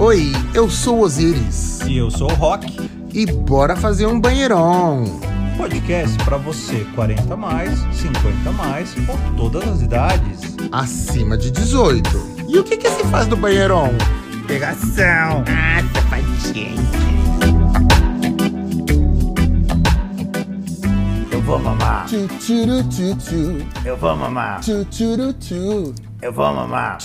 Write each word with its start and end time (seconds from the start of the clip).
Oi, 0.00 0.32
eu 0.54 0.70
sou 0.70 1.00
o 1.00 1.00
Osiris. 1.02 1.80
E 1.82 1.98
eu 1.98 2.10
sou 2.10 2.30
o 2.30 2.34
Rock. 2.34 2.90
E 3.12 3.26
bora 3.26 3.76
fazer 3.76 4.06
um 4.06 4.18
banheirão. 4.18 5.04
Podcast 5.58 6.16
para 6.24 6.38
você 6.38 6.86
40 6.94 7.36
mais, 7.36 7.78
50 7.92 8.50
mais 8.52 8.94
ou 9.06 9.36
todas 9.36 9.68
as 9.68 9.82
idades. 9.82 10.56
Acima 10.72 11.36
de 11.36 11.50
18. 11.50 12.08
E 12.48 12.58
o 12.58 12.64
que 12.64 12.78
que 12.78 12.88
se 12.88 13.04
faz 13.08 13.26
no 13.26 13.36
banheirão? 13.36 13.90
Pegação. 14.46 15.44
Ah, 15.46 15.82
sapatinho. 15.92 16.80
Eu 21.30 21.42
vou 21.42 21.58
mamar. 21.58 22.06
Tchu, 22.06 22.26
tchuru, 22.38 22.82
tchu, 22.84 23.16
tchu. 23.16 23.66
Eu 23.84 23.98
vou 23.98 24.16
mamar. 24.16 24.60
Tchu, 24.60 24.82
tchuru, 24.86 25.34
tchu. 25.34 26.09
Eu 26.22 26.34
vou 26.34 26.52
mamar. 26.52 26.98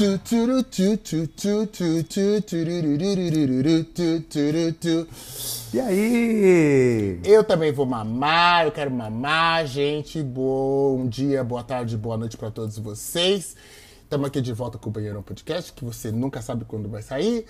E 5.74 5.80
aí? 5.80 7.22
Eu 7.24 7.42
também 7.46 7.72
vou 7.72 7.86
mamar, 7.86 8.66
eu 8.66 8.74
quero 8.74 8.92
mamar, 8.92 9.66
gente. 9.68 10.22
Bom 10.22 11.08
dia, 11.08 11.46
boa 11.46 11.64
tarde, 11.64 11.96
boa 11.96 12.18
noite 12.18 12.36
pra 12.36 12.52
todos 12.52 12.78
vocês. 12.78 13.56
Estamos 14.04 14.28
aqui 14.28 14.42
de 14.42 14.52
volta 14.52 14.78
com 14.78 14.90
o 14.90 14.92
Banheirão 14.92 15.24
Podcast, 15.24 15.72
que 15.72 15.86
você 15.86 16.12
nunca 16.12 16.42
sabe 16.42 16.66
quando 16.66 16.90
vai 16.90 17.02
sair, 17.02 17.46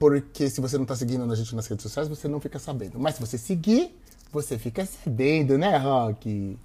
porque 0.00 0.50
se 0.50 0.60
você 0.60 0.76
não 0.76 0.84
tá 0.84 0.96
seguindo 0.96 1.30
a 1.30 1.36
gente 1.36 1.54
nas 1.54 1.68
redes 1.68 1.84
sociais, 1.84 2.08
você 2.08 2.26
não 2.26 2.40
fica 2.40 2.58
sabendo. 2.58 2.98
Mas 2.98 3.14
se 3.14 3.20
você 3.20 3.38
seguir, 3.38 3.96
você 4.34 4.58
fica 4.58 4.84
sabendo, 4.84 5.56
né, 5.56 5.76
Rock? 5.78 6.58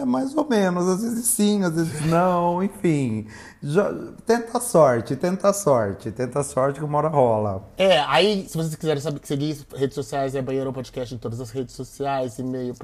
É 0.00 0.04
mais 0.04 0.34
ou 0.36 0.46
menos, 0.48 0.86
às 0.88 1.00
vezes 1.02 1.26
sim, 1.26 1.62
às 1.62 1.72
vezes 1.74 2.04
não, 2.06 2.62
enfim. 2.64 3.26
Jo- 3.62 4.12
Tenta 4.26 4.58
a 4.58 4.60
sorte, 4.60 5.16
tenta 5.16 5.48
a 5.48 5.52
sorte, 5.52 6.10
tenta 6.10 6.40
a 6.40 6.44
sorte 6.44 6.78
que 6.80 6.84
uma 6.84 6.98
hora 6.98 7.08
rola. 7.08 7.62
É, 7.78 8.00
aí, 8.00 8.46
se 8.48 8.56
vocês 8.56 8.74
quiserem 8.74 9.00
saber 9.00 9.20
seguir 9.24 9.58
redes 9.74 9.94
sociais, 9.94 10.34
é 10.34 10.42
Banheirão 10.42 10.72
Podcast 10.72 11.14
em 11.14 11.18
todas 11.18 11.40
as 11.40 11.50
redes 11.50 11.74
sociais, 11.74 12.38
e-mail 12.38 12.74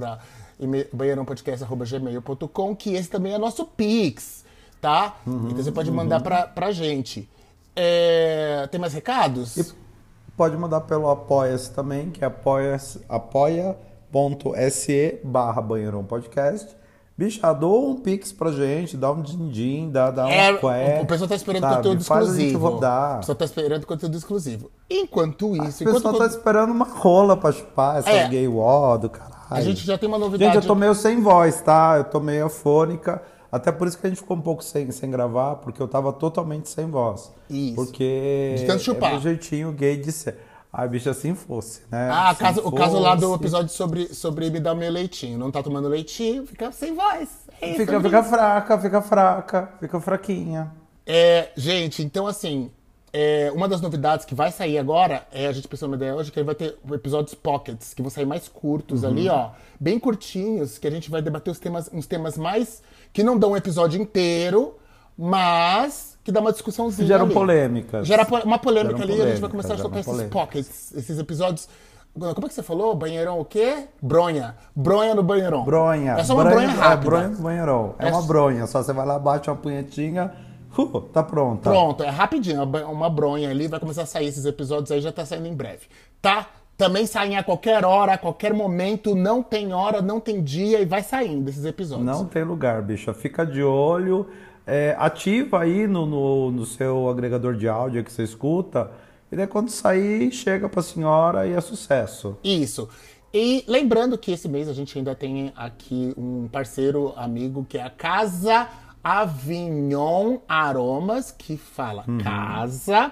e-mail- 0.58 0.86
banheirãopodcast.gmail.com, 0.92 2.76
que 2.76 2.94
esse 2.94 3.08
também 3.08 3.32
é 3.34 3.38
nosso 3.38 3.64
Pix, 3.64 4.44
tá? 4.80 5.16
então 5.26 5.56
você 5.56 5.72
pode 5.72 5.90
mandar 5.90 6.20
pra, 6.22 6.46
pra 6.46 6.70
gente. 6.72 7.28
É, 7.74 8.68
tem 8.70 8.80
mais 8.80 8.92
recados? 8.92 9.56
E 9.56 9.64
pode 10.36 10.56
mandar 10.56 10.80
pelo 10.82 11.08
Apoia-se 11.08 11.70
também, 11.70 12.10
que 12.10 12.22
é 12.24 12.26
apoia-se- 12.26 13.00
apoia.se 14.10 15.20
barra 15.24 15.62
Banheirão 15.62 16.04
Podcast. 16.04 16.76
Bicha, 17.16 17.52
doa 17.52 17.90
um 17.90 17.96
pix 17.96 18.32
pra 18.32 18.50
gente, 18.50 18.96
dá 18.96 19.12
um 19.12 19.20
din-din, 19.20 19.90
dá, 19.90 20.10
dá 20.10 20.30
É, 20.30 20.52
um 20.52 20.56
qué, 20.56 21.00
o 21.02 21.06
pessoal 21.06 21.28
tá 21.28 21.34
esperando 21.36 21.60
sabe? 21.62 21.76
conteúdo 21.76 22.04
Faz 22.04 22.30
a 22.30 22.32
gente 22.34 22.46
exclusivo. 22.46 22.76
O 22.76 23.16
pessoal 23.18 23.36
tá 23.36 23.44
esperando 23.44 23.86
conteúdo 23.86 24.16
exclusivo. 24.16 24.70
Enquanto 24.88 25.54
isso, 25.54 25.84
O 25.84 25.86
pessoal 25.86 26.14
enquanto 26.14 26.18
tá 26.18 26.26
esperando 26.26 26.70
uma 26.70 26.86
rola 26.86 27.36
pra 27.36 27.52
chupar, 27.52 27.98
essa 27.98 28.08
É. 28.10 28.26
gay 28.28 28.48
wall 28.48 28.96
do 28.98 29.10
caralho. 29.10 29.34
a 29.50 29.60
gente 29.60 29.84
já 29.84 29.98
tem 29.98 30.08
uma 30.08 30.16
novidade. 30.18 30.54
Gente, 30.54 30.62
eu 30.62 30.66
tô 30.66 30.74
meio 30.74 30.94
sem 30.94 31.20
voz, 31.20 31.60
tá? 31.60 31.96
Eu 31.98 32.04
tô 32.04 32.20
meio 32.20 32.46
afônica. 32.46 33.20
Até 33.52 33.70
por 33.72 33.86
isso 33.88 33.98
que 33.98 34.06
a 34.06 34.08
gente 34.10 34.20
ficou 34.20 34.36
um 34.36 34.40
pouco 34.40 34.62
sem, 34.64 34.90
sem 34.92 35.10
gravar, 35.10 35.56
porque 35.56 35.82
eu 35.82 35.88
tava 35.88 36.12
totalmente 36.14 36.68
sem 36.70 36.86
voz. 36.88 37.30
Isso. 37.50 37.74
Porque 37.74 38.54
De 38.58 38.64
tanto 38.64 38.82
chupar. 38.82 39.10
é 39.10 39.12
meu 39.14 39.20
jeitinho 39.22 39.72
gay 39.72 39.96
de 39.98 40.10
ser. 40.12 40.38
Ai, 40.72 40.88
bicho, 40.88 41.10
assim 41.10 41.34
fosse, 41.34 41.82
né? 41.90 42.08
Ah, 42.12 42.30
Assim 42.30 42.44
caso- 42.44 42.60
o 42.64 42.70
caso 42.72 42.98
lá 42.98 43.14
do 43.16 43.22
fosse. 43.28 43.34
episódio 43.40 43.68
sobre, 43.72 44.14
sobre 44.14 44.48
me 44.50 44.60
dar 44.60 44.74
meu 44.74 44.90
leitinho. 44.90 45.36
Não 45.38 45.50
tá 45.50 45.62
tomando 45.62 45.88
leitinho, 45.88 46.46
fica 46.46 46.70
sem 46.70 46.94
voz. 46.94 47.28
É 47.60 47.74
Fica, 47.74 48.00
fica 48.00 48.22
fraca, 48.22 48.78
fica 48.78 49.02
fraca, 49.02 49.72
fica 49.80 50.00
fraquinha. 50.00 50.70
É, 51.04 51.50
gente, 51.56 52.02
então 52.04 52.26
assim, 52.26 52.70
é, 53.12 53.50
uma 53.52 53.66
das 53.66 53.80
novidades 53.80 54.24
que 54.24 54.32
vai 54.34 54.52
sair 54.52 54.78
agora, 54.78 55.26
é, 55.32 55.48
a 55.48 55.52
gente 55.52 55.66
pensou 55.66 55.88
uma 55.88 55.96
ideia 55.96 56.14
hoje, 56.14 56.30
que 56.30 56.40
vai 56.42 56.54
ter 56.54 56.78
episódios 56.92 57.34
pockets, 57.34 57.92
que 57.92 58.00
vão 58.00 58.10
sair 58.10 58.24
mais 58.26 58.46
curtos 58.46 59.02
ali, 59.04 59.28
Uhum. 59.28 59.34
ó, 59.34 59.50
bem 59.80 59.98
curtinhos, 59.98 60.78
que 60.78 60.86
a 60.86 60.90
gente 60.90 61.10
vai 61.10 61.20
debater 61.20 61.50
os 61.50 61.58
temas, 61.58 61.90
uns 61.92 62.06
temas 62.06 62.38
mais, 62.38 62.80
que 63.12 63.24
não 63.24 63.36
dão 63.36 63.50
um 63.52 63.56
episódio 63.56 64.00
inteiro, 64.00 64.76
mas 65.18 66.09
que 66.30 66.34
dá 66.34 66.40
uma 66.40 66.52
discussãozinha 66.52 67.06
Geram 67.06 67.24
ali. 67.26 67.34
polêmicas. 67.34 68.06
Gera 68.06 68.26
uma 68.44 68.58
polêmica 68.58 68.98
Geram 68.98 69.12
ali, 69.12 69.22
a 69.22 69.26
gente 69.26 69.40
vai 69.40 69.48
polêmica, 69.48 69.48
começar 69.50 69.74
a 69.74 69.76
tocar 69.76 70.00
esses 70.00 70.10
polêmica. 70.12 70.32
pockets, 70.38 70.94
esses 70.96 71.18
episódios... 71.18 71.68
Como 72.12 72.44
é 72.44 72.48
que 72.48 72.54
você 72.54 72.62
falou? 72.62 72.92
Banheirão 72.96 73.38
o 73.38 73.44
quê? 73.44 73.84
Bronha. 74.02 74.56
Bronha 74.74 75.14
no 75.14 75.22
banheirão. 75.22 75.64
Bronha. 75.64 76.14
É 76.18 76.24
só 76.24 76.34
uma 76.34 76.44
bronha, 76.44 76.68
rápida. 76.68 76.92
É, 76.92 76.96
bronha 77.08 77.28
do 77.28 77.42
banheirão. 77.42 77.94
É, 78.00 78.08
É 78.08 78.10
uma 78.10 78.22
bronha. 78.22 78.66
Só 78.66 78.82
você 78.82 78.92
vai 78.92 79.06
lá, 79.06 79.16
bate 79.16 79.48
uma 79.48 79.54
punhetinha, 79.56 80.32
uh, 80.76 81.00
tá 81.02 81.22
pronta. 81.22 81.70
Pronto, 81.70 82.02
é 82.02 82.08
rapidinho, 82.08 82.64
uma- 82.64 82.84
uma 82.86 83.08
bronha 83.08 83.48
ali, 83.48 83.68
vai 83.68 83.78
começar 83.78 84.02
a 84.02 84.06
sair 84.06 84.26
esses 84.26 84.44
episódios 84.44 84.90
aí, 84.90 85.00
já 85.00 85.12
tá 85.12 85.24
saindo 85.24 85.46
em 85.46 85.54
breve, 85.54 85.86
tá? 86.20 86.48
Também 86.76 87.06
saem 87.06 87.36
a 87.36 87.44
qualquer 87.44 87.84
hora, 87.84 88.14
a 88.14 88.18
qualquer 88.18 88.52
momento, 88.54 89.14
não 89.14 89.40
tem 89.40 89.72
hora, 89.72 90.02
não 90.02 90.18
tem 90.18 90.42
dia 90.42 90.80
e 90.80 90.84
vai 90.86 91.02
saindo 91.04 91.48
esses 91.48 91.64
episódios. 91.64 92.06
Não 92.06 92.24
tem 92.24 92.42
lugar, 92.42 92.82
bicha. 92.82 93.14
Fica 93.14 93.46
de 93.46 93.62
olho. 93.62 94.26
É, 94.70 94.94
ativa 94.96 95.60
aí 95.60 95.88
no, 95.88 96.06
no, 96.06 96.52
no 96.52 96.64
seu 96.64 97.08
agregador 97.08 97.56
de 97.56 97.68
áudio 97.68 98.04
que 98.04 98.12
você 98.12 98.22
escuta. 98.22 98.88
E 99.30 99.34
daí 99.34 99.48
quando 99.48 99.68
sair, 99.68 100.30
chega 100.30 100.68
pra 100.68 100.80
senhora 100.80 101.44
e 101.44 101.52
é 101.52 101.60
sucesso. 101.60 102.38
Isso. 102.44 102.88
E 103.34 103.64
lembrando 103.66 104.16
que 104.16 104.30
esse 104.30 104.48
mês 104.48 104.68
a 104.68 104.72
gente 104.72 104.96
ainda 104.96 105.12
tem 105.12 105.52
aqui 105.56 106.14
um 106.16 106.46
parceiro 106.46 107.12
amigo 107.16 107.66
que 107.68 107.78
é 107.78 107.82
a 107.82 107.90
Casa 107.90 108.68
Avignon 109.02 110.38
Aromas, 110.48 111.32
que 111.32 111.56
fala 111.56 112.04
Casa 112.22 113.10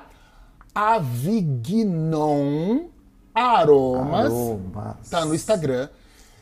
Avignon 0.73 2.85
Aromas. 3.35 4.33
Aromas. 4.33 5.11
Tá 5.11 5.25
no 5.25 5.35
Instagram. 5.35 5.89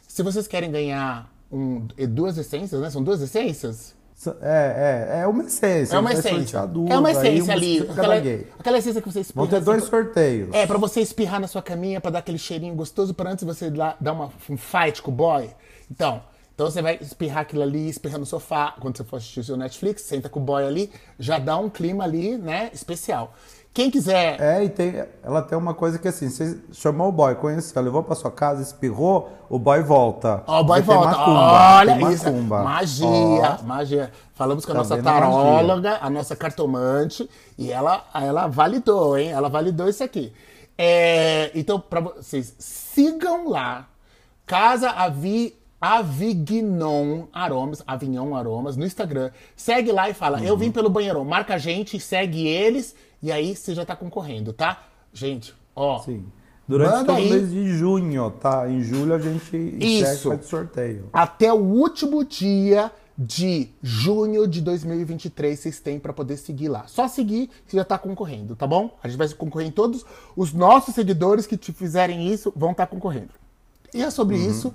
Se 0.06 0.22
vocês 0.22 0.46
querem 0.46 0.70
ganhar 0.70 1.32
um, 1.50 1.86
duas 2.10 2.36
essências, 2.36 2.82
né? 2.82 2.90
São 2.90 3.02
duas 3.02 3.22
essências? 3.22 3.95
É, 4.40 5.16
é, 5.18 5.20
é 5.20 5.26
uma 5.26 5.44
essência. 5.44 5.94
É 5.94 5.98
uma 5.98 6.12
essência. 6.12 6.58
É 6.88 6.98
uma 6.98 7.10
essência 7.10 7.52
ali. 7.52 7.80
Aquela, 7.82 8.18
gay. 8.18 8.46
aquela 8.58 8.78
essência 8.78 9.02
que 9.02 9.12
você 9.12 9.20
espirra. 9.20 9.42
Vão 9.42 9.46
ter 9.46 9.56
assim, 9.56 9.64
dois 9.64 9.88
pra- 9.88 10.02
sorteios. 10.02 10.48
É, 10.54 10.66
pra 10.66 10.78
você 10.78 11.00
espirrar 11.00 11.40
na 11.40 11.46
sua 11.46 11.60
caminha, 11.62 12.00
pra 12.00 12.10
dar 12.10 12.20
aquele 12.20 12.38
cheirinho 12.38 12.74
gostoso, 12.74 13.12
pra 13.12 13.30
antes 13.30 13.44
você 13.44 13.68
lá, 13.68 13.94
dar 14.00 14.12
uma, 14.12 14.30
um 14.48 14.56
fight 14.56 15.02
com 15.02 15.10
o 15.10 15.14
boy. 15.14 15.50
Então, 15.90 16.22
então 16.54 16.70
você 16.70 16.80
vai 16.80 16.98
espirrar 17.00 17.42
aquilo 17.42 17.62
ali, 17.62 17.90
espirrar 17.90 18.18
no 18.18 18.24
sofá, 18.24 18.74
quando 18.80 18.96
você 18.96 19.04
for 19.04 19.16
assistir 19.16 19.40
o 19.40 19.44
seu 19.44 19.56
Netflix, 19.58 20.02
senta 20.02 20.28
com 20.30 20.40
o 20.40 20.42
boy 20.42 20.64
ali, 20.64 20.90
já 21.18 21.38
dá 21.38 21.58
um 21.58 21.68
clima 21.68 22.02
ali, 22.02 22.38
né, 22.38 22.70
especial. 22.72 23.34
Quem 23.76 23.90
quiser... 23.90 24.40
É, 24.40 24.64
e 24.64 24.70
tem, 24.70 25.04
ela 25.22 25.42
tem 25.42 25.58
uma 25.58 25.74
coisa 25.74 25.98
que 25.98 26.08
assim, 26.08 26.30
você 26.30 26.58
chamou 26.72 27.10
o 27.10 27.12
boy, 27.12 27.34
conheceu, 27.34 27.82
levou 27.82 28.02
pra 28.02 28.14
sua 28.14 28.30
casa, 28.30 28.62
espirrou, 28.62 29.30
o 29.50 29.58
boy 29.58 29.82
volta. 29.82 30.42
Ó, 30.46 30.62
o 30.62 30.64
boy 30.64 30.80
Porque 30.82 30.94
volta. 30.96 31.10
macumba, 31.18 31.76
Olha 31.76 32.12
isso. 32.14 32.32
Magia, 32.32 33.58
Ó, 33.60 33.62
magia. 33.64 34.10
Falamos 34.34 34.64
com 34.64 34.72
a 34.72 34.74
Tá 34.76 34.78
nossa 34.78 34.96
magia? 34.96 35.12
taróloga, 35.12 35.98
a 36.00 36.08
nossa 36.08 36.34
cartomante, 36.34 37.28
e 37.58 37.70
ela, 37.70 38.02
ela 38.14 38.46
validou, 38.46 39.18
hein? 39.18 39.28
Ela 39.28 39.50
validou 39.50 39.86
isso 39.90 40.02
aqui. 40.02 40.32
É, 40.78 41.50
então, 41.54 41.78
pra 41.78 42.00
vocês, 42.00 42.54
sigam 42.58 43.50
lá. 43.50 43.86
Casa 44.46 44.88
Avi, 44.88 45.54
Avignon 45.78 47.24
Aromas, 47.32 47.82
Avignon 47.86 48.34
Aromas, 48.34 48.74
no 48.76 48.86
Instagram. 48.86 49.30
Segue 49.54 49.92
lá 49.92 50.08
e 50.08 50.14
fala, 50.14 50.42
eu 50.42 50.54
Uhum. 50.54 50.58
vim 50.60 50.70
pelo 50.70 50.88
banheirão. 50.88 51.24
Marca 51.26 51.54
a 51.54 51.58
gente, 51.58 52.00
segue 52.00 52.46
eles, 52.46 52.94
e 53.22 53.32
aí 53.32 53.54
você 53.54 53.74
já 53.74 53.84
tá 53.84 53.96
concorrendo, 53.96 54.52
tá? 54.52 54.84
Gente, 55.12 55.54
ó. 55.74 55.98
Sim. 56.00 56.24
Durante 56.68 57.06
todo 57.06 57.10
o 57.10 57.16
aí. 57.16 57.30
mês 57.30 57.50
de 57.50 57.76
junho, 57.76 58.30
tá? 58.30 58.68
Em 58.68 58.82
julho 58.82 59.14
a 59.14 59.18
gente 59.18 59.56
Isso. 59.80 60.28
faz 60.28 60.46
sorteio. 60.46 61.08
Até 61.12 61.52
o 61.52 61.58
último 61.58 62.24
dia 62.24 62.90
de 63.16 63.70
junho 63.82 64.46
de 64.46 64.60
2023 64.60 65.58
vocês 65.58 65.80
têm 65.80 65.98
para 65.98 66.12
poder 66.12 66.36
seguir 66.36 66.68
lá. 66.68 66.84
Só 66.86 67.08
seguir 67.08 67.48
que 67.66 67.76
já 67.76 67.84
tá 67.84 67.96
concorrendo, 67.96 68.56
tá 68.56 68.66
bom? 68.66 68.96
A 69.02 69.08
gente 69.08 69.16
vai 69.16 69.28
concorrer 69.28 69.68
em 69.68 69.70
todos. 69.70 70.04
Os 70.36 70.52
nossos 70.52 70.94
seguidores 70.94 71.46
que 71.46 71.56
te 71.56 71.72
fizerem 71.72 72.30
isso 72.30 72.52
vão 72.54 72.72
estar 72.72 72.86
concorrendo. 72.86 73.30
E 73.94 74.02
é 74.02 74.10
sobre 74.10 74.36
isso. 74.36 74.74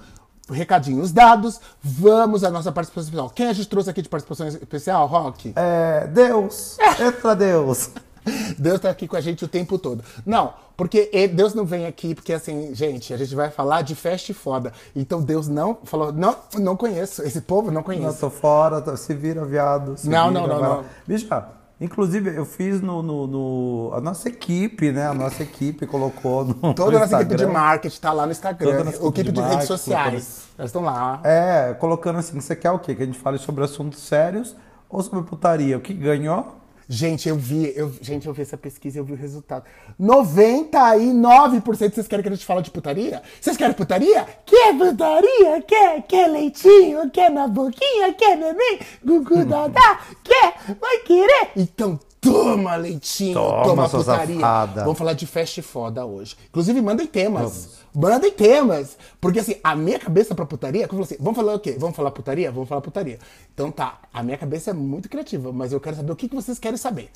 Recadinhos 0.49 1.11
dados, 1.11 1.61
vamos 1.81 2.43
à 2.43 2.49
nossa 2.49 2.71
participação 2.71 3.09
especial. 3.09 3.29
Quem 3.29 3.47
a 3.47 3.53
gente 3.53 3.69
trouxe 3.69 3.89
aqui 3.89 4.01
de 4.01 4.09
participação 4.09 4.47
especial, 4.47 5.07
Rock? 5.07 5.53
É, 5.55 6.07
Deus! 6.07 6.77
Entra 6.99 7.35
Deus! 7.35 7.91
Deus 8.57 8.79
tá 8.79 8.89
aqui 8.89 9.07
com 9.07 9.15
a 9.15 9.21
gente 9.21 9.43
o 9.43 9.47
tempo 9.47 9.77
todo. 9.77 10.03
Não, 10.25 10.53
porque 10.77 11.09
Deus 11.33 11.53
não 11.53 11.65
vem 11.65 11.85
aqui, 11.85 12.13
porque 12.15 12.33
assim, 12.33 12.73
gente, 12.73 13.13
a 13.13 13.17
gente 13.17 13.33
vai 13.35 13.49
falar 13.49 13.81
de 13.81 13.95
festa 13.95 14.31
e 14.31 14.35
foda. 14.35 14.71
Então 14.95 15.21
Deus 15.21 15.47
não 15.47 15.77
falou, 15.83 16.11
não, 16.13 16.35
não 16.57 16.75
conheço. 16.77 17.21
Esse 17.23 17.41
povo 17.41 17.67
não 17.67 17.75
Não, 17.75 17.83
conheço. 17.83 18.19
tô 18.19 18.29
fora, 18.29 18.81
tô- 18.81 18.95
se 18.97 19.13
vira, 19.13 19.43
viado. 19.45 19.97
se 19.97 20.09
Não, 20.09 20.27
vira, 20.29 20.41
não, 20.41 20.47
não, 20.47 20.59
lá. 20.59 20.69
não. 20.77 20.85
Bicha, 21.07 21.45
inclusive 21.79 22.35
eu 22.35 22.45
fiz 22.45 22.79
no, 22.81 23.01
no- 23.01 23.27
no- 23.27 23.91
A 23.93 23.99
nossa 24.01 24.29
equipe, 24.29 24.91
né? 24.91 25.07
A 25.07 25.13
nossa 25.13 25.41
equipe 25.43 25.85
colocou 25.87 26.45
no. 26.45 26.73
Toda 26.73 26.97
a 26.97 26.99
nossa 27.01 27.21
equipe 27.21 27.35
de 27.35 27.45
marketing 27.45 27.99
tá 27.99 28.11
lá 28.13 28.25
no 28.25 28.31
Instagram. 28.31 28.77
Toda 28.77 28.89
a 28.89 28.93
equipe 29.09 29.23
de 29.23 29.31
de 29.31 29.41
redes 29.41 29.67
sociais. 29.67 30.41
Elas 30.57 30.69
estão 30.69 30.83
lá. 30.83 31.19
É, 31.23 31.73
colocando 31.79 32.19
assim, 32.19 32.39
você 32.39 32.55
quer 32.55 32.71
o 32.71 32.77
quê? 32.79 32.93
Que 32.93 33.03
a 33.03 33.05
gente 33.05 33.17
fale 33.17 33.37
sobre 33.39 33.63
assuntos 33.63 33.99
sérios 33.99 34.55
ou 34.89 35.01
sobre 35.01 35.23
putaria? 35.23 35.77
O 35.77 35.81
que 35.81 35.93
ganhou? 35.93 36.60
Gente, 36.93 37.29
eu 37.29 37.37
vi, 37.37 37.71
eu, 37.73 37.89
gente, 38.01 38.27
eu 38.27 38.33
vi 38.33 38.41
essa 38.41 38.57
pesquisa 38.57 38.99
eu 38.99 39.05
vi 39.05 39.13
o 39.13 39.15
resultado. 39.15 39.63
99% 39.97 41.93
vocês 41.93 42.05
querem 42.05 42.21
que 42.21 42.27
a 42.27 42.33
gente 42.33 42.45
fale 42.45 42.61
de 42.61 42.69
putaria? 42.69 43.23
Vocês 43.39 43.55
querem 43.55 43.73
putaria? 43.73 44.27
Quer 44.45 44.77
putaria? 44.77 45.61
Quer? 45.65 46.01
Quer 46.01 46.27
leitinho? 46.27 47.09
Quer 47.09 47.31
na 47.31 47.47
boquinha? 47.47 48.13
Quer 48.13 48.35
neném? 48.35 48.79
Gugu 49.05 49.45
Dadá? 49.45 50.01
Quer? 50.21 50.75
Vai 50.81 50.97
querer? 51.05 51.51
Então 51.55 51.97
toma 52.21 52.75
leitinho, 52.75 53.33
Toma, 53.33 53.63
toma, 53.63 53.89
putaria. 53.89 54.35
safada. 54.35 54.83
Vamos 54.83 54.97
falar 54.97 55.13
de 55.13 55.25
fast 55.25 55.61
foda 55.63 56.05
hoje. 56.05 56.37
Inclusive, 56.49 56.79
mandem 56.79 57.07
temas. 57.07 57.79
Mandem 57.93 58.31
temas. 58.31 58.95
Porque 59.19 59.39
assim, 59.39 59.55
a 59.63 59.75
minha 59.75 59.99
cabeça 59.99 60.35
pra 60.35 60.45
putaria, 60.45 60.87
como 60.87 61.01
assim, 61.01 61.17
vamos 61.19 61.35
falar 61.35 61.55
o 61.55 61.59
quê? 61.59 61.75
Vamos 61.79 61.95
falar 61.95 62.11
putaria? 62.11 62.51
Vamos 62.51 62.69
falar 62.69 62.81
putaria. 62.81 63.17
Então 63.53 63.71
tá, 63.71 63.99
a 64.13 64.21
minha 64.21 64.37
cabeça 64.37 64.69
é 64.69 64.73
muito 64.73 65.09
criativa, 65.09 65.51
mas 65.51 65.73
eu 65.73 65.79
quero 65.79 65.95
saber 65.95 66.11
o 66.11 66.15
que, 66.15 66.29
que 66.29 66.35
vocês 66.35 66.59
querem 66.59 66.77
saber. 66.77 67.09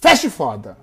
Fast 0.00 0.28
foda. 0.30 0.76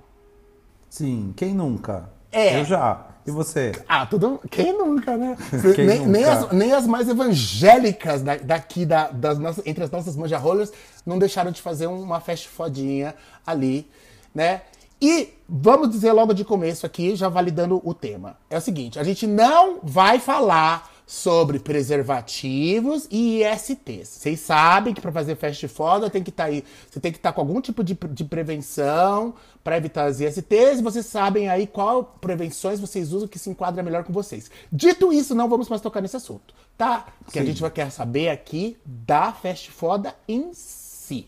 Sim, 0.89 1.33
quem 1.35 1.53
nunca? 1.53 2.09
É. 2.35 2.59
Eu 2.59 2.65
já. 2.65 3.05
E 3.25 3.31
você? 3.31 3.71
Ah, 3.87 4.05
tudo. 4.05 4.39
Quem 4.51 4.77
nunca, 4.77 5.17
né? 5.17 5.35
Quem 5.73 5.85
nem, 5.85 6.05
nem 6.05 6.21
nunca? 6.23 6.31
as, 6.33 6.51
nem 6.51 6.71
as 6.73 6.85
mais 6.85 7.09
evangélicas 7.09 8.21
da- 8.21 8.35
daqui, 8.37 8.85
da, 8.85 9.07
das 9.09 9.39
nossas, 9.39 9.65
entre 9.65 9.83
as 9.83 9.89
nossas 9.89 10.15
manjarrolas, 10.15 10.71
não 11.05 11.17
deixaram 11.17 11.49
de 11.51 11.61
fazer 11.61 11.87
uma 11.87 12.19
festa 12.19 12.47
fodinha 12.49 13.15
ali, 13.45 13.89
né? 14.33 14.61
E 15.01 15.33
vamos 15.49 15.89
dizer 15.89 16.11
logo 16.11 16.33
de 16.33 16.45
começo 16.45 16.85
aqui, 16.85 17.15
já 17.15 17.27
validando 17.27 17.81
o 17.83 17.93
tema. 17.93 18.37
É 18.49 18.57
o 18.57 18.61
seguinte: 18.61 18.99
a 18.99 19.03
gente 19.03 19.25
não 19.25 19.79
vai 19.81 20.19
falar 20.19 20.91
sobre 21.05 21.59
preservativos 21.59 23.07
e 23.11 23.43
ISTs. 23.43 24.07
Vocês 24.07 24.39
sabem 24.39 24.93
que 24.93 25.01
para 25.01 25.11
fazer 25.11 25.35
festa 25.35 25.67
foda 25.67 26.09
tem 26.09 26.23
que 26.23 26.29
estar 26.29 26.45
aí, 26.45 26.63
você 26.89 26.99
tem 26.99 27.11
que 27.11 27.19
estar 27.19 27.31
com 27.31 27.41
algum 27.41 27.61
tipo 27.61 27.83
de, 27.83 27.93
de 27.93 28.23
prevenção 28.23 29.35
para 29.63 29.77
evitar 29.77 30.05
as 30.05 30.19
ISTs, 30.19 30.81
vocês 30.81 31.05
sabem 31.05 31.47
aí 31.49 31.67
qual 31.67 32.03
prevenções 32.03 32.79
vocês 32.79 33.13
usam 33.13 33.27
que 33.27 33.39
se 33.39 33.49
enquadra 33.49 33.83
melhor 33.83 34.03
com 34.03 34.13
vocês. 34.13 34.49
Dito 34.71 35.13
isso, 35.13 35.35
não 35.35 35.47
vamos 35.47 35.69
mais 35.69 35.81
tocar 35.81 36.01
nesse 36.01 36.17
assunto, 36.17 36.53
tá? 36.77 37.07
Porque 37.23 37.39
a 37.39 37.41
Sim. 37.41 37.47
gente 37.49 37.61
vai 37.61 37.71
querer 37.71 37.91
saber 37.91 38.29
aqui 38.29 38.77
da 38.85 39.31
festa 39.31 39.71
foda 39.71 40.15
em 40.27 40.51
si. 40.53 41.27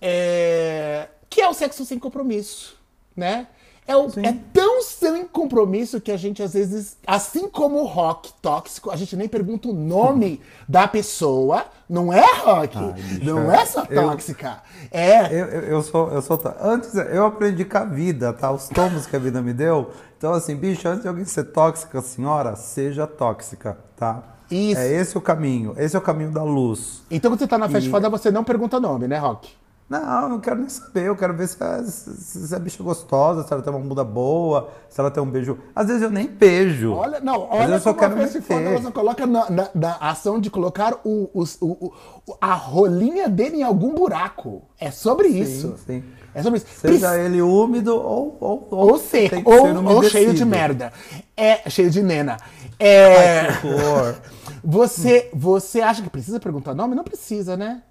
É, 0.00 1.08
que 1.30 1.40
é 1.40 1.48
o 1.48 1.54
sexo 1.54 1.84
sem 1.84 1.98
compromisso, 1.98 2.76
né? 3.14 3.46
É, 3.88 3.96
o- 3.96 4.08
é 4.22 4.34
tão 4.52 4.82
sem 4.82 5.24
compromisso 5.28 6.00
que 6.00 6.10
a 6.10 6.16
gente, 6.16 6.42
às 6.42 6.54
vezes, 6.54 6.96
assim 7.06 7.48
como 7.48 7.78
o 7.82 7.86
rock 7.86 8.32
tóxico, 8.42 8.90
a 8.90 8.96
gente 8.96 9.14
nem 9.16 9.28
pergunta 9.28 9.68
o 9.68 9.72
nome 9.72 10.40
da 10.68 10.88
pessoa. 10.88 11.64
Não 11.88 12.12
é 12.12 12.24
rock, 12.40 12.76
bicha, 12.76 13.24
não 13.24 13.50
é 13.52 13.64
só 13.64 13.84
eu- 13.88 14.02
tóxica. 14.08 14.60
É. 14.90 15.26
Eu, 15.26 15.46
eu, 15.46 15.60
eu 15.62 15.82
sou, 15.82 16.10
eu 16.10 16.20
sou. 16.20 16.40
Antes 16.60 16.94
eu 16.96 17.26
aprendi 17.26 17.64
com 17.64 17.78
a 17.78 17.84
vida, 17.84 18.32
tá? 18.32 18.50
Os 18.50 18.68
tomos 18.68 19.06
que 19.06 19.14
a 19.14 19.18
vida 19.20 19.40
me 19.40 19.52
deu. 19.52 19.90
Então, 20.18 20.32
assim, 20.32 20.56
bicho, 20.56 20.88
antes 20.88 21.02
de 21.02 21.08
alguém 21.08 21.24
ser 21.24 21.44
tóxica, 21.44 22.00
senhora, 22.02 22.56
seja 22.56 23.06
tóxica, 23.06 23.78
tá? 23.96 24.22
Isso. 24.50 24.80
É 24.80 24.92
esse 24.92 25.16
o 25.16 25.20
caminho. 25.20 25.74
Esse 25.76 25.94
é 25.94 25.98
o 25.98 26.02
caminho 26.02 26.30
da 26.32 26.42
luz. 26.42 27.02
Então, 27.10 27.30
quando 27.30 27.38
você 27.40 27.46
tá 27.46 27.58
na 27.58 27.68
festa 27.68 27.88
E- 27.88 27.90
foda, 27.90 28.08
você 28.08 28.30
não 28.30 28.42
pergunta 28.42 28.80
nome, 28.80 29.06
né, 29.06 29.18
Rock? 29.18 29.48
Não, 29.88 30.22
eu 30.22 30.28
não 30.30 30.40
quero 30.40 30.56
nem 30.58 30.68
saber. 30.68 31.04
Eu 31.06 31.14
quero 31.16 31.32
ver 31.32 31.46
se 31.46 31.62
a, 31.62 31.82
se, 31.84 32.52
a 32.54 32.58
bicha 32.58 32.82
é 32.82 32.84
gostosa, 32.84 33.46
se 33.46 33.52
ela 33.52 33.62
tem 33.62 33.72
uma 33.72 33.78
bunda 33.78 34.02
boa, 34.02 34.68
se 34.90 34.98
ela 35.00 35.12
tem 35.12 35.22
um 35.22 35.30
beijo. 35.30 35.56
Às 35.74 35.86
vezes 35.86 36.02
eu 36.02 36.10
nem 36.10 36.26
beijo. 36.26 36.92
Olha, 36.92 37.20
não, 37.20 37.44
Às 37.44 37.50
olha 37.50 37.58
vezes 37.68 37.72
eu 37.86 37.92
só 37.92 37.94
quero 37.94 38.16
meter. 38.16 38.42
foda, 38.42 38.60
ela 38.62 38.82
só 38.82 38.90
coloca 38.90 39.26
na, 39.26 39.48
na- 39.48 39.70
na 39.72 39.92
ação 40.00 40.40
de 40.40 40.50
colocar 40.50 40.94
o, 41.04 41.30
os- 41.32 41.56
o- 41.60 41.92
o- 42.26 42.36
a 42.40 42.52
rolinha 42.54 43.28
dele 43.28 43.58
em 43.58 43.62
algum 43.62 43.94
buraco. 43.94 44.62
É 44.80 44.90
sobre 44.90 45.28
isso. 45.28 45.76
sim. 45.86 46.02
É 46.34 46.42
sobre 46.42 46.58
isso. 46.58 46.66
Seja 46.80 47.16
ele 47.18 47.40
úmido 47.40 47.94
ou, 47.94 48.36
ou, 48.40 48.68
ou 48.70 48.88
ou, 48.90 48.98
ser 48.98 49.30
ou 49.46 50.02
cheio 50.02 50.34
de 50.34 50.44
merda. 50.44 50.92
É 51.36 51.70
cheio 51.70 51.90
de 51.90 52.02
nena. 52.02 52.36
É, 52.78 53.46
Ai, 53.48 54.16
você, 54.64 55.30
você 55.32 55.80
acha 55.80 56.02
que 56.02 56.10
precisa 56.10 56.40
perguntar 56.40 56.74
nome? 56.74 56.94
Não 56.96 57.04
precisa, 57.04 57.56
né? 57.56 57.82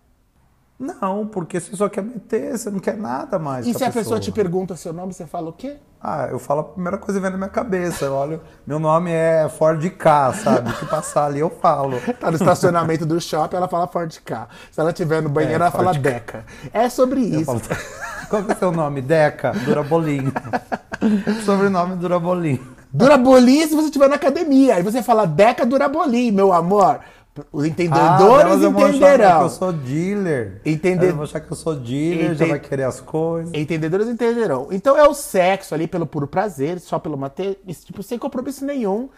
Não, 0.77 1.25
porque 1.25 1.60
você 1.60 1.74
só 1.75 1.88
quer 1.88 2.04
meter, 2.04 2.57
você 2.57 2.69
não 2.69 2.80
quer 2.80 2.98
nada 2.98 3.39
mais. 3.39 3.66
E 3.66 3.74
se 3.74 3.83
a 3.83 3.92
pessoa 3.92 4.19
te 4.19 4.30
pergunta 4.31 4.75
seu 4.75 4.92
nome, 4.92 5.13
você 5.13 5.25
fala 5.25 5.50
o 5.50 5.54
quê? 5.54 5.77
Ah, 6.01 6.27
eu 6.30 6.38
falo 6.38 6.60
a 6.60 6.63
primeira 6.66 6.98
coisa 6.98 7.18
que 7.18 7.22
vem 7.22 7.31
na 7.31 7.38
minha 7.38 7.50
cabeça. 7.50 8.06
Eu 8.06 8.13
olho, 8.13 8.42
meu 8.68 8.77
nome 8.77 9.10
é 9.10 9.48
Ford 9.50 9.81
K, 9.89 10.33
sabe? 10.33 10.69
O 10.69 10.74
que 10.74 10.86
passar 10.86 11.25
ali 11.27 11.39
eu 11.39 11.50
falo. 11.50 11.98
Tá 12.19 12.30
no 12.30 12.36
estacionamento 12.36 13.06
do 13.06 13.19
shopping, 13.22 13.56
ela 13.56 13.68
fala 13.69 13.88
Ford 13.88 14.13
K. 14.24 14.48
Se 14.69 14.80
ela 14.80 14.92
estiver 14.92 15.22
no 15.22 15.30
banheiro, 15.30 15.54
É, 15.54 15.56
ela 15.56 15.72
fala 15.72 15.94
Ford 15.94 16.04
K. 16.04 16.12
Deca. 16.12 16.45
É 16.74 16.89
sobre 16.89 17.21
isso. 17.21 17.45
falo, 17.45 17.62
Qual 18.30 18.44
que 18.44 18.51
é 18.51 18.56
o 18.56 18.57
seu 18.57 18.71
nome? 18.71 19.01
Deca, 19.01 19.51
Durabolim. 19.51 20.31
Sobrenome 21.45 21.95
Durabolim. 21.95 22.60
Durabolim 22.92 23.68
se 23.68 23.75
você 23.75 23.86
estiver 23.86 24.10
na 24.10 24.16
academia. 24.16 24.75
Aí 24.75 24.83
você 24.83 25.01
fala 25.01 25.25
Deca 25.25 25.66
Durabolim, 25.66 26.31
meu 26.31 26.51
amor. 26.54 27.00
Os 27.51 27.63
Ah, 27.63 27.67
entendedores 27.67 28.59
que 28.59 28.65
entenderão. 28.67 29.41
eu 29.41 29.49
sou 29.49 29.73
dealer. 29.73 30.61
Entender- 30.65 31.05
Elas 31.07 31.15
vão 31.15 31.23
achar 31.25 31.39
que 31.41 31.51
eu 31.51 31.55
sou 31.57 31.75
dealer, 31.75 32.33
já 32.35 32.45
vai 32.45 32.59
querer 32.59 32.83
as 32.83 33.01
coisas. 33.01 33.53
Entendedores 33.53 34.07
entenderão. 34.07 34.69
Então 34.71 34.97
é 34.97 35.05
o 35.07 35.13
sexo 35.13 35.75
ali 35.75 35.85
pelo 35.87 36.05
puro 36.05 36.27
prazer, 36.27 36.79
só 36.79 36.97
pelo 36.97 37.17
manter, 37.17 37.59
tipo, 37.85 38.01
sem 38.01 38.17
compromisso 38.17 38.63
nenhum. 38.65 39.09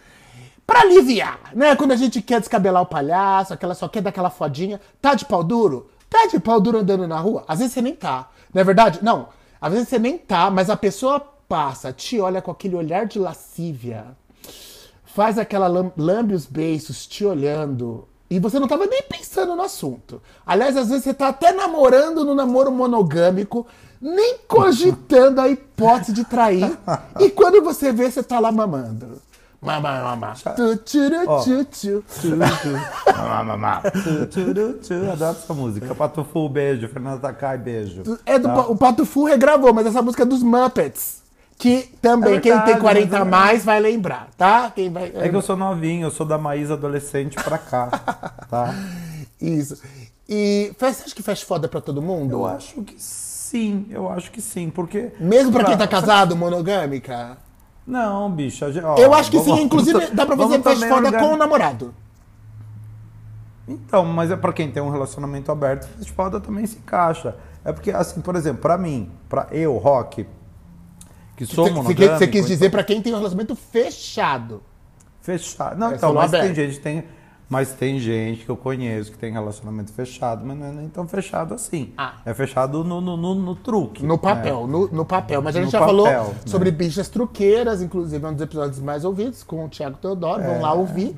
Pra 0.66 0.82
aliviar, 0.82 1.40
né? 1.54 1.76
Quando 1.76 1.92
a 1.92 1.96
gente 1.96 2.22
quer 2.22 2.40
descabelar 2.40 2.82
o 2.82 2.86
palhaço, 2.88 3.54
aquela 3.54 3.74
só 3.76 3.88
quer 3.88 4.02
dar 4.02 4.10
aquela 4.10 4.30
fodinha. 4.32 4.82
Tá 5.02 5.14
de 5.14 5.24
pau 5.24 5.44
duro? 5.44 5.90
Tá 6.10 6.26
de 6.28 6.40
pau 6.40 6.60
duro 6.60 6.80
andando 6.80 7.08
na 7.08 7.20
rua? 7.20 7.46
Às 7.48 7.60
vezes 7.60 7.74
você 7.74 7.82
nem 7.82 7.96
tá. 7.96 8.30
Não 8.54 8.60
é 8.62 8.64
verdade? 8.66 9.00
Não. 9.02 9.30
Às 9.62 9.74
vezes 9.74 9.88
você 9.90 10.00
nem 10.00 10.18
tá, 10.18 10.50
mas 10.50 10.70
a 10.70 10.76
pessoa 10.76 11.20
passa, 11.48 11.94
te 11.94 12.20
olha 12.20 12.42
com 12.42 12.52
aquele 12.52 12.76
olhar 12.76 13.06
de 13.06 13.18
lascívia. 13.20 14.06
Faz 15.18 15.40
aquela 15.40 15.66
lam- 15.68 15.92
lambe 15.98 16.36
os 16.36 16.46
beiços 16.46 17.08
te 17.08 17.26
olhando. 17.26 18.08
E 18.30 18.38
você 18.40 18.60
não 18.60 18.68
tava 18.68 18.86
nem 18.86 19.02
pensando 19.02 19.56
no 19.56 19.64
assunto. 19.64 20.22
Aliás, 20.46 20.78
às 20.78 20.90
vezes 20.90 21.06
você 21.06 21.12
tá 21.12 21.30
até 21.30 21.52
namorando 21.52 22.24
no 22.24 22.36
namoro 22.36 22.72
monogâmico, 22.72 23.66
nem 24.00 24.38
cogitando 24.48 25.42
a 25.42 25.50
hipótese 25.50 26.14
de 26.14 26.24
trair. 26.24 26.78
e 27.20 27.32
quando 27.32 27.64
você 27.64 27.92
vê, 27.92 28.12
você 28.12 28.22
tá 28.22 28.40
lá 28.40 28.52
mamando. 28.52 29.20
Mamá, 29.60 30.04
mamá. 30.04 30.36
Tu, 30.56 30.78
turu, 30.78 31.16
Ó. 31.26 31.40
tchu, 31.42 31.66
tchu. 31.66 32.04
Mamá, 33.18 33.44
mamá. 33.44 33.82
Tu, 33.82 34.28
tu, 34.28 34.74
tu, 34.88 34.94
Adoro 35.12 35.32
essa 35.32 35.52
música. 35.56 35.96
Patufu, 35.96 36.48
beijo. 36.48 36.88
Fernanda 36.90 37.18
Takai, 37.18 37.58
beijo. 37.58 38.04
É 38.24 38.38
do, 38.38 38.48
Tá? 38.50 38.68
O 38.68 38.78
Pato 38.78 39.04
Fu 39.04 39.24
regravou, 39.26 39.74
mas 39.74 39.88
essa 39.88 40.00
música 40.04 40.22
é 40.22 40.26
dos 40.28 40.44
Muppets. 40.44 41.24
Que 41.58 41.90
também, 42.02 42.36
É 42.36 42.40
quem 42.40 42.52
tem 42.52 42.62
verdade, 42.62 42.82
40 42.82 43.18
a 43.18 43.22
é- 43.22 43.24
mais 43.24 43.66
vai 43.66 43.80
lembrar, 43.80 44.28
tá? 44.38 44.72
Quem 44.76 44.92
vai, 44.92 45.12
É 45.16 45.28
que 45.28 45.36
eu 45.36 45.42
sou 45.42 45.56
novinho, 45.58 46.06
eu 46.06 46.12
sou 46.12 46.26
da 46.26 46.38
Maísa 46.38 46.76
adolescente 46.76 47.36
pra 47.44 47.58
cá, 47.58 47.88
tá? 48.50 48.76
Isso. 49.42 49.82
E 50.30 50.72
você 50.78 50.86
acha 51.04 51.16
que 51.16 51.24
faz 51.24 51.42
foda 51.42 51.68
pra 51.68 51.82
todo 51.82 52.02
mundo? 52.02 52.32
Eu 52.34 52.46
acho 52.46 52.82
que 52.84 52.96
sim, 53.02 53.88
eu 53.90 54.08
acho 54.10 54.30
que 54.32 54.40
sim, 54.42 54.70
porque... 54.70 55.12
Mesmo 55.20 55.52
pra 55.52 55.64
quem 55.64 55.78
tá 55.78 55.88
casado, 55.88 56.36
monogâmica? 56.36 57.38
Não, 57.88 58.30
bicha. 58.30 58.68
ó, 58.84 58.98
Eu 58.98 59.14
acho 59.14 59.32
que 59.32 59.38
vamos- 59.40 59.58
sim, 59.58 59.66
inclusive 59.66 60.08
dá 60.12 60.26
pra 60.26 60.38
fazer 60.38 60.60
também 60.60 60.90
foda 60.90 61.12
com 61.18 61.34
o 61.34 61.38
namorado. 61.38 61.96
Então, 63.68 64.06
mas 64.06 64.30
é 64.32 64.36
pra 64.36 64.54
quem 64.54 64.72
tem 64.72 64.82
um 64.82 64.90
relacionamento 64.90 65.52
aberto, 65.52 65.88
fast 65.88 66.12
foda 66.12 66.40
também 66.40 66.66
se 66.66 66.78
encaixa. 66.78 67.36
É 67.66 67.74
porque, 67.74 67.92
assim, 67.92 68.22
por 68.22 68.36
exemplo, 68.36 68.62
pra 68.62 68.78
mim, 68.78 69.12
pra 69.28 69.48
eu, 69.52 69.76
Rock, 69.78 70.26
que 71.38 71.46
sou 71.46 71.66
Você- 71.66 71.72
monogâmico... 71.74 72.02
quis- 72.02 72.18
você 72.20 72.28
quis 72.28 72.46
dizer 72.48 72.66
então- 72.66 72.72
pra 72.72 72.84
quem 72.84 73.02
tem 73.02 73.14
um 73.14 73.18
relacionamento 73.18 73.56
fechado. 73.56 74.62
Fechado. 75.22 75.78
Não, 75.80 75.92
É, 75.92 75.96
então, 75.96 76.14
mas 76.14 76.32
tem 76.32 76.54
gente, 76.56 76.80
tem, 76.80 77.04
mas 77.50 77.72
tem 77.74 78.00
gente 78.00 78.44
que 78.46 78.50
eu 78.50 78.58
conheço 78.58 79.12
que 79.12 79.18
tem 79.18 79.32
relacionamento 79.32 79.92
fechado, 79.94 80.46
mas 80.46 80.58
não 80.58 80.66
é 80.68 80.72
nem 80.72 80.90
tão 80.90 81.08
fechado 81.08 81.54
assim. 81.54 81.94
Ah. 81.98 82.16
É 82.26 82.34
fechado 82.34 82.84
no, 82.84 83.00
no, 83.02 83.16
no, 83.18 83.36
no 83.36 83.56
truque. 83.56 84.04
No 84.04 84.16
né? 84.16 84.20
papel, 84.22 84.68
no, 84.68 84.88
no 84.88 85.06
papel. 85.06 85.42
Mas 85.42 85.56
a 85.56 85.62
gente 85.62 85.72
já 85.72 85.80
papel, 85.80 85.96
falou 85.96 86.08
né? 86.10 86.36
sobre 86.46 86.72
bichas 86.72 87.08
truqueiras, 87.10 87.82
inclusive 87.82 88.26
é 88.26 88.28
um 88.30 88.34
dos 88.34 88.42
episódios 88.42 88.80
mais 88.80 89.06
ouvidos 89.06 89.44
com 89.44 89.64
o 89.66 89.70
Thiago 89.70 89.98
Teodoro. 89.98 90.42
Vão 90.44 90.62
lá 90.62 90.74
ouvir. 90.74 91.16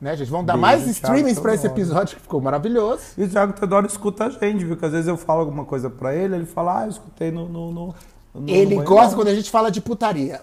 Né, 0.00 0.14
gente? 0.16 0.30
Vão 0.30 0.44
dar 0.44 0.52
Beijo, 0.52 0.62
mais 0.62 0.86
streamings 0.86 1.40
pra 1.40 1.54
esse 1.54 1.66
episódio, 1.66 2.14
que 2.16 2.22
ficou 2.22 2.40
maravilhoso. 2.40 3.02
E 3.18 3.24
o 3.24 3.28
Thiago 3.28 3.52
Teodoro 3.52 3.84
escuta 3.84 4.26
a 4.26 4.30
gente, 4.30 4.64
viu? 4.64 4.76
Que 4.76 4.84
às 4.86 4.92
vezes 4.92 5.08
eu 5.08 5.16
falo 5.16 5.40
alguma 5.40 5.64
coisa 5.64 5.90
pra 5.90 6.14
ele, 6.14 6.36
ele 6.36 6.46
fala, 6.46 6.82
ah, 6.82 6.84
eu 6.84 6.90
escutei 6.90 7.32
no. 7.32 7.48
no, 7.48 7.72
no- 7.72 7.94
no 8.34 8.48
Ele 8.48 8.66
banheiro." 8.76 8.84
gosta 8.84 9.14
quando 9.16 9.28
a 9.28 9.34
gente 9.34 9.50
fala 9.50 9.70
de 9.70 9.80
putaria. 9.80 10.40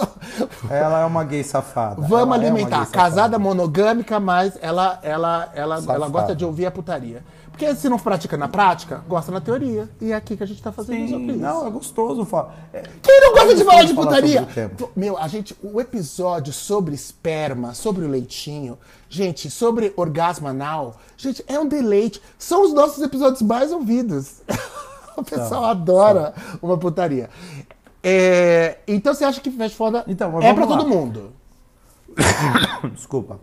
Ela 0.70 1.02
é 1.02 1.04
uma 1.04 1.24
gay 1.24 1.42
safada. 1.44 2.00
Vamos 2.02 2.36
Ela 2.36 2.44
é 2.44 2.48
alimentar. 2.48 2.84
gay 2.84 2.92
Casada 2.92 3.38
monogâmica, 3.38 4.18
mas 4.20 4.58
ela, 4.60 4.98
ela, 5.02 5.50
ela, 5.54 5.76
Safada. 5.76 5.98
ela 5.98 6.08
gosta 6.08 6.34
de 6.34 6.44
ouvir 6.44 6.66
a 6.66 6.70
putaria. 6.70 7.22
Porque 7.50 7.74
se 7.74 7.88
não 7.88 7.98
pratica 7.98 8.36
na 8.36 8.48
prática, 8.48 9.02
gosta 9.08 9.32
na 9.32 9.40
teoria. 9.40 9.88
E 9.98 10.12
é 10.12 10.14
aqui 10.14 10.36
que 10.36 10.42
a 10.42 10.46
gente 10.46 10.62
tá 10.62 10.70
fazendo 10.70 11.08
sobre 11.08 11.24
Sim, 11.26 11.30
isso. 11.30 11.38
não, 11.38 11.66
é 11.66 11.70
gostoso 11.70 12.22
falar. 12.26 12.54
É, 12.70 12.82
Quem 13.02 13.20
não 13.20 13.32
gosta 13.32 13.54
de 13.54 13.64
falar 13.64 13.82
de 13.84 13.94
falar 13.94 14.06
putaria? 14.08 14.48
Pô, 14.76 14.90
Meu, 14.94 15.16
a 15.16 15.26
gente, 15.26 15.56
o 15.62 15.80
episódio 15.80 16.52
sobre 16.52 16.94
esperma, 16.94 17.72
sobre 17.72 18.04
o 18.04 18.08
leitinho, 18.08 18.76
gente, 19.08 19.48
sobre 19.50 19.94
orgasmo 19.96 20.46
anal, 20.48 20.96
gente, 21.16 21.42
é 21.48 21.58
um 21.58 21.66
deleite. 21.66 22.20
São 22.38 22.62
os 22.62 22.74
nossos 22.74 23.02
episódios 23.02 23.40
mais 23.40 23.72
ouvidos. 23.72 24.42
o 25.20 25.24
pessoal 25.24 25.64
adora 25.64 26.34
uma 26.62 26.76
putaria. 26.78 27.28
É, 28.02 28.78
então 28.86 29.12
você 29.14 29.24
acha 29.24 29.40
que 29.40 29.50
festa 29.50 29.76
foda 29.76 30.04
Então, 30.06 30.40
é 30.40 30.52
lá. 30.52 30.66
todo 30.66 30.86
mundo? 30.86 31.32
Desculpa. 32.94 33.40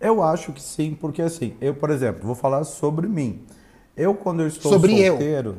Eu 0.00 0.22
acho 0.22 0.52
que 0.52 0.60
sim, 0.62 0.96
porque 1.00 1.22
assim, 1.22 1.54
eu, 1.60 1.74
por 1.74 1.90
exemplo, 1.90 2.20
vou 2.26 2.34
falar 2.34 2.64
sobre 2.64 3.06
mim. 3.08 3.40
Eu, 3.96 4.14
quando 4.14 4.40
eu 4.40 4.48
estou 4.48 4.72
Sobre 4.72 4.98
eu. 5.00 5.12
solteiro. 5.14 5.56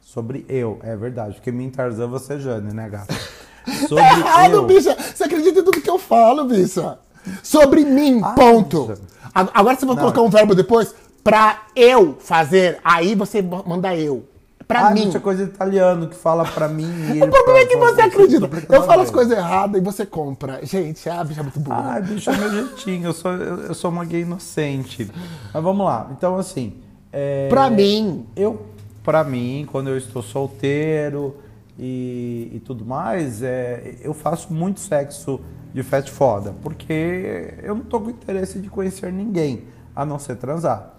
Sobre 0.00 0.44
eu, 0.48 0.78
é 0.82 0.96
verdade. 0.96 1.34
Porque 1.36 1.50
mim, 1.52 1.70
Tarzan, 1.70 2.08
você 2.08 2.34
é 2.34 2.38
Jane, 2.38 2.74
né, 2.74 2.88
gata? 2.88 3.14
Sobre 3.88 4.02
Tá 4.04 4.18
errado, 4.18 4.52
eu. 4.54 4.66
bicha. 4.66 4.94
Você 5.14 5.24
acredita 5.24 5.60
em 5.60 5.64
tudo 5.64 5.80
que 5.80 5.88
eu 5.88 5.98
falo, 5.98 6.44
bicha. 6.44 6.98
Sobre 7.42 7.84
mim, 7.84 8.20
Ah, 8.22 8.32
ponto. 8.34 8.86
bicha. 8.86 9.00
Agora 9.34 9.76
você 9.76 9.86
vai 9.86 9.96
colocar 9.96 10.20
um 10.22 10.28
verbo 10.28 10.54
depois 10.54 10.94
pra 11.22 11.62
eu 11.74 12.16
fazer, 12.20 12.78
aí 12.84 13.14
você 13.14 13.40
manda 13.42 13.96
eu. 13.96 14.24
Pra 14.66 14.88
ah, 14.88 14.90
mim. 14.90 15.06
bicha, 15.06 15.20
coisa 15.20 15.44
de 15.44 15.50
italiano 15.50 16.08
que 16.08 16.14
fala 16.16 16.44
pra 16.44 16.68
mim. 16.68 16.84
O 17.22 17.28
problema 17.30 17.58
é 17.60 17.66
que 17.66 17.76
você 17.76 17.94
pra- 17.96 18.04
acredita. 18.06 18.50
Eu 18.74 18.82
falo 18.84 19.02
as 19.02 19.10
coisas 19.10 19.36
erradas 19.36 19.80
e 19.80 19.84
você 19.84 20.06
compra. 20.06 20.60
Gente, 20.64 21.08
a 21.08 21.22
bicha 21.22 21.40
é 21.40 21.42
muito 21.42 21.60
burra. 21.60 21.96
Ah, 21.96 22.00
bicho, 22.00 22.30
é 22.30 22.36
meu 22.36 22.50
jeitinho. 22.50 23.06
Eu 23.06 23.12
sou, 23.12 23.32
eu, 23.32 23.74
sou 23.74 23.90
uma 23.90 24.04
gay 24.04 24.22
inocente. 24.22 25.10
Mas 25.52 25.62
vamos 25.62 25.84
lá. 25.84 26.08
Então, 26.16 26.36
assim. 26.36 26.74
é, 27.12 27.48
Pra 27.48 27.68
mim, 27.68 28.26
Eu, 28.34 28.66
pra 29.02 29.22
mim, 29.22 29.66
quando 29.70 29.88
eu 29.90 29.98
estou 29.98 30.22
solteiro 30.22 31.36
e, 31.78 32.50
e 32.54 32.60
tudo 32.60 32.84
mais, 32.84 33.42
é, 33.42 33.96
eu 34.00 34.14
faço 34.14 34.52
muito 34.52 34.80
sexo 34.80 35.40
de 35.74 35.82
fast 35.82 36.10
foda, 36.10 36.54
porque 36.62 37.54
eu 37.62 37.74
não 37.74 37.82
tô 37.84 38.00
com 38.00 38.08
interesse 38.10 38.60
de 38.60 38.68
conhecer 38.70 39.12
ninguém, 39.12 39.64
a 39.94 40.04
não 40.06 40.18
ser 40.20 40.36
transar. 40.36 40.94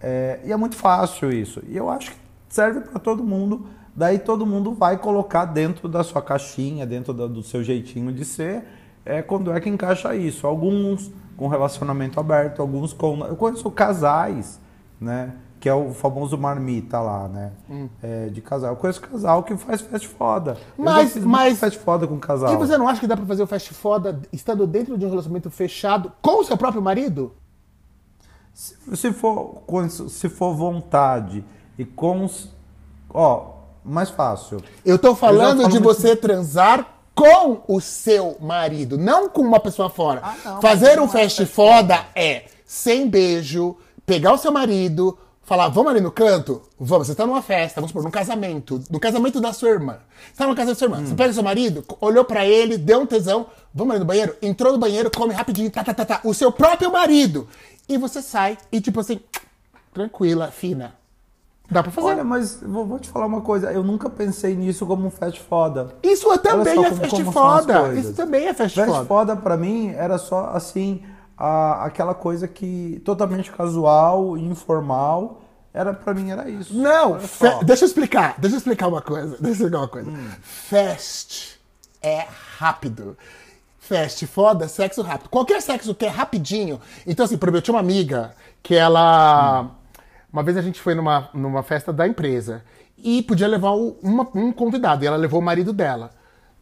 É, 0.00 0.40
e 0.44 0.52
é 0.52 0.56
muito 0.56 0.74
fácil 0.76 1.32
isso. 1.32 1.62
E 1.68 1.76
eu 1.76 1.88
acho 1.88 2.10
que 2.10 2.16
serve 2.48 2.80
para 2.80 2.98
todo 2.98 3.22
mundo. 3.22 3.66
Daí 3.94 4.18
todo 4.18 4.44
mundo 4.46 4.74
vai 4.74 4.98
colocar 4.98 5.46
dentro 5.46 5.88
da 5.88 6.04
sua 6.04 6.20
caixinha, 6.20 6.84
dentro 6.84 7.12
do 7.14 7.42
seu 7.42 7.62
jeitinho 7.64 8.12
de 8.12 8.24
ser, 8.26 8.64
é, 9.04 9.22
quando 9.22 9.50
é 9.52 9.58
que 9.60 9.68
encaixa 9.70 10.14
isso. 10.14 10.46
Alguns 10.46 11.10
com 11.36 11.48
relacionamento 11.48 12.18
aberto, 12.20 12.60
alguns 12.60 12.92
com. 12.92 13.24
Eu 13.24 13.36
conheço 13.36 13.70
casais, 13.70 14.60
né? 15.00 15.34
Que 15.58 15.68
é 15.70 15.74
o 15.74 15.94
famoso 15.94 16.36
marmita 16.36 17.00
lá, 17.00 17.26
né? 17.26 17.52
Hum. 17.70 17.88
É, 18.02 18.26
de 18.26 18.42
casal. 18.42 18.72
Eu 18.72 18.76
conheço 18.76 19.00
casal 19.00 19.42
que 19.42 19.56
faz 19.56 19.80
fast 19.80 20.06
foda. 20.08 20.58
Mas- 20.76 21.16
mas- 21.16 21.58
fast 21.58 21.78
foda 21.78 22.06
com 22.06 22.18
casal. 22.18 22.52
e 22.52 22.56
você 22.58 22.76
não 22.76 22.86
acha 22.86 23.00
que 23.00 23.06
dá 23.06 23.16
pra 23.16 23.24
fazer 23.24 23.42
o 23.42 23.46
fast 23.46 23.72
foda 23.72 24.20
estando 24.30 24.66
dentro 24.66 24.98
de 24.98 25.06
um 25.06 25.08
relacionamento 25.08 25.50
fechado 25.50 26.12
com 26.20 26.40
o 26.40 26.44
seu 26.44 26.56
próprio 26.58 26.82
marido? 26.82 27.32
Se, 28.52 28.76
se 28.96 29.12
for, 29.12 29.62
se 30.08 30.28
for 30.28 30.54
vontade 30.54 31.44
e 31.78 31.84
com. 31.84 32.24
os- 32.24 32.48
Ó, 33.12 33.52
mais 33.84 34.10
fácil. 34.10 34.62
Eu 34.84 34.98
tô 34.98 35.14
falando 35.14 35.62
falo 35.62 35.72
de 35.72 35.80
muito- 35.80 35.94
você 36.00 36.14
transar 36.16 36.86
com 37.14 37.62
o 37.66 37.80
seu 37.80 38.36
marido, 38.40 38.98
não 38.98 39.28
com 39.28 39.40
uma 39.42 39.58
pessoa 39.60 39.88
fora. 39.88 40.20
Ah, 40.22 40.34
não, 40.44 40.60
Fazer 40.60 41.00
um 41.00 41.04
é 41.04 41.08
fast 41.08 41.46
foda 41.46 42.04
é 42.14 42.44
sem 42.66 43.08
beijo, 43.08 43.76
pegar 44.04 44.34
o 44.34 44.38
seu 44.38 44.52
marido, 44.52 45.16
falar, 45.42 45.68
vamos 45.68 45.92
ali 45.92 46.00
no 46.00 46.10
canto? 46.10 46.60
Vamos, 46.78 47.06
você 47.06 47.14
tá 47.14 47.24
numa 47.24 47.40
festa, 47.40 47.76
vamos 47.80 47.90
supor, 47.90 48.02
num 48.02 48.10
casamento, 48.10 48.82
no 48.90 49.00
casamento 49.00 49.40
da 49.40 49.52
sua 49.54 49.70
irmã. 49.70 49.98
Você 50.30 50.36
tá 50.36 50.46
no 50.46 50.54
casamento 50.54 50.74
da 50.74 50.78
sua 50.78 50.86
irmã, 50.86 50.98
Hum. 50.98 51.06
você 51.06 51.14
pega 51.14 51.30
o 51.30 51.34
seu 51.34 51.42
marido, 51.42 51.84
olhou 52.00 52.24
pra 52.24 52.44
ele, 52.44 52.76
deu 52.76 53.00
um 53.00 53.06
tesão, 53.06 53.46
vamos 53.72 53.92
ali 53.92 54.00
no 54.00 54.04
banheiro, 54.06 54.36
entrou 54.42 54.72
no 54.72 54.78
banheiro, 54.78 55.10
come 55.10 55.32
rapidinho, 55.32 55.70
tá, 55.70 55.82
tá, 55.84 55.94
tá, 55.94 56.04
tá, 56.04 56.20
o 56.24 56.34
seu 56.34 56.52
próprio 56.52 56.92
marido. 56.92 57.48
E 57.88 57.96
você 57.96 58.20
sai 58.20 58.58
e 58.70 58.78
tipo 58.80 59.00
assim, 59.00 59.20
tranquila, 59.94 60.50
fina. 60.50 60.94
Dá 61.70 61.82
pra 61.82 61.90
fazer. 61.90 62.06
Olha, 62.06 62.24
mas 62.24 62.60
vou, 62.62 62.86
vou 62.86 62.98
te 62.98 63.08
falar 63.08 63.26
uma 63.26 63.40
coisa. 63.40 63.72
Eu 63.72 63.82
nunca 63.82 64.08
pensei 64.08 64.54
nisso 64.54 64.86
como 64.86 65.06
um 65.06 65.10
fast 65.10 65.40
foda. 65.40 65.94
Isso 66.02 66.30
é 66.32 66.38
também 66.38 66.84
é 66.84 66.90
fast 66.92 67.24
foda. 67.24 67.94
Isso 67.94 68.12
também 68.14 68.46
é 68.46 68.54
fast 68.54 68.76
Fast 68.76 68.90
foda. 68.92 69.04
foda 69.06 69.36
pra 69.36 69.56
mim 69.56 69.88
era 69.90 70.16
só 70.18 70.50
assim 70.54 71.02
a- 71.36 71.84
aquela 71.84 72.14
coisa 72.14 72.46
que 72.46 73.02
totalmente 73.04 73.50
casual, 73.50 74.38
informal. 74.38 75.42
Era 75.74 75.92
para 75.92 76.14
mim 76.14 76.30
era 76.30 76.48
isso. 76.48 76.72
Não, 76.74 77.20
só. 77.20 77.62
deixa 77.62 77.84
eu 77.84 77.86
explicar. 77.88 78.34
Deixa 78.38 78.56
eu 78.56 78.58
explicar 78.58 78.86
uma 78.88 79.02
coisa. 79.02 79.36
Deixa 79.40 79.46
eu 79.48 79.52
explicar 79.52 79.78
uma 79.78 79.88
coisa. 79.88 80.10
Hum. 80.10 80.28
Fast 80.40 81.60
é 82.02 82.26
rápido. 82.58 83.16
Fast, 83.78 84.26
foda, 84.26 84.68
sexo 84.68 85.02
rápido. 85.02 85.28
Qualquer 85.30 85.60
sexo 85.62 85.94
que 85.94 86.04
é 86.06 86.08
rapidinho. 86.08 86.80
Então, 87.06 87.24
assim, 87.24 87.36
por 87.36 87.46
exemplo, 87.48 87.58
eu 87.58 87.62
tinha 87.62 87.74
uma 87.74 87.80
amiga 87.80 88.34
que 88.62 88.74
ela. 88.74 89.70
Uma 90.36 90.42
vez 90.42 90.54
a 90.58 90.60
gente 90.60 90.78
foi 90.82 90.94
numa, 90.94 91.30
numa 91.32 91.62
festa 91.62 91.90
da 91.94 92.06
empresa 92.06 92.62
e 92.98 93.22
podia 93.22 93.48
levar 93.48 93.70
o- 93.70 93.96
uma- 94.02 94.28
um 94.34 94.52
convidado. 94.52 95.02
E 95.02 95.06
ela 95.06 95.16
levou 95.16 95.40
o 95.40 95.42
marido 95.42 95.72
dela. 95.72 96.10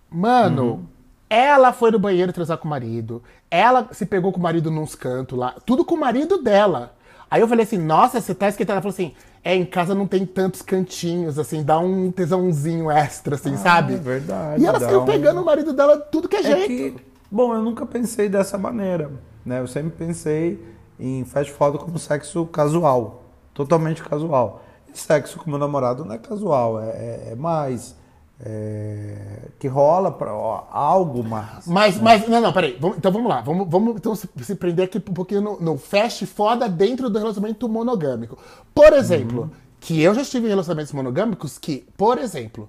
Mano, 0.08 0.88
ela 1.28 1.72
foi 1.72 1.90
no 1.90 1.98
banheiro 1.98 2.32
transar 2.32 2.56
com 2.58 2.68
o 2.68 2.70
marido. 2.70 3.20
Ela 3.50 3.88
se 3.90 4.06
pegou 4.06 4.30
com 4.30 4.38
o 4.38 4.42
marido 4.42 4.70
nos 4.70 4.94
cantos 4.94 5.36
lá. 5.36 5.56
Tudo 5.66 5.84
com 5.84 5.96
o 5.96 5.98
marido 6.00 6.40
dela. 6.40 6.94
Aí 7.28 7.40
eu 7.40 7.48
falei 7.48 7.64
assim, 7.64 7.78
nossa, 7.78 8.20
você 8.20 8.32
tá 8.32 8.48
esquentando. 8.48 8.74
Ela 8.74 8.82
falou 8.82 8.94
assim, 8.94 9.12
é, 9.42 9.56
em 9.56 9.64
casa 9.64 9.92
não 9.92 10.06
tem 10.06 10.24
tantos 10.24 10.62
cantinhos, 10.62 11.36
assim, 11.36 11.64
dá 11.64 11.76
um 11.80 12.12
tesãozinho 12.12 12.88
extra, 12.92 13.34
assim, 13.34 13.56
sabe? 13.56 13.94
é 13.94 13.96
verdade, 13.96 14.62
E 14.62 14.66
ela 14.66 14.78
saiu 14.78 15.02
um- 15.02 15.04
pegando 15.04 15.40
o 15.42 15.44
marido 15.44 15.72
dela 15.72 15.98
tudo 15.98 16.28
que 16.28 16.36
é, 16.36 16.40
É 16.40 16.42
jeito. 16.44 16.66
que, 16.68 17.04
bom, 17.28 17.52
eu 17.52 17.60
nunca 17.60 17.84
pensei 17.84 18.28
dessa 18.28 18.56
maneira, 18.56 19.10
né? 19.44 19.58
Eu 19.58 19.66
sempre 19.66 19.90
pensei 19.90 20.64
em 21.00 21.24
fast 21.24 21.52
foda 21.52 21.76
como 21.76 21.98
sexo 21.98 22.46
casual, 22.46 23.23
totalmente 23.54 24.02
casual. 24.02 24.62
E 24.92 24.98
sexo 24.98 25.38
com 25.38 25.48
meu 25.48 25.58
namorado 25.58 26.04
não 26.04 26.14
é 26.14 26.18
casual, 26.18 26.80
é, 26.80 26.88
é- 26.90 27.28
é 27.32 27.34
mais 27.34 27.96
é, 28.40 29.48
que 29.58 29.68
rola 29.68 30.10
para 30.10 30.30
algo 30.30 31.22
mais. 31.22 31.66
Mas, 31.66 32.00
mas, 32.00 32.28
não, 32.28 32.40
não, 32.40 32.52
peraí. 32.52 32.76
Então 32.98 33.12
vamos 33.12 33.28
lá. 33.28 33.40
Vamos, 33.40 33.68
vamos 33.70 33.96
então 33.96 34.14
se, 34.14 34.28
se 34.42 34.54
prender 34.56 34.86
aqui 34.86 34.98
um 34.98 35.14
pouquinho 35.14 35.40
no, 35.40 35.60
no 35.60 35.78
fast 35.78 36.26
foda 36.26 36.68
dentro 36.68 37.08
do 37.08 37.18
relacionamento 37.18 37.68
monogâmico. 37.68 38.36
Por 38.74 38.92
exemplo, 38.92 39.50
que 39.80 40.02
eu 40.02 40.14
já 40.14 40.22
estive 40.22 40.46
em 40.46 40.50
relacionamentos 40.50 40.92
monogâmicos 40.92 41.58
que, 41.58 41.86
por 41.96 42.18
exemplo, 42.18 42.68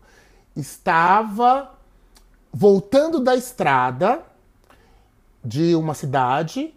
estava 0.56 1.72
voltando 2.54 3.20
da 3.20 3.36
estrada 3.36 4.22
de 5.44 5.76
uma 5.76 5.94
cidade 5.94 6.74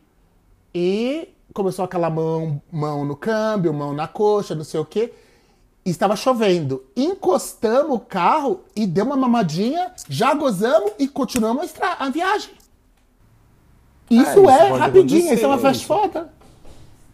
e 0.75 1.29
começou 1.53 1.85
aquela 1.85 2.11
mão, 2.11 2.61
mão 2.71 3.05
no 3.05 3.17
câmbio, 3.17 3.73
mão 3.73 3.93
na 3.93 4.07
coxa, 4.07 4.55
não 4.55 4.65
sei 4.65 4.81
o 4.81 4.85
quê. 4.85 5.13
E 5.85 5.91
estava 5.91 6.15
chovendo. 6.17 6.85
Encostamos 6.97 7.97
o 7.97 8.01
carro 8.01 8.61
e 8.77 8.87
deu 8.87 9.05
uma 9.07 9.17
mamadinha, 9.17 9.93
já 10.09 10.35
gozamos 10.35 10.93
e 10.99 11.09
continuamos 11.09 11.73
a, 11.81 12.05
a 12.07 12.11
viagem. 12.11 12.51
Isso 14.11 14.23
isso 14.23 14.51
é, 14.51 14.69
pode 14.69 14.81
rapidinho, 14.81 15.35
isso 15.35 15.45
é 15.45 15.49
uma 15.49 15.59
fast 15.59 15.85
foda. 15.87 16.33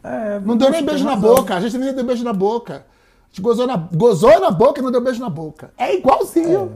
É, 0.03 0.39
Não 0.41 0.57
deu 0.57 0.71
nem 0.71 0.85
beijo 0.85 1.05
na 1.05 1.15
razão. 1.15 1.35
boca, 1.35 1.55
a 1.57 1.61
gente 1.61 1.79
nem 1.79 1.95
deu 1.95 2.05
beijo 2.05 2.23
na 2.25 2.33
boca. 2.33 2.85
A 2.87 3.27
gente 3.29 3.41
gozou 3.41 3.67
na, 3.67 3.77
gozou 3.77 4.39
na 4.41 4.51
boca 4.51 4.81
e 4.81 4.83
não 4.83 4.93
deu 4.93 5.01
beijo 5.01 5.21
na 5.21 5.31
boca. 5.31 5.73
É 5.79 5.95
igualzinho. 5.97 6.73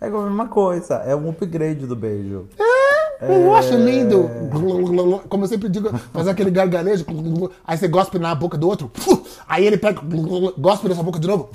É 0.00 0.08
a 0.08 0.10
mesma 0.10 0.48
coisa, 0.48 0.96
é 0.96 1.16
um 1.16 1.30
upgrade 1.30 1.86
do 1.86 1.96
beijo. 1.96 2.48
Eu 3.20 3.54
acho 3.54 3.74
É. 3.74 3.76
lindo. 3.76 4.28
Como 5.28 5.44
eu 5.44 5.48
sempre 5.48 5.68
digo, 5.68 5.96
fazer 6.12 6.30
aquele 6.30 6.50
gargarejo. 6.50 7.04
Aí 7.66 7.76
você 7.76 7.88
gospe 7.88 8.18
na 8.18 8.34
boca 8.34 8.58
do 8.58 8.68
outro. 8.68 8.90
Aí 9.48 9.66
ele 9.66 9.78
pega, 9.78 10.00
gospe 10.58 10.88
nessa 10.88 11.02
boca 11.02 11.18
de 11.18 11.26
novo. 11.26 11.48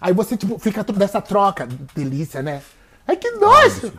Aí 0.00 0.12
você, 0.12 0.36
tipo, 0.36 0.58
fica 0.58 0.82
tudo 0.82 0.98
dessa 0.98 1.20
troca. 1.20 1.68
Delícia, 1.94 2.42
né? 2.42 2.60
Ai, 3.08 3.16
que 3.16 3.30
nojo! 3.32 3.92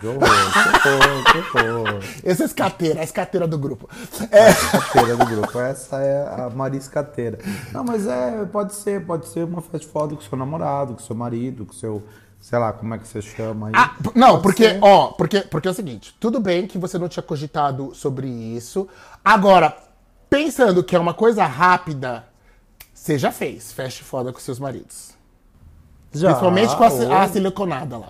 Essa 2.25 2.43
é 2.43 2.43
a 2.43 2.47
escateira, 2.47 2.99
a 2.99 3.03
escateira 3.03 3.47
do 3.47 3.57
grupo. 3.57 3.89
É, 4.31 4.49
Escateira 4.49 5.15
do 5.15 5.25
grupo. 5.25 5.59
Essa 5.59 6.01
é 6.01 6.27
a 6.27 6.49
Maria 6.53 6.77
Escateira. 6.77 7.39
Não, 7.71 7.85
mas 7.85 8.05
é, 8.05 8.43
pode 8.51 8.75
ser, 8.75 9.05
pode 9.05 9.27
ser 9.29 9.45
uma 9.45 9.61
fast 9.61 9.87
foda 9.87 10.13
com 10.13 10.21
seu 10.21 10.37
namorado, 10.37 10.93
com 10.93 10.99
seu 10.99 11.15
marido, 11.15 11.65
com 11.65 11.73
seu, 11.73 12.03
sei 12.39 12.57
lá, 12.59 12.71
como 12.73 12.93
é 12.93 12.97
que 12.97 13.07
você 13.07 13.21
chama 13.21 13.67
aí. 13.67 13.73
Ah, 13.75 13.95
não, 14.15 14.41
porque, 14.41 14.77
ó, 14.81 15.07
porque, 15.07 15.41
porque 15.41 15.67
é 15.67 15.71
o 15.71 15.73
seguinte, 15.73 16.15
tudo 16.19 16.39
bem 16.39 16.65
que 16.67 16.77
você 16.77 16.97
não 16.97 17.07
tinha 17.09 17.23
cogitado 17.23 17.93
sobre 17.93 18.27
isso. 18.27 18.87
Agora, 19.23 19.75
pensando 20.29 20.83
que 20.83 20.95
é 20.95 20.99
uma 20.99 21.13
coisa 21.13 21.45
rápida, 21.45 22.25
você 22.93 23.17
já 23.17 23.31
fez 23.31 23.71
fast 23.71 24.03
foda 24.03 24.31
com 24.33 24.39
seus 24.39 24.59
maridos. 24.59 25.11
Já, 26.13 26.29
Principalmente 26.29 26.75
com 26.75 26.83
a, 26.83 26.89
ou- 26.89 27.13
a 27.13 27.27
siliconada 27.27 27.97
lá. 27.97 28.09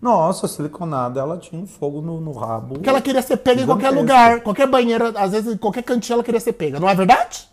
Nossa, 0.00 0.46
a 0.46 0.48
siliconada, 0.48 1.20
ela 1.20 1.36
tinha 1.36 1.60
um 1.60 1.66
fogo 1.66 2.00
no, 2.00 2.20
no 2.20 2.32
rabo. 2.32 2.74
Porque 2.74 2.88
ela 2.88 3.02
queria 3.02 3.20
ser 3.20 3.36
pega 3.36 3.60
em 3.60 3.66
qualquer 3.66 3.90
Gigantesco. 3.92 4.00
lugar, 4.18 4.40
qualquer 4.40 4.66
banheira, 4.66 5.12
às 5.20 5.32
vezes 5.32 5.52
em 5.52 5.58
qualquer 5.58 5.82
cantinho 5.82 6.14
ela 6.14 6.24
queria 6.24 6.40
ser 6.40 6.54
pega, 6.54 6.80
não 6.80 6.88
é 6.88 6.94
verdade? 6.94 7.46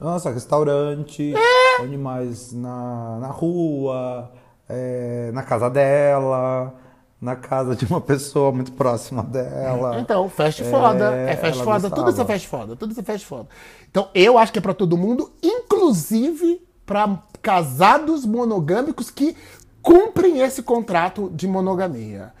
Nossa, 0.00 0.30
restaurante, 0.30 1.34
É. 1.36 1.82
onde 1.82 1.96
mais? 1.98 2.52
Na, 2.54 3.18
na 3.20 3.26
rua, 3.28 4.32
é, 4.68 5.30
na 5.32 5.42
casa 5.42 5.68
dela, 5.70 6.74
na 7.20 7.36
casa 7.36 7.74
de 7.74 7.84
uma 7.86 8.00
pessoa 8.00 8.52
muito 8.52 8.72
próxima 8.72 9.22
dela. 9.22 9.98
Então, 10.00 10.28
fast 10.28 10.62
foda, 10.64 11.14
é 11.16 11.36
fast 11.36 11.60
ela 11.60 11.64
foda, 11.64 11.90
tudo 11.90 12.10
isso 12.10 12.20
é 12.20 12.24
fast 12.24 12.48
foda, 12.48 12.76
tudo 12.76 12.90
isso 12.92 13.00
é 13.00 13.04
fast 13.04 13.26
foda. 13.26 13.48
Então, 13.90 14.08
eu 14.14 14.36
acho 14.38 14.52
que 14.52 14.58
é 14.58 14.62
pra 14.62 14.74
todo 14.74 14.96
mundo, 14.96 15.32
inclusive 15.42 16.66
pra 16.84 17.22
casados 17.40 18.26
monogâmicos 18.26 19.10
que 19.10 19.36
cumprem 19.80 20.40
esse 20.40 20.62
contrato 20.62 21.30
de 21.34 21.46
monogamia. 21.46 22.32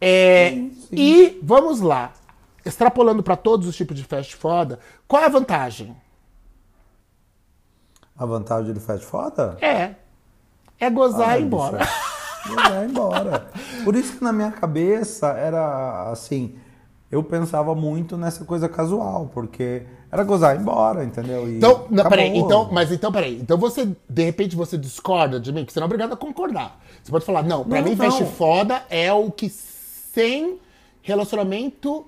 É, 0.00 0.50
E 0.90 1.38
vamos 1.42 1.80
lá, 1.80 2.12
extrapolando 2.64 3.22
para 3.22 3.36
todos 3.36 3.66
os 3.66 3.76
tipos 3.76 3.96
de 3.96 4.04
fast 4.04 4.34
foda, 4.36 4.78
qual 5.06 5.22
é 5.22 5.26
a 5.26 5.28
vantagem? 5.28 5.96
A 8.16 8.26
vantagem 8.26 8.72
do 8.72 8.80
fast 8.80 9.04
foda? 9.06 9.56
É, 9.60 9.94
é 10.84 10.90
gozar 10.90 11.28
Ai, 11.30 11.38
e 11.38 11.42
ir 11.42 11.46
embora. 11.46 11.78
Gozar 12.48 12.82
e 12.82 12.86
ir 12.86 12.90
embora. 12.90 13.46
Por 13.84 13.94
isso 13.94 14.16
que 14.18 14.24
na 14.24 14.32
minha 14.32 14.50
cabeça 14.50 15.28
era 15.28 16.10
assim, 16.10 16.56
eu 17.10 17.22
pensava 17.22 17.72
muito 17.74 18.16
nessa 18.16 18.44
coisa 18.44 18.68
casual, 18.68 19.30
porque 19.32 19.82
era 20.10 20.24
gozar 20.24 20.54
e 20.54 20.58
ir 20.58 20.62
embora, 20.62 21.04
entendeu? 21.04 21.48
E 21.48 21.58
Então, 21.58 21.86
não, 21.88 22.04
peraí, 22.08 22.36
então, 22.36 22.68
mas 22.72 22.90
então, 22.90 23.12
peraí. 23.12 23.38
Então 23.40 23.56
você, 23.56 23.88
de 24.08 24.24
repente, 24.24 24.56
você 24.56 24.76
discorda 24.76 25.38
de 25.38 25.52
mim, 25.52 25.64
que 25.64 25.72
você 25.72 25.78
não 25.78 25.84
é 25.84 25.86
obrigado 25.86 26.14
a 26.14 26.16
concordar. 26.16 26.80
Você 27.02 27.12
pode 27.12 27.24
falar, 27.24 27.42
não, 27.44 27.64
pra 27.64 27.80
Não, 27.80 27.88
mim, 27.88 27.94
não. 27.94 28.10
fast 28.10 28.24
foda 28.36 28.82
é 28.90 29.12
o 29.12 29.30
que 29.30 29.48
sem 29.48 30.58
relacionamento 31.00 32.04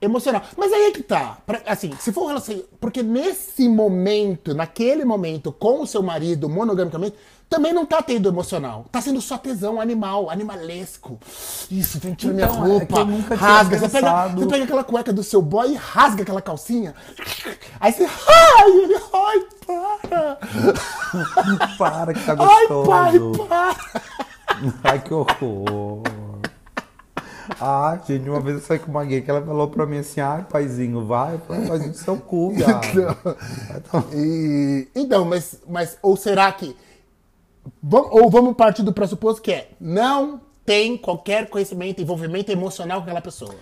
emocional. 0.00 0.42
Mas 0.56 0.72
aí 0.72 0.84
é 0.84 0.90
que 0.90 1.02
tá. 1.02 1.38
Pra- 1.46 1.62
assim, 1.66 1.92
se 1.98 2.12
for 2.12 2.24
um 2.24 2.26
relacionamento. 2.28 2.68
Porque 2.80 3.02
nesse 3.02 3.68
momento, 3.68 4.54
naquele 4.54 5.04
momento, 5.04 5.52
com 5.52 5.82
o 5.82 5.86
seu 5.86 6.02
marido, 6.02 6.48
monogamicamente, 6.48 7.16
também 7.48 7.72
não 7.72 7.86
tá 7.86 8.02
tendo 8.02 8.28
emocional. 8.28 8.84
Tá 8.90 9.00
sendo 9.00 9.20
só 9.20 9.38
tesão 9.38 9.80
animal, 9.80 10.28
animalesco. 10.30 11.18
Isso, 11.70 11.98
vem 12.00 12.14
tirar 12.14 12.32
minha 12.34 12.46
Então, 12.46 12.64
é 12.64 12.68
roupa. 12.68 13.04
tinha 13.04 13.36
rasga. 13.36 13.78
Você 13.78 13.88
pega, 13.88 14.28
você 14.28 14.46
pega 14.46 14.64
aquela 14.64 14.84
cueca 14.84 15.12
do 15.12 15.22
seu 15.22 15.40
boy 15.40 15.70
e 15.72 15.74
rasga 15.76 16.22
aquela 16.22 16.42
calcinha. 16.42 16.94
Aí 17.80 17.92
você. 17.92 18.04
Ai, 18.04 18.70
ele. 18.70 18.94
Ai, 19.12 19.44
para! 19.66 20.38
Para 21.78 22.14
que 22.14 22.24
tá 22.24 22.32
Ai, 22.38 22.66
gostoso. 22.68 22.88
pai, 22.88 23.18
para! 23.48 23.76
Ai, 24.84 24.98
que 25.02 25.14
horror. 25.14 26.02
Ah, 27.60 27.98
gente, 28.06 28.28
uma 28.28 28.40
vez 28.40 28.56
eu 28.56 28.62
saí 28.62 28.78
com 28.78 28.90
uma 28.90 29.04
gay 29.04 29.22
que 29.22 29.30
ela 29.30 29.40
falou 29.40 29.68
pra 29.68 29.86
mim 29.86 29.98
assim, 29.98 30.20
ai, 30.20 30.44
paizinho, 30.50 31.06
vai. 31.06 31.38
Paizinho 31.38 31.92
do 31.92 31.96
seu 31.96 32.16
cu, 32.16 32.52
tomar- 32.58 34.04
E, 34.12 34.88
então, 34.94 35.24
mas, 35.24 35.60
mas. 35.68 35.96
Ou 36.02 36.16
será 36.16 36.50
que. 36.52 36.76
Ou 37.92 38.30
vamos 38.30 38.54
partir 38.54 38.82
do 38.82 38.92
pressuposto 38.92 39.42
que 39.42 39.52
é. 39.52 39.70
Não 39.80 40.40
tem 40.64 40.96
qualquer 40.96 41.48
conhecimento, 41.48 42.02
envolvimento 42.02 42.50
emocional 42.50 42.98
com 42.98 43.04
aquela 43.04 43.20
pessoa. 43.20 43.54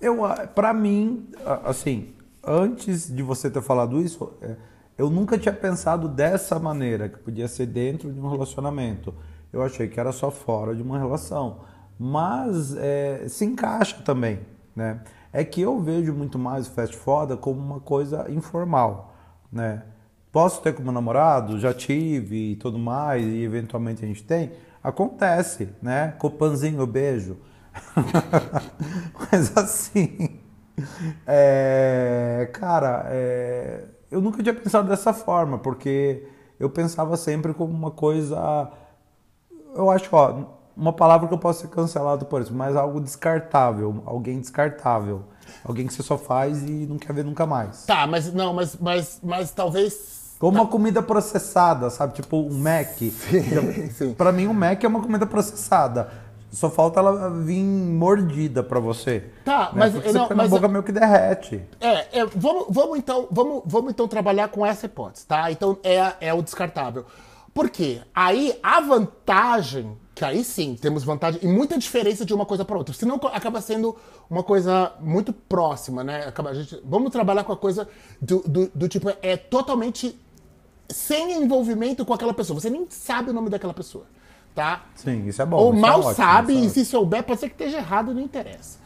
Eu, 0.00 0.24
ah, 0.24 0.46
pra 0.46 0.72
mim, 0.72 1.28
assim, 1.64 2.12
antes 2.44 3.14
de 3.14 3.22
você 3.22 3.50
ter 3.50 3.62
falado 3.62 4.00
isso, 4.00 4.32
é, 4.40 4.56
eu 4.98 5.08
nunca 5.08 5.38
tinha 5.38 5.54
pensado 5.54 6.08
dessa 6.08 6.58
maneira, 6.58 7.08
que 7.08 7.18
podia 7.18 7.48
ser 7.48 7.66
dentro 7.66 8.12
de 8.12 8.20
um 8.20 8.28
relacionamento. 8.28 9.14
Eu 9.52 9.62
achei 9.62 9.88
que 9.88 9.98
era 9.98 10.12
só 10.12 10.30
fora 10.30 10.74
de 10.74 10.82
uma 10.82 10.98
relação. 10.98 11.60
Mas 11.98 12.74
é, 12.76 13.28
se 13.28 13.44
encaixa 13.44 14.00
também, 14.02 14.40
né? 14.74 15.02
É 15.32 15.44
que 15.44 15.60
eu 15.60 15.78
vejo 15.78 16.12
muito 16.14 16.38
mais 16.38 16.66
o 16.66 16.70
fast 16.70 16.96
foda 16.96 17.36
como 17.36 17.60
uma 17.60 17.78
coisa 17.78 18.30
informal, 18.30 19.14
né? 19.52 19.82
Posso 20.32 20.62
ter 20.62 20.74
como 20.74 20.92
namorado? 20.92 21.58
Já 21.58 21.74
tive 21.74 22.52
e 22.52 22.56
tudo 22.56 22.78
mais, 22.78 23.24
e 23.24 23.42
eventualmente 23.42 24.04
a 24.04 24.08
gente 24.08 24.22
tem. 24.22 24.52
Acontece, 24.82 25.68
né? 25.82 26.14
Copanzinho, 26.18 26.86
beijo. 26.86 27.36
Mas 29.32 29.56
assim, 29.56 30.40
é, 31.26 32.48
cara, 32.52 33.04
é, 33.08 33.84
eu 34.10 34.20
nunca 34.20 34.42
tinha 34.42 34.54
pensado 34.54 34.88
dessa 34.88 35.12
forma, 35.12 35.58
porque 35.58 36.26
eu 36.58 36.70
pensava 36.70 37.16
sempre 37.16 37.52
como 37.52 37.72
uma 37.72 37.90
coisa. 37.90 38.70
Eu 39.74 39.90
acho, 39.90 40.08
ó, 40.12 40.44
uma 40.76 40.92
palavra 40.92 41.28
que 41.28 41.34
eu 41.34 41.38
posso 41.38 41.62
ser 41.62 41.68
cancelado 41.68 42.26
por 42.26 42.40
isso, 42.40 42.54
mas 42.54 42.76
algo 42.76 43.00
descartável, 43.00 44.02
alguém 44.06 44.40
descartável. 44.40 45.24
Alguém 45.64 45.86
que 45.86 45.92
você 45.92 46.02
só 46.02 46.16
faz 46.16 46.62
e 46.62 46.86
não 46.86 46.96
quer 46.96 47.12
ver 47.12 47.24
nunca 47.24 47.44
mais. 47.44 47.84
Tá, 47.84 48.06
mas 48.06 48.32
não, 48.32 48.54
mas, 48.54 48.76
mas, 48.76 49.20
mas 49.22 49.50
talvez. 49.50 50.19
Como 50.40 50.56
uma 50.58 50.66
comida 50.66 51.00
processada, 51.02 51.90
sabe? 51.90 52.14
Tipo 52.14 52.38
um 52.38 52.58
Mac. 52.58 52.96
sim. 53.92 54.14
Pra 54.18 54.32
mim, 54.32 54.46
o 54.46 54.54
Mac 54.54 54.82
é 54.82 54.88
uma 54.88 55.00
comida 55.02 55.26
processada. 55.26 56.10
Só 56.50 56.68
falta 56.68 56.98
ela 56.98 57.30
vir 57.30 57.62
mordida 57.62 58.60
pra 58.60 58.80
você. 58.80 59.30
Tá, 59.44 59.66
né? 59.66 59.70
mas- 59.74 59.92
Porque 59.92 60.10
não, 60.10 60.22
você 60.22 60.28
põe 60.28 60.36
mas- 60.38 60.50
na 60.50 60.56
boca 60.56 60.66
meio 60.66 60.82
que 60.82 60.90
derrete. 60.90 61.62
É, 61.80 62.20
é, 62.20 62.26
vamos, 62.34 62.66
vamos, 62.70 62.98
então, 62.98 63.28
vamos, 63.30 63.62
vamos 63.66 63.90
então 63.92 64.08
trabalhar 64.08 64.48
com 64.48 64.66
essa 64.66 64.86
hipótese, 64.86 65.26
tá? 65.26 65.52
Então 65.52 65.78
é, 65.84 66.12
é 66.20 66.34
o 66.34 66.42
descartável. 66.42 67.04
Por 67.54 67.68
quê? 67.70 68.00
Aí 68.14 68.58
a 68.62 68.80
vantagem, 68.80 69.96
que 70.14 70.24
aí 70.24 70.42
sim 70.42 70.74
temos 70.80 71.04
vantagem 71.04 71.40
e 71.42 71.46
muita 71.46 71.78
diferença 71.78 72.24
de 72.24 72.32
uma 72.34 72.46
coisa 72.46 72.64
para 72.64 72.76
outra. 72.78 72.94
Senão 72.94 73.20
acaba 73.32 73.60
sendo 73.60 73.94
uma 74.28 74.42
coisa 74.42 74.92
muito 75.00 75.32
próxima, 75.32 76.02
né? 76.02 76.24
Acaba, 76.26 76.50
a 76.50 76.54
gente, 76.54 76.80
vamos 76.84 77.12
trabalhar 77.12 77.44
com 77.44 77.52
a 77.52 77.56
coisa 77.56 77.86
do, 78.20 78.40
do, 78.46 78.70
do 78.74 78.88
tipo, 78.88 79.08
é 79.22 79.36
totalmente 79.36 80.18
sem 80.90 81.32
envolvimento 81.42 82.04
com 82.04 82.12
aquela 82.12 82.34
pessoa. 82.34 82.60
Você 82.60 82.70
nem 82.70 82.86
sabe 82.88 83.30
o 83.30 83.32
nome 83.32 83.48
daquela 83.48 83.74
pessoa, 83.74 84.04
tá? 84.54 84.82
Sim, 84.94 85.26
isso 85.26 85.40
é 85.40 85.46
bom. 85.46 85.56
Ou 85.56 85.72
é 85.72 85.76
mal 85.76 86.00
ótimo, 86.00 86.14
sabe, 86.14 86.56
é 86.56 86.60
e 86.60 86.70
se 86.70 86.84
souber, 86.84 87.22
pode 87.22 87.40
ser 87.40 87.48
que 87.48 87.54
esteja 87.54 87.78
errado, 87.78 88.14
não 88.14 88.20
interessa. 88.20 88.78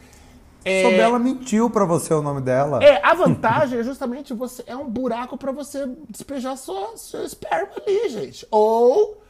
Se 0.63 0.81
souber, 0.81 0.99
ela 0.99 1.19
mentiu 1.19 1.69
pra 1.69 1.85
você 1.85 2.13
o 2.13 2.21
nome 2.21 2.41
dela. 2.41 2.83
É, 2.83 2.99
a 3.05 3.13
vantagem 3.15 3.79
é 3.79 3.83
justamente 3.83 4.33
você 4.33 4.63
é 4.65 4.75
um 4.75 4.89
buraco 4.89 5.37
pra 5.37 5.51
você 5.51 5.87
despejar 6.09 6.57
sua, 6.57 6.97
seu 6.97 7.23
esperma 7.23 7.73
ali, 7.77 8.09
gente. 8.09 8.47
Ou, 8.49 9.21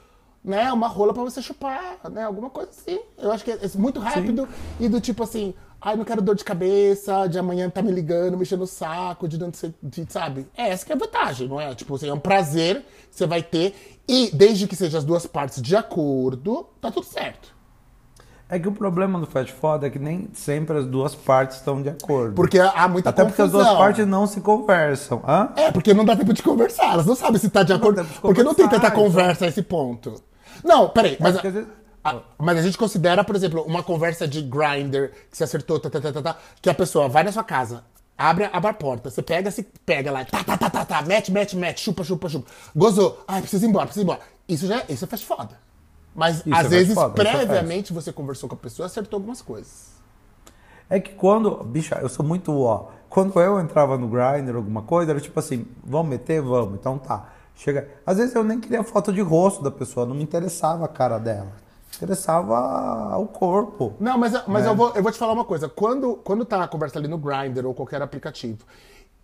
né, 0.44 0.72
uma 0.72 0.88
rola 0.88 1.14
pra 1.14 1.24
você 1.24 1.42
chupar, 1.42 1.98
né, 2.10 2.24
alguma 2.24 2.50
coisa 2.50 2.70
assim. 2.70 3.00
Eu 3.18 3.32
acho 3.32 3.44
que 3.44 3.52
é 3.52 3.60
muito 3.76 4.00
rápido 4.00 4.48
e 4.80 4.88
do 4.88 5.02
tipo 5.02 5.24
assim, 5.24 5.54
ai, 5.86 5.96
não 5.96 6.04
quero 6.04 6.22
dor 6.22 6.34
de 6.36 6.44
cabeça, 6.44 7.28
de 7.28 7.38
amanhã 7.38 7.70
tá 7.70 7.82
me 7.82 7.92
ligando, 7.92 8.36
mexendo 8.36 8.64
o 8.64 8.68
saco, 8.68 9.28
de 9.28 9.38
não 9.38 9.54
sei, 9.54 9.72
de, 9.84 10.06
sabe? 10.10 10.48
É, 10.58 10.70
essa 10.70 10.84
que 10.84 10.92
é 10.92 10.96
a 10.96 10.98
vantagem, 10.98 11.48
não 11.48 11.62
é? 11.62 11.76
Tipo 11.76 11.94
assim, 11.96 12.10
é 12.10 12.14
um 12.14 12.20
prazer 12.20 12.78
que 13.12 13.16
você 13.16 13.28
vai 13.28 13.44
ter 13.44 13.76
e 14.08 14.32
desde 14.34 14.68
que 14.68 14.76
sejam 14.76 14.98
as 14.98 15.04
duas 15.06 15.28
partes 15.28 15.62
de 15.62 15.76
acordo, 15.76 16.68
tá 16.82 16.90
tudo 16.92 17.06
certo. 17.06 17.54
É 18.50 18.60
que 18.60 18.68
o 18.68 18.72
problema 18.72 19.20
do 19.20 19.26
fast 19.26 19.52
foda 19.54 19.88
é 19.88 19.90
que 19.90 19.98
nem 19.98 20.28
sempre 20.34 20.78
as 20.78 20.86
duas 20.86 21.16
partes 21.16 21.58
estão 21.58 21.82
de 21.82 21.90
acordo. 21.90 22.36
Porque 22.36 22.60
há 22.60 22.88
muita 22.88 23.10
Até 23.10 23.24
porque 23.26 23.42
as 23.42 23.50
confusão. 23.50 23.72
duas 23.74 23.84
partes 23.84 24.06
não 24.08 24.28
se 24.28 24.40
conversam. 24.42 25.22
Hã? 25.28 25.50
É, 25.56 25.72
porque 25.72 25.96
não 25.96 26.06
dá 26.06 26.16
tempo 26.16 26.32
de 26.32 26.44
conversar. 26.44 26.94
Elas 26.94 27.08
não 27.08 27.16
sabem 27.16 27.40
se 27.40 27.50
tá 27.50 27.64
de 27.64 27.74
acordo. 27.74 27.98
tempo 28.04 28.14
de 28.14 28.20
porque 28.20 28.44
não 28.44 28.54
tem 28.54 28.68
tanta 28.70 28.92
conversa 28.92 29.46
a 29.46 29.48
esse 29.48 29.64
ponto. 29.64 30.22
Não, 30.64 30.90
peraí, 30.90 31.18
mas, 31.20 31.34
porque 31.34 31.48
às 31.48 31.54
vezes- 31.56 31.70
a, 32.06 32.22
mas 32.38 32.60
a 32.60 32.62
gente 32.62 32.78
considera, 32.78 33.24
por 33.24 33.36
exemplo, 33.36 33.64
uma 33.64 33.82
conversa 33.82 34.28
de 34.28 34.40
grinder 34.44 35.12
que 35.32 35.36
se 35.36 35.44
acertou, 35.44 35.80
tá, 35.80 35.90
tá, 35.90 36.00
tá, 36.00 36.14
tá, 36.14 36.22
tá, 36.22 36.38
que 36.62 36.70
a 36.70 36.74
pessoa 36.74 37.10
vai 37.10 37.24
na 37.24 37.32
sua 37.32 37.44
casa, 37.44 37.84
abre, 38.16 38.48
abre 38.54 38.70
a 38.70 38.74
porta, 38.74 39.10
você 39.10 39.24
pega, 39.24 39.50
se 39.50 39.64
pega 39.64 40.12
lá, 40.12 40.24
tá, 40.24 40.44
tá, 40.44 40.56
tá, 40.56 40.70
tá, 40.70 40.86
tá, 40.86 41.02
mete, 41.02 41.32
mete, 41.32 41.56
mete, 41.56 41.82
chupa, 41.82 42.04
chupa, 42.04 42.30
chupa. 42.30 42.48
Gozou. 42.76 43.24
Ai, 43.28 43.42
precisa 43.42 43.66
ir 43.66 43.70
embora, 43.70 43.88
precisa 43.88 44.04
ir 44.04 44.06
embora. 44.06 44.20
Isso 44.48 44.68
já 44.68 44.84
isso 44.88 45.04
é 45.04 45.08
fast 45.08 45.26
foda. 45.26 45.60
Mas 46.14 46.38
Isso 46.38 46.50
é 46.50 46.52
às 46.52 46.58
fast 46.58 46.70
vezes, 46.70 46.94
foda, 46.94 47.24
é 47.24 47.32
previamente, 47.32 47.92
você 47.92 48.14
conversou 48.14 48.48
com 48.48 48.54
a 48.54 48.60
pessoa 48.60 48.86
e 48.86 48.88
acertou 48.88 49.18
algumas 49.18 49.42
coisas. 49.42 49.96
É 50.88 51.00
que 51.00 51.14
quando. 51.14 51.64
Bicha, 51.64 51.96
eu 51.96 52.08
sou 52.08 52.24
muito 52.24 52.56
ó. 52.62 52.90
Quando 53.10 53.40
eu 53.42 53.60
entrava 53.60 53.98
no 53.98 54.08
Grindr, 54.08 54.56
alguma 54.56 54.84
coisa, 54.84 55.12
era 55.12 55.20
tipo 55.20 55.40
assim, 55.40 55.66
vamos 55.84 56.08
meter? 56.08 56.40
Vamos. 56.40 56.76
Então 56.76 57.00
tá. 57.00 57.30
Chega. 57.56 57.90
Às 58.06 58.18
vezes 58.18 58.36
eu 58.36 58.44
nem 58.44 58.60
queria 58.60 58.84
foto 58.84 59.12
de 59.12 59.22
rosto 59.22 59.64
da 59.64 59.72
pessoa, 59.72 60.06
não 60.06 60.14
me 60.14 60.22
interessava 60.22 60.86
a 60.86 60.88
cara 60.88 61.18
dela. 61.18 61.65
Interessava 61.98 63.18
o 63.18 63.28
corpo. 63.28 63.94
Não, 64.00 64.18
mas, 64.18 64.34
mas 64.48 64.64
Né? 64.66 64.70
eu, 64.72 64.76
vou, 64.76 64.92
eu 64.96 65.04
vou 65.04 65.12
te 65.12 65.18
falar 65.18 65.34
uma 65.34 65.46
coisa. 65.46 65.68
Quando, 65.70 66.16
quando 66.24 66.44
tá 66.46 66.64
a 66.64 66.68
conversa 66.68 67.00
ali 67.00 67.08
no 67.08 67.18
Grindr 67.18 67.66
ou 67.66 67.74
qualquer 67.74 68.02
aplicativo 68.02 68.60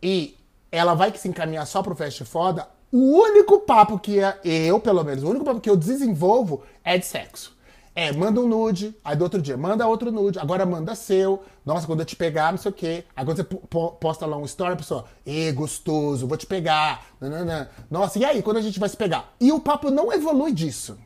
e 0.01 0.37
ela 0.71 0.93
vai 0.93 1.11
que 1.11 1.19
se 1.19 1.27
encaminhar 1.27 1.65
só 1.67 1.81
pro 1.83 1.95
Fast 1.95 2.23
Foda, 2.25 2.67
o 2.91 2.97
único 3.21 3.59
papo 3.59 3.99
que 3.99 4.19
é, 4.19 4.39
eu, 4.43 4.79
pelo 4.79 5.03
menos, 5.03 5.23
o 5.23 5.29
único 5.29 5.45
papo 5.45 5.59
que 5.59 5.69
eu 5.69 5.77
desenvolvo 5.77 6.63
é 6.83 6.97
de 6.97 7.05
sexo. 7.05 7.59
É, 7.93 8.09
manda 8.13 8.39
um 8.39 8.47
nude, 8.47 8.95
aí 9.03 9.17
do 9.17 9.23
outro 9.25 9.41
dia, 9.41 9.57
manda 9.57 9.85
outro 9.85 10.13
nude, 10.13 10.39
agora 10.39 10.65
manda 10.65 10.95
seu. 10.95 11.43
Nossa, 11.65 11.85
quando 11.85 11.99
eu 11.99 12.05
te 12.05 12.15
pegar, 12.15 12.49
não 12.51 12.57
sei 12.57 12.71
o 12.71 12.73
quê. 12.73 13.03
Aí 13.13 13.25
quando 13.25 13.35
você 13.35 13.43
po- 13.43 13.67
po- 13.69 13.91
posta 13.91 14.25
lá 14.25 14.37
um 14.37 14.45
story, 14.45 14.73
a 14.73 14.77
pessoa, 14.77 15.05
ê, 15.25 15.51
gostoso, 15.51 16.25
vou 16.25 16.37
te 16.37 16.45
pegar. 16.45 17.03
Nananã. 17.19 17.67
Nossa, 17.89 18.17
e 18.17 18.23
aí, 18.23 18.41
quando 18.41 18.57
a 18.57 18.61
gente 18.61 18.79
vai 18.79 18.87
se 18.87 18.95
pegar? 18.95 19.33
E 19.41 19.51
o 19.51 19.59
papo 19.59 19.91
não 19.91 20.11
evolui 20.13 20.53
disso. 20.53 20.97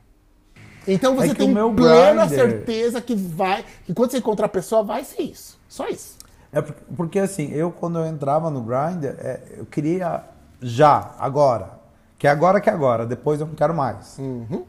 Então 0.88 1.16
você 1.16 1.32
É 1.32 1.34
tem 1.34 1.54
plena 1.54 2.26
Grindr- 2.26 2.30
certeza 2.36 3.02
que 3.02 3.16
vai. 3.16 3.64
Que 3.86 3.94
quando 3.94 4.12
você 4.12 4.18
encontrar 4.18 4.46
a 4.46 4.50
pessoa, 4.50 4.84
vai 4.84 5.04
ser 5.04 5.24
isso. 5.24 5.60
Só 5.68 5.88
isso. 5.88 6.18
É 6.52 6.62
porque, 6.62 6.82
porque, 6.96 7.20
assim, 7.20 7.52
eu 7.52 7.72
quando 7.72 8.00
eu 8.00 8.06
entrava 8.06 8.50
no 8.50 8.62
Grindr, 8.62 9.16
é, 9.20 9.40
eu 9.58 9.66
queria 9.66 10.24
já, 10.62 11.12
agora. 11.20 11.72
Que 12.18 12.28
é 12.28 12.30
agora 12.30 12.62
que 12.62 12.70
é 12.70 12.74
agora, 12.74 13.06
depois 13.06 13.42
eu 13.42 13.48
não 13.48 13.56
quero 13.56 13.74
mais. 13.76 14.18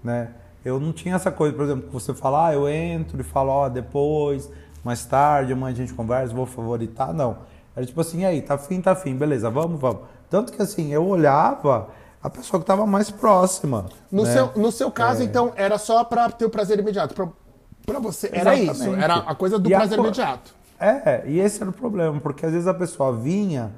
Né? 0.03 0.31
Eu 0.65 0.81
não 0.81 0.93
tinha 0.93 1.15
essa 1.15 1.31
coisa, 1.31 1.55
por 1.55 1.65
exemplo, 1.65 1.87
que 1.87 1.93
você 1.93 2.13
fala, 2.13 2.49
ah, 2.49 2.55
eu 2.55 2.69
entro 2.69 3.21
e 3.21 3.23
falo, 3.23 3.51
ó, 3.51 3.69
depois, 3.69 4.51
mais 4.83 5.05
tarde, 5.05 5.53
amanhã 5.53 5.73
a 5.73 5.77
gente 5.77 5.95
conversa, 5.95 6.35
vou 6.35 6.45
favoritar. 6.45 7.15
Não. 7.15 7.39
Era 7.77 7.87
tipo 7.87 8.01
assim, 8.01 8.23
e 8.23 8.25
aí, 8.25 8.43
tá 8.43 8.55
afim, 8.55 8.81
tá 8.81 8.93
afim, 8.93 9.15
beleza, 9.15 9.49
vamos, 9.49 9.79
vamos. 9.81 10.01
Tanto 10.29 10.53
que 10.53 10.61
assim, 10.61 10.93
eu 10.93 11.07
olhava, 11.07 11.89
a 12.23 12.31
pessoa 12.31 12.61
que 12.61 12.65
estava 12.65 12.87
mais 12.87 13.11
próxima. 13.11 13.87
No, 14.11 14.25
né? 14.25 14.33
seu, 14.33 14.53
no 14.57 14.73
seu 14.73 14.91
caso, 14.91 15.23
então, 15.23 15.53
era 15.57 15.79
só 15.79 16.03
pra 16.05 16.31
ter 16.31 16.45
o 16.45 16.51
prazer 16.51 16.79
imediato. 16.79 17.15
Pra 17.85 17.99
você, 18.01 18.29
era 18.33 18.55
isso. 18.55 18.71
Exatamente. 18.73 19.03
Era 19.05 19.15
a 19.17 19.35
coisa 19.35 19.59
do 19.59 19.69
E 19.71 19.75
a 19.75 19.79
prazer 19.79 19.99
co- 19.99 20.05
imediato. 20.05 20.55
É, 20.79 21.23
e 21.27 21.39
esse 21.41 21.61
era 21.63 21.71
o 21.71 21.73
problema, 21.73 22.21
porque 22.21 22.45
às 22.45 22.53
vezes 22.53 22.67
a 22.67 22.75
pessoa 22.75 23.13
vinha 23.17 23.73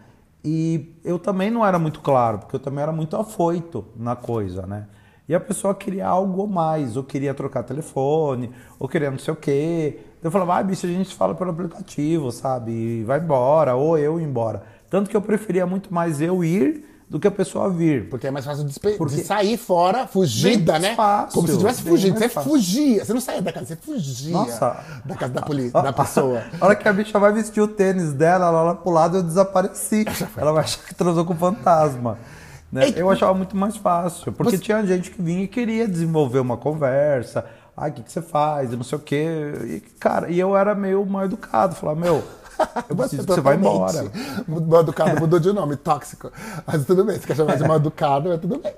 e 0.44 0.94
eu 1.04 1.18
também 1.18 1.50
não 1.50 1.64
era 1.64 1.78
muito 1.78 2.00
claro, 2.00 2.38
porque 2.38 2.56
eu 2.56 2.60
também 2.60 2.82
era 2.82 2.90
muito 2.92 3.16
afoito 3.16 3.84
na 3.96 4.16
coisa, 4.16 4.66
né? 4.66 4.86
E 5.28 5.34
a 5.34 5.38
pessoa 5.38 5.74
queria 5.74 6.06
algo 6.08 6.44
a 6.44 6.46
mais, 6.46 6.96
ou 6.96 7.04
queria 7.04 7.34
trocar 7.34 7.62
telefone, 7.62 8.50
ou 8.78 8.88
queria 8.88 9.10
não 9.10 9.18
sei 9.18 9.34
o 9.34 9.36
quê. 9.36 10.00
Eu 10.22 10.30
falava, 10.30 10.56
ah, 10.56 10.62
bicho, 10.62 10.86
a 10.86 10.88
gente 10.88 11.14
fala 11.14 11.34
pelo 11.34 11.50
aplicativo, 11.50 12.32
sabe? 12.32 12.72
E 12.72 13.04
vai 13.04 13.20
embora, 13.20 13.74
ou 13.76 13.98
eu 13.98 14.18
ir 14.18 14.24
embora. 14.24 14.62
Tanto 14.88 15.10
que 15.10 15.16
eu 15.16 15.20
preferia 15.20 15.66
muito 15.66 15.92
mais 15.92 16.20
eu 16.22 16.42
ir 16.42 16.84
do 17.10 17.18
que 17.18 17.26
a 17.26 17.30
pessoa 17.30 17.70
vir. 17.70 18.08
Porque 18.10 18.26
é 18.26 18.30
mais 18.30 18.44
fácil 18.44 18.64
de, 18.64 18.78
Porque- 18.78 19.16
de 19.16 19.24
sair 19.24 19.56
fora, 19.56 20.06
fugida, 20.06 20.78
né? 20.78 20.94
fácil, 20.94 21.34
Como 21.34 21.48
se 21.48 21.56
tivesse 21.56 21.82
fugido. 21.82 22.18
Você 22.18 22.28
fácil. 22.28 22.50
fugia. 22.50 23.04
Você 23.04 23.12
não 23.14 23.20
saía 23.20 23.40
da 23.42 23.52
casa, 23.52 23.66
você 23.66 23.76
fugia 23.76 24.32
Nossa. 24.32 24.76
da 25.04 25.14
casa 25.14 25.32
da, 25.32 25.42
poli- 25.42 25.70
da 25.70 25.92
pessoa. 25.94 26.42
A 26.60 26.66
hora 26.66 26.76
que 26.76 26.86
a 26.86 26.92
bicha 26.92 27.18
vai 27.18 27.32
vestir 27.32 27.60
o 27.62 27.68
tênis 27.68 28.12
dela, 28.12 28.48
ela 28.48 28.62
olha 28.64 28.74
pro 28.74 28.90
lado 28.90 29.16
eu 29.18 29.22
desapareci. 29.22 30.04
Ela 30.36 30.52
vai 30.52 30.64
achar 30.64 30.82
que 30.84 30.94
transou 30.94 31.24
com 31.24 31.34
fantasma. 31.34 32.18
né? 32.70 32.92
Eu 32.94 33.10
achava 33.10 33.32
muito 33.32 33.56
mais 33.56 33.76
fácil, 33.76 34.30
porque 34.32 34.56
Você- 34.56 34.62
tinha 34.62 34.84
gente 34.86 35.10
que 35.10 35.22
vinha 35.22 35.44
e 35.44 35.48
queria 35.48 35.88
desenvolver 35.88 36.40
uma 36.40 36.56
conversa. 36.58 37.44
Ah, 37.74 37.86
o 37.88 37.92
que, 37.92 38.02
que 38.02 38.12
você 38.12 38.20
faz? 38.20 38.72
E 38.72 38.76
não 38.76 38.82
sei 38.82 38.98
o 38.98 39.00
quê. 39.00 39.52
E, 39.64 39.80
cara, 40.00 40.28
e 40.30 40.38
eu 40.38 40.56
era 40.56 40.74
meio 40.74 41.06
mal 41.06 41.24
educado. 41.24 41.74
Falava, 41.76 41.98
meu, 42.00 42.22
eu 42.88 42.96
preciso 42.96 43.22
que 43.26 43.32
você 43.34 43.40
vá 43.40 43.54
embora. 43.54 44.10
Mal 44.46 44.80
educado 44.80 45.20
mudou 45.20 45.38
de 45.38 45.52
nome, 45.52 45.76
tóxico. 45.76 46.30
Mas 46.66 46.84
tudo 46.84 47.04
bem, 47.04 47.18
você 47.18 47.26
quer 47.26 47.36
chamar 47.36 47.56
de 47.56 47.66
mal 47.66 47.76
educado, 47.76 48.28
mas 48.28 48.40
tudo 48.40 48.58
bem. 48.58 48.72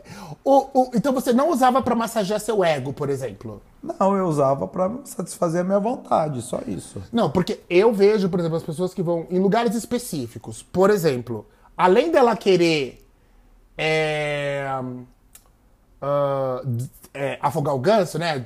O- 0.44 0.66
o- 0.72 0.90
então 0.94 1.12
você 1.12 1.32
não 1.32 1.50
usava 1.50 1.80
pra 1.82 1.94
massagear 1.94 2.40
seu 2.40 2.62
ego, 2.64 2.92
por 2.92 3.08
exemplo? 3.10 3.60
Não, 3.82 4.16
eu 4.16 4.26
usava 4.26 4.66
pra 4.68 4.90
satisfazer 5.04 5.62
a 5.62 5.64
minha 5.64 5.78
vontade, 5.80 6.42
só 6.42 6.60
isso. 6.66 7.00
Não, 7.12 7.30
porque 7.30 7.60
eu 7.68 7.92
vejo, 7.92 8.28
por 8.28 8.38
exemplo, 8.40 8.56
as 8.58 8.62
pessoas 8.62 8.92
que 8.92 9.02
vão 9.02 9.26
em 9.30 9.38
lugares 9.38 9.74
específicos. 9.74 10.62
Por 10.62 10.90
exemplo, 10.90 11.46
além 11.76 12.10
dela 12.10 12.36
querer 12.36 13.02
é, 13.78 14.68
d- 16.64 16.90
é, 17.12 17.38
afogar 17.40 17.74
o 17.74 17.78
ganso, 17.78 18.18
né? 18.18 18.44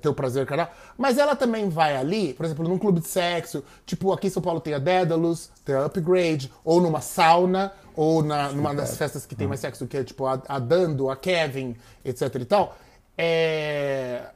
Ter 0.00 0.08
o 0.08 0.14
prazer 0.14 0.46
carnal. 0.46 0.70
Mas 0.96 1.18
ela 1.18 1.36
também 1.36 1.68
vai 1.68 1.96
ali, 1.96 2.32
por 2.34 2.46
exemplo, 2.46 2.66
num 2.66 2.78
clube 2.78 3.00
de 3.00 3.08
sexo, 3.08 3.62
tipo 3.84 4.12
aqui 4.12 4.28
em 4.28 4.30
São 4.30 4.42
Paulo 4.42 4.60
tem 4.60 4.74
a 4.74 4.78
Daedalus, 4.78 5.50
tem 5.64 5.74
a 5.74 5.84
Upgrade, 5.84 6.52
ou 6.64 6.80
numa 6.80 7.00
sauna, 7.00 7.72
ou 7.94 8.22
na, 8.22 8.50
numa 8.52 8.74
das 8.74 8.96
festas 8.96 9.26
que 9.26 9.34
tem 9.34 9.46
mais 9.46 9.60
sexo, 9.60 9.86
que 9.86 9.96
é 9.96 10.04
tipo 10.04 10.26
a, 10.26 10.40
a 10.48 10.58
Dando, 10.58 11.10
a 11.10 11.16
Kevin, 11.16 11.76
etc 12.04 12.34
e 12.34 12.44
tal. 12.44 12.76
É, 13.16 14.30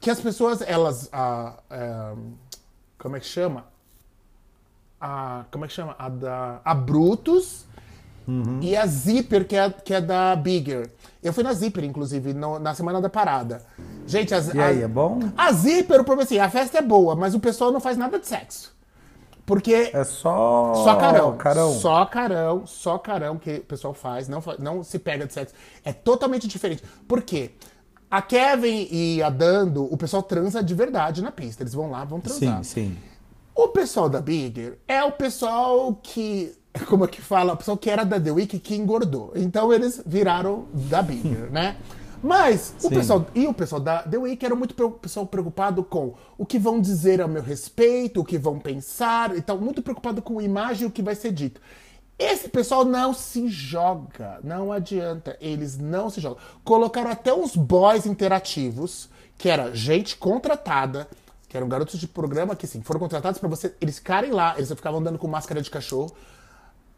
que 0.00 0.10
as 0.10 0.20
pessoas, 0.20 0.60
elas. 0.62 1.08
ah, 1.12 1.54
ah, 1.70 2.14
como 2.98 3.16
é 3.16 3.20
que 3.20 3.26
chama? 3.26 3.66
A, 5.00 5.44
como 5.50 5.64
é 5.64 5.68
que 5.68 5.74
chama? 5.74 5.94
A 5.98 6.08
da. 6.08 6.60
A 6.64 6.74
Brutus 6.74 7.66
e 8.62 8.74
a 8.74 8.86
Zipper, 8.86 9.46
que 9.46 9.54
é, 9.54 9.70
que 9.70 9.92
é 9.92 10.00
da 10.00 10.34
Bigger. 10.34 10.90
Eu 11.24 11.32
fui 11.32 11.42
na 11.42 11.52
Zipper, 11.54 11.82
inclusive, 11.84 12.34
no- 12.34 12.58
na 12.58 12.74
semana 12.74 13.00
da 13.00 13.08
parada. 13.08 13.62
Gente, 14.06 14.34
as, 14.34 14.52
E 14.52 14.60
aí, 14.60 14.76
as- 14.78 14.84
é 14.84 14.88
bom? 14.88 15.18
A 15.36 15.50
Zipper, 15.52 16.00
o 16.00 16.04
problema 16.04 16.22
é 16.22 16.24
assim, 16.24 16.38
a 16.38 16.50
festa 16.50 16.78
é 16.78 16.82
boa, 16.82 17.16
mas 17.16 17.34
o 17.34 17.40
pessoal 17.40 17.72
não 17.72 17.80
faz 17.80 17.96
nada 17.96 18.18
de 18.18 18.26
sexo. 18.26 18.74
Porque 19.46 19.90
É 19.92 20.04
só. 20.04 20.72
só 20.84 20.96
carão. 20.96 21.36
Carão. 21.36 21.72
Só 21.74 22.04
carão, 22.06 22.66
só 22.66 22.96
carão 22.98 23.36
que 23.38 23.56
o 23.56 23.64
pessoal 23.64 23.92
faz, 23.92 24.26
não, 24.28 24.42
não 24.58 24.82
se 24.82 24.98
pega 24.98 25.26
de 25.26 25.32
sexo. 25.34 25.54
É 25.84 25.92
totalmente 25.92 26.46
diferente. 26.48 26.82
Por 27.08 27.20
quê? 27.22 27.50
A 28.10 28.22
Kevin 28.22 28.88
e 28.90 29.22
a 29.22 29.28
Dando, 29.28 29.84
o 29.92 29.96
pessoal 29.96 30.22
transa 30.22 30.62
de 30.62 30.74
verdade 30.74 31.20
na 31.22 31.30
pista. 31.32 31.62
Eles 31.62 31.74
vão 31.74 31.90
lá, 31.90 32.04
vão 32.04 32.20
transar. 32.20 32.62
Sim, 32.64 32.90
sim. 32.92 32.98
O 33.54 33.68
pessoal 33.68 34.08
da 34.08 34.20
Bigger 34.20 34.78
é 34.88 35.02
o 35.04 35.12
pessoal 35.12 35.94
que. 36.02 36.54
Como 36.86 37.04
é 37.04 37.08
que 37.08 37.20
fala? 37.20 37.52
O 37.52 37.56
pessoal 37.56 37.76
que 37.76 37.88
era 37.88 38.04
da 38.04 38.20
The 38.20 38.32
Week 38.32 38.58
que 38.58 38.74
engordou. 38.74 39.32
Então 39.34 39.72
eles 39.72 40.02
viraram 40.04 40.66
da 40.72 41.02
Bigger, 41.02 41.50
né? 41.52 41.76
Mas 42.22 42.74
o 42.82 42.88
pessoal. 42.88 43.26
E 43.34 43.46
o 43.46 43.52
pessoal 43.52 43.80
da 43.80 44.02
The 44.02 44.16
Week 44.16 44.44
era 44.44 44.54
muito 44.54 44.74
pessoal 44.74 45.26
preocupado 45.26 45.84
com 45.84 46.14
o 46.38 46.46
que 46.46 46.58
vão 46.58 46.80
dizer 46.80 47.20
a 47.20 47.28
meu 47.28 47.42
respeito, 47.42 48.20
o 48.20 48.24
que 48.24 48.38
vão 48.38 48.58
pensar. 48.58 49.36
Então, 49.36 49.58
muito 49.58 49.82
preocupado 49.82 50.22
com 50.22 50.38
a 50.38 50.42
imagem 50.42 50.84
e 50.84 50.86
o 50.86 50.90
que 50.90 51.02
vai 51.02 51.14
ser 51.14 51.32
dito. 51.32 51.60
Esse 52.18 52.48
pessoal 52.48 52.84
não 52.84 53.12
se 53.12 53.48
joga, 53.48 54.38
não 54.42 54.72
adianta, 54.72 55.36
eles 55.40 55.76
não 55.76 56.08
se 56.08 56.20
jogam. 56.20 56.38
Colocaram 56.64 57.10
até 57.10 57.34
uns 57.34 57.56
boys 57.56 58.06
interativos, 58.06 59.10
que 59.36 59.48
era 59.48 59.74
gente 59.74 60.16
contratada, 60.16 61.08
que 61.48 61.56
eram 61.56 61.68
garotos 61.68 61.98
de 61.98 62.06
programa 62.06 62.54
que, 62.54 62.66
assim, 62.66 62.80
foram 62.82 63.00
contratados 63.00 63.38
pra 63.38 63.48
você, 63.48 63.74
eles 63.80 63.98
ficarem 63.98 64.30
lá, 64.30 64.54
eles 64.56 64.70
ficavam 64.70 65.00
andando 65.00 65.18
com 65.18 65.26
máscara 65.26 65.60
de 65.60 65.68
cachorro, 65.68 66.12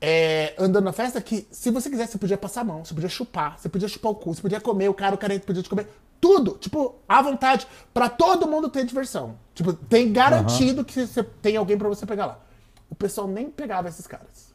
é, 0.00 0.54
andando 0.58 0.84
na 0.84 0.92
festa, 0.92 1.20
que 1.20 1.46
se 1.50 1.70
você 1.70 1.88
quisesse, 1.88 2.12
você 2.12 2.18
podia 2.18 2.36
passar 2.38 2.60
a 2.60 2.64
mão, 2.64 2.84
você 2.84 2.92
podia 2.94 3.08
chupar, 3.08 3.58
você 3.58 3.68
podia 3.68 3.88
chupar 3.88 4.12
o 4.12 4.14
cu, 4.14 4.34
você 4.34 4.42
podia 4.42 4.60
comer, 4.60 4.88
o 4.88 4.94
cara, 4.94 5.14
o 5.14 5.18
cara 5.18 5.38
podia 5.40 5.62
te 5.62 5.68
comer. 5.68 5.88
Tudo, 6.20 6.52
tipo, 6.58 6.94
à 7.08 7.20
vontade, 7.22 7.66
pra 7.92 8.08
todo 8.08 8.46
mundo 8.48 8.68
ter 8.68 8.84
diversão. 8.84 9.36
Tipo, 9.54 9.72
tem 9.72 10.12
garantido 10.12 10.84
que 10.84 11.06
você 11.06 11.22
tem 11.22 11.56
alguém 11.56 11.76
pra 11.76 11.88
você 11.88 12.06
pegar 12.06 12.26
lá. 12.26 12.40
O 12.88 12.94
pessoal 12.94 13.26
nem 13.28 13.50
pegava 13.50 13.88
esses 13.88 14.06
caras. 14.06 14.46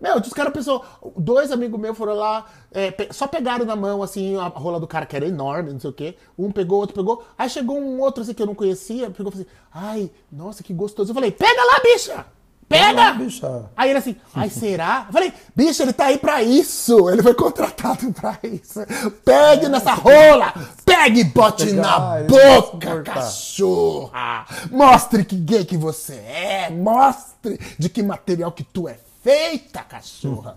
Meu, 0.00 0.18
os 0.18 0.32
caras 0.32 0.52
pensou, 0.52 0.84
dois 1.16 1.50
amigos 1.52 1.80
meus 1.80 1.96
foram 1.96 2.14
lá, 2.14 2.46
é, 2.72 2.90
pe- 2.90 3.12
só 3.12 3.26
pegaram 3.26 3.64
na 3.64 3.76
mão, 3.76 4.02
assim, 4.02 4.36
a 4.36 4.48
rola 4.48 4.78
do 4.80 4.86
cara, 4.86 5.06
que 5.06 5.16
era 5.16 5.26
enorme, 5.26 5.72
não 5.72 5.80
sei 5.80 5.90
o 5.90 5.92
quê. 5.92 6.16
Um 6.38 6.50
pegou, 6.50 6.80
outro 6.80 6.94
pegou. 6.94 7.24
Aí 7.38 7.48
chegou 7.48 7.78
um 7.78 8.00
outro, 8.00 8.22
assim, 8.22 8.34
que 8.34 8.42
eu 8.42 8.46
não 8.46 8.54
conhecia, 8.54 9.10
pegou 9.10 9.30
e 9.30 9.32
falou 9.32 9.46
assim, 9.46 9.56
ai, 9.72 10.10
nossa, 10.30 10.62
que 10.62 10.74
gostoso. 10.74 11.10
Eu 11.10 11.14
falei, 11.14 11.30
pega 11.30 11.62
lá, 11.64 11.80
bicha! 11.82 12.26
Pega! 12.74 13.12
Bicha. 13.12 13.70
Aí 13.76 13.90
ele 13.90 13.98
assim, 13.98 14.16
ai, 14.34 14.50
será? 14.50 15.04
Eu 15.06 15.12
falei, 15.12 15.32
bicho, 15.54 15.82
ele 15.82 15.92
tá 15.92 16.06
aí 16.06 16.18
pra 16.18 16.42
isso. 16.42 17.08
Ele 17.08 17.22
foi 17.22 17.34
contratado 17.34 18.12
pra 18.12 18.38
isso. 18.42 18.80
Pegue 19.24 19.68
nessa 19.68 19.94
rola! 19.94 20.52
Pegue 20.84 21.20
e 21.20 21.24
bote 21.24 21.72
na 21.72 21.98
vai 21.98 22.24
boca, 22.24 23.02
cachorra! 23.02 24.46
Mostre 24.70 25.24
que 25.24 25.36
gay 25.36 25.64
que 25.64 25.76
você 25.76 26.14
é! 26.14 26.70
Mostre 26.70 27.58
de 27.78 27.88
que 27.88 28.02
material 28.02 28.50
que 28.50 28.64
tu 28.64 28.88
é 28.88 28.98
feita, 29.22 29.82
cachorra! 29.82 30.56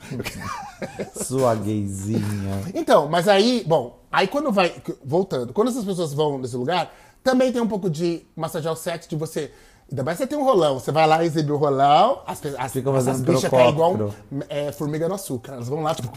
Sua 1.23 1.55
gayzinha. 1.55 2.63
Então, 2.73 3.07
mas 3.07 3.27
aí, 3.27 3.63
bom, 3.65 3.99
aí 4.11 4.27
quando 4.27 4.51
vai, 4.51 4.73
voltando, 5.03 5.53
quando 5.53 5.69
essas 5.69 5.85
pessoas 5.85 6.13
vão 6.13 6.37
nesse 6.37 6.55
lugar, 6.55 6.93
também 7.23 7.51
tem 7.51 7.61
um 7.61 7.67
pouco 7.67 7.89
de 7.89 8.25
massagear 8.35 8.73
o 8.73 8.77
sexo, 8.77 9.09
de 9.09 9.15
você, 9.15 9.51
ainda 9.89 10.03
mais 10.03 10.17
você 10.17 10.27
tem 10.27 10.37
um 10.37 10.43
rolão, 10.43 10.79
você 10.79 10.91
vai 10.91 11.07
lá 11.07 11.23
exibir 11.23 11.51
o 11.51 11.57
rolão, 11.57 12.21
as, 12.25 12.43
as, 12.45 12.73
Fica 12.73 12.89
essas 12.89 13.05
fazendo 13.05 13.33
bichas 13.33 13.49
caem 13.49 13.69
igual 13.69 14.13
é, 14.49 14.71
formiga 14.71 15.07
no 15.07 15.15
açúcar, 15.15 15.53
elas 15.53 15.67
vão 15.67 15.81
lá, 15.81 15.95
tipo, 15.95 16.09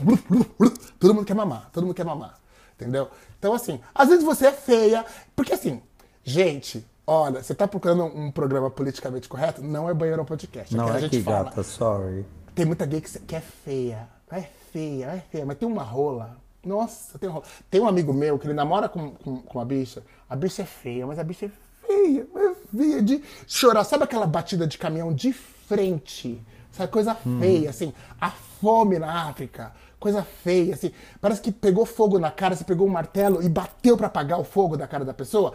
todo 0.99 1.15
mundo 1.15 1.25
quer 1.25 1.35
mamar, 1.35 1.71
todo 1.73 1.85
mundo 1.85 1.95
quer 1.95 2.05
mamar, 2.05 2.39
entendeu? 2.75 3.09
Então, 3.39 3.53
assim, 3.55 3.81
às 3.95 4.09
vezes 4.09 4.25
você 4.25 4.47
é 4.49 4.53
feia, 4.53 5.05
porque 5.35 5.53
assim, 5.53 5.81
gente, 6.23 6.85
olha, 7.07 7.43
você 7.43 7.55
tá 7.55 7.67
procurando 7.67 8.05
um 8.05 8.31
programa 8.31 8.71
politicamente 8.71 9.29
correto? 9.29 9.63
Não 9.63 9.89
é 9.89 9.95
banheiro 9.95 10.25
podcast, 10.25 10.77
Não 10.77 10.87
aqui 10.87 10.93
a 10.93 10.99
é 10.99 11.01
gente 11.01 11.19
que 11.19 11.23
fala. 11.23 11.45
gata, 11.45 11.63
sorry. 11.63 12.27
Tem 12.55 12.65
muita 12.67 12.85
gay 12.85 13.01
que, 13.01 13.19
que 13.21 13.35
é 13.37 13.41
feia. 13.41 14.09
É 14.31 14.43
feia, 14.73 15.07
é 15.07 15.21
feia. 15.31 15.47
Mas 15.47 15.57
tem 15.59 15.67
uma 15.69 15.83
rola. 15.83 16.37
Nossa, 16.65 17.19
tem 17.19 17.29
rola. 17.29 17.45
Tem 17.71 17.81
um 17.81 17.89
amigo 17.89 18.13
meu 18.13 18.39
que 18.39 18.47
ele 18.47 18.55
namora 18.55 18.89
com, 18.89 19.13
com, 19.13 19.41
com 19.41 19.59
uma 19.59 19.65
bicha. 19.65 20.03
A 20.29 20.37
bicha 20.37 20.63
é 20.63 20.67
feia, 20.67 21.07
mas 21.07 21.19
a 21.19 21.25
bicha 21.25 21.47
é 21.47 21.49
feia. 21.49 21.70
É 21.93 22.55
feia 22.77 23.03
de 23.03 23.23
chorar. 23.47 23.85
Sabe 23.85 24.05
aquela 24.05 24.27
batida 24.27 24.67
de 24.67 24.79
caminhão 24.79 25.13
de 25.13 25.33
frente? 25.33 26.41
Sabe, 26.73 26.93
coisa 26.93 27.15
feia, 27.15 27.71
assim. 27.71 27.93
A 28.21 28.31
fome 28.31 28.99
na 28.99 29.29
África. 29.29 29.73
Coisa 29.99 30.23
feia, 30.23 30.75
assim. 30.75 30.93
Parece 31.21 31.41
que 31.41 31.53
pegou 31.53 31.85
fogo 31.85 32.19
na 32.19 32.31
cara, 32.31 32.57
você 32.57 32.65
pegou 32.65 32.87
um 32.87 32.91
martelo 32.91 33.43
e 33.43 33.49
bateu 33.49 33.97
pra 33.97 34.07
apagar 34.07 34.41
o 34.41 34.45
fogo 34.45 34.77
da 34.77 34.87
cara 34.87 35.05
da 35.05 35.13
pessoa. 35.13 35.53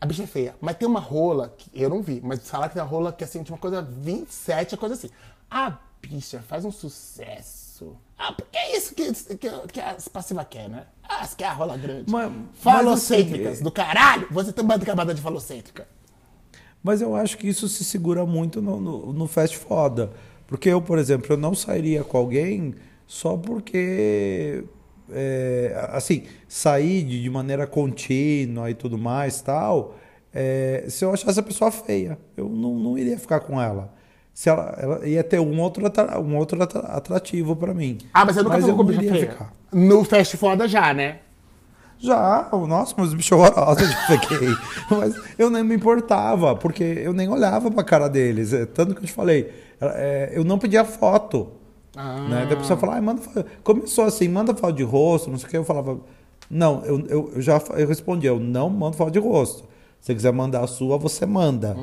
A 0.00 0.06
bicha 0.06 0.22
é 0.22 0.26
feia. 0.26 0.54
Mas 0.60 0.76
tem 0.76 0.86
uma 0.86 1.00
rola, 1.00 1.52
que 1.56 1.70
eu 1.74 1.90
não 1.90 2.00
vi, 2.02 2.20
mas 2.22 2.48
falaram 2.48 2.68
que 2.68 2.74
tem 2.74 2.82
uma 2.82 2.88
rola 2.88 3.12
que 3.12 3.24
assim, 3.24 3.42
tinha 3.42 3.54
uma 3.54 3.60
coisa 3.60 3.82
27, 3.82 4.74
é 4.74 4.78
coisa 4.78 4.94
assim. 4.94 5.10
A 5.50 5.76
bicha 6.00 6.40
faz 6.46 6.64
um 6.64 6.70
sucesso. 6.70 7.67
Ah, 8.18 8.32
porque 8.32 8.56
é 8.58 8.76
isso 8.76 8.94
que, 8.94 9.12
que, 9.36 9.48
que 9.72 9.80
as 9.80 10.08
passivas 10.08 10.46
quer, 10.50 10.68
né? 10.68 10.86
Ah, 11.08 11.20
as 11.22 11.34
quer 11.34 11.46
a 11.46 11.52
rola 11.52 11.76
grande. 11.76 12.10
Mas- 12.10 12.32
Falocêntricas, 12.54 13.48
mas 13.54 13.60
do 13.60 13.70
caralho! 13.70 14.26
Você 14.30 14.52
tem 14.52 14.64
uma 14.64 14.78
camada 14.78 15.14
de 15.14 15.20
falocêntrica. 15.22 15.86
Mas 16.82 17.00
eu 17.00 17.14
acho 17.14 17.36
que 17.38 17.48
isso 17.48 17.68
se 17.68 17.84
segura 17.84 18.24
muito 18.26 18.60
no, 18.62 18.80
no, 18.80 19.12
no 19.12 19.26
fast 19.26 19.56
foda. 19.56 20.10
Porque 20.46 20.68
eu, 20.68 20.80
por 20.80 20.98
exemplo, 20.98 21.32
eu 21.32 21.36
não 21.36 21.54
sairia 21.54 22.02
com 22.04 22.16
alguém 22.18 22.74
só 23.06 23.36
porque. 23.36 24.64
é, 25.10 25.88
assim, 25.92 26.24
sair 26.48 27.02
de, 27.04 27.22
de 27.22 27.30
maneira 27.30 27.66
contínua 27.66 28.70
e 28.70 28.74
tudo 28.74 28.96
mais 28.98 29.40
tal. 29.40 29.96
é, 30.32 30.84
se 30.88 31.04
eu 31.04 31.12
achasse 31.12 31.38
a 31.38 31.42
pessoa 31.42 31.70
feia, 31.70 32.18
eu 32.36 32.48
não, 32.48 32.74
não 32.78 32.98
iria 32.98 33.18
ficar 33.18 33.40
com 33.40 33.60
ela. 33.60 33.94
Se 34.38 34.48
ela, 34.48 34.72
ela 34.78 35.04
ia 35.08 35.24
ter 35.24 35.40
um 35.40 35.60
outro, 35.60 35.82
um 36.24 36.36
outro 36.36 36.62
atra- 36.62 36.78
atrativo 36.92 37.56
pra 37.56 37.74
mim. 37.74 37.98
Ah, 38.14 38.24
mas 38.24 38.36
você 38.36 38.42
nunca 38.44 38.54
ficou 38.54 38.70
eu 38.70 38.76
com 38.76 38.84
bicha 38.84 39.00
feia? 39.00 39.30
ficar. 39.32 39.52
No 39.72 40.04
Fast 40.04 40.36
Foda 40.36 40.68
já, 40.68 40.94
né? 40.94 41.18
Já, 41.98 42.48
nossa, 42.52 42.94
mas 42.96 43.12
bicho 43.14 43.34
horroroso 43.34 43.80
eu 43.82 43.88
já 43.88 43.96
fiquei. 44.06 44.48
mas 44.96 45.20
eu 45.36 45.50
nem 45.50 45.64
me 45.64 45.74
importava, 45.74 46.54
porque 46.54 46.84
eu 46.84 47.12
nem 47.12 47.28
olhava 47.28 47.68
pra 47.68 47.82
cara 47.82 48.06
deles. 48.08 48.52
É, 48.52 48.64
Tanto 48.64 48.94
que 48.94 49.00
eu 49.02 49.06
te 49.06 49.12
falei, 49.12 49.52
é, 49.80 50.30
eu 50.32 50.44
não 50.44 50.56
pedia 50.56 50.84
foto. 50.84 51.48
Ah. 51.96 52.20
Né? 52.28 52.44
Daí 52.44 52.52
a 52.52 52.56
pessoa 52.58 52.78
fala, 52.78 52.94
ah, 52.96 53.02
manda 53.02 53.20
foto. 53.20 53.44
Começou 53.64 54.04
assim, 54.04 54.28
manda 54.28 54.54
foto 54.54 54.76
de 54.76 54.84
rosto, 54.84 55.28
não 55.32 55.36
sei 55.38 55.48
o 55.48 55.50
que. 55.50 55.56
Eu 55.56 55.64
falava, 55.64 55.98
não, 56.48 56.84
eu, 56.84 57.00
eu, 57.08 57.32
eu 57.34 57.42
já 57.42 57.60
eu 57.70 57.88
respondi, 57.88 58.28
eu 58.28 58.38
não 58.38 58.70
mando 58.70 58.96
foto 58.96 59.10
de 59.10 59.18
rosto. 59.18 59.64
Se 59.98 60.06
você 60.06 60.14
quiser 60.14 60.32
mandar 60.32 60.62
a 60.62 60.68
sua, 60.68 60.96
você 60.96 61.26
manda. 61.26 61.76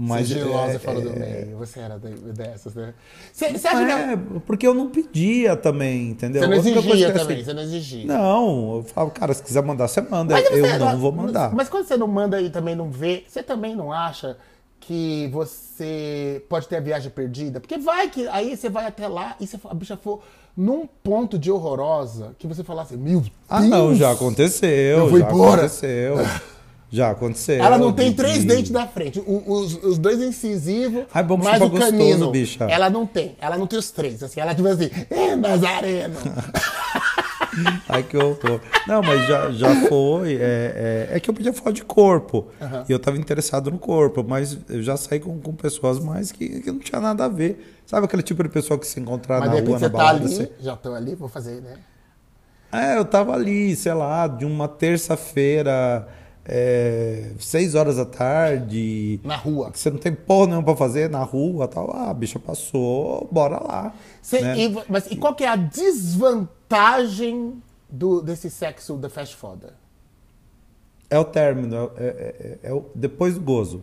Mas 0.00 0.28
Sigilosa 0.28 0.74
é, 0.74 0.78
fora 0.78 1.00
do 1.00 1.10
é, 1.10 1.18
meio. 1.18 1.58
Você 1.58 1.80
era 1.80 1.98
de- 1.98 2.32
dessas, 2.32 2.72
né? 2.72 2.94
Você, 3.32 3.58
você 3.58 3.66
acha 3.66 3.80
não 3.80 3.86
que... 3.86 4.36
é, 4.36 4.40
porque 4.46 4.64
eu 4.66 4.72
não 4.72 4.88
pedia 4.90 5.56
também, 5.56 6.10
entendeu? 6.10 6.40
Você 6.42 6.46
não 6.48 6.56
coisa 6.62 6.68
exigia 6.88 7.08
é 7.08 7.12
também, 7.12 7.36
assim, 7.36 7.44
você 7.44 7.54
não 7.54 7.62
exigia. 7.62 8.06
Não, 8.06 8.76
eu 8.76 8.84
falo, 8.84 9.10
cara, 9.10 9.34
se 9.34 9.42
quiser 9.42 9.62
mandar, 9.62 9.88
você 9.88 10.00
manda. 10.00 10.34
Mas 10.34 10.48
eu 10.50 10.64
você- 10.64 10.78
não 10.78 10.98
vou 10.98 11.10
mandar. 11.10 11.52
Mas 11.52 11.68
quando 11.68 11.86
você 11.86 11.96
não 11.96 12.06
manda 12.06 12.40
e 12.40 12.48
também 12.48 12.76
não 12.76 12.90
vê, 12.90 13.24
você 13.26 13.42
também 13.42 13.74
não 13.74 13.92
acha 13.92 14.36
que 14.78 15.28
você 15.32 16.42
pode 16.48 16.68
ter 16.68 16.76
a 16.76 16.80
viagem 16.80 17.10
perdida? 17.10 17.58
Porque 17.58 17.76
vai 17.76 18.08
que 18.08 18.28
aí 18.28 18.56
você 18.56 18.68
vai 18.70 18.86
até 18.86 19.08
lá 19.08 19.34
e 19.40 19.46
se 19.46 19.58
a 19.68 19.74
bicha 19.74 19.96
for 19.96 20.22
num 20.56 20.86
ponto 20.86 21.38
de 21.38 21.50
horrorosa 21.50 22.34
que 22.38 22.46
você 22.46 22.62
falar 22.64 22.82
assim, 22.82 22.96
meu 22.96 23.20
Deus! 23.20 23.32
Ah, 23.48 23.60
não, 23.60 23.94
já 23.94 24.12
aconteceu. 24.12 24.98
Eu 24.98 25.08
vou 25.08 25.18
já 25.18 25.28
embora. 25.28 25.62
aconteceu. 25.62 26.16
Já 26.90 27.10
aconteceu. 27.10 27.62
Ela 27.62 27.76
não 27.76 27.92
tem 27.92 28.12
três 28.14 28.38
de- 28.38 28.46
dentes 28.46 28.70
da 28.70 28.86
frente. 28.86 29.20
O- 29.20 29.42
os, 29.46 29.74
os 29.84 29.98
dois 29.98 30.20
incisivos, 30.20 31.04
Ai, 31.12 31.22
vamos 31.22 31.44
mais 31.44 31.60
o 31.60 31.68
gostoso, 31.68 31.92
canino. 31.92 32.30
bicha. 32.30 32.64
Ela 32.64 32.88
não 32.88 33.04
tem. 33.06 33.36
Ela 33.40 33.58
não 33.58 33.66
tem 33.66 33.78
os 33.78 33.90
três. 33.90 34.22
Assim, 34.22 34.40
ela 34.40 34.54
tipo 34.54 34.66
assim, 34.68 34.88
é 35.10 35.36
Nazareno. 35.36 36.16
Ai, 37.88 38.02
que 38.02 38.16
horror. 38.16 38.60
Não, 38.86 39.02
mas 39.02 39.26
já, 39.26 39.50
já 39.50 39.74
foi. 39.88 40.34
É, 40.36 41.08
é, 41.10 41.16
é 41.16 41.20
que 41.20 41.28
eu 41.28 41.34
podia 41.34 41.52
falar 41.52 41.72
de 41.72 41.82
corpo. 41.84 42.46
E 42.88 42.92
eu 42.92 42.98
tava 42.98 43.16
interessado 43.18 43.70
no 43.70 43.78
corpo, 43.78 44.24
mas 44.26 44.56
eu 44.68 44.82
já 44.82 44.96
saí 44.96 45.18
com, 45.20 45.38
com 45.40 45.52
pessoas 45.52 45.98
mais 45.98 46.30
que, 46.30 46.60
que 46.60 46.70
não 46.70 46.78
tinha 46.78 47.00
nada 47.00 47.24
a 47.24 47.28
ver. 47.28 47.80
Sabe 47.86 48.06
aquele 48.06 48.22
tipo 48.22 48.42
de 48.42 48.48
pessoa 48.48 48.78
que 48.78 48.86
se 48.86 49.00
encontrar 49.00 49.40
Mas 49.40 49.48
na 49.50 49.60
rua, 49.60 49.78
na 49.78 49.80
tá 49.80 49.88
balada? 49.88 50.24
ali, 50.24 50.34
você- 50.34 50.52
já 50.60 50.76
tô 50.76 50.94
ali, 50.94 51.14
vou 51.14 51.28
fazer, 51.28 51.60
né? 51.60 51.74
É, 52.70 52.98
eu 52.98 53.04
tava 53.04 53.32
ali, 53.32 53.74
sei 53.74 53.94
lá, 53.94 54.26
de 54.28 54.44
uma 54.44 54.68
terça-feira, 54.68 56.06
é, 56.48 57.32
seis 57.38 57.74
horas 57.74 57.96
da 57.96 58.06
tarde. 58.06 59.20
Na 59.22 59.36
rua. 59.36 59.70
que 59.70 59.78
Você 59.78 59.90
não 59.90 59.98
tem 59.98 60.14
porra 60.14 60.46
nenhuma 60.46 60.64
pra 60.64 60.76
fazer 60.76 61.10
na 61.10 61.22
rua 61.22 61.68
tal. 61.68 61.90
Ah, 61.94 62.08
a 62.10 62.14
bicha 62.14 62.38
passou, 62.38 63.28
bora 63.30 63.62
lá. 63.62 63.92
Cê- 64.22 64.40
né? 64.40 64.58
e, 64.58 64.76
mas 64.88 65.06
e 65.10 65.16
qual 65.16 65.34
que 65.34 65.44
é 65.44 65.48
a 65.48 65.56
desvantagem 65.56 67.62
do, 67.90 68.22
desse 68.22 68.48
sexo 68.50 68.96
da 68.96 69.10
fast 69.10 69.36
foda? 69.36 69.74
É 71.10 71.18
o 71.18 71.24
término, 71.24 71.90
é, 71.96 72.04
é- 72.04 72.58
é- 72.64 72.68
é 72.70 72.72
o, 72.72 72.86
depois 72.94 73.34
do 73.34 73.40
gozo. 73.40 73.82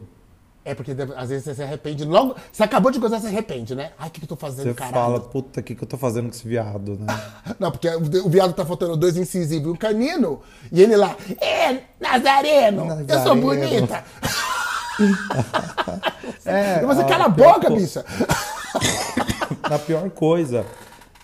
É 0.67 0.73
porque 0.73 0.93
às 1.15 1.29
vezes 1.29 1.45
você 1.45 1.53
se 1.53 1.61
arrepende 1.61 2.03
logo. 2.03 2.35
Você 2.51 2.63
acabou 2.63 2.91
de 2.91 2.97
gozar, 2.97 3.19
você 3.21 3.27
se 3.27 3.33
arrepende, 3.33 3.75
né? 3.75 3.91
Ai, 3.99 4.07
o 4.07 4.11
que, 4.11 4.19
que 4.19 4.25
eu 4.25 4.29
tô 4.29 4.35
fazendo, 4.35 4.69
Você 4.69 4.73
caralho? 4.73 4.95
fala, 4.95 5.19
puta, 5.19 5.59
o 5.59 5.63
que, 5.63 5.75
que 5.75 5.83
eu 5.83 5.87
tô 5.87 5.95
fazendo 5.95 6.25
com 6.25 6.31
esse 6.35 6.47
viado, 6.47 6.97
né? 6.99 7.05
Não, 7.59 7.69
porque 7.71 7.87
o, 7.87 8.25
o 8.25 8.29
viado 8.29 8.51
tá 8.53 8.65
faltando 8.65 8.97
dois 8.97 9.15
incisivos 9.15 9.67
e 9.67 9.71
um 9.71 9.75
canino. 9.75 10.41
E 10.71 10.81
ele 10.81 10.95
lá, 10.95 11.15
é, 11.39 11.81
Nazareno, 12.01 12.81
eu 13.07 13.19
sou 13.21 13.35
Nazareno. 13.35 13.41
bonita. 13.41 14.03
É, 16.45 16.81
E 16.81 16.85
você 16.85 17.01
a 17.01 17.05
cala 17.05 17.25
a 17.25 17.29
boca, 17.29 17.67
co- 17.67 17.75
bicha. 17.75 18.03
A 19.63 19.79
pior 19.79 20.09
coisa 20.09 20.65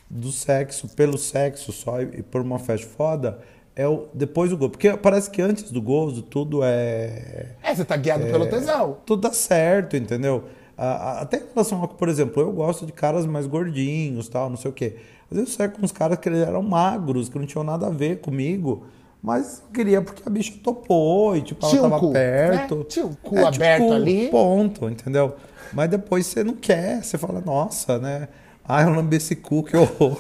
do 0.09 0.31
sexo, 0.31 0.87
pelo 0.89 1.17
sexo 1.17 1.71
só 1.71 2.01
e 2.01 2.21
por 2.23 2.41
uma 2.41 2.59
festa 2.59 2.87
foda, 2.97 3.39
é 3.75 3.87
o 3.87 4.07
depois 4.13 4.49
do 4.49 4.57
gozo. 4.57 4.71
Porque 4.71 4.91
parece 4.97 5.29
que 5.29 5.41
antes 5.41 5.71
do 5.71 5.81
gozo 5.81 6.21
tudo 6.21 6.61
é. 6.63 7.55
É, 7.63 7.73
você 7.73 7.85
tá 7.85 7.95
guiado 7.97 8.25
pelo 8.25 8.47
tesão. 8.47 8.97
Tudo 9.05 9.21
dá 9.21 9.33
certo, 9.33 9.95
entendeu? 9.95 10.43
Até 10.77 11.37
em 11.37 11.43
relação 11.53 11.83
a, 11.83 11.87
por 11.87 12.09
exemplo, 12.09 12.41
eu 12.41 12.51
gosto 12.51 12.85
de 12.85 12.91
caras 12.91 13.25
mais 13.25 13.45
gordinhos, 13.45 14.27
tal, 14.27 14.49
não 14.49 14.57
sei 14.57 14.71
o 14.71 14.73
quê. 14.73 14.95
Às 15.29 15.37
vezes 15.37 15.53
eu 15.53 15.57
saio 15.57 15.71
com 15.71 15.85
uns 15.85 15.91
caras 15.91 16.17
que 16.17 16.27
eles 16.27 16.39
eram 16.41 16.61
magros, 16.63 17.29
que 17.29 17.37
não 17.37 17.45
tinham 17.45 17.63
nada 17.63 17.87
a 17.87 17.89
ver 17.89 18.19
comigo. 18.19 18.83
Mas 19.21 19.61
queria 19.71 20.01
porque 20.01 20.23
a 20.25 20.29
bicha 20.31 20.53
topou 20.63 21.37
e, 21.37 21.41
tipo, 21.43 21.63
ela 21.63 21.69
Tinha 21.69 21.83
um 21.83 21.89
tava 21.89 21.99
cu, 21.99 22.11
perto. 22.11 22.75
né? 22.77 22.83
Tinha 22.89 23.05
um 23.05 23.13
cu 23.13 23.45
aberto 23.45 23.93
ali. 23.93 24.29
Ponto, 24.29 24.89
entendeu? 24.89 25.35
Mas 25.71 25.89
depois 25.89 26.25
você 26.25 26.43
não 26.43 26.55
quer, 26.55 27.03
você 27.03 27.19
fala, 27.19 27.39
nossa, 27.39 27.99
né? 27.99 28.27
Ai, 28.67 28.85
eu 28.85 28.89
lambi 28.91 29.17
esse 29.17 29.35
cu, 29.35 29.63
que 29.63 29.75
horror. 29.75 30.17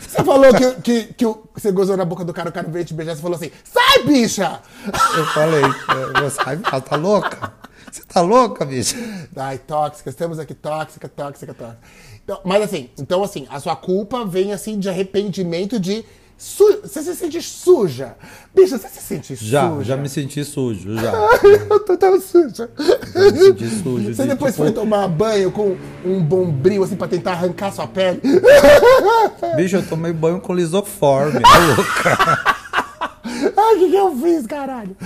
Você 0.00 0.24
falou 0.24 0.54
que, 0.54 0.74
que, 0.82 1.12
que 1.14 1.26
você 1.54 1.70
gozou 1.72 1.96
na 1.96 2.04
boca 2.04 2.24
do 2.24 2.32
cara, 2.32 2.48
o 2.48 2.52
cara 2.52 2.68
veio 2.68 2.84
te 2.84 2.94
beijar, 2.94 3.16
você 3.16 3.22
falou 3.22 3.36
assim, 3.36 3.50
sai, 3.64 4.04
bicha! 4.04 4.60
Eu 5.16 5.26
falei, 5.26 5.62
eu- 5.64 6.22
você 6.30 6.38
ai, 6.46 6.58
ela 6.64 6.80
tá 6.80 6.96
louca? 6.96 7.52
Você 7.90 8.02
tá 8.04 8.20
louca, 8.22 8.64
bicha? 8.64 8.96
Ai, 9.36 9.58
tóxica, 9.58 10.08
estamos 10.08 10.38
aqui 10.38 10.54
tóxica, 10.54 11.08
tóxica, 11.08 11.52
tóxica. 11.52 11.78
Então, 12.24 12.40
mas 12.44 12.62
assim, 12.62 12.88
então 12.96 13.22
assim, 13.22 13.46
a 13.50 13.58
sua 13.60 13.74
culpa 13.76 14.24
vem 14.24 14.52
assim 14.52 14.78
de 14.78 14.88
arrependimento 14.88 15.78
de. 15.78 16.04
Su... 16.42 16.80
Você 16.82 17.04
se 17.04 17.14
sente 17.14 17.40
suja. 17.40 18.16
Bicha, 18.52 18.76
você 18.76 18.88
se 18.88 19.00
sente 19.00 19.36
Já, 19.36 19.70
suja? 19.70 19.84
já 19.84 19.96
me 19.96 20.08
senti 20.08 20.44
sujo, 20.44 20.96
já. 20.96 21.12
eu 21.70 21.78
tô 21.78 21.96
tão 21.96 22.20
suja. 22.20 22.68
Já 23.14 23.20
me 23.30 23.38
senti 23.38 23.68
sujo. 23.68 24.12
Você 24.12 24.22
de, 24.22 24.28
depois 24.30 24.52
tipo, 24.52 24.64
foi 24.64 24.72
tomar 24.72 25.06
banho 25.06 25.52
com 25.52 25.76
um 26.04 26.20
bombril 26.20 26.82
assim 26.82 26.96
pra 26.96 27.06
tentar 27.06 27.34
arrancar 27.34 27.70
sua 27.70 27.86
pele? 27.86 28.20
Bicho, 29.54 29.76
eu 29.76 29.86
tomei 29.86 30.12
banho 30.12 30.40
com 30.40 30.52
lisoforme, 30.52 31.38
tá 31.38 31.58
louca? 31.58 32.56
Ai, 33.56 33.76
o 33.76 33.78
que, 33.78 33.90
que 33.90 33.96
eu 33.96 34.16
fiz, 34.16 34.44
caralho? 34.44 34.96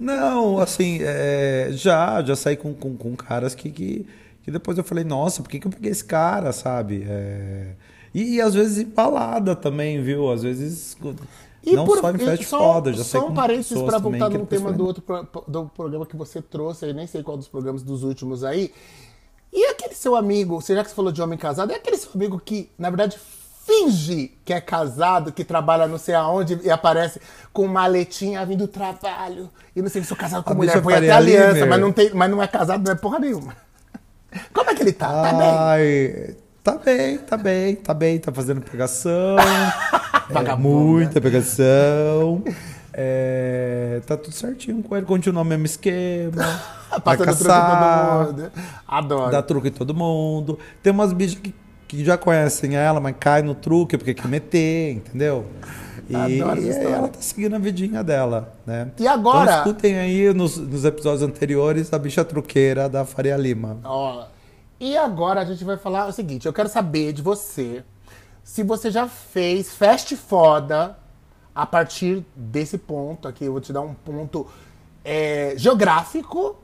Não, 0.00 0.58
assim, 0.58 1.00
é, 1.02 1.68
já, 1.72 2.22
já 2.22 2.34
saí 2.34 2.56
com, 2.56 2.72
com, 2.72 2.96
com 2.96 3.14
caras 3.14 3.54
que, 3.54 3.70
que, 3.70 4.06
que 4.42 4.50
depois 4.50 4.78
eu 4.78 4.84
falei, 4.84 5.04
nossa, 5.04 5.42
por 5.42 5.50
que, 5.50 5.60
que 5.60 5.66
eu 5.66 5.70
peguei 5.70 5.92
esse 5.92 6.04
cara, 6.04 6.52
sabe? 6.52 7.06
É, 7.06 7.72
e, 8.14 8.34
e 8.36 8.40
às 8.40 8.54
vezes 8.54 8.78
em 8.78 8.84
balada 8.88 9.54
também, 9.56 10.02
viu? 10.02 10.30
Às 10.30 10.42
vezes. 10.42 10.96
não 11.74 11.84
por- 11.84 12.00
só 12.00 12.10
em 12.10 12.16
e 12.16 12.18
fast 12.18 12.44
só- 12.46 12.58
foda, 12.58 12.92
já 12.92 13.04
saí 13.04 13.20
Só 13.20 13.28
um 13.28 13.34
parênteses 13.34 13.82
pra 13.82 13.98
voltar 13.98 14.24
num 14.30 14.30
depois 14.30 14.48
tema 14.48 14.72
do 14.72 14.84
outro 14.86 15.02
pro- 15.02 15.44
do 15.46 15.64
programa 15.74 16.04
que 16.06 16.16
você 16.16 16.42
trouxe, 16.42 16.84
aí 16.84 16.92
nem 16.92 17.06
sei 17.06 17.22
qual 17.22 17.36
dos 17.36 17.48
programas 17.48 17.82
dos 17.82 18.02
últimos 18.02 18.42
aí. 18.44 18.72
E 19.52 19.66
aquele 19.66 19.94
seu 19.94 20.16
amigo, 20.16 20.60
você 20.60 20.74
já 20.74 20.82
que 20.82 20.88
você 20.90 20.96
falou 20.96 21.12
de 21.12 21.20
homem 21.22 21.38
casado, 21.38 21.70
é 21.72 21.76
aquele 21.76 21.96
seu 21.98 22.10
amigo 22.14 22.40
que, 22.44 22.70
na 22.78 22.88
verdade, 22.90 23.18
finge 23.64 24.32
que 24.44 24.52
é 24.52 24.60
casado, 24.60 25.30
que 25.30 25.44
trabalha 25.44 25.86
não 25.86 25.98
sei 25.98 26.14
aonde 26.14 26.58
e 26.64 26.70
aparece 26.70 27.20
com 27.52 27.66
maletinha 27.68 28.44
vindo 28.44 28.66
do 28.66 28.68
trabalho. 28.68 29.48
E 29.76 29.80
não 29.82 29.88
sei 29.88 30.02
se 30.02 30.08
sou 30.08 30.16
casado 30.16 30.42
com 30.42 30.52
A 30.52 30.54
mulher, 30.56 30.82
põe 30.82 30.94
até 30.94 31.10
aliança, 31.12 31.66
mas 31.66 31.80
não, 31.80 31.92
tem, 31.92 32.10
mas 32.12 32.30
não 32.30 32.42
é 32.42 32.46
casado, 32.48 32.82
não 32.84 32.92
é 32.92 32.96
porra 32.96 33.18
nenhuma. 33.20 33.54
Como 34.52 34.68
é 34.70 34.74
que 34.74 34.82
ele 34.82 34.92
tá? 34.92 35.06
Tá 35.22 35.32
bem? 35.32 35.48
Tá 36.62 36.78
bem, 36.78 37.18
tá 37.18 37.36
bem, 37.36 37.74
tá 37.74 37.92
bem, 37.94 38.18
tá 38.18 38.30
fazendo 38.32 38.60
pegação. 38.60 39.36
é, 40.30 40.54
muita 40.56 41.20
pegação. 41.20 42.42
É, 42.94 44.00
tá 44.06 44.16
tudo 44.16 44.32
certinho 44.34 44.82
com 44.82 44.96
ele, 44.96 45.04
continua 45.06 45.42
o 45.42 45.44
mesmo 45.44 45.64
esquema. 45.66 46.30
vai 47.04 47.16
Passando 47.16 47.16
truque 47.26 47.42
em 47.42 47.48
caçar, 47.48 48.26
todo 48.26 48.36
mundo. 48.36 48.52
Adoro. 48.86 49.30
dá 49.32 49.42
truque 49.42 49.68
em 49.68 49.72
todo 49.72 49.94
mundo. 49.94 50.58
Tem 50.82 50.92
umas 50.92 51.12
bichas 51.12 51.38
que, 51.40 51.54
que 51.88 52.04
já 52.04 52.16
conhecem 52.16 52.76
ela, 52.76 53.00
mas 53.00 53.16
cai 53.18 53.42
no 53.42 53.54
truque 53.54 53.96
porque 53.98 54.14
quer 54.14 54.28
meter, 54.28 54.92
entendeu? 54.92 55.46
E, 56.08 56.14
Adoro 56.14 56.58
essa 56.58 56.60
aí 56.60 56.68
história. 56.68 56.94
ela 56.94 57.08
tá 57.08 57.20
seguindo 57.20 57.56
a 57.56 57.58
vidinha 57.58 58.04
dela, 58.04 58.54
né? 58.66 58.88
E 58.98 59.08
agora- 59.08 59.50
Então 59.50 59.58
escutem 59.72 59.98
aí 59.98 60.32
nos, 60.34 60.58
nos 60.58 60.84
episódios 60.84 61.22
anteriores 61.22 61.92
a 61.92 61.98
bicha 61.98 62.24
truqueira 62.24 62.88
da 62.88 63.04
Faria 63.04 63.36
Lima. 63.36 63.78
Ó, 63.84 64.24
e 64.82 64.96
agora 64.96 65.40
a 65.40 65.44
gente 65.44 65.62
vai 65.62 65.76
falar 65.76 66.08
o 66.08 66.12
seguinte: 66.12 66.44
eu 66.44 66.52
quero 66.52 66.68
saber 66.68 67.12
de 67.12 67.22
você 67.22 67.84
se 68.42 68.64
você 68.64 68.90
já 68.90 69.06
fez 69.06 69.72
fast 69.72 70.16
foda 70.16 70.98
a 71.54 71.64
partir 71.64 72.26
desse 72.34 72.76
ponto 72.76 73.28
aqui. 73.28 73.44
Eu 73.44 73.52
vou 73.52 73.60
te 73.60 73.72
dar 73.72 73.82
um 73.82 73.94
ponto 73.94 74.44
é, 75.04 75.54
geográfico, 75.56 76.56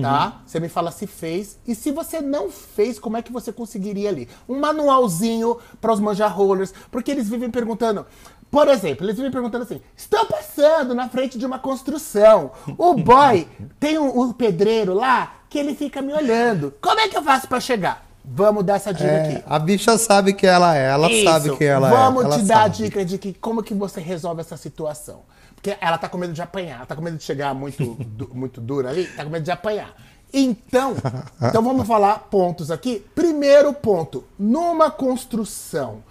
tá? 0.00 0.42
Você 0.46 0.60
me 0.60 0.68
fala 0.68 0.92
se 0.92 1.08
fez. 1.08 1.58
E 1.66 1.74
se 1.74 1.90
você 1.90 2.20
não 2.20 2.52
fez, 2.52 3.00
como 3.00 3.16
é 3.16 3.22
que 3.22 3.32
você 3.32 3.52
conseguiria 3.52 4.10
ali? 4.10 4.28
Um 4.48 4.60
manualzinho 4.60 5.58
para 5.80 5.92
os 5.92 5.98
manjarrollers, 5.98 6.72
porque 6.88 7.10
eles 7.10 7.28
vivem 7.28 7.50
perguntando. 7.50 8.06
Por 8.48 8.68
exemplo, 8.68 9.04
eles 9.04 9.16
vivem 9.16 9.32
perguntando 9.32 9.64
assim: 9.64 9.80
estou 9.96 10.24
passando 10.24 10.94
na 10.94 11.08
frente 11.08 11.36
de 11.36 11.44
uma 11.44 11.58
construção. 11.58 12.52
O 12.78 12.94
boy 12.94 13.48
tem 13.80 13.98
um, 13.98 14.20
um 14.20 14.32
pedreiro 14.32 14.94
lá 14.94 15.39
que 15.50 15.58
ele 15.58 15.74
fica 15.74 16.00
me 16.00 16.12
olhando. 16.14 16.72
Como 16.80 16.98
é 17.00 17.08
que 17.08 17.16
eu 17.16 17.22
faço 17.22 17.46
para 17.48 17.60
chegar? 17.60 18.06
Vamos 18.24 18.64
dar 18.64 18.76
essa 18.76 18.92
dica 18.94 19.08
É, 19.10 19.32
aqui. 19.36 19.44
a 19.46 19.58
bicha 19.58 19.98
sabe 19.98 20.32
quem 20.34 20.48
ela 20.48 20.76
é, 20.76 20.90
ela 20.90 21.10
Isso. 21.10 21.24
sabe 21.24 21.56
quem 21.56 21.66
ela 21.66 21.88
Vamos 21.90 22.22
é. 22.22 22.26
ela 22.26 22.36
te 22.38 22.42
dar 22.44 22.54
a 22.58 22.62
sabe. 22.64 22.76
dica 22.76 23.04
de 23.04 23.18
que 23.18 23.32
como 23.34 23.62
que 23.62 23.74
você 23.74 24.00
resolve 24.00 24.40
essa 24.42 24.56
situação. 24.56 25.22
Porque 25.54 25.76
ela 25.80 25.98
tá 25.98 26.08
com 26.08 26.16
medo 26.16 26.32
de 26.32 26.40
apanhar, 26.40 26.76
ela 26.76 26.86
tá 26.86 26.94
com 26.94 27.02
medo 27.02 27.16
de 27.16 27.22
chegar 27.24 27.52
muito, 27.54 27.94
du- 28.06 28.30
muito 28.32 28.60
dura 28.60 28.90
ali, 28.90 29.06
tá 29.06 29.24
com 29.24 29.30
medo 29.30 29.42
de 29.42 29.50
apanhar. 29.50 29.94
Então, 30.32 30.94
então 31.42 31.60
vamos 31.62 31.86
falar 31.88 32.28
pontos 32.30 32.70
aqui. 32.70 33.04
Primeiro 33.16 33.72
ponto, 33.72 34.24
numa 34.38 34.90
construção 34.90 36.04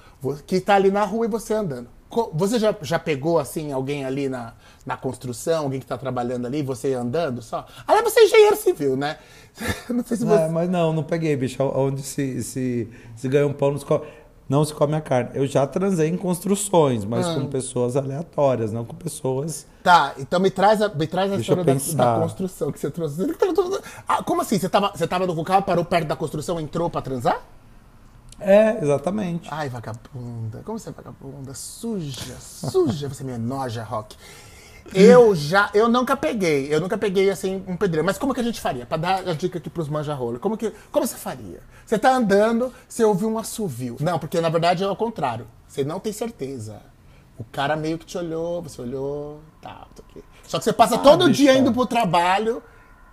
que 0.45 0.60
tá 0.60 0.75
ali 0.75 0.91
na 0.91 1.06
rua 1.06 1.25
e 1.25 1.30
você 1.30 1.54
andando. 1.54 1.88
Você 2.34 2.58
já, 2.58 2.76
já 2.82 2.98
pegou 2.98 3.38
assim 3.38 3.72
alguém 3.72 4.04
ali 4.04 4.28
na, 4.28 4.54
na 4.86 4.98
construção, 4.98 5.63
alguém 5.65 5.80
que 5.80 5.86
tá 5.86 5.98
trabalhando 5.98 6.48
ali, 6.48 6.63
você 6.63 6.93
andando 6.93 7.41
só? 7.41 7.65
Aliás, 7.88 8.12
você 8.12 8.22
é 8.22 8.26
engenheiro 8.26 8.56
civil, 8.56 8.98
né? 8.98 9.17
Não 9.89 10.04
sei 10.04 10.17
se 10.17 10.26
você. 10.26 10.41
É, 10.43 10.50
mas 10.50 10.69
não, 10.69 10.91
não 10.93 11.04
peguei, 11.04 11.36
bicho. 11.36 11.62
Onde 11.76 12.02
se, 12.02 12.41
se, 12.43 12.89
se 13.15 13.28
ganha 13.28 13.45
um 13.45 13.54
pão, 13.54 13.72
não 13.72 13.78
se, 13.78 13.86
come, 13.86 14.06
não 14.48 14.65
se 14.65 14.74
come 14.74 14.95
a 14.95 15.02
carne. 15.02 15.32
Eu 15.34 15.45
já 15.45 15.67
transei 15.67 16.08
em 16.10 16.17
construções, 16.17 17.04
mas 17.06 17.28
Ah. 17.28 17.36
com 17.36 17.45
pessoas 17.48 17.95
aleatórias, 17.95 18.72
não 18.72 18.86
com 18.86 18.95
pessoas. 18.95 19.67
Tá, 19.84 20.13
então 20.17 20.39
me 20.39 20.50
traz 20.50 20.82
a, 20.82 20.89
me 20.89 21.06
traz 21.08 21.32
a 21.32 21.36
Deixa 21.36 21.54
história 21.54 21.76
da, 21.95 22.13
da 22.15 22.22
construção 22.22 22.72
que 22.72 22.80
você 22.80 22.89
trouxe. 22.89 23.22
Ah, 24.08 24.24
como 24.24 24.41
assim? 24.41 24.58
Você 24.58 24.69
tava, 24.69 24.91
você 24.95 25.08
tava 25.08 25.28
no 25.28 25.43
carro, 25.43 25.63
parou 25.63 25.86
perto 25.86 26.08
da 26.08 26.15
construção, 26.15 26.60
entrou 26.60 26.89
pra 26.89 27.02
transar? 27.02 27.39
É, 28.39 28.80
exatamente. 28.82 29.47
Ai, 29.52 29.69
vagabunda. 29.69 30.62
Como 30.63 30.80
você 30.80 30.89
é 30.89 30.91
vagabunda? 30.91 31.54
Suja, 31.54 32.38
suja. 32.39 33.10
Você 33.10 33.23
me 33.23 33.34
enoja, 33.34 33.84
Rock. 33.84 34.15
Eu 34.93 35.36
já, 35.36 35.69
eu 35.73 35.88
nunca 35.88 36.17
peguei, 36.17 36.73
eu 36.73 36.82
nunca 36.82 36.97
peguei 36.97 37.30
assim 37.30 37.63
um 37.67 37.78
pedreiro. 37.78 38.06
Mas 38.06 38.17
como 38.17 38.34
que 38.34 38.39
a 38.39 38.43
gente 38.43 38.60
faria? 38.60 38.86
Pra 38.86 38.97
dar 38.97 39.28
a 39.28 39.34
dica 39.34 39.60
aqui 39.60 39.69
pros 39.69 39.88
manja-rola. 39.88 40.39
Como 40.39 40.58
que, 40.58 40.73
como 40.91 41.06
você 41.06 41.15
faria? 41.15 41.62
Você 41.86 41.97
tá 41.97 42.12
andando, 42.12 42.73
você 42.88 43.04
ouviu 43.04 43.30
um 43.30 43.38
assovio. 43.38 43.97
Não, 43.99 44.17
porque 44.17 44.41
na 44.41 44.49
verdade 44.49 44.84
é 44.84 44.88
ao 44.88 44.95
contrário. 44.95 45.47
Você 45.67 45.84
não 45.84 45.99
tem 45.99 46.12
certeza. 46.12 46.82
O 47.38 47.43
cara 47.43 47.75
meio 47.75 47.97
que 47.97 48.06
te 48.06 48.17
olhou, 48.17 48.62
você 48.62 48.82
olhou, 48.82 49.39
tá, 49.62 49.88
tô 49.95 50.04
aqui. 50.10 50.23
Só 50.43 50.58
que 50.58 50.63
você 50.63 50.73
passa 50.73 50.97
todo 50.97 51.28
bicho, 51.28 51.38
dia 51.38 51.54
é. 51.54 51.58
indo 51.58 51.71
pro 51.71 51.86
trabalho 51.86 52.62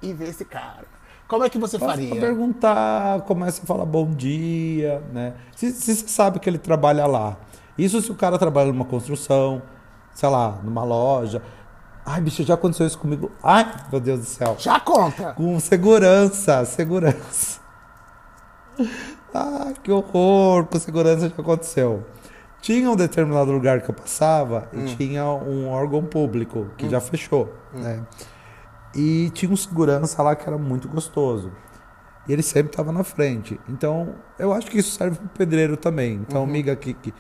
e 0.00 0.12
vê 0.12 0.28
esse 0.28 0.44
cara. 0.44 0.95
Como 1.28 1.42
é 1.44 1.50
que 1.50 1.58
você 1.58 1.78
Passa 1.78 1.92
faria? 1.92 2.20
perguntar, 2.20 3.22
começa 3.22 3.62
a 3.62 3.66
falar 3.66 3.84
bom 3.84 4.08
dia, 4.10 5.02
né? 5.12 5.34
Se, 5.56 5.72
se 5.72 5.96
você 5.96 6.08
sabe 6.08 6.38
que 6.38 6.48
ele 6.48 6.58
trabalha 6.58 7.06
lá. 7.06 7.36
Isso 7.76 8.00
se 8.00 8.10
o 8.10 8.14
cara 8.14 8.38
trabalha 8.38 8.72
numa 8.72 8.84
construção, 8.84 9.60
sei 10.14 10.28
lá, 10.28 10.58
numa 10.62 10.84
loja. 10.84 11.42
Ai, 12.04 12.20
bicho, 12.20 12.44
já 12.44 12.54
aconteceu 12.54 12.86
isso 12.86 12.98
comigo. 12.98 13.32
Ai, 13.42 13.66
meu 13.90 14.00
Deus 14.00 14.20
do 14.20 14.26
céu. 14.26 14.54
Já 14.58 14.78
conta. 14.78 15.32
Com 15.32 15.58
segurança, 15.58 16.64
segurança. 16.64 17.60
Ai, 19.34 19.74
que 19.82 19.90
horror, 19.90 20.64
com 20.66 20.78
segurança 20.78 21.28
já 21.28 21.34
aconteceu. 21.36 22.04
Tinha 22.60 22.90
um 22.90 22.96
determinado 22.96 23.50
lugar 23.52 23.80
que 23.82 23.90
eu 23.90 23.94
passava 23.94 24.68
e 24.72 24.94
tinha 24.96 25.24
um 25.26 25.68
órgão 25.68 26.02
público 26.04 26.68
que 26.76 26.88
já 26.88 27.00
fechou, 27.00 27.52
né? 27.72 28.02
E 28.96 29.30
tinha 29.30 29.50
um 29.52 29.56
segurança 29.56 30.22
lá 30.22 30.34
que 30.34 30.46
era 30.48 30.56
muito 30.58 30.88
gostoso. 30.88 31.52
E 32.26 32.32
ele 32.32 32.42
sempre 32.42 32.72
estava 32.72 32.90
na 32.90 33.04
frente. 33.04 33.60
Então, 33.68 34.14
eu 34.38 34.52
acho 34.52 34.68
que 34.70 34.78
isso 34.78 34.96
serve 34.96 35.16
pro 35.16 35.28
pedreiro 35.28 35.76
também. 35.76 36.14
Então, 36.14 36.42
amiga, 36.42 36.74
que, 36.74 36.94
que 36.94 37.14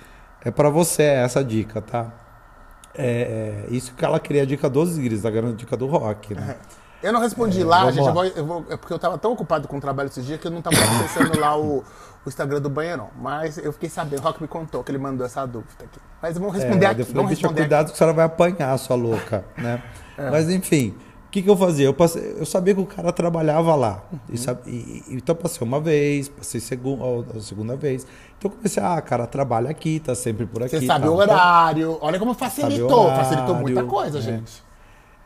é 0.44 0.50
para 0.50 0.68
você 0.70 1.02
essa 1.02 1.44
dica, 1.44 1.80
tá? 1.80 2.12
É, 2.94 3.66
é, 3.68 3.74
isso 3.74 3.92
que 3.94 4.04
ela 4.04 4.18
queria 4.18 4.42
a 4.42 4.46
dica 4.46 4.70
dos 4.70 4.96
ganhando 4.96 5.50
a 5.50 5.52
dica 5.52 5.76
do 5.76 5.86
rock, 5.86 6.34
né? 6.34 6.56
Eu 7.02 7.12
não 7.12 7.20
respondi 7.20 7.62
lá, 7.62 7.80
vamos 7.90 7.94
gente. 7.94 8.04
lá. 8.04 8.10
Eu 8.10 8.14
vou, 8.14 8.24
eu 8.24 8.46
vou- 8.46 8.66
é 8.72 8.76
porque 8.76 8.92
eu 8.92 8.98
tava 8.98 9.18
tão 9.18 9.32
ocupado 9.32 9.68
com 9.68 9.76
o 9.76 9.80
trabalho 9.80 10.08
esses 10.08 10.24
dias 10.24 10.40
que 10.40 10.46
eu 10.46 10.50
não 10.50 10.62
tava 10.62 10.76
acessando 10.76 11.38
lá 11.38 11.56
o, 11.56 11.80
o 12.24 12.28
Instagram 12.28 12.58
do 12.60 12.70
banheirão. 12.70 13.10
Mas 13.20 13.58
eu 13.58 13.70
fiquei 13.70 13.90
sabendo, 13.90 14.20
o 14.20 14.22
Rock 14.22 14.40
me 14.40 14.48
contou 14.48 14.82
que 14.82 14.90
ele 14.90 14.98
mandou 14.98 15.24
essa 15.24 15.44
dúvida 15.46 15.84
aqui. 15.84 16.00
Mas 16.22 16.38
vamos 16.38 16.54
responder 16.54 16.86
É, 16.86 16.88
aqui. 16.88 17.02
falei, 17.02 17.14
Vamos 17.14 17.30
responder 17.30 17.60
cuidado 17.60 17.80
aqui. 17.82 17.90
que 17.90 17.94
a 17.94 17.98
senhora 17.98 18.14
vai 18.16 18.24
apanhar, 18.24 18.76
sua 18.78 18.96
louca, 18.96 19.44
né? 19.58 19.82
Mas 20.18 20.48
enfim, 20.48 20.96
o 21.05 21.05
que, 21.36 21.42
que 21.42 21.50
eu 21.50 21.56
fazia? 21.56 21.86
Eu, 21.86 21.94
passei- 21.94 22.34
eu 22.38 22.46
sabia 22.46 22.74
que 22.74 22.80
o 22.80 22.86
cara 22.86 23.12
trabalhava 23.12 23.74
lá. 23.74 24.02
Uhum. 24.12 24.18
E 24.66 24.70
e- 24.70 25.02
então 25.10 25.34
passei 25.34 25.66
uma 25.66 25.80
vez, 25.80 26.28
passei 26.28 26.60
segu- 26.60 26.98
a 27.36 27.40
segunda 27.40 27.76
vez. 27.76 28.06
Então 28.38 28.50
eu 28.50 28.56
comecei, 28.56 28.82
ah, 28.82 29.00
cara, 29.00 29.26
trabalha 29.26 29.70
aqui, 29.70 30.00
tá 30.00 30.14
sempre 30.14 30.46
por 30.46 30.62
aqui. 30.62 30.78
Você 30.78 30.86
sabe 30.86 31.04
tal. 31.04 31.14
o 31.14 31.16
horário. 31.18 31.98
Olha 32.00 32.18
como 32.18 32.32
facilitou. 32.34 33.08
Sabe 33.08 33.12
o 33.12 33.16
facilitou 33.24 33.54
muita 33.56 33.80
horário, 33.80 33.88
coisa, 33.90 34.18
é. 34.18 34.22
gente. 34.22 34.64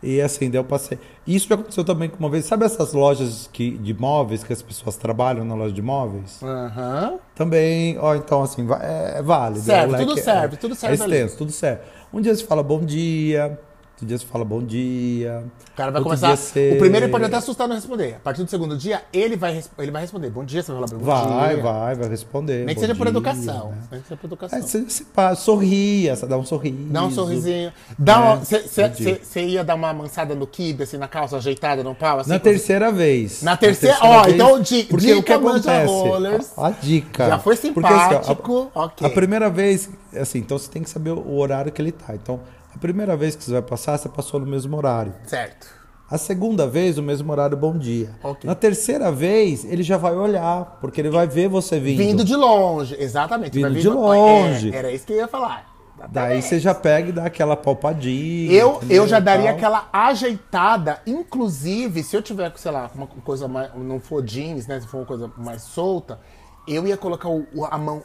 E 0.03 0.19
assim, 0.21 0.49
daí 0.51 0.59
eu 0.59 0.65
passei. 0.65 0.99
Isso 1.27 1.47
já 1.47 1.55
aconteceu 1.57 1.85
também 1.85 2.09
com 2.09 2.17
uma 2.19 2.31
vez. 2.31 2.47
Sabe 2.47 2.65
essas 2.65 2.93
lojas 2.95 3.49
que, 3.53 3.77
de 3.77 3.93
móveis 3.93 4.43
que 4.43 4.51
as 4.53 4.63
pessoas 4.63 4.97
trabalham 4.97 5.45
na 5.45 5.55
loja 5.55 5.75
de 5.75 5.83
móveis? 5.83 6.43
Aham. 6.43 7.19
Também, 7.35 7.99
ó, 7.99 8.15
então 8.15 8.43
assim, 8.43 8.67
é, 8.81 9.19
é 9.19 9.23
válido. 9.23 9.61
Serve, 9.61 9.93
leque 9.93 10.07
tudo 10.07 10.19
é- 10.19 10.23
serve, 10.23 10.57
tudo 10.57 10.75
serve 10.75 10.95
É 10.97 10.99
extenso, 11.07 11.37
tudo 11.37 11.53
serve. 11.53 11.83
Um 12.13 12.21
dia 12.21 12.35
você 12.35 12.45
fala 12.45 12.63
bom 12.63 12.81
dia, 12.81 13.59
outro 14.01 14.07
dia 14.07 14.19
você 14.19 14.27
fala 14.27 14.45
bom 14.45 14.63
dia. 14.63 15.45
O 15.73 15.77
cara 15.77 15.91
vai 15.93 16.03
começar. 16.03 16.37
você- 16.37 16.73
O 16.75 16.79
primeiro 16.79 17.07
ele 17.07 17.13
pode 17.13 17.25
até 17.25 17.37
assustar 17.37 17.69
não 17.69 17.75
responder. 17.77 18.15
A 18.17 18.21
partir 18.21 18.43
do 18.45 18.51
segundo 18.51 18.77
dia, 18.77 19.03
ele 19.13 19.37
vai, 19.37 19.63
ele 19.79 19.91
vai 19.91 20.03
responder. 20.03 20.31
Bom 20.31 20.45
dia, 20.45 20.63
você 20.63 20.73
vai 20.73 20.87
falar 20.89 20.99
bom 21.01 21.05
Vai, 21.05 21.55
dia. 21.55 21.63
vai, 21.63 21.95
vai 21.95 22.09
responder. 22.09 22.65
Nem 22.65 22.75
que 22.75 22.81
seja 22.81 22.95
por 22.95 23.05
dia, 23.05 23.11
educação. 23.11 23.71
né? 23.71 23.77
Nem 23.93 24.01
que 24.01 24.09
seja 24.09 24.21
por 24.21 24.27
educação. 24.27 24.59
Aí 24.59 24.63
você, 24.63 24.81
você 24.83 25.05
pá, 25.05 25.35
sorria, 25.35 26.17
você 26.17 26.27
dá 26.27 26.37
um 26.39 26.45
sorriso. 26.45 26.77
Dá 26.91 27.05
um 27.05 27.11
sorrisinho. 27.11 27.73
Dá 27.99 28.21
uma- 28.21 28.37
né? 28.37 28.45
cê- 28.45 29.21
Você 29.23 29.41
ia 29.45 29.63
dar 29.65 29.75
uma 29.75 29.91
amansada 29.91 30.35
no 30.35 30.47
kibe, 30.47 30.83
assim, 30.85 30.97
na 30.97 31.09
calça 31.09 31.37
ajeitada 31.37 31.83
no 31.83 31.95
pau? 31.95 32.21
Assim, 32.21 32.31
Na 32.31 32.39
terceira 32.39 32.91
vez. 32.93 33.43
Na 33.43 33.57
terceira- 33.57 33.99
ó, 34.03 34.27
então, 34.29 34.61
di- 34.61 34.85
porque 34.85 35.07
dica 35.07 35.19
o 35.19 35.23
que 35.23 35.33
acontece? 35.33 35.87
rollers. 35.87 36.53
A, 36.59 36.67
a 36.69 36.71
dica. 36.71 37.27
Já 37.29 37.39
foi 37.39 37.57
Porque, 37.57 37.87
assim, 37.87 37.95
a- 37.97 38.23
simpático, 38.23 38.71
ok. 38.75 39.07
A 39.07 39.11
primeira 39.11 39.51
vez, 39.51 39.89
assim, 40.19 40.39
então 40.39 40.59
você 40.59 40.71
tem 40.71 40.83
que 40.83 40.91
saber 40.91 41.11
o 41.11 41.37
horário 41.37 41.71
que 41.73 41.81
ele 41.81 41.93
tá. 41.93 42.15
Então, 42.15 42.41
a 42.75 42.79
primeira 42.79 43.17
vez 43.17 43.37
que 43.37 43.45
você 43.45 43.53
vai 43.53 43.63
passar, 43.63 43.99
você 43.99 44.09
passou 44.09 44.41
no 44.41 44.47
mesmo 44.47 44.77
horário. 44.77 45.15
Certo. 45.27 45.81
A 46.11 46.19
segunda 46.19 46.67
vez, 46.67 46.99
o 46.99 47.03
mesmo 47.03 47.31
horário, 47.31 47.57
bom 47.57 47.79
dia. 47.79 48.11
Ok. 48.23 48.49
Na 48.49 48.55
terceira 48.57 49.13
vez, 49.13 49.65
ele 49.65 49.83
já 49.83 49.97
vai 49.97 50.13
olhar, 50.13 50.79
porque 50.81 51.01
ele 51.01 51.11
vai 51.11 51.27
ver 51.27 51.49
você 51.49 51.79
vindo. 51.79 51.99
Vindo 51.99 52.25
de 52.25 52.35
longe, 52.35 52.97
exatamente. 52.99 53.53
Vindo 53.53 53.79
de 53.79 53.89
longe. 53.89 54.73
É, 54.73 54.77
era 54.77 54.91
isso 54.91 55.07
que 55.07 55.13
eu 55.13 55.19
ia 55.19 55.29
falar. 55.29 55.71
Daí 56.09 56.41
você 56.41 56.59
já 56.59 56.75
pega 56.75 57.11
e 57.11 57.13
dá 57.13 57.27
aquela 57.27 57.57
palpadinha. 57.57 58.51
Eu, 58.53 58.77
entendeu? 58.77 58.97
eu 58.97 59.09
já 59.09 59.21
daria 59.21 59.51
aquela 59.51 59.89
ajeitada, 59.93 61.01
inclusive, 61.07 62.03
se 62.03 62.17
eu 62.17 62.23
tiver, 62.23 62.53
sei 62.57 62.73
lá, 62.73 62.91
uma 62.95 63.07
coisa 63.07 63.47
mais. 63.47 63.71
Não 63.77 64.01
for 64.01 64.23
jeans, 64.23 64.67
né? 64.67 64.81
Se 64.81 64.87
for 64.87 64.99
uma 64.99 65.07
coisa 65.07 65.31
mais 65.37 65.63
solta, 65.63 66.19
eu 66.69 66.87
ia 66.87 66.97
colocar 66.97 67.29
o- 67.29 67.47
a 67.71 67.77
mão 67.79 68.03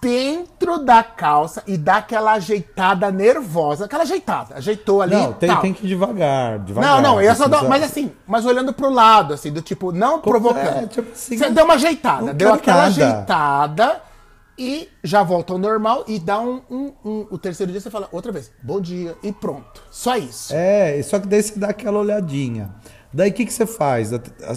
dentro 0.00 0.78
da 0.84 1.02
calça 1.02 1.62
e 1.66 1.76
dar 1.76 1.98
aquela 1.98 2.32
ajeitada 2.32 3.10
nervosa. 3.10 3.84
Aquela 3.84 4.02
ajeitada. 4.02 4.54
Ajeitou 4.56 5.02
ali. 5.02 5.14
Não, 5.14 5.32
tem, 5.32 5.54
tem 5.58 5.72
que 5.74 5.84
ir 5.84 5.88
devagar, 5.88 6.58
devagar. 6.60 6.96
Não, 6.96 7.02
não, 7.02 7.20
eu 7.20 7.24
ia 7.24 7.34
só 7.34 7.44
dar. 7.46 7.58
precisa- 7.58 7.68
Mas 7.68 7.82
assim, 7.82 8.12
mas 8.26 8.44
olhando 8.46 8.72
pro 8.72 8.90
lado, 8.90 9.34
assim, 9.34 9.52
do 9.52 9.62
tipo, 9.62 9.92
não 9.92 10.20
provocando. 10.20 10.84
é, 10.84 10.86
tipo 10.86 11.12
assim, 11.12 11.36
Você 11.36 11.50
deu 11.50 11.64
uma 11.64 11.74
ajeitada, 11.74 12.32
deu 12.34 12.52
aquela 12.52 12.88
nada. 12.88 12.88
ajeitada 12.88 14.02
e 14.58 14.88
já 15.04 15.22
volta 15.22 15.52
ao 15.52 15.58
normal 15.58 16.04
e 16.08 16.18
dá 16.18 16.40
um, 16.40 16.60
um- 16.70 16.92
um- 17.04 17.26
O 17.30 17.38
terceiro 17.38 17.70
dia 17.70 17.80
você 17.80 17.90
fala 17.90 18.08
outra 18.10 18.32
vez, 18.32 18.50
bom 18.62 18.80
dia, 18.80 19.14
e 19.22 19.30
pronto. 19.32 19.82
Só 19.90 20.16
isso. 20.16 20.52
É, 20.54 21.00
só 21.02 21.18
que 21.20 21.26
daí 21.28 21.42
você 21.42 21.58
dá 21.58 21.68
aquela 21.68 21.98
olhadinha. 22.00 22.74
Daí 23.12 23.30
o 23.30 23.32
que, 23.32 23.46
que 23.46 23.52
você 23.52 23.64
faz 23.66 24.10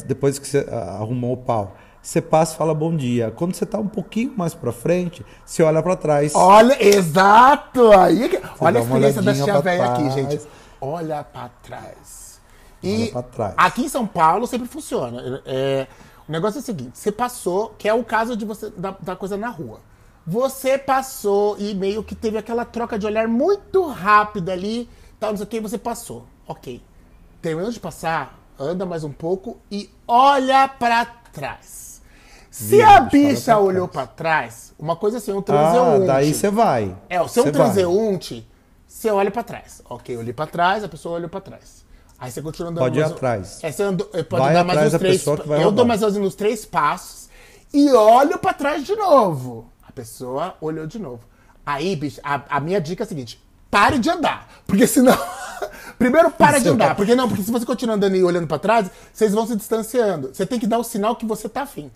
depois 0.05 0.37
que 0.39 0.47
você 0.47 0.67
ah, 0.71 0.97
arrumou 0.99 1.33
o 1.33 1.37
pau? 1.37 1.75
Você 2.01 2.19
passa 2.21 2.55
e 2.55 2.57
fala 2.57 2.73
bom 2.73 2.95
dia. 2.95 3.31
Quando 3.31 3.53
você 3.53 3.65
tá 3.65 3.77
um 3.77 3.87
pouquinho 3.87 4.33
mais 4.35 4.53
pra 4.53 4.71
frente, 4.71 5.23
você 5.45 5.61
olha 5.61 5.83
pra 5.83 5.95
trás. 5.95 6.33
Olha, 6.33 6.83
exato! 6.83 7.91
Aí, 7.91 8.27
que- 8.27 8.41
olha 8.59 8.79
a 8.79 8.83
experiência 8.83 9.21
da 9.21 9.33
tia 9.33 9.61
velha 9.61 9.85
aqui, 9.85 10.09
gente. 10.11 10.41
Olha 10.79 11.23
pra 11.23 11.49
trás. 11.61 12.39
E 12.81 13.03
Olha 13.03 13.11
pra 13.11 13.21
trás. 13.23 13.53
aqui 13.57 13.83
em 13.83 13.89
São 13.89 14.07
Paulo 14.07 14.47
sempre 14.47 14.67
funciona. 14.67 15.41
É, 15.45 15.85
o 16.27 16.31
negócio 16.31 16.57
é 16.57 16.61
o 16.61 16.65
seguinte: 16.65 16.97
você 16.97 17.11
passou, 17.11 17.75
que 17.77 17.87
é 17.87 17.93
o 17.93 18.03
caso 18.03 18.35
de 18.35 18.45
você 18.45 18.71
da, 18.71 18.95
da 18.99 19.15
coisa 19.15 19.37
na 19.37 19.49
rua. 19.49 19.79
Você 20.25 20.77
passou 20.79 21.55
e 21.59 21.75
meio 21.75 22.03
que 22.03 22.15
teve 22.15 22.37
aquela 22.37 22.65
troca 22.65 22.97
de 22.97 23.05
olhar 23.05 23.27
muito 23.27 23.85
rápida 23.87 24.53
ali, 24.53 24.89
tal, 25.19 25.31
não 25.31 25.37
sei 25.37 25.45
o 25.45 25.49
que, 25.49 25.59
você 25.59 25.77
passou. 25.77 26.25
Ok. 26.47 26.81
Terminou 27.41 27.71
de 27.71 27.79
passar, 27.79 28.39
anda 28.59 28.85
mais 28.85 29.03
um 29.03 29.11
pouco 29.11 29.57
e 29.69 29.89
olha 30.07 30.67
pra 30.67 31.05
trás. 31.33 31.90
Se 32.69 32.82
a 32.82 33.00
bicha 33.02 33.58
olhou 33.58 33.88
pra 33.88 34.06
trás, 34.06 34.74
uma 34.78 34.95
coisa 34.95 35.17
assim, 35.17 35.32
um 35.34 35.39
ah, 35.39 35.43
transeunte. 35.43 36.08
daí 36.08 36.34
você 36.34 36.50
vai. 36.50 36.96
É, 37.10 37.21
o 37.21 37.27
seu 37.27 37.44
Você 37.44 37.52
vai. 37.52 37.65
transeunte, 37.65 38.48
você 38.88 39.10
olha 39.10 39.31
pra 39.31 39.44
trás. 39.44 39.81
Ok, 39.90 40.15
eu 40.15 40.19
olhei 40.19 40.33
pra 40.33 40.46
trás, 40.48 40.83
a 40.83 40.88
pessoa 40.88 41.15
olhou 41.15 41.29
pra 41.29 41.42
trás. 41.42 41.83
Aí 42.19 42.29
você 42.31 42.42
continua 42.42 42.69
andando. 42.71 42.83
Pode 42.83 42.98
ir 42.98 43.02
mais 43.02 43.12
um- 43.12 43.15
atrás. 43.15 43.60
É, 43.63 43.71
você 43.71 43.83
andou, 43.83 44.10
é, 44.13 44.21
pode 44.23 44.44
Vai 44.44 44.54
dar 44.54 44.63
mais 44.63 44.94
uns 44.94 45.00
três. 45.00 45.25
eu 45.25 45.35
roubar. 45.35 45.71
dou 45.71 45.85
mais 45.85 46.04
ou 46.04 46.12
menos 46.12 46.27
uns 46.27 46.35
três 46.35 46.65
passos 46.65 47.29
e 47.73 47.92
olho 47.92 48.38
pra 48.38 48.54
trás 48.54 48.83
de 48.85 48.96
novo. 48.96 49.65
A 49.88 49.92
pessoa 49.92 50.54
olhou 50.62 50.85
de 50.85 51.00
novo. 51.00 51.21
Aí, 51.65 51.96
bicho, 51.96 52.19
a, 52.23 52.42
a 52.50 52.60
minha 52.60 52.79
dica 52.79 53.04
é 53.04 53.06
a 53.06 53.08
seguinte: 53.08 53.44
pare 53.71 53.98
de 53.98 54.10
andar. 54.10 54.48
Porque 54.67 54.85
senão. 54.85 55.17
Primeiro, 55.98 56.31
para 56.31 56.60
de 56.60 56.69
andar. 56.69 56.96
Porque 56.96 57.15
não, 57.15 57.27
porque 57.27 57.44
se 57.44 57.52
você 57.52 57.65
continuar 57.65 57.96
andando 57.96 58.15
e 58.15 58.23
olhando 58.23 58.48
pra 58.48 58.58
trás, 58.58 58.90
vocês 59.13 59.33
vão 59.33 59.46
se 59.46 59.56
distanciando. 59.56 60.29
Você 60.33 60.46
tem 60.46 60.60
que 60.60 60.65
dar 60.67 60.77
o 60.79 60.83
sinal 60.83 61.15
que 61.15 61.25
você 61.25 61.48
tá 61.50 61.62
afim. 61.63 61.92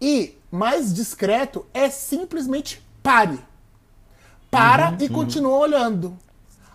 E 0.00 0.38
mais 0.50 0.92
discreto 0.94 1.66
é 1.74 1.90
simplesmente 1.90 2.82
pare. 3.02 3.38
Para 4.50 4.96
e 5.00 5.08
continua 5.08 5.58
olhando. 5.58 6.16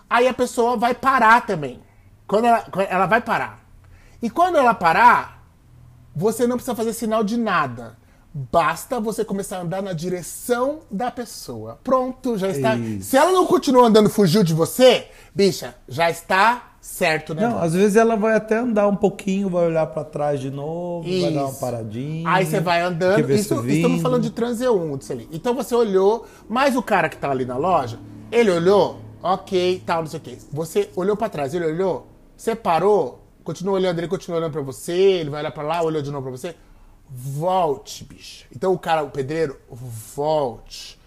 Aí 0.08 0.28
a 0.28 0.34
pessoa 0.34 0.76
vai 0.76 0.94
parar 0.94 1.44
também. 1.44 1.80
Quando 2.26 2.46
ela, 2.46 2.64
ela 2.88 3.06
vai 3.06 3.20
parar. 3.20 3.64
E 4.22 4.30
quando 4.30 4.56
ela 4.56 4.72
parar, 4.72 5.42
você 6.14 6.46
não 6.46 6.56
precisa 6.56 6.76
fazer 6.76 6.92
sinal 6.92 7.24
de 7.24 7.36
nada. 7.36 7.96
Basta 8.32 9.00
você 9.00 9.24
começar 9.24 9.58
a 9.58 9.62
andar 9.62 9.82
na 9.82 9.92
direção 9.92 10.80
da 10.90 11.10
pessoa. 11.10 11.78
Pronto, 11.84 12.36
já 12.36 12.48
está. 12.48 12.76
Se 13.00 13.16
ela 13.16 13.30
não 13.32 13.46
continua 13.46 13.86
andando, 13.86 14.10
fugiu 14.10 14.42
de 14.42 14.54
você, 14.54 15.08
bicha, 15.34 15.74
já 15.88 16.10
está 16.10 16.73
certo, 16.84 17.34
né? 17.34 17.48
Não, 17.48 17.58
às 17.58 17.72
vezes 17.72 17.96
ela 17.96 18.14
vai 18.14 18.34
até 18.34 18.58
andar 18.58 18.86
um 18.86 18.94
pouquinho, 18.94 19.48
vai 19.48 19.66
olhar 19.66 19.86
pra 19.86 20.04
trás 20.04 20.38
de 20.38 20.50
novo, 20.50 21.02
vai 21.02 21.32
dar 21.32 21.40
uma 21.40 21.50
Isso. 21.50 21.60
paradinha. 21.60 22.28
Aí 22.28 22.44
você 22.44 22.60
vai 22.60 22.82
andando. 22.82 23.32
Isso, 23.32 23.66
estamos 23.66 24.02
falando 24.02 24.22
de 24.22 24.30
transeuntes 24.30 25.10
ali. 25.10 25.26
Então 25.32 25.54
você 25.54 25.74
olhou, 25.74 26.26
mas 26.46 26.76
o 26.76 26.82
cara 26.82 27.08
que 27.08 27.16
tá 27.16 27.30
ali 27.30 27.46
na 27.46 27.56
loja, 27.56 27.98
ele 28.30 28.50
olhou, 28.50 28.98
ok, 29.22 29.82
tal, 29.86 30.02
não 30.02 30.06
sei 30.06 30.20
o 30.20 30.22
quê. 30.22 30.38
Você 30.52 30.90
olhou 30.94 31.16
pra 31.16 31.30
trás, 31.30 31.54
ele 31.54 31.64
olhou, 31.64 32.06
você 32.36 32.54
parou, 32.54 33.24
continua 33.42 33.74
olhando, 33.74 33.98
ele 33.98 34.08
continua 34.08 34.38
olhando 34.38 34.52
pra 34.52 34.62
você, 34.62 34.92
ele 34.92 35.30
vai 35.30 35.40
olhar 35.40 35.52
pra 35.52 35.62
lá, 35.62 35.82
olhou 35.82 36.02
de 36.02 36.10
novo 36.10 36.28
pra 36.28 36.32
você. 36.32 36.54
Volte, 37.08 38.04
bicha. 38.04 38.44
Então 38.54 38.74
o 38.74 38.78
cara, 38.78 39.02
o 39.02 39.10
pedreiro, 39.10 39.56
volte. 39.70 40.98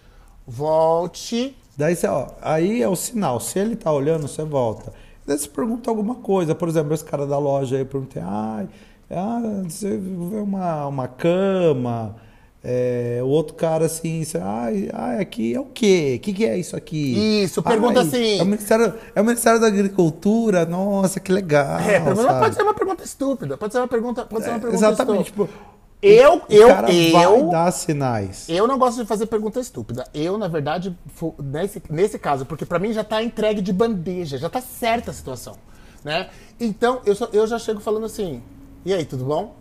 Volte. 0.48 1.56
Daí 1.78 1.96
você, 1.96 2.08
ó, 2.08 2.30
aí 2.42 2.82
é 2.82 2.90
o 2.90 2.96
sinal. 2.96 3.40
Se 3.40 3.60
ele 3.60 3.76
tá 3.76 3.92
olhando, 3.92 4.28
você 4.28 4.44
volta. 4.44 4.92
Daí 5.28 5.38
você 5.38 5.50
pergunta 5.50 5.90
alguma 5.92 6.16
coisa. 6.16 6.56
Por 6.56 6.70
exemplo, 6.70 6.94
esse 6.94 7.04
cara 7.04 7.28
da 7.28 7.38
loja 7.38 7.76
aí, 7.76 7.82
eu 7.82 7.86
perguntei, 7.86 8.22
ai, 8.26 8.68
ah, 9.12 9.62
você 9.68 9.90
vê 9.98 10.38
uma, 10.40 10.88
uma 10.88 11.08
cama. 11.08 12.16
É, 12.64 13.20
o 13.22 13.28
outro 13.28 13.54
cara 13.54 13.86
assim, 13.86 14.24
ai, 14.42 14.90
ai, 14.92 15.20
aqui 15.22 15.54
é 15.54 15.60
o 15.60 15.66
quê? 15.66 16.16
O 16.18 16.22
que, 16.22 16.34
que 16.34 16.46
é 16.46 16.58
isso 16.58 16.76
aqui? 16.76 17.42
Isso, 17.44 17.62
pergunta 17.62 18.02
assim. 18.02 18.40
É 18.40 18.42
o, 18.42 18.46
Ministério, 18.46 18.94
é 19.16 19.22
o 19.22 19.24
Ministério 19.24 19.60
da 19.60 19.68
Agricultura, 19.68 20.66
nossa, 20.66 21.20
que 21.20 21.32
legal. 21.32 21.80
É, 21.80 22.00
sabe? 22.16 22.40
pode 22.40 22.56
ser 22.56 22.64
uma 22.64 22.74
pergunta 22.74 23.04
estúpida. 23.04 23.58
Pode 23.58 23.74
ser 23.74 23.80
uma 23.80 23.88
pergunta, 23.88 24.26
pode 24.26 24.44
ser 24.44 24.50
uma 24.50 24.58
É, 24.58 24.60
pergunta 24.62 24.86
exatamente, 24.86 25.28
estúpida. 25.30 25.48
tipo, 25.48 25.77
eu, 26.02 26.36
o 26.36 26.42
eu, 26.50 26.68
cara 26.68 26.88
vai 26.88 27.26
eu, 27.26 27.50
dar 27.50 27.72
sinais. 27.72 28.48
Eu 28.50 28.68
não 28.68 28.78
gosto 28.78 29.02
de 29.02 29.08
fazer 29.08 29.26
pergunta 29.26 29.60
estúpida. 29.60 30.08
Eu, 30.14 30.38
na 30.38 30.48
verdade, 30.48 30.96
nesse, 31.44 31.82
nesse 31.90 32.20
caso, 32.20 32.46
porque 32.46 32.66
pra 32.66 32.78
mim 32.80 32.94
já 32.94 33.04
tá 33.04 33.22
entregue 33.24 33.62
de 33.62 33.74
bandeja, 33.74 34.38
já 34.38 34.50
tá 34.50 34.62
certa 34.62 35.12
a 35.12 35.14
situação, 35.14 35.56
né? 36.04 36.30
Então, 36.60 37.02
eu, 37.06 37.16
só- 37.16 37.30
eu 37.34 37.48
já 37.48 37.58
chego 37.58 37.80
falando 37.80 38.06
assim, 38.06 38.42
e 38.86 38.94
aí, 38.94 39.06
tudo 39.06 39.26
bom? 39.26 39.56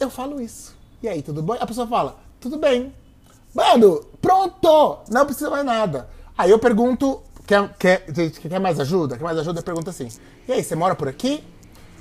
Eu 0.00 0.10
falo 0.10 0.40
isso. 0.40 0.76
E 1.02 1.08
aí, 1.08 1.22
tudo 1.22 1.42
bom? 1.42 1.54
A 1.60 1.66
pessoa 1.66 1.86
fala, 1.86 2.18
tudo 2.40 2.58
bem. 2.58 2.92
Mano, 3.54 4.04
pronto! 4.20 4.98
Não 5.08 5.24
precisa 5.24 5.48
mais 5.50 5.64
nada. 5.64 6.08
Aí 6.36 6.50
eu 6.50 6.58
pergunto, 6.58 7.22
quer, 7.46 7.72
quer, 7.78 8.04
gente, 8.14 8.40
quer 8.40 8.60
mais 8.60 8.78
ajuda? 8.78 9.16
Quer 9.16 9.24
mais 9.24 9.38
ajuda? 9.38 9.60
Eu 9.60 9.64
pergunto 9.64 9.90
assim, 9.90 10.08
e 10.46 10.52
aí, 10.52 10.62
você 10.62 10.74
mora 10.74 10.94
por 10.94 11.08
aqui? 11.08 11.42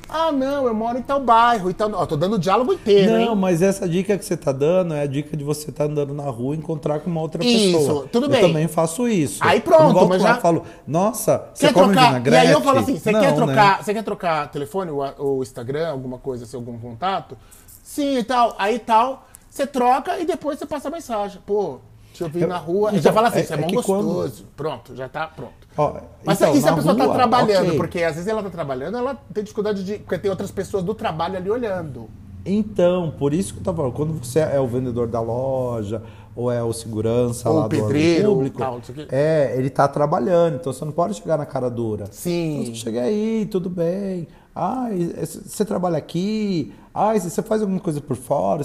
Ah, 0.10 0.32
não, 0.32 0.66
eu 0.66 0.74
moro 0.74 0.98
em 0.98 1.02
tal 1.02 1.20
bairro 1.20 1.70
e 1.70 1.74
tal. 1.74 1.92
Ó, 1.94 2.06
tô 2.06 2.16
dando 2.16 2.36
o 2.36 2.40
diálogo 2.40 2.72
inteiro, 2.74 3.12
Não, 3.12 3.20
hein? 3.32 3.36
mas 3.36 3.62
essa 3.62 3.88
dica 3.88 4.18
que 4.18 4.24
você 4.24 4.38
tá 4.38 4.52
dando 4.54 4.94
é 4.94 5.02
a 5.02 5.06
dica 5.06 5.36
de 5.36 5.44
você 5.44 5.70
estar 5.70 5.84
andando 5.84 6.14
na 6.14 6.24
rua 6.24 6.56
e 6.56 6.58
encontrar 6.58 7.00
com 7.02 7.10
uma 7.10 7.20
outra 7.22 7.44
Isso, 7.46 7.78
pessoa. 7.78 8.08
tudo 8.12 8.28
eu 8.28 8.30
bem. 8.30 8.42
também 8.42 8.68
faço 8.70 9.08
isso. 9.08 9.44
Aí 9.44 9.58
Eu 9.58 9.62
pronto, 9.64 9.94
volto 9.94 10.10
mas 10.10 10.22
lá 10.22 10.34
já- 10.34 10.38
e 10.38 10.42
falo, 10.42 10.64
nossa, 10.88 11.50
você 11.54 11.68
Quer 11.68 11.74
come 11.74 11.88
trocar? 11.88 12.04
E 12.04 12.08
vinagrete? 12.08 12.48
aí 12.48 12.52
eu 12.54 12.62
falo 12.62 12.80
assim, 12.80 12.98
você 12.98 13.12
Não, 13.12 13.20
quer 13.20 13.30
né? 13.32 13.36
trocar, 13.36 13.84
você 13.84 13.94
quer 13.94 14.04
trocar 14.04 14.50
telefone 14.52 14.92
ou, 14.92 15.04
ou 15.18 15.44
Instagram, 15.44 15.90
alguma 15.90 16.18
coisa, 16.18 16.46
assim, 16.46 16.56
algum 16.56 16.78
contato? 16.80 17.38
Sim 17.84 18.18
e 18.18 18.24
tal. 18.24 18.56
Aí 18.58 18.80
tal, 18.80 19.28
você 19.50 19.68
troca 19.68 20.18
e 20.20 20.26
depois 20.26 20.58
você 20.58 20.66
passa 20.66 20.88
a 20.88 20.92
mensagem. 20.92 21.42
Pô, 21.46 21.80
deixa 22.20 22.24
eu 22.26 22.30
vir 22.30 22.48
na 22.48 22.58
rua. 22.58 22.90
então, 22.90 23.02
já 23.02 23.14
fala 23.14 23.28
assim, 23.28 23.40
é- 23.40 23.44
você 23.44 23.54
é, 23.54 23.60
é 23.60 23.64
que 23.64 23.76
gostoso. 23.76 24.46
Pronto, 24.56 24.96
já 24.96 25.08
tá 25.10 25.28
pronto. 25.28 25.54
Ó, 25.78 25.94
Mas 26.26 26.42
então, 26.42 26.56
e 26.56 26.62
se 26.62 26.68
a 26.68 26.74
pessoa 26.74 26.96
tá 26.96 27.04
rua, 27.06 27.14
trabalhando? 27.14 27.68
ok. 27.68 27.78
Porque 27.78 28.04
às 28.04 28.16
vezes 28.16 28.28
ela 28.28 28.42
tá 28.44 28.50
trabalhando, 28.50 28.98
ela 28.98 29.16
tem 29.34 29.44
dificuldade 29.44 29.84
de. 29.84 30.00
Porque 30.00 30.18
tem 30.18 30.32
outras 30.32 30.52
pessoas 30.52 30.84
do 30.84 30.94
trabalho 30.96 31.38
ali 31.38 31.50
olhando. 31.50 32.10
Então, 32.46 33.14
por 33.20 33.34
isso 33.34 33.54
que 33.54 33.60
eu 33.60 33.64
tava 33.64 33.78
falando, 33.78 33.94
quando 33.94 34.24
você 34.24 34.40
é 34.40 34.60
o 34.60 34.66
vendedor 34.68 35.08
da 35.08 35.20
loja, 35.20 36.02
ou 36.34 36.50
é 36.52 36.64
o 36.64 36.72
segurança 36.72 37.50
Ou 37.50 37.56
lá 37.58 37.66
o 37.66 37.70
do 37.70 37.76
pedreiro, 37.76 38.30
público, 38.30 38.58
tal, 38.58 38.76
não 38.76 38.84
sei 38.84 38.94
o 38.94 38.98
quê. 39.00 39.08
é, 39.10 39.54
ele 39.58 39.70
tá 39.70 39.88
trabalhando, 39.88 40.56
então 40.56 40.72
você 40.72 40.86
não 40.86 40.92
pode 40.94 41.16
chegar 41.16 41.38
na 41.38 41.46
cara 41.46 41.70
dura. 41.70 42.06
Sim. 42.12 42.62
Então, 42.62 42.66
você 42.76 42.82
chega 42.82 43.02
aí, 43.02 43.46
tudo 43.52 43.70
bem. 43.70 44.28
Ai, 44.60 45.14
você 45.24 45.64
trabalha 45.64 45.98
aqui? 45.98 46.74
Ai, 46.94 47.20
você 47.20 47.42
faz 47.44 47.62
alguma 47.62 47.80
coisa 47.80 48.02
por 48.02 48.16
fora? 48.18 48.64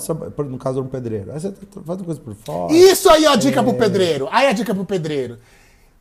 No 0.49 0.57
caso, 0.59 0.81
um 0.81 0.87
pedreiro. 0.89 1.31
Aí 1.33 1.39
você 1.41 1.53
faz 1.53 1.89
alguma 2.01 2.07
coisa 2.07 2.21
por 2.21 2.35
fora? 2.35 2.73
Isso 2.73 3.11
aí 3.11 3.25
é 3.25 3.29
a 3.29 3.37
dica 3.37 3.61
É. 3.61 3.63
pro 3.63 3.75
pedreiro. 3.75 4.27
Aí 4.33 4.47
a 4.47 4.53
dica 4.53 4.75
pro 4.75 4.85
pedreiro. 4.87 5.39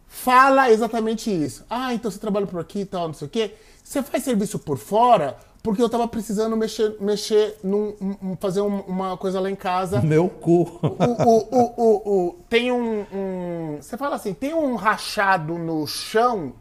Fala 0.07 0.69
exatamente 0.71 1.29
isso. 1.31 1.65
Ah, 1.69 1.93
então 1.93 2.09
você 2.09 2.19
trabalha 2.19 2.47
por 2.47 2.59
aqui 2.59 2.79
e 2.81 2.85
tal, 2.85 3.07
não 3.07 3.13
sei 3.13 3.27
o 3.27 3.29
quê. 3.29 3.53
Você 3.83 4.01
faz 4.03 4.23
serviço 4.23 4.59
por 4.59 4.77
fora 4.77 5.35
porque 5.63 5.81
eu 5.81 5.89
tava 5.89 6.07
precisando 6.07 6.55
mexer, 6.57 6.95
mexer 6.99 7.57
num, 7.63 7.93
um- 8.21 8.35
fazer 8.39 8.61
um- 8.61 8.79
uma 8.81 9.15
coisa 9.17 9.39
lá 9.39 9.49
em 9.49 9.55
casa. 9.55 10.01
Meu 10.03 10.27
cu. 10.29 10.63
O, 10.81 10.87
o, 10.87 11.37
o, 11.51 11.73
o, 11.77 12.27
o- 12.27 12.35
tem 12.49 12.71
um, 12.71 13.05
um- 13.13 13.77
Você 13.81 13.95
fala 13.97 14.15
assim, 14.15 14.33
tem 14.33 14.53
um 14.53 14.75
rachado 14.75 15.57
no 15.57 15.85
chão. 15.85 16.53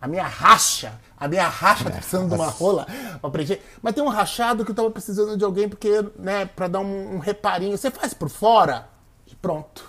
A 0.00 0.06
minha 0.06 0.26
racha. 0.26 0.92
A 1.18 1.26
minha 1.26 1.48
racha 1.48 1.84
tá 1.84 1.90
precisando 1.90 2.28
de 2.28 2.34
uma 2.34 2.46
rola 2.48 2.86
pra 3.20 3.30
preencher. 3.30 3.60
Mas 3.82 3.94
tem 3.94 4.02
um 4.04 4.08
rachado 4.08 4.64
que 4.64 4.70
eu 4.70 4.74
tava 4.74 4.90
precisando 4.90 5.36
de 5.36 5.44
alguém 5.44 5.68
porque, 5.68 6.04
né, 6.16 6.46
pra 6.46 6.68
dar 6.68 6.78
um, 6.80 7.16
um 7.16 7.18
reparinho. 7.18 7.76
Você 7.76 7.90
faz 7.90 8.14
por 8.14 8.28
fora? 8.28 8.88
E 9.26 9.34
pronto. 9.34 9.84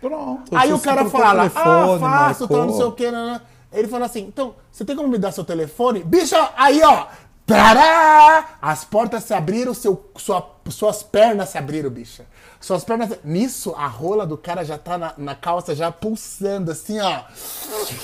Pronto. 0.00 0.56
Aí 0.56 0.72
o 0.72 0.78
cara 0.78 1.04
fala, 1.10 1.42
ah, 1.44 1.50
telefone, 1.50 2.00
faço, 2.00 2.48
tal, 2.48 2.66
não 2.66 2.76
sei 2.76 2.84
o 2.86 2.92
que, 2.92 3.10
né? 3.10 3.40
Ele 3.72 3.88
fala 3.88 4.06
assim, 4.06 4.20
então, 4.20 4.54
você 4.70 4.84
tem 4.84 4.96
como 4.96 5.08
me 5.08 5.18
dar 5.18 5.32
seu 5.32 5.44
telefone? 5.44 6.02
Bicha, 6.04 6.50
aí 6.56 6.80
ó, 6.82 7.06
tará! 7.44 8.56
As 8.62 8.84
portas 8.84 9.24
se 9.24 9.34
abriram, 9.34 9.74
seu, 9.74 10.10
sua- 10.16 10.40
suas 10.70 11.02
pernas 11.02 11.48
se 11.50 11.58
abriram, 11.58 11.90
bicha. 11.90 12.24
Suas 12.60 12.84
pernas... 12.84 13.10
Nisso, 13.24 13.74
a 13.76 13.86
rola 13.86 14.26
do 14.26 14.36
cara 14.36 14.64
já 14.64 14.76
tá 14.76 14.98
na, 14.98 15.14
na 15.16 15.34
calça, 15.34 15.74
já 15.74 15.90
pulsando, 15.92 16.70
assim, 16.70 16.98
ó. 17.00 17.22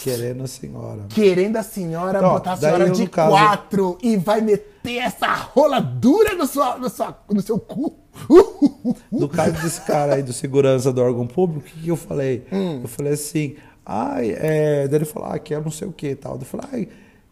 Querendo 0.03 0.45
a 0.45 0.47
senhora. 0.47 1.03
Querendo 1.09 1.57
a 1.57 1.63
senhora 1.63 2.19
Então, 2.19 2.33
botar 2.33 2.53
a 2.53 2.57
senhora 2.57 2.87
eu, 2.87 2.93
de 2.93 3.09
caso- 3.09 3.31
quatro 3.31 3.99
e 4.03 4.17
vai 4.17 4.41
meter 4.41 4.99
essa 4.99 5.33
rola 5.35 5.81
dura 5.81 6.35
no, 6.35 6.47
sua, 6.47 6.77
no, 6.79 6.89
sua, 6.89 7.19
no 7.31 7.41
seu 7.43 7.59
cu. 7.59 7.97
No 9.11 9.29
caso 9.29 9.53
desse 9.63 9.81
cara 9.81 10.15
aí 10.17 10.23
do 10.23 10.33
segurança 10.33 10.93
do 10.93 11.01
órgão 11.03 11.27
público, 11.27 11.67
o 11.67 11.71
que, 11.71 11.81
que 11.83 11.89
eu 11.89 11.97
falei? 11.97 12.47
Hum. 12.53 12.81
Eu 12.83 12.89
falei 12.89 13.15
assim, 13.15 13.57
ai, 13.85 14.35
é... 14.39 14.87
daí 14.87 14.99
ele 14.99 15.05
falou, 15.05 15.31
ah, 15.31 15.39
que 15.39 15.55
é 15.55 15.61
não 15.61 15.71
sei 15.71 15.89
o 15.89 15.93
que 15.93 16.09
e 16.09 16.15
tal. 16.15 16.35
Eu 16.35 16.41
falei, 16.45 16.67
ai, 16.73 16.89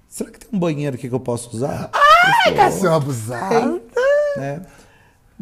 será 0.08 0.30
que 0.30 0.38
tem 0.40 0.48
um 0.52 0.58
banheiro 0.58 0.96
aqui 0.96 1.08
que 1.08 1.14
eu 1.14 1.20
posso 1.20 1.54
usar? 1.54 1.90
Ai, 1.92 2.54
cação 2.54 2.94
abusado. 2.94 3.82
né? 4.36 4.62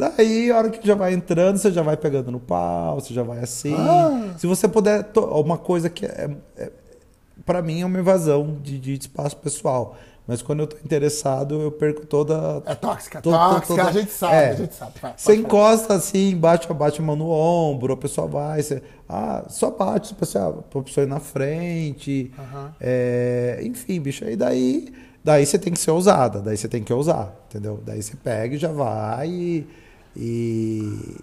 Daí, 0.00 0.50
a 0.50 0.56
hora 0.56 0.70
que 0.70 0.86
já 0.86 0.94
vai 0.94 1.12
entrando, 1.12 1.58
você 1.58 1.70
já 1.70 1.82
vai 1.82 1.96
pegando 1.96 2.30
no 2.30 2.40
pau, 2.40 2.98
você 3.00 3.12
já 3.12 3.22
vai 3.22 3.40
assim. 3.40 3.74
Ah. 3.76 4.34
Se 4.38 4.46
você 4.46 4.66
puder, 4.66 5.06
uma 5.32 5.58
coisa 5.58 5.90
que 5.90 6.06
é, 6.06 6.30
é 6.56 6.70
para 7.44 7.60
mim 7.60 7.82
é 7.82 7.84
uma 7.86 7.98
invasão 7.98 8.56
de, 8.62 8.78
de 8.78 8.94
espaço 8.94 9.36
pessoal. 9.36 9.96
Mas 10.26 10.42
quando 10.42 10.60
eu 10.60 10.66
tô 10.68 10.76
interessado, 10.84 11.60
eu 11.60 11.72
perco 11.72 12.06
toda. 12.06 12.62
É 12.64 12.74
tóxica, 12.74 13.20
tóxica, 13.20 13.66
toda- 13.66 13.88
a 13.88 13.92
gente 13.92 14.12
sabe, 14.12 14.34
É. 14.34 14.50
a 14.50 14.54
gente 14.54 14.74
sabe. 14.74 14.92
Vai, 15.02 15.12
Você 15.16 15.24
falar. 15.32 15.38
encosta 15.38 15.94
assim, 15.94 16.36
bate, 16.36 16.72
bate 16.72 17.00
a 17.00 17.04
mão 17.04 17.16
no 17.16 17.28
ombro, 17.30 17.92
a 17.92 17.96
pessoa 17.96 18.28
vai, 18.28 18.62
você, 18.62 18.80
ah, 19.08 19.44
só 19.48 19.70
bate, 19.72 20.10
pra 20.14 20.20
pessoa, 20.20 20.64
pra 20.70 20.82
pessoa 20.82 21.04
ir 21.04 21.08
na 21.08 21.18
frente. 21.18 22.30
É, 22.80 23.60
enfim, 23.64 24.00
bicho, 24.00 24.24
aí 24.24 24.36
daí, 24.36 24.92
daí 25.24 25.44
você 25.44 25.58
tem 25.58 25.72
que 25.72 25.80
ser 25.80 25.90
ousada, 25.90 26.40
daí 26.40 26.56
você 26.56 26.68
tem 26.68 26.82
que 26.84 26.92
ousar, 26.92 27.34
entendeu? 27.48 27.80
Daí 27.84 28.00
você 28.00 28.14
pega 28.14 28.54
e 28.54 28.58
já 28.58 28.70
vai 28.70 29.28
e, 29.28 29.66
e- 30.16 31.16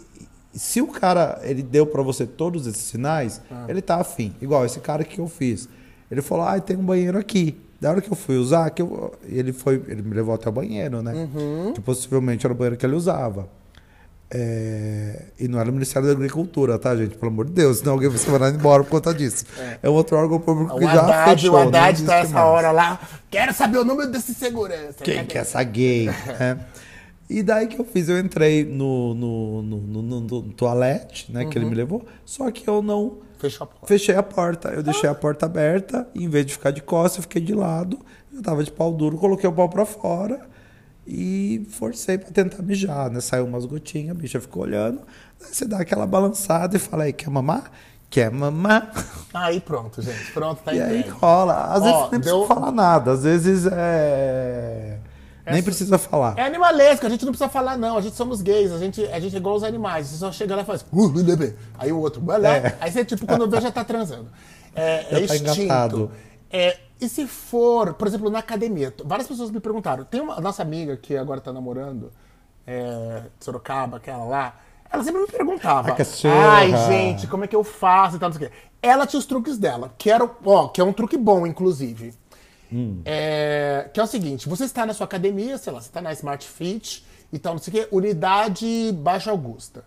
se 0.53 0.81
o 0.81 0.87
cara, 0.87 1.39
ele 1.43 1.61
deu 1.61 1.85
pra 1.85 2.01
você 2.01 2.25
todos 2.25 2.65
esses 2.65 2.81
sinais, 2.81 3.41
ele 3.67 3.81
tá 3.81 3.97
afim. 3.97 4.33
Igual 4.41 4.65
esse 4.65 4.79
cara 4.79 5.03
que 5.03 5.19
eu 5.19 5.27
fiz. 5.27 5.69
Ele 6.09 6.21
falou, 6.21 6.45
ah, 6.47 6.59
tem 6.59 6.75
um 6.75 6.83
banheiro 6.85 7.17
aqui. 7.17 7.55
Da 7.79 7.91
hora 7.91 8.01
que 8.01 8.11
eu 8.11 8.15
fui 8.15 8.37
usar, 8.37 8.67
que 8.71 8.81
eu, 8.81 9.13
ele 9.23 9.53
foi, 9.53 9.75
ele 9.87 10.01
me 10.01 10.15
levou 10.15 10.33
até 10.33 10.49
o 10.49 10.51
banheiro, 10.51 11.03
né? 11.03 11.29
Que 11.75 11.81
possivelmente 11.81 12.43
era 12.45 12.53
o 12.53 12.57
banheiro 12.57 12.75
que 12.77 12.83
ele 12.85 12.95
usava. 12.95 13.47
É, 14.29 15.25
e 15.39 15.47
não 15.47 15.57
era 15.59 15.69
o 15.69 15.73
Ministério 15.73 16.05
da 16.07 16.13
Agricultura, 16.13 16.77
tá, 16.77 16.93
gente? 16.95 17.15
Pelo 17.15 17.31
amor 17.31 17.45
de 17.45 17.53
Deus, 17.53 17.77
senão 17.77 17.93
alguém 17.93 18.09
vai 18.09 18.17
ser 18.17 18.29
mandado 18.31 18.57
embora 18.57 18.83
por 18.83 18.89
conta 18.89 19.13
disso. 19.13 19.45
É, 19.81 19.87
um 19.89 19.93
outro 19.93 20.17
órgão 20.17 20.39
público 20.39 20.75
O 20.75 20.79
que 20.79 20.85
já 20.85 21.01
Haddad, 21.03 21.41
fechou. 21.41 21.55
o 21.55 21.59
não 21.59 21.67
Haddad 21.67 22.03
tá 22.03 22.15
essa 22.15 22.33
mais. 22.33 22.45
hora 22.45 22.71
lá. 22.71 22.99
Quero 23.29 23.53
saber 23.53 23.77
o 23.77 23.85
número 23.85 24.11
desse 24.11 24.33
segurança. 24.33 24.95
Quem 25.03 25.23
que 25.25 25.37
é 25.37 25.41
essa 25.41 25.61
gay? 25.63 26.09
É. 26.39 26.57
E 27.29 27.43
daí 27.43 27.67
que 27.67 27.79
eu 27.79 27.83
fiz? 27.85 28.07
Eu 28.07 28.17
entrei 28.19 28.63
no, 28.63 29.13
no, 29.13 29.61
no, 29.61 29.77
no- 29.77 30.01
no- 30.01 30.21
no 30.21 30.41
toalete, 30.53 31.31
né? 31.31 31.45
Que 31.45 31.57
ele 31.57 31.65
me 31.65 31.75
levou, 31.75 32.05
só 32.25 32.49
que 32.51 32.67
eu 32.67 32.81
não 32.81 33.17
Fechou 33.37 33.65
a 33.65 33.67
porta. 33.67 33.85
fechei 33.87 34.15
a 34.15 34.23
porta. 34.23 34.69
Eu 34.69 34.81
deixei 34.81 35.09
a 35.09 35.13
porta 35.15 35.45
aberta, 35.45 36.07
em 36.15 36.27
vez 36.29 36.45
de 36.45 36.53
ficar 36.53 36.71
de 36.71 36.81
costas, 36.81 37.17
eu 37.17 37.21
fiquei 37.23 37.41
de 37.41 37.53
lado. 37.53 37.99
Eu 38.33 38.41
tava 38.41 38.63
de 38.63 38.71
pau 38.71 38.93
duro, 38.93 39.17
coloquei 39.17 39.49
o 39.49 39.53
pau 39.53 39.67
pra 39.69 39.85
fora 39.85 40.39
e 41.05 41.65
forcei 41.71 42.17
pra 42.17 42.29
tentar 42.31 42.61
mijar, 42.63 43.09
né? 43.11 43.19
Saiu 43.19 43.45
umas 43.45 43.65
gotinhas, 43.65 44.11
a 44.15 44.19
bicha 44.19 44.39
ficou 44.39 44.63
olhando. 44.63 45.01
Daí 45.39 45.53
você 45.53 45.65
dá 45.65 45.79
aquela 45.79 46.05
balançada 46.07 46.75
e 46.77 46.79
fala 46.79 47.03
aí, 47.03 47.13
quer 47.13 47.29
mamar? 47.29 47.71
Quer 48.09 48.31
mamar? 48.31 48.89
Aí 49.33 49.59
pronto, 49.59 50.01
gente. 50.01 50.31
Pronto, 50.31 50.61
tá 50.63 50.73
E 50.73 50.81
aí 50.81 51.01
rola. 51.09 51.73
Às 51.73 51.81
Ó, 51.81 51.83
vezes 51.83 52.11
nem 52.11 52.21
deu- 52.21 52.39
precisa 52.39 52.47
falar 52.47 52.71
nada. 52.71 53.11
Às 53.11 53.23
vezes 53.23 53.65
é. 53.69 54.97
Nem 55.53 55.63
precisa 55.63 55.97
falar. 55.97 56.37
É 56.37 56.43
animalesco, 56.43 57.05
a 57.05 57.09
gente 57.09 57.25
não 57.25 57.31
precisa 57.31 57.49
falar, 57.49 57.77
não. 57.77 57.97
A 57.97 58.01
gente 58.01 58.15
somos 58.15 58.41
gays, 58.41 58.71
a 58.71 58.77
gente, 58.77 59.03
a 59.05 59.19
gente 59.19 59.35
é 59.35 59.39
igual 59.39 59.55
os 59.55 59.63
animais. 59.63 60.07
Você 60.07 60.17
só 60.17 60.31
chega 60.31 60.55
lá 60.55 60.61
e 60.61 60.65
faz. 60.65 60.85
"Uh, 60.91 61.09
bebê". 61.09 61.55
Aí 61.77 61.91
o 61.91 61.99
outro, 61.99 62.21
vai 62.21 62.39
lá. 62.39 62.49
É. 62.49 62.77
Aí 62.81 62.91
você, 62.91 63.05
tipo, 63.05 63.25
quando 63.25 63.49
vê, 63.49 63.61
já 63.61 63.71
tá 63.71 63.83
transando. 63.83 64.27
É, 64.75 65.05
é 65.09 65.21
Já 65.21 65.27
tá 65.27 65.35
instinto. 65.35 65.61
engatado. 65.63 66.11
É, 66.51 66.77
e 66.99 67.09
se 67.09 67.27
for, 67.27 67.93
por 67.93 68.07
exemplo, 68.07 68.29
na 68.29 68.39
academia? 68.39 68.93
Várias 69.03 69.27
pessoas 69.27 69.49
me 69.51 69.59
perguntaram. 69.59 70.03
Tem 70.03 70.21
uma 70.21 70.39
nossa 70.39 70.61
amiga 70.61 70.95
que 70.97 71.15
agora 71.17 71.41
tá 71.41 71.51
namorando, 71.51 72.11
é, 72.65 73.23
Sorocaba, 73.39 73.97
aquela 73.97 74.23
lá. 74.23 74.55
Ela 74.89 75.03
sempre 75.03 75.21
me 75.21 75.27
perguntava. 75.27 75.89
Ai, 76.29 76.71
gente, 76.87 77.27
como 77.27 77.43
é 77.43 77.47
que 77.47 77.55
eu 77.55 77.63
faço 77.63 78.15
e 78.15 78.19
tal, 78.19 78.29
não 78.29 78.37
sei 78.37 78.47
o 78.47 78.49
quê. 78.49 78.55
Ela 78.81 79.05
tinha 79.05 79.19
os 79.19 79.25
truques 79.25 79.57
dela, 79.57 79.93
que, 79.97 80.09
era, 80.09 80.29
ó, 80.45 80.67
que 80.69 80.79
é 80.79 80.83
um 80.83 80.93
truque 80.93 81.17
bom, 81.17 81.45
inclusive. 81.45 82.13
É, 83.05 83.89
que 83.93 83.99
é 83.99 84.03
o 84.03 84.07
seguinte, 84.07 84.47
você 84.49 84.65
está 84.65 84.85
na 84.85 84.93
sua 84.93 85.05
academia, 85.05 85.57
sei 85.57 85.71
lá, 85.71 85.79
você 85.81 85.87
está 85.87 86.01
na 86.01 86.11
Smart 86.13 86.45
Fit 86.45 87.05
e 87.31 87.39
tal, 87.39 87.53
não 87.53 87.61
sei 87.61 87.73
o 87.73 87.75
quê, 87.77 87.87
unidade 87.91 88.91
Baixa 88.93 89.31
Augusta. 89.31 89.83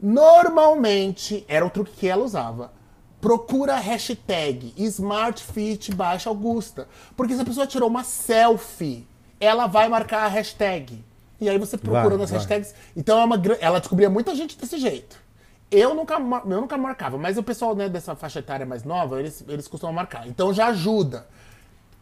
Normalmente, 0.00 1.44
era 1.48 1.66
o 1.66 1.70
truque 1.70 1.92
que 1.92 2.08
ela 2.08 2.24
usava. 2.24 2.72
Procura 3.20 3.74
a 3.74 3.78
hashtag 3.80 4.72
Smart 4.76 5.42
Fit 5.42 5.92
Baixa 5.92 6.30
Augusta. 6.30 6.86
Porque 7.16 7.34
se 7.34 7.40
a 7.40 7.44
pessoa 7.44 7.66
tirou 7.66 7.88
uma 7.88 8.04
selfie, 8.04 9.06
ela 9.40 9.66
vai 9.66 9.88
marcar 9.88 10.24
a 10.24 10.28
hashtag. 10.28 11.04
E 11.40 11.48
aí 11.48 11.58
você 11.58 11.76
procura 11.76 12.10
Vai, 12.10 12.18
nas 12.18 12.30
vai. 12.30 12.38
hashtags. 12.38 12.74
Então 12.96 13.18
é 13.20 13.24
uma, 13.24 13.40
ela 13.60 13.78
descobria 13.80 14.08
muita 14.10 14.34
gente 14.34 14.56
desse 14.56 14.78
jeito. 14.78 15.16
Eu 15.70 15.94
nunca, 15.94 16.14
eu 16.14 16.60
nunca 16.60 16.78
marcava, 16.78 17.18
mas 17.18 17.36
o 17.36 17.42
pessoal 17.42 17.74
né, 17.74 17.88
dessa 17.88 18.16
faixa 18.16 18.38
etária 18.38 18.64
mais 18.64 18.84
nova, 18.84 19.20
eles, 19.20 19.44
eles 19.46 19.68
costumam 19.68 19.94
marcar. 19.94 20.26
Então 20.26 20.52
já 20.52 20.68
ajuda. 20.68 21.26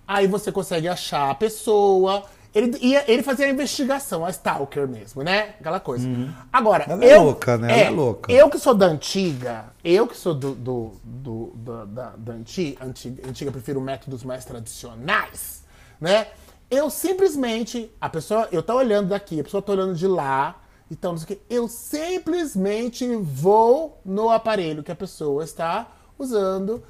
Aí 0.06 0.26
você 0.26 0.50
consegue 0.52 0.86
achar 0.88 1.30
a 1.30 1.34
pessoa. 1.34 2.24
Ele, 2.54 2.78
ia- 2.80 3.04
ele 3.10 3.22
fazia 3.22 3.44
a 3.44 3.50
investigação, 3.50 4.24
a 4.24 4.30
stalker 4.30 4.88
mesmo, 4.88 5.22
né? 5.22 5.56
Aquela 5.60 5.78
coisa. 5.78 6.08
Agora, 6.50 6.84
Ela 6.88 7.04
é 7.04 7.14
eu, 7.16 7.22
louca, 7.24 7.58
né? 7.58 7.80
Ela 7.80 7.80
é 7.88 7.90
louca. 7.90 8.32
Eu 8.32 8.48
que 8.48 8.58
sou 8.58 8.72
da 8.74 8.86
antiga, 8.86 9.66
eu 9.84 10.06
que 10.06 10.16
sou 10.16 10.32
do, 10.32 10.54
do, 10.54 10.92
do- 11.04 11.52
da, 11.56 11.84
da, 11.84 12.12
da 12.16 12.32
anti- 12.32 12.78
antiga, 12.80 13.28
antiga, 13.28 13.52
prefiro 13.52 13.78
métodos 13.80 14.24
mais 14.24 14.44
tradicionais, 14.46 15.64
né? 16.00 16.28
Eu 16.70 16.88
simplesmente, 16.88 17.90
a 18.00 18.08
pessoa, 18.08 18.48
eu 18.50 18.62
tô 18.62 18.74
olhando 18.74 19.08
daqui, 19.10 19.38
a 19.38 19.44
pessoa 19.44 19.62
tá 19.62 19.72
olhando 19.72 19.94
de 19.94 20.06
lá, 20.06 20.56
então 20.90 21.12
não 21.12 21.18
sei 21.18 21.36
o 21.36 21.38
que, 21.38 21.42
eu 21.54 21.68
simplesmente 21.68 23.06
vou 23.16 24.00
no 24.04 24.30
aparelho 24.30 24.82
que 24.82 24.90
a 24.90 24.96
pessoa 24.96 25.44
está 25.44 25.86
usando 26.18 26.82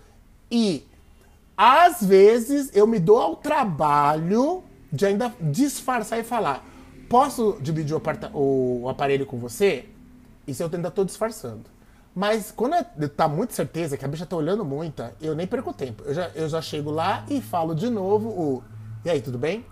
e 0.50 0.86
às 1.56 2.02
vezes 2.04 2.70
eu 2.74 2.86
me 2.86 2.98
dou 2.98 3.18
ao 3.20 3.36
trabalho 3.36 4.62
de 4.92 5.06
ainda 5.06 5.32
disfarçar 5.40 6.18
e 6.18 6.24
falar: 6.24 6.64
posso 7.08 7.56
dividir 7.60 7.96
o, 7.96 8.80
o 8.82 8.88
aparelho 8.88 9.26
com 9.26 9.38
você? 9.38 9.86
Isso 10.46 10.62
eu 10.62 10.70
ainda 10.72 10.90
tô 10.90 11.04
disfarçando. 11.04 11.64
Mas 12.14 12.50
quando 12.50 12.74
eu- 12.98 13.08
tá 13.08 13.28
muito 13.28 13.52
certeza 13.52 13.96
que 13.96 14.04
a 14.04 14.08
bicha 14.08 14.24
tá 14.24 14.36
olhando 14.36 14.64
muito, 14.64 15.02
eu 15.20 15.34
nem 15.34 15.46
perco 15.46 15.72
tempo. 15.72 16.02
Eu 16.06 16.14
já, 16.14 16.30
eu 16.34 16.48
já 16.48 16.62
chego 16.62 16.90
lá 16.90 17.24
e 17.28 17.40
falo 17.40 17.74
de 17.74 17.90
novo 17.90 18.28
o. 18.28 18.62
E 19.04 19.10
aí, 19.10 19.20
tudo 19.20 19.36
bem? 19.38 19.64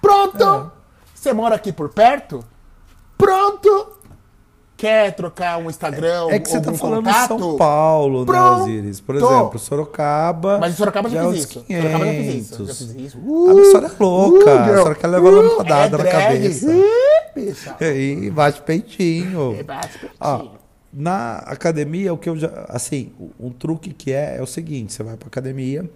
Pronto! 0.00 0.72
Você 1.14 1.32
mora 1.32 1.54
aqui 1.54 1.72
por 1.72 1.88
perto? 1.90 2.44
Pronto! 3.16 3.98
Quer 4.82 5.12
trocar 5.12 5.58
um 5.58 5.70
Instagram? 5.70 6.26
É 6.28 6.40
que 6.40 6.48
você 6.48 6.60
tá 6.60 6.72
falando 6.72 7.04
contato? 7.04 7.38
São 7.38 7.56
Paulo, 7.56 8.20
né, 8.22 8.26
Pronto! 8.26 8.62
Osiris? 8.62 9.00
Por 9.00 9.14
exemplo, 9.14 9.56
Sorocaba. 9.56 10.58
Mas 10.58 10.72
em 10.72 10.76
Sorocaba 10.76 11.08
já, 11.08 11.24
é 11.24 11.30
fiz 11.30 11.44
isso. 11.44 11.52
Sorocaba 11.52 12.04
já 12.04 12.10
fiz 12.10 12.32
500. 12.32 12.50
isso. 12.50 12.66
Já 12.66 12.74
fiz 12.74 12.94
isso. 12.96 13.18
A 13.48 13.54
pessoa 13.54 13.86
é 13.86 14.02
louca. 14.02 14.50
a 14.50 14.64
girl. 14.64 14.76
senhora 14.78 14.94
quer 14.96 15.06
levar 15.06 15.28
Uh, 15.28 15.56
rodada 15.56 15.96
é 15.96 16.02
na 16.02 16.10
cabeça. 16.10 16.66
Bicha. 17.32 17.76
E 17.80 18.28
bate 18.30 18.62
peitinho. 18.62 19.56
É, 19.56 19.62
bate 19.62 19.98
peitinho. 20.00 20.12
Ó, 20.20 20.48
na 20.92 21.36
academia, 21.36 22.12
o 22.12 22.18
que 22.18 22.28
eu 22.28 22.36
já. 22.36 22.50
Assim, 22.68 23.12
um 23.38 23.50
truque 23.50 23.92
que 23.92 24.12
é 24.12 24.38
é 24.38 24.42
o 24.42 24.46
seguinte: 24.46 24.92
você 24.92 25.04
vai 25.04 25.16
pra 25.16 25.28
academia, 25.28 25.88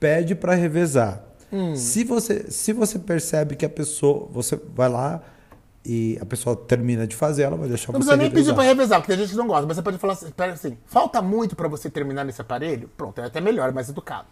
pede 0.00 0.34
pra 0.34 0.56
revezar. 0.56 1.22
Hum. 1.52 1.76
Se, 1.76 2.02
você, 2.02 2.50
se 2.50 2.72
você 2.72 2.98
percebe 2.98 3.54
que 3.54 3.64
a 3.64 3.70
pessoa. 3.70 4.28
Você 4.32 4.58
vai 4.74 4.88
lá 4.88 5.22
e 5.84 6.18
a 6.20 6.24
pessoa 6.24 6.56
termina 6.56 7.06
de 7.06 7.14
fazer, 7.14 7.42
ela 7.42 7.56
vai 7.56 7.68
deixar 7.68 7.92
Não 7.92 8.00
você 8.00 8.06
precisa 8.06 8.16
nem 8.16 8.30
pedir 8.30 8.54
pra 8.54 8.62
revezar, 8.62 9.00
porque 9.00 9.12
tem 9.12 9.20
gente 9.20 9.32
que 9.32 9.36
não 9.36 9.46
gosta. 9.46 9.66
Mas 9.66 9.76
você 9.76 9.82
pode 9.82 9.98
falar 9.98 10.14
assim, 10.14 10.32
assim, 10.52 10.78
falta 10.86 11.20
muito 11.20 11.54
pra 11.54 11.68
você 11.68 11.90
terminar 11.90 12.24
nesse 12.24 12.40
aparelho? 12.40 12.88
Pronto, 12.96 13.20
é 13.20 13.26
até 13.26 13.40
melhor, 13.40 13.68
é 13.68 13.72
mais 13.72 13.88
educado. 13.88 14.28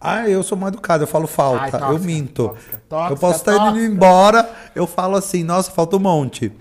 Ah, 0.00 0.28
eu 0.28 0.42
sou 0.42 0.58
mal 0.58 0.68
educado, 0.68 1.04
eu 1.04 1.06
falo 1.06 1.26
falta, 1.26 1.62
Ai, 1.62 1.68
eu 1.68 1.78
tóxica, 1.78 2.06
minto. 2.06 2.48
tóxica, 2.48 2.82
tóxica, 2.88 3.12
eu 3.12 3.16
posso 3.16 3.38
estar 3.38 3.70
indo 3.70 3.78
embora, 3.78 4.50
eu 4.74 4.86
falo 4.86 5.16
assim, 5.16 5.44
nossa, 5.44 5.70
falta 5.70 5.96
um 5.96 6.00
monte. 6.00 6.52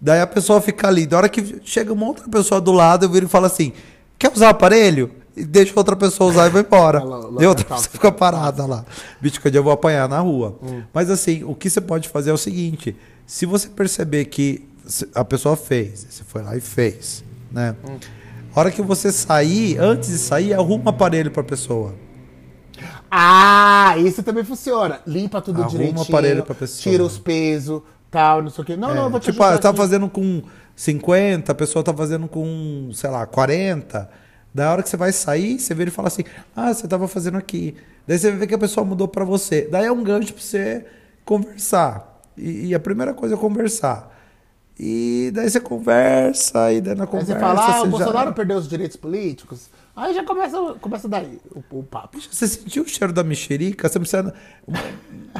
Daí 0.00 0.20
a 0.20 0.26
pessoa 0.26 0.60
fica 0.60 0.86
ali. 0.88 1.06
Da 1.06 1.16
hora 1.16 1.28
que 1.28 1.60
chega 1.64 1.92
uma 1.92 2.06
outra 2.06 2.28
pessoa 2.28 2.60
do 2.60 2.72
lado, 2.72 3.04
eu 3.04 3.10
viro 3.10 3.26
e 3.26 3.28
falo 3.28 3.46
assim: 3.46 3.72
quer 4.18 4.32
usar 4.32 4.46
o 4.46 4.50
aparelho? 4.50 5.12
E 5.36 5.44
deixa 5.44 5.72
outra 5.76 5.94
pessoa 5.94 6.30
usar 6.30 6.46
e 6.46 6.50
vai 6.50 6.62
embora. 6.62 7.02
E 7.40 7.46
outra 7.46 7.64
é 7.64 7.68
tóxica, 7.68 7.74
pessoa 7.74 7.90
fica 7.92 8.12
parada 8.12 8.66
lá. 8.66 8.84
Bicho, 9.20 9.40
que 9.40 9.56
eu 9.56 9.62
vou 9.62 9.72
apanhar 9.72 10.08
na 10.08 10.18
rua. 10.18 10.58
Hum. 10.62 10.82
Mas 10.92 11.10
assim, 11.10 11.44
o 11.44 11.54
que 11.54 11.70
você 11.70 11.80
pode 11.80 12.08
fazer 12.08 12.30
é 12.30 12.32
o 12.32 12.38
seguinte: 12.38 12.96
se 13.28 13.44
você 13.44 13.68
perceber 13.68 14.24
que 14.24 14.66
a 15.14 15.22
pessoa 15.22 15.54
fez, 15.54 16.06
você 16.08 16.24
foi 16.24 16.42
lá 16.42 16.56
e 16.56 16.60
fez, 16.62 17.22
né? 17.52 17.76
Hum. 17.86 17.98
A 18.56 18.58
hora 18.58 18.70
que 18.70 18.80
você 18.80 19.12
sair, 19.12 19.78
antes 19.78 20.08
de 20.08 20.16
sair, 20.16 20.54
arruma 20.54 20.86
um 20.86 20.88
aparelho 20.88 21.30
pra 21.30 21.44
pessoa. 21.44 21.94
Ah, 23.10 23.94
isso 23.98 24.22
também 24.22 24.44
funciona. 24.44 25.00
Limpa 25.06 25.42
tudo 25.42 25.60
Arruma 25.60 25.68
o 25.68 25.70
direitinho. 25.78 26.02
aparelho 26.02 26.42
pra 26.42 26.54
pessoa. 26.54 26.82
Tira 26.82 27.04
os 27.04 27.18
pesos, 27.18 27.82
tal, 28.10 28.40
não 28.40 28.48
sei 28.48 28.62
o 28.62 28.66
quê. 28.66 28.76
Não, 28.76 28.94
não, 28.94 29.04
eu 29.04 29.10
vou 29.10 29.20
te 29.20 29.30
tipo, 29.30 29.42
ah, 29.42 29.52
você 29.52 29.58
tá 29.58 29.74
fazendo 29.74 30.08
com 30.08 30.42
50, 30.74 31.52
a 31.52 31.54
pessoa 31.54 31.84
tá 31.84 31.92
fazendo 31.92 32.26
com, 32.28 32.88
sei 32.94 33.10
lá, 33.10 33.26
40. 33.26 34.08
Da 34.54 34.72
hora 34.72 34.82
que 34.82 34.88
você 34.88 34.96
vai 34.96 35.12
sair, 35.12 35.60
você 35.60 35.74
vira 35.74 35.90
e 35.90 35.92
fala 35.92 36.08
assim: 36.08 36.24
Ah, 36.56 36.72
você 36.72 36.88
tava 36.88 37.06
fazendo 37.06 37.36
aqui. 37.36 37.76
Daí 38.06 38.18
você 38.18 38.30
vê 38.32 38.46
que 38.46 38.54
a 38.54 38.58
pessoa 38.58 38.86
mudou 38.86 39.06
pra 39.06 39.22
você. 39.22 39.68
Daí 39.70 39.84
é 39.84 39.92
um 39.92 40.02
gancho 40.02 40.32
pra 40.32 40.42
você 40.42 40.86
conversar. 41.26 42.17
E, 42.38 42.66
e 42.68 42.74
a 42.74 42.80
primeira 42.80 43.12
coisa 43.12 43.34
é 43.34 43.38
conversar. 43.38 44.16
E 44.80 45.32
daí 45.34 45.50
você 45.50 45.58
conversa, 45.58 46.72
e 46.72 46.80
daí 46.80 46.94
na 46.94 47.02
Aí 47.02 47.08
conversa. 47.08 47.34
você 47.34 47.40
fala, 47.40 47.66
ah, 47.78 47.82
o 47.82 47.86
Bolsonaro 47.88 48.28
já... 48.28 48.32
perdeu 48.32 48.56
os 48.56 48.68
direitos 48.68 48.96
políticos. 48.96 49.68
Aí 49.96 50.14
já 50.14 50.22
começa, 50.24 50.56
começa 50.80 51.08
daí 51.08 51.40
o, 51.50 51.78
o 51.80 51.82
papo. 51.82 52.20
Você 52.20 52.46
sentiu 52.46 52.84
o 52.84 52.88
cheiro 52.88 53.12
da 53.12 53.24
mexerica? 53.24 53.88
Você 53.88 53.98
precisa. 53.98 54.32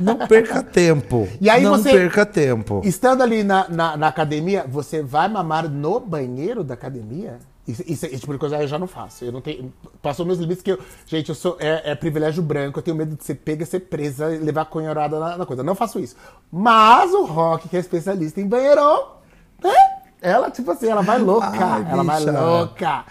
Não 0.00 0.26
perca 0.26 0.60
tempo. 0.64 1.28
E 1.40 1.48
aí 1.48 1.62
não 1.62 1.76
você- 1.78 1.92
perca 1.92 2.26
tempo. 2.26 2.82
Estando 2.84 3.22
ali 3.22 3.44
na, 3.44 3.68
na, 3.68 3.96
na 3.96 4.08
academia, 4.08 4.64
você 4.68 5.00
vai 5.02 5.28
mamar 5.28 5.68
no 5.70 6.00
banheiro 6.00 6.64
da 6.64 6.74
academia? 6.74 7.38
Isso, 7.68 7.82
isso, 7.86 8.06
esse 8.06 8.20
tipo 8.20 8.32
de 8.32 8.38
coisa 8.38 8.56
eu 8.62 8.66
já 8.66 8.78
não 8.78 8.86
faço. 8.86 9.26
Eu 9.26 9.30
não 9.30 9.42
tenho. 9.42 9.70
Passou 10.00 10.24
meus 10.24 10.38
limites 10.38 10.62
que 10.62 10.72
eu. 10.72 10.78
Gente, 11.06 11.28
eu 11.28 11.34
sou. 11.34 11.58
É, 11.60 11.90
é 11.90 11.94
privilégio 11.94 12.42
branco, 12.42 12.78
eu 12.78 12.82
tenho 12.82 12.96
medo 12.96 13.14
de 13.14 13.22
ser 13.22 13.34
pega, 13.34 13.66
ser 13.66 13.80
presa 13.80 14.34
e 14.34 14.38
levar 14.38 14.64
cunhorada 14.64 15.20
na, 15.20 15.36
na 15.36 15.44
coisa. 15.46 15.62
Não 15.62 15.74
faço 15.74 16.00
isso. 16.00 16.16
Mas 16.50 17.12
o 17.12 17.26
Rock, 17.26 17.68
que 17.68 17.76
é 17.76 17.80
especialista 17.80 18.40
em 18.40 18.46
banheiro, 18.48 18.80
né? 19.62 19.74
Ela, 20.20 20.50
tipo 20.50 20.70
assim, 20.70 20.88
ela 20.88 21.02
vai 21.02 21.18
louca. 21.18 21.46
Ai, 21.46 21.86
ela 21.90 22.02
vai 22.02 22.24
louca. 22.24 23.04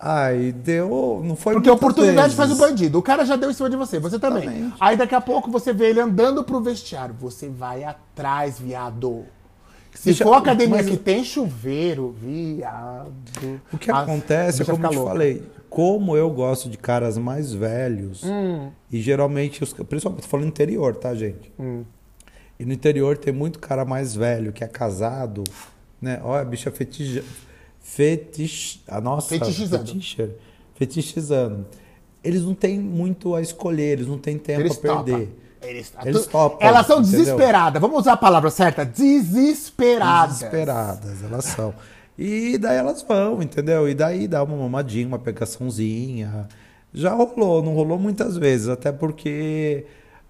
Ai, 0.00 0.52
deu. 0.52 1.22
Não 1.24 1.36
foi 1.36 1.54
Porque 1.54 1.68
a 1.68 1.72
oportunidade 1.72 2.34
vezes. 2.34 2.36
faz 2.36 2.50
o 2.50 2.56
bandido. 2.56 2.98
O 2.98 3.02
cara 3.02 3.24
já 3.24 3.36
deu 3.36 3.50
em 3.50 3.54
cima 3.54 3.70
de 3.70 3.76
você, 3.76 3.98
você 3.98 4.18
também. 4.18 4.44
Exatamente. 4.44 4.76
Aí 4.80 4.96
daqui 4.96 5.14
a 5.14 5.20
pouco 5.20 5.50
você 5.50 5.72
vê 5.72 5.90
ele 5.90 6.00
andando 6.00 6.42
pro 6.42 6.60
vestiário. 6.60 7.14
Você 7.20 7.48
vai 7.48 7.84
atrás, 7.84 8.58
viado. 8.58 9.24
Se 9.94 10.10
Bicha, 10.10 10.24
for 10.24 10.34
academia 10.34 10.76
mas- 10.76 10.86
que 10.90 10.96
tem 10.96 11.22
chuveiro, 11.24 12.14
viado. 12.20 13.12
O 13.72 13.78
que 13.78 13.90
acontece 13.90 14.62
é 14.62 14.64
como 14.64 14.84
eu 14.86 14.90
te 14.90 14.96
louca. 14.96 15.10
falei, 15.12 15.42
como 15.70 16.16
eu 16.16 16.30
gosto 16.30 16.68
de 16.68 16.76
caras 16.76 17.16
mais 17.16 17.52
velhos, 17.52 18.22
Hum. 18.24 18.70
e 18.90 19.00
geralmente, 19.00 19.62
os, 19.62 19.72
principalmente 19.72 20.26
falando 20.26 20.48
interior, 20.48 20.94
tá, 20.96 21.14
gente? 21.14 21.50
Hum. 21.58 21.84
E 22.58 22.64
no 22.64 22.72
interior 22.72 23.16
tem 23.16 23.32
muito 23.32 23.58
cara 23.58 23.84
mais 23.84 24.14
velho 24.14 24.52
que 24.52 24.62
é 24.62 24.68
casado, 24.68 25.42
né? 26.00 26.20
Olha, 26.22 26.42
a 26.42 26.44
bicha 26.44 26.70
fetija, 26.70 27.24
fetich, 27.80 28.82
a 28.88 29.00
nossa, 29.00 29.28
Fetichizando. 29.28 29.86
fetisher, 29.86 30.30
fetichizando. 30.74 31.66
Eles 32.22 32.42
não 32.42 32.54
têm 32.54 32.78
muito 32.80 33.34
a 33.34 33.40
escolher, 33.42 33.92
eles 33.92 34.06
não 34.06 34.18
têm 34.18 34.38
tempo 34.38 34.60
Eles 34.62 34.78
a 34.78 34.80
perder. 34.80 35.12
topam. 35.26 35.28
Eles, 35.64 35.92
Eles 36.04 36.26
topam, 36.26 36.58
Elas 36.66 36.86
são 36.86 37.00
entendeu? 37.00 37.20
desesperadas. 37.20 37.80
Vamos 37.80 37.98
usar 38.00 38.12
a 38.12 38.16
palavra 38.16 38.50
certa? 38.50 38.84
Desesperadas. 38.84 40.38
Desesperadas, 40.38 41.22
elas 41.22 41.44
são. 41.44 41.74
E 42.18 42.58
daí 42.58 42.76
elas 42.76 43.02
vão, 43.02 43.42
entendeu? 43.42 43.88
E 43.88 43.94
daí 43.94 44.28
dá 44.28 44.42
uma 44.42 44.56
mamadinha, 44.56 45.06
uma 45.06 45.18
pegaçãozinha. 45.18 46.48
Já 46.92 47.12
rolou, 47.12 47.62
não 47.62 47.74
rolou 47.74 47.98
muitas 47.98 48.36
vezes, 48.36 48.68
até 48.68 48.92
porque 48.92 49.84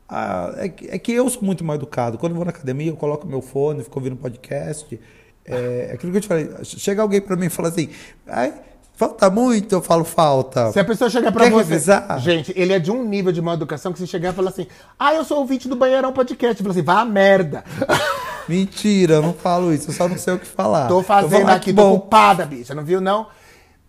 ah, 0.08 0.54
é, 0.56 0.68
que, 0.68 0.86
é 0.88 0.98
que 0.98 1.12
eu 1.12 1.28
sou 1.28 1.42
muito 1.42 1.64
mal 1.64 1.76
educado. 1.76 2.18
Quando 2.18 2.32
eu 2.32 2.36
vou 2.36 2.44
na 2.44 2.50
academia, 2.50 2.90
eu 2.90 2.96
coloco 2.96 3.26
meu 3.26 3.42
fone, 3.42 3.82
fico 3.82 3.98
ouvindo 3.98 4.16
podcast. 4.16 4.98
É, 5.44 5.88
é 5.90 5.92
aquilo 5.94 6.12
que 6.12 6.18
eu 6.18 6.22
te 6.22 6.28
falei. 6.28 6.50
Chega 6.64 7.02
alguém 7.02 7.20
pra 7.20 7.36
mim 7.36 7.46
e 7.46 7.50
fala 7.50 7.68
assim: 7.68 7.88
Ai, 8.26 8.54
Falta 8.96 9.28
muito, 9.28 9.72
eu 9.74 9.82
falo 9.82 10.04
falta. 10.04 10.70
Se 10.70 10.78
a 10.78 10.84
pessoa 10.84 11.10
chegar 11.10 11.32
pra 11.32 11.44
Quer 11.44 11.50
você. 11.50 11.68
revisar? 11.72 12.18
Gente, 12.20 12.52
ele 12.56 12.72
é 12.72 12.78
de 12.78 12.92
um 12.92 13.04
nível 13.04 13.32
de 13.32 13.42
má 13.42 13.54
educação 13.54 13.92
que 13.92 13.98
se 13.98 14.06
chegar 14.06 14.30
e 14.30 14.32
falar 14.32 14.50
assim: 14.50 14.66
Ah, 14.98 15.12
eu 15.12 15.24
sou 15.24 15.38
ouvinte 15.38 15.66
do 15.68 15.74
Banheirão 15.74 16.12
Podcast. 16.12 16.54
Eu 16.60 16.64
falo 16.64 16.70
assim: 16.70 16.82
vá 16.82 17.00
a 17.00 17.04
merda. 17.04 17.64
Mentira, 18.48 19.14
eu 19.14 19.22
não 19.22 19.32
falo 19.32 19.72
isso, 19.72 19.90
eu 19.90 19.94
só 19.94 20.06
não 20.06 20.16
sei 20.18 20.34
o 20.34 20.38
que 20.38 20.46
falar. 20.46 20.86
Tô 20.86 21.02
fazendo 21.02 21.30
falo, 21.40 21.48
"Ah, 21.48 21.54
aqui, 21.54 21.66
que 21.70 21.72
tô 21.74 21.82
bom. 21.82 21.94
ocupada, 21.94 22.44
bicha. 22.46 22.74
Não 22.74 22.84
viu, 22.84 23.00
não? 23.00 23.26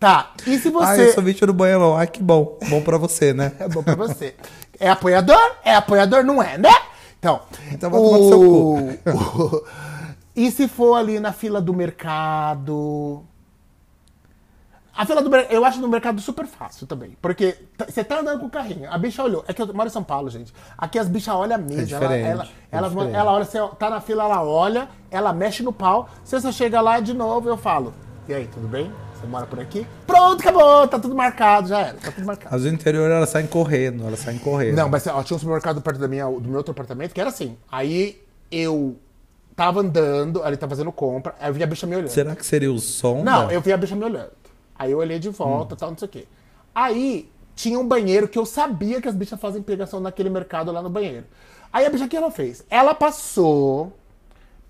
Tá. 0.00 0.32
E 0.46 0.58
se 0.58 0.68
Ah, 0.68 0.70
eu 0.70 1.06
você. 1.06 1.12
sou 1.12 1.22
vídeo 1.22 1.46
do 1.46 1.52
banheiro. 1.54 1.94
Ai, 1.94 2.06
que 2.06 2.22
bom. 2.22 2.58
Bom 2.68 2.80
pra 2.82 2.98
você, 2.98 3.32
né? 3.32 3.52
É 3.60 3.68
bom 3.68 3.82
pra 3.82 3.94
você. 3.94 4.34
É 4.80 4.90
apoiador? 4.90 5.38
É 5.64 5.74
apoiador? 5.74 6.24
Não 6.24 6.42
é, 6.42 6.58
né? 6.58 6.72
Então. 7.18 7.40
Então 7.72 7.90
vai 7.90 8.00
tomar 8.00 8.18
no 8.18 8.28
seu 8.28 8.40
o... 9.14 9.64
E 10.34 10.50
se 10.50 10.66
for 10.68 10.94
ali 10.96 11.18
na 11.20 11.32
fila 11.32 11.60
do 11.62 11.72
mercado? 11.72 13.22
A 14.96 15.04
fila 15.04 15.20
do 15.22 15.28
mercado, 15.28 15.52
eu 15.52 15.64
acho 15.64 15.80
no 15.80 15.88
mercado 15.88 16.20
super 16.20 16.46
fácil 16.46 16.86
também. 16.86 17.16
Porque 17.20 17.52
tá- 17.76 17.84
você 17.88 18.02
tá 18.02 18.20
andando 18.20 18.40
com 18.40 18.46
o 18.46 18.50
carrinho, 18.50 18.90
a 18.90 18.96
bicha 18.96 19.22
olhou. 19.22 19.44
É 19.46 19.52
que 19.52 19.60
eu 19.60 19.66
moro 19.74 19.88
em 19.88 19.92
São 19.92 20.02
Paulo, 20.02 20.30
gente. 20.30 20.52
Aqui 20.78 20.98
as 20.98 21.06
bichas 21.08 21.34
olham 21.34 21.58
mesmo. 21.58 21.74
ela, 21.74 21.84
diferente, 21.84 22.24
ela, 22.26 22.44
é 22.44 22.76
ela, 22.76 23.10
ela 23.18 23.32
olha, 23.32 23.44
você 23.44 23.58
tá 23.78 23.90
na 23.90 24.00
fila, 24.00 24.24
ela 24.24 24.42
olha, 24.42 24.88
ela 25.10 25.32
mexe 25.32 25.62
no 25.62 25.72
pau. 25.72 26.08
Se 26.24 26.40
você 26.40 26.50
chega 26.52 26.80
lá 26.80 26.98
de 27.00 27.12
novo, 27.12 27.48
eu 27.48 27.56
falo. 27.56 27.92
E 28.28 28.32
aí, 28.34 28.46
tudo 28.46 28.66
bem? 28.66 28.90
Você 29.20 29.26
mora 29.26 29.46
por 29.46 29.60
aqui? 29.60 29.86
Pronto, 30.06 30.40
acabou, 30.40 30.88
tá 30.88 30.98
tudo 30.98 31.14
marcado, 31.14 31.68
já 31.68 31.80
era. 31.80 31.94
Tá 31.98 32.10
tudo 32.12 32.26
marcado. 32.26 32.54
As 32.54 32.62
do 32.62 32.68
interior, 32.68 33.10
elas 33.10 33.28
saem 33.28 33.46
correndo, 33.46 34.06
elas 34.06 34.18
saem 34.20 34.38
correndo. 34.38 34.76
Não, 34.76 34.88
mas 34.88 35.06
ó, 35.06 35.22
tinha 35.22 35.36
um 35.36 35.38
supermercado 35.38 35.80
perto 35.80 35.98
da 35.98 36.08
minha, 36.08 36.24
do 36.26 36.40
meu 36.48 36.56
outro 36.58 36.72
apartamento 36.72 37.12
que 37.14 37.20
era 37.20 37.30
assim. 37.30 37.56
Aí 37.70 38.20
eu 38.50 38.96
tava 39.54 39.80
andando, 39.80 40.44
ele 40.46 40.56
tava 40.56 40.70
fazendo 40.70 40.92
compra, 40.92 41.34
aí 41.40 41.48
eu 41.50 41.54
vi 41.54 41.62
a 41.62 41.66
bicha 41.66 41.86
me 41.86 41.96
olhando. 41.96 42.08
Será 42.10 42.34
que 42.36 42.44
seria 42.44 42.70
o 42.72 42.78
som? 42.78 43.22
Não, 43.22 43.50
eu 43.50 43.60
vi 43.60 43.72
a 43.72 43.76
bicha 43.76 43.94
me 43.96 44.04
olhando. 44.04 44.30
Aí 44.78 44.92
eu 44.92 44.98
olhei 44.98 45.18
de 45.18 45.28
volta, 45.28 45.74
tal, 45.76 45.90
não 45.90 45.98
sei 45.98 46.06
o 46.06 46.10
quê. 46.10 46.26
Aí 46.74 47.30
tinha 47.54 47.78
um 47.78 47.86
banheiro 47.86 48.28
que 48.28 48.38
eu 48.38 48.44
sabia 48.44 49.00
que 49.00 49.08
as 49.08 49.14
bichas 49.14 49.40
fazem 49.40 49.62
pegação 49.62 49.98
naquele 49.98 50.28
mercado 50.28 50.70
lá 50.70 50.82
no 50.82 50.90
banheiro. 50.90 51.24
Aí 51.72 51.84
a 51.86 51.90
bicha 51.90 52.08
que 52.08 52.16
ela 52.16 52.30
fez? 52.30 52.64
Ela 52.70 52.94
passou, 52.94 53.92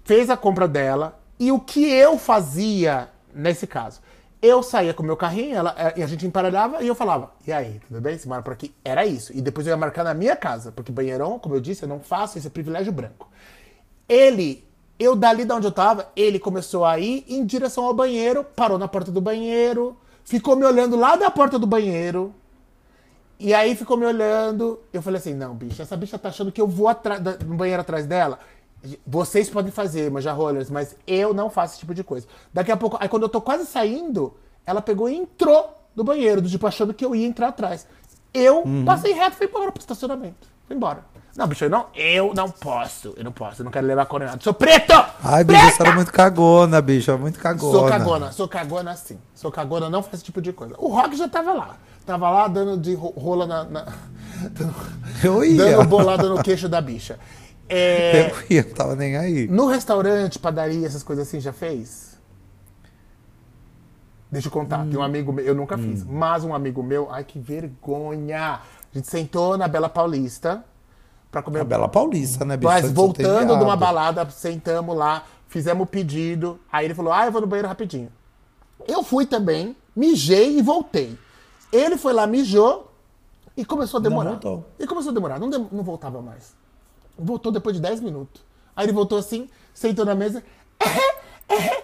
fez 0.04 0.30
a 0.30 0.36
compra 0.36 0.68
dela, 0.68 1.18
e 1.38 1.52
o 1.52 1.60
que 1.60 1.84
eu 1.84 2.18
fazia 2.18 3.08
nesse 3.34 3.66
caso? 3.66 4.00
Eu 4.40 4.62
saía 4.62 4.94
com 4.94 5.02
o 5.02 5.06
meu 5.06 5.16
carrinho, 5.16 5.56
ela, 5.56 5.74
eh, 5.78 5.94
e 5.96 6.02
a 6.02 6.06
gente 6.06 6.26
emparelhava 6.26 6.82
e 6.82 6.86
eu 6.86 6.94
falava, 6.94 7.32
e 7.46 7.52
aí, 7.52 7.80
tudo 7.88 8.00
bem? 8.00 8.16
Você 8.16 8.28
mora 8.28 8.42
por 8.42 8.52
aqui? 8.52 8.74
Era 8.84 9.04
isso. 9.04 9.32
E 9.32 9.40
depois 9.40 9.66
eu 9.66 9.72
ia 9.72 9.76
marcar 9.76 10.04
na 10.04 10.14
minha 10.14 10.36
casa, 10.36 10.70
porque 10.70 10.92
banheirão, 10.92 11.38
como 11.38 11.54
eu 11.54 11.60
disse, 11.60 11.82
eu 11.82 11.88
não 11.88 12.00
faço, 12.00 12.38
isso 12.38 12.46
é 12.46 12.50
privilégio 12.50 12.92
branco. 12.92 13.28
Ele, 14.08 14.65
eu 14.98 15.14
dali 15.14 15.44
de 15.44 15.52
onde 15.52 15.66
eu 15.66 15.72
tava, 15.72 16.08
ele 16.16 16.38
começou 16.38 16.84
a 16.84 16.98
ir 16.98 17.24
em 17.28 17.44
direção 17.44 17.84
ao 17.84 17.94
banheiro, 17.94 18.44
parou 18.44 18.78
na 18.78 18.88
porta 18.88 19.10
do 19.10 19.20
banheiro, 19.20 19.96
ficou 20.24 20.56
me 20.56 20.64
olhando 20.64 20.96
lá 20.96 21.16
da 21.16 21.30
porta 21.30 21.58
do 21.58 21.66
banheiro. 21.66 22.34
E 23.38 23.52
aí 23.52 23.76
ficou 23.76 23.96
me 23.96 24.06
olhando. 24.06 24.80
Eu 24.92 25.02
falei 25.02 25.18
assim: 25.18 25.34
não, 25.34 25.54
bicho, 25.54 25.80
essa 25.82 25.96
bicha 25.96 26.18
tá 26.18 26.28
achando 26.28 26.50
que 26.50 26.60
eu 26.60 26.66
vou 26.66 26.88
no 27.46 27.54
banheiro 27.54 27.82
atrás 27.82 28.06
dela. 28.06 28.38
Vocês 29.06 29.50
podem 29.50 29.70
fazer, 29.70 30.10
mas 30.10 30.24
já 30.24 30.32
rollers, 30.32 30.70
mas 30.70 30.96
eu 31.06 31.34
não 31.34 31.50
faço 31.50 31.74
esse 31.74 31.80
tipo 31.80 31.94
de 31.94 32.04
coisa. 32.04 32.26
Daqui 32.52 32.70
a 32.70 32.76
pouco, 32.76 32.96
aí 33.00 33.08
quando 33.08 33.24
eu 33.24 33.28
tô 33.28 33.40
quase 33.40 33.66
saindo, 33.66 34.34
ela 34.64 34.80
pegou 34.80 35.08
e 35.08 35.16
entrou 35.16 35.74
no 35.94 36.04
banheiro, 36.04 36.40
do 36.40 36.48
tipo, 36.48 36.66
achando 36.66 36.94
que 36.94 37.04
eu 37.04 37.14
ia 37.14 37.26
entrar 37.26 37.48
atrás. 37.48 37.86
Eu 38.32 38.64
passei 38.84 39.12
reto 39.12 39.34
e 39.34 39.38
fui 39.38 39.46
embora 39.46 39.72
pro 39.72 39.80
estacionamento. 39.80 40.46
Fui 40.66 40.76
embora. 40.76 41.04
Não, 41.36 41.46
bicho, 41.46 41.64
eu 41.64 41.70
não, 41.70 41.86
eu 41.94 42.32
não 42.34 42.48
posso. 42.50 43.12
Eu 43.16 43.22
não 43.24 43.32
posso, 43.32 43.60
eu 43.60 43.64
não 43.64 43.70
quero 43.70 43.86
levar 43.86 44.06
coronado. 44.06 44.42
Sou 44.42 44.54
preto! 44.54 44.92
Ai, 45.22 45.44
bicho, 45.44 45.60
Preta! 45.60 45.76
você 45.76 45.82
era 45.82 45.94
muito 45.94 46.12
cagona, 46.12 46.80
bicho. 46.80 47.10
era 47.10 47.20
Muito 47.20 47.38
cagona. 47.38 47.72
Sou 47.78 47.86
cagona, 47.88 48.32
sou 48.32 48.48
cagona 48.48 48.96
sim. 48.96 49.18
Sou 49.34 49.52
cagona, 49.52 49.90
não 49.90 50.02
faz 50.02 50.14
esse 50.14 50.24
tipo 50.24 50.40
de 50.40 50.52
coisa. 50.52 50.74
O 50.78 50.88
Rock 50.88 51.14
já 51.16 51.28
tava 51.28 51.52
lá. 51.52 51.76
Tava 52.06 52.30
lá 52.30 52.48
dando 52.48 52.78
de 52.78 52.94
ro- 52.94 53.12
rola 53.16 53.46
na. 53.46 53.64
na- 53.64 53.84
dando, 54.50 54.74
Eu 55.22 55.44
ia. 55.44 55.56
dando 55.76 55.88
bolada 55.88 56.28
no 56.28 56.42
queixo 56.42 56.68
da 56.68 56.80
bicha. 56.80 57.18
É, 57.68 58.30
Eu 58.30 58.36
ia, 58.48 58.62
não 58.62 58.70
tava 58.74 58.94
nem 58.96 59.16
aí. 59.16 59.46
no 59.48 59.66
restaurante, 59.66 60.38
padaria, 60.38 60.86
essas 60.86 61.02
coisas 61.02 61.26
assim, 61.28 61.40
já 61.40 61.52
fez? 61.52 62.16
Deixa 64.30 64.48
eu 64.48 64.52
contar. 64.52 64.86
Tem 64.86 64.96
um 64.96 65.02
amigo 65.02 65.32
meu, 65.32 65.44
eu 65.44 65.54
nunca 65.54 65.76
fiz, 65.76 66.04
mas 66.04 66.44
um 66.44 66.54
amigo 66.54 66.82
meu, 66.82 67.08
ai 67.10 67.24
que 67.24 67.38
vergonha. 67.38 68.54
A 68.54 68.60
gente 68.98 69.08
sentou 69.08 69.56
na 69.58 69.68
Bela 69.68 69.88
Paulista 69.88 70.64
pra 71.36 71.42
comer 71.42 71.60
A 71.60 71.64
Bela 71.64 71.86
Paulista, 71.88 72.44
né, 72.46 72.56
bicho? 72.56 72.72
de 72.88 72.88
voltando 72.94 73.58
de 73.58 73.62
uma 73.62 73.76
balada, 73.76 74.28
sentamos 74.30 74.96
lá, 74.96 75.22
fizemos 75.48 75.82
o 75.82 75.86
pedido. 75.86 76.58
Aí 76.72 76.86
ele 76.86 76.94
falou: 76.94 77.12
Ah, 77.12 77.26
eu 77.26 77.32
vou 77.32 77.40
no 77.42 77.46
banheiro 77.46 77.68
rapidinho. 77.68 78.10
Eu 78.88 79.02
fui 79.02 79.26
também, 79.26 79.76
mijei 79.94 80.58
e 80.58 80.62
voltei. 80.62 81.18
Ele 81.70 81.98
foi 81.98 82.12
lá, 82.14 82.26
mijou 82.26 82.90
e 83.56 83.64
começou 83.64 83.98
a 84.00 84.02
demorar. 84.02 84.30
voltou. 84.30 84.64
E 84.78 84.86
começou 84.86 85.10
a 85.10 85.14
demorar, 85.14 85.38
não, 85.38 85.50
dem- 85.50 85.68
não 85.70 85.82
voltava 85.84 86.22
mais. 86.22 86.54
Voltou 87.18 87.52
depois 87.52 87.76
de 87.76 87.82
10 87.82 88.00
minutos. 88.00 88.42
Aí 88.74 88.86
ele 88.86 88.92
voltou 88.92 89.18
assim, 89.18 89.48
sentou 89.74 90.04
na 90.06 90.14
mesa. 90.14 90.42
"É, 90.80 91.54
é, 91.54 91.82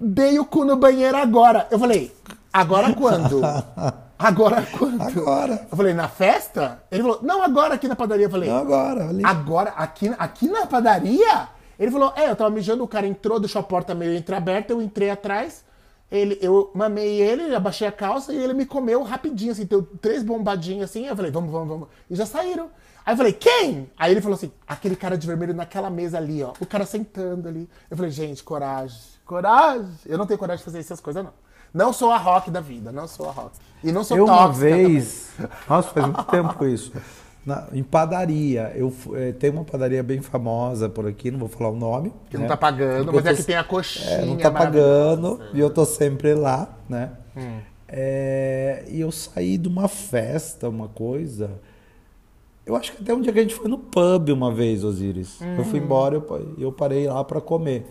dei 0.00 0.38
o 0.38 0.44
cu 0.46 0.64
no 0.64 0.76
banheiro 0.76 1.16
agora. 1.18 1.66
Eu 1.70 1.78
falei, 1.78 2.14
agora 2.52 2.94
quando? 2.94 3.40
Agora 4.26 4.66
quando? 4.78 5.00
Agora. 5.02 5.66
Eu 5.70 5.76
falei, 5.76 5.92
na 5.92 6.08
festa? 6.08 6.82
Ele 6.90 7.02
falou, 7.02 7.20
não, 7.22 7.42
agora 7.42 7.74
aqui 7.74 7.86
na 7.86 7.96
padaria. 7.96 8.26
Eu 8.26 8.30
falei, 8.30 8.48
Não, 8.48 8.56
agora, 8.58 9.08
ali. 9.08 9.24
Agora, 9.24 9.70
aqui, 9.70 10.14
aqui 10.18 10.48
na 10.48 10.66
padaria? 10.66 11.48
Ele 11.78 11.90
falou, 11.90 12.12
é, 12.16 12.30
eu 12.30 12.36
tava 12.36 12.50
mijando, 12.50 12.82
o 12.82 12.88
cara 12.88 13.06
entrou, 13.06 13.38
deixou 13.38 13.60
a 13.60 13.62
porta 13.62 13.94
meio 13.94 14.16
entreaberta, 14.16 14.72
eu 14.72 14.80
entrei 14.80 15.10
atrás, 15.10 15.62
ele, 16.10 16.38
eu 16.40 16.70
mamei 16.74 17.20
ele, 17.20 17.54
abaixei 17.54 17.86
a 17.86 17.92
calça 17.92 18.32
e 18.32 18.36
ele 18.36 18.54
me 18.54 18.64
comeu 18.64 19.02
rapidinho, 19.02 19.52
assim, 19.52 19.66
deu 19.66 19.82
três 19.82 20.22
bombadinhas 20.22 20.90
assim, 20.90 21.06
eu 21.06 21.14
falei, 21.14 21.30
vamos, 21.30 21.50
vamos, 21.50 21.68
vamos. 21.68 21.88
E 22.08 22.16
já 22.16 22.24
saíram. 22.24 22.70
Aí 23.04 23.12
eu 23.12 23.16
falei, 23.16 23.32
quem? 23.34 23.90
Aí 23.98 24.10
ele 24.10 24.22
falou 24.22 24.36
assim, 24.36 24.50
aquele 24.66 24.96
cara 24.96 25.18
de 25.18 25.26
vermelho 25.26 25.52
naquela 25.52 25.90
mesa 25.90 26.16
ali, 26.16 26.42
ó, 26.42 26.52
o 26.58 26.66
cara 26.66 26.86
sentando 26.86 27.46
ali. 27.48 27.68
Eu 27.90 27.96
falei, 27.96 28.10
gente, 28.10 28.42
coragem, 28.42 28.98
coragem. 29.24 29.90
Eu 30.06 30.16
não 30.16 30.26
tenho 30.26 30.38
coragem 30.38 30.58
de 30.58 30.64
fazer 30.64 30.78
essas 30.78 31.00
coisas, 31.00 31.22
não. 31.22 31.32
Não 31.76 31.92
sou 31.92 32.10
a 32.10 32.16
rock 32.16 32.50
da 32.50 32.60
vida, 32.60 32.90
não 32.90 33.06
sou 33.06 33.28
a 33.28 33.32
rock. 33.32 33.50
E 33.84 33.92
não 33.92 34.02
sou 34.02 34.16
Eu 34.16 34.24
uma 34.24 34.46
tóxica 34.46 34.68
também. 34.70 34.86
vez, 34.86 35.30
nossa, 35.68 35.88
faz 35.90 36.06
muito 36.06 36.24
tempo 36.24 36.64
isso. 36.66 36.90
Na- 37.44 37.68
em 37.72 37.82
padaria, 37.82 38.72
eu 38.74 38.92
eh, 39.14 39.32
tem 39.32 39.50
uma 39.50 39.62
padaria 39.62 40.02
bem 40.02 40.20
famosa 40.22 40.88
por 40.88 41.06
aqui, 41.06 41.30
não 41.30 41.38
vou 41.38 41.48
falar 41.48 41.70
o 41.70 41.76
nome. 41.76 42.12
Que 42.30 42.36
não 42.36 42.44
né? 42.44 42.48
tá 42.48 42.56
pagando, 42.56 43.04
Porque 43.04 43.16
mas 43.18 43.26
eu 43.26 43.30
é 43.30 43.34
tô- 43.34 43.40
que 43.40 43.46
tem 43.46 43.56
a 43.56 43.62
coxinha 43.62 44.10
É, 44.10 44.24
não 44.24 44.36
tá 44.38 44.50
pagando 44.50 45.38
e 45.52 45.60
eu 45.60 45.68
tô 45.68 45.84
sempre 45.84 46.34
lá, 46.34 46.66
né? 46.88 47.12
Hum. 47.36 47.58
É, 47.86 48.84
e 48.88 48.98
eu 49.00 49.12
saí 49.12 49.58
de 49.58 49.68
uma 49.68 49.86
festa, 49.86 50.68
uma 50.68 50.88
coisa. 50.88 51.50
Eu 52.64 52.74
acho 52.74 52.92
que 52.94 53.02
até 53.02 53.14
um 53.14 53.20
dia 53.20 53.32
que 53.32 53.38
a 53.38 53.42
gente 53.42 53.54
foi 53.54 53.68
no 53.68 53.78
pub 53.78 54.30
uma 54.30 54.52
vez, 54.52 54.82
Osiris. 54.82 55.40
Eu 55.40 55.60
Hum. 55.60 55.64
fui 55.64 55.78
embora 55.78 56.16
e 56.16 56.18
eu, 56.18 56.54
eu 56.58 56.72
parei 56.72 57.06
lá 57.06 57.22
pra 57.22 57.40
comer. 57.40 57.86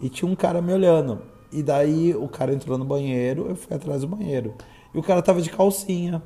E 0.00 0.08
tinha 0.08 0.30
um 0.30 0.36
cara 0.36 0.60
me 0.62 0.72
olhando. 0.72 1.22
E 1.52 1.62
daí 1.62 2.14
o 2.14 2.26
cara 2.28 2.52
entrou 2.54 2.78
no 2.78 2.84
banheiro, 2.84 3.46
eu 3.48 3.54
fui 3.56 3.76
atrás 3.76 4.00
do 4.00 4.06
banheiro. 4.08 4.54
E 4.94 4.98
o 4.98 5.02
cara 5.02 5.22
tava 5.22 5.40
de 5.40 5.50
calcinha. 5.50 6.22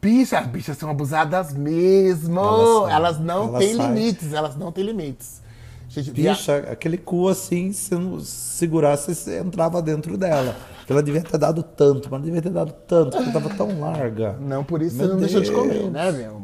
Bicha, 0.00 0.38
as 0.38 0.46
bichas 0.46 0.76
são 0.76 0.90
abusadas 0.90 1.52
mesmo. 1.52 2.40
Elas 2.40 2.90
Elas, 2.92 3.20
não 3.20 3.48
Elas 3.48 3.58
têm 3.64 3.76
saem. 3.76 3.94
limites, 3.94 4.32
elas 4.32 4.56
não 4.56 4.72
têm 4.72 4.84
limites. 4.84 5.40
Gente, 5.88 6.12
Bicha, 6.12 6.56
aquele 6.70 6.96
cu 6.96 7.28
assim, 7.28 7.72
se 7.72 7.94
não 7.96 8.20
segurasse, 8.20 9.12
você 9.14 9.40
entrava 9.40 9.82
dentro 9.82 10.16
dela. 10.16 10.54
Ela 10.88 11.02
devia 11.02 11.22
ter 11.22 11.38
dado 11.38 11.62
tanto, 11.62 12.08
mas 12.10 12.22
devia 12.22 12.42
ter 12.42 12.50
dado 12.50 12.72
tanto, 12.86 13.16
porque 13.16 13.30
tava 13.32 13.48
tão 13.50 13.78
larga. 13.80 14.36
Não, 14.40 14.64
por 14.64 14.82
isso 14.82 14.96
Meu 14.96 15.06
você 15.06 15.12
não 15.12 15.20
deixou 15.20 15.40
de 15.40 15.52
comer, 15.52 15.74
Deus. 15.78 15.92
né, 15.92 16.10
meu? 16.12 16.39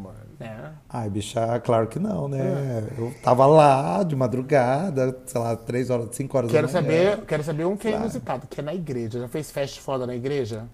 Ai, 0.88 1.10
bicha, 1.10 1.58
claro 1.60 1.88
que 1.88 1.98
não, 1.98 2.28
né? 2.28 2.86
Eu 2.96 3.12
tava 3.22 3.44
lá 3.46 4.02
de 4.04 4.14
madrugada, 4.14 5.18
sei 5.26 5.40
lá, 5.40 5.56
três 5.56 5.90
horas, 5.90 6.08
cinco 6.12 6.36
horas 6.38 6.50
Quero 6.50 6.68
da 6.68 6.80
manhã. 6.80 7.10
saber, 7.10 7.26
quero 7.26 7.42
saber 7.42 7.64
um 7.64 7.76
que 7.76 7.88
é 7.88 7.96
inusitado, 7.96 8.46
que 8.46 8.60
é 8.60 8.62
na 8.62 8.74
igreja. 8.74 9.18
Já 9.18 9.28
fez 9.28 9.50
festa 9.50 9.80
foda 9.80 10.06
na 10.06 10.14
igreja? 10.14 10.66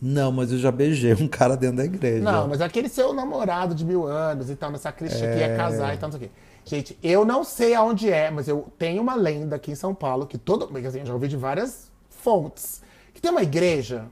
Não, 0.00 0.30
mas 0.32 0.50
eu 0.52 0.58
já 0.58 0.70
beijei 0.70 1.12
um 1.12 1.28
cara 1.28 1.56
dentro 1.56 1.78
da 1.78 1.84
igreja. 1.84 2.22
Não, 2.22 2.48
mas 2.48 2.60
aquele 2.60 2.88
seu 2.88 3.12
namorado 3.12 3.74
de 3.74 3.84
mil 3.84 4.06
anos 4.06 4.48
e 4.48 4.56
tal, 4.56 4.70
na 4.70 4.78
sacristia 4.78 5.30
que 5.30 5.38
ia 5.38 5.56
casar 5.56 5.94
e 5.94 5.98
tal, 5.98 6.08
não 6.08 6.18
sei 6.18 6.26
o 6.26 6.30
quê. 6.30 6.36
Gente, 6.64 6.98
eu 7.02 7.24
não 7.24 7.42
sei 7.42 7.74
aonde 7.74 8.10
é, 8.10 8.30
mas 8.30 8.46
eu 8.46 8.68
tenho 8.78 9.02
uma 9.02 9.14
lenda 9.14 9.56
aqui 9.56 9.72
em 9.72 9.74
São 9.74 9.94
Paulo, 9.94 10.26
que 10.26 10.38
todo. 10.38 10.70
Assim, 10.86 11.00
eu 11.00 11.06
já 11.06 11.12
ouvi 11.12 11.26
de 11.26 11.36
várias 11.36 11.90
fontes. 12.08 12.80
Que 13.12 13.20
tem 13.20 13.30
uma 13.30 13.42
igreja 13.42 14.04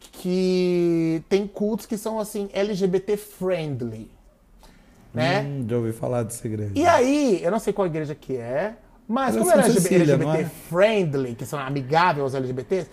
que 0.00 1.22
tem 1.28 1.46
cultos 1.46 1.86
que 1.86 1.98
são 1.98 2.18
assim, 2.18 2.48
LGBT 2.52 3.16
friendly. 3.16 4.10
Né? 5.14 5.42
Hum, 5.42 5.66
já 5.68 5.76
ouvi 5.76 5.92
falar 5.92 6.24
dessa 6.24 6.44
igreja. 6.46 6.72
E 6.74 6.84
aí, 6.86 7.40
eu 7.42 7.50
não 7.50 7.58
sei 7.60 7.72
qual 7.72 7.86
igreja 7.86 8.14
que 8.14 8.36
é, 8.36 8.74
mas 9.06 9.36
Era 9.36 9.44
como 9.44 9.50
São 9.56 9.60
LGBT, 9.64 9.94
LGBT 9.94 10.42
é? 10.42 10.50
friendly, 10.68 11.34
que 11.36 11.46
são 11.46 11.58
amigáveis 11.58 12.20
aos 12.24 12.34
LGBTs, 12.34 12.90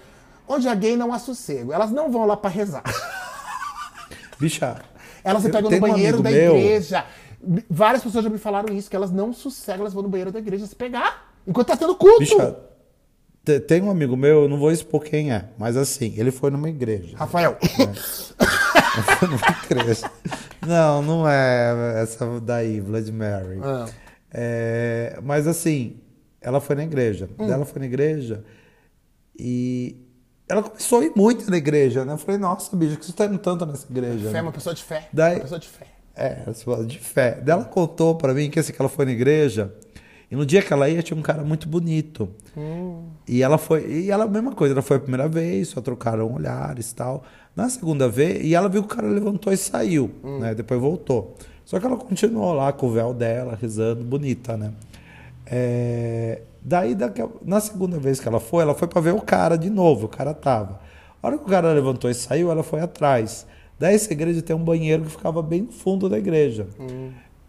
onde 0.48 0.68
a 0.68 0.76
gay 0.76 0.96
não 0.96 1.12
há 1.12 1.18
sossego. 1.20 1.74
Elas 1.74 1.90
não 1.92 2.12
vão 2.12 2.26
lá 2.28 2.38
pra 2.38 2.50
rezar. 2.50 2.84
Bicha, 4.40 4.82
Elas 5.24 5.42
se 5.44 5.50
pegam 5.50 5.70
no 5.72 5.78
um 5.78 5.80
banheiro 5.80 6.18
amigo 6.20 6.24
da 6.24 6.30
meu- 6.30 6.56
igreja. 6.58 7.06
Várias 7.70 8.04
pessoas 8.04 8.24
já 8.24 8.30
me 8.30 8.38
falaram 8.38 8.72
isso, 8.74 8.88
que 8.90 8.96
elas 8.96 9.12
não 9.12 9.34
sossegam, 9.34 9.82
elas 9.82 9.94
vão 9.94 10.04
no 10.04 10.10
banheiro 10.10 10.32
da 10.32 10.38
igreja 10.40 10.66
se 10.68 10.76
pegar. 10.76 11.32
Enquanto 11.48 11.68
tá 11.68 11.76
tendo 11.78 11.96
culto. 11.96 12.20
bicha, 12.20 12.56
te- 13.44 13.60
tem 13.62 13.82
um 13.82 13.90
amigo 13.90 14.16
meu, 14.16 14.44
eu 14.44 14.48
não 14.50 14.60
vou 14.60 14.72
expor 14.72 15.02
quem 15.04 15.32
é, 15.32 15.46
mas 15.58 15.76
assim, 15.76 16.14
ele 16.18 16.30
foi 16.32 16.52
numa 16.52 16.70
igreja. 16.70 17.18
Rafael. 17.18 17.58
Numa 19.22 19.58
igreja. 19.66 20.12
Não, 20.66 21.02
não 21.02 21.28
é 21.30 22.02
essa 22.02 22.40
daí, 22.42 22.82
Blood 22.82 23.12
Mary. 23.12 23.60
Ah. 23.64 23.88
É, 24.34 25.20
mas 25.24 25.48
assim, 25.48 25.98
ela 26.40 26.60
foi 26.62 26.76
na 26.76 26.84
igreja. 26.84 27.30
Hum. 27.38 27.52
Ela 27.52 27.66
foi 27.66 27.80
na 27.80 27.86
igreja 27.86 28.44
e 29.38 29.96
ela 30.48 30.64
começou 30.64 31.00
a 31.00 31.06
ir 31.06 31.12
muito 31.16 31.50
na 31.50 31.58
igreja, 31.58 32.04
né? 32.04 32.14
Eu 32.14 32.18
falei, 32.18 32.38
nossa, 32.40 32.76
bicho, 32.76 32.98
que 32.98 33.06
você 33.06 33.14
tá 33.14 33.26
indo 33.26 33.38
tanto 33.38 33.66
nessa 33.66 33.88
igreja? 33.90 34.24
Fé 34.26 34.30
é 34.30 34.34
né? 34.34 34.42
uma 34.42 34.52
pessoa 34.52 34.76
de 34.76 34.84
fé. 34.84 35.08
Daí- 35.14 35.36
Uma 35.36 35.42
pessoa 35.42 35.60
de 35.60 35.68
fé. 35.68 35.88
É, 36.14 36.44
de 36.86 37.00
fé. 37.00 37.40
Daí 37.42 37.56
Ela 37.56 37.64
contou 37.66 38.16
pra 38.16 38.34
mim 38.34 38.50
que 38.50 38.60
assim, 38.60 38.74
que 38.74 38.82
ela 38.82 38.90
foi 38.90 39.06
na 39.06 39.12
igreja 39.12 39.74
e 40.30 40.36
no 40.36 40.46
dia 40.46 40.62
que 40.62 40.72
ela 40.72 40.90
ia 40.90 41.02
tinha 41.02 41.18
um 41.18 41.22
cara 41.22 41.44
muito 41.44 41.68
bonito. 41.68 42.30
E 43.28 43.42
ela 43.42 43.58
foi, 43.58 43.86
e 43.90 44.12
ela 44.12 44.26
a 44.26 44.28
mesma 44.28 44.54
coisa, 44.54 44.74
ela 44.74 44.82
foi 44.82 44.98
a 44.98 45.00
primeira 45.00 45.28
vez, 45.28 45.70
só 45.70 45.82
trocaram 45.82 46.34
olhares 46.34 46.92
e 46.92 46.96
tal. 46.96 47.24
Na 47.56 47.68
segunda 47.70 48.08
vez, 48.08 48.44
e 48.46 48.56
ela 48.56 48.70
viu 48.70 48.82
que 48.84 48.94
o 48.94 48.96
cara 48.96 49.08
levantou 49.08 49.52
e 49.52 49.58
saiu, 49.58 50.10
né? 50.40 50.56
Depois 50.56 50.80
voltou. 50.80 51.36
Só 51.66 51.80
que 51.80 51.86
ela 51.86 51.98
continuou 51.98 52.54
lá 52.54 52.72
com 52.72 52.88
o 52.88 52.92
véu 52.92 53.14
dela, 53.14 53.58
rezando, 53.60 54.04
bonita, 54.04 54.56
né? 54.58 54.72
É, 55.46 56.42
daí, 56.64 56.96
daqui 56.96 57.22
a- 57.22 57.28
na 57.46 57.60
segunda 57.60 58.00
vez 58.00 58.20
que 58.20 58.28
ela 58.28 58.40
foi, 58.40 58.64
ela 58.64 58.74
foi 58.74 58.88
pra 58.88 59.02
ver 59.02 59.14
o 59.14 59.22
cara 59.22 59.58
de 59.58 59.70
novo, 59.70 60.06
o 60.06 60.10
cara 60.10 60.34
tava. 60.34 60.80
A 61.22 61.28
hora 61.28 61.38
que 61.38 61.44
o 61.44 61.48
cara 61.48 61.72
levantou 61.74 62.10
e 62.10 62.14
saiu, 62.14 62.50
ela 62.52 62.64
foi 62.64 62.80
atrás. 62.80 63.46
Daí 63.80 63.96
essa 63.96 64.12
igreja 64.14 64.42
tem 64.42 64.56
um 64.56 64.64
banheiro 64.64 65.04
que 65.04 65.10
ficava 65.12 65.42
bem 65.42 65.64
no 65.64 65.72
fundo 65.72 66.08
da 66.08 66.18
igreja. 66.18 66.68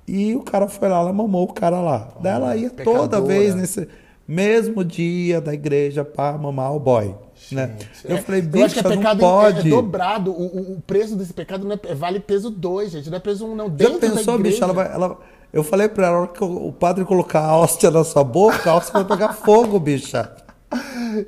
E 0.06 0.34
o 0.34 0.40
cara 0.42 0.66
foi 0.68 0.88
lá, 0.88 0.98
ela 1.00 1.12
mamou 1.12 1.44
o 1.44 1.52
cara 1.52 1.80
lá. 1.80 2.08
Daí 2.20 2.32
ela 2.34 2.56
ia 2.56 2.70
toda 2.70 2.84
pecadora. 3.08 3.22
vez 3.26 3.54
nesse 3.54 3.88
mesmo 4.26 4.84
dia 4.84 5.40
da 5.40 5.54
igreja 5.54 6.04
pra 6.04 6.36
mamar 6.36 6.74
o 6.74 6.80
boy. 6.80 7.14
Né? 7.50 7.76
Eu 8.04 8.18
falei, 8.18 8.40
Eu 8.40 8.64
acho 8.64 8.74
que 8.74 8.80
bicha, 8.80 8.80
é 8.80 8.82
não 8.82 8.96
pecado 8.96 9.18
pode. 9.20 9.66
é 9.66 9.70
dobrado. 9.70 10.30
O, 10.32 10.72
o- 10.76 10.82
preço 10.86 11.16
desse 11.16 11.32
pecado 11.32 11.66
não 11.66 11.78
é, 11.82 11.94
vale 11.94 12.20
peso 12.20 12.50
2, 12.50 12.92
gente. 12.92 13.10
Não 13.10 13.16
é 13.16 13.20
peso 13.20 13.44
1, 13.46 13.50
um, 13.50 13.54
não. 13.54 13.66
Já 13.66 13.72
Dentro 13.74 13.98
pensou, 14.00 14.14
da 14.16 14.20
igreja. 14.34 14.42
bicho? 14.42 14.64
Ela 14.64 14.72
vai, 14.72 14.92
ela, 14.92 15.18
eu 15.52 15.62
falei 15.64 15.88
pra 15.88 16.06
ela, 16.06 16.16
a 16.16 16.20
hora 16.20 16.28
que 16.28 16.42
o 16.44 16.68
o 16.68 16.72
padre 16.72 17.04
colocar 17.04 17.40
a 17.40 17.56
hóstia 17.56 17.90
na 17.90 18.04
sua 18.04 18.22
boca, 18.24 18.70
a 18.70 18.76
hóstia 18.76 18.92
vai 18.94 19.04
pegar 19.04 19.32
fogo, 19.34 19.78
bicha. 19.80 20.30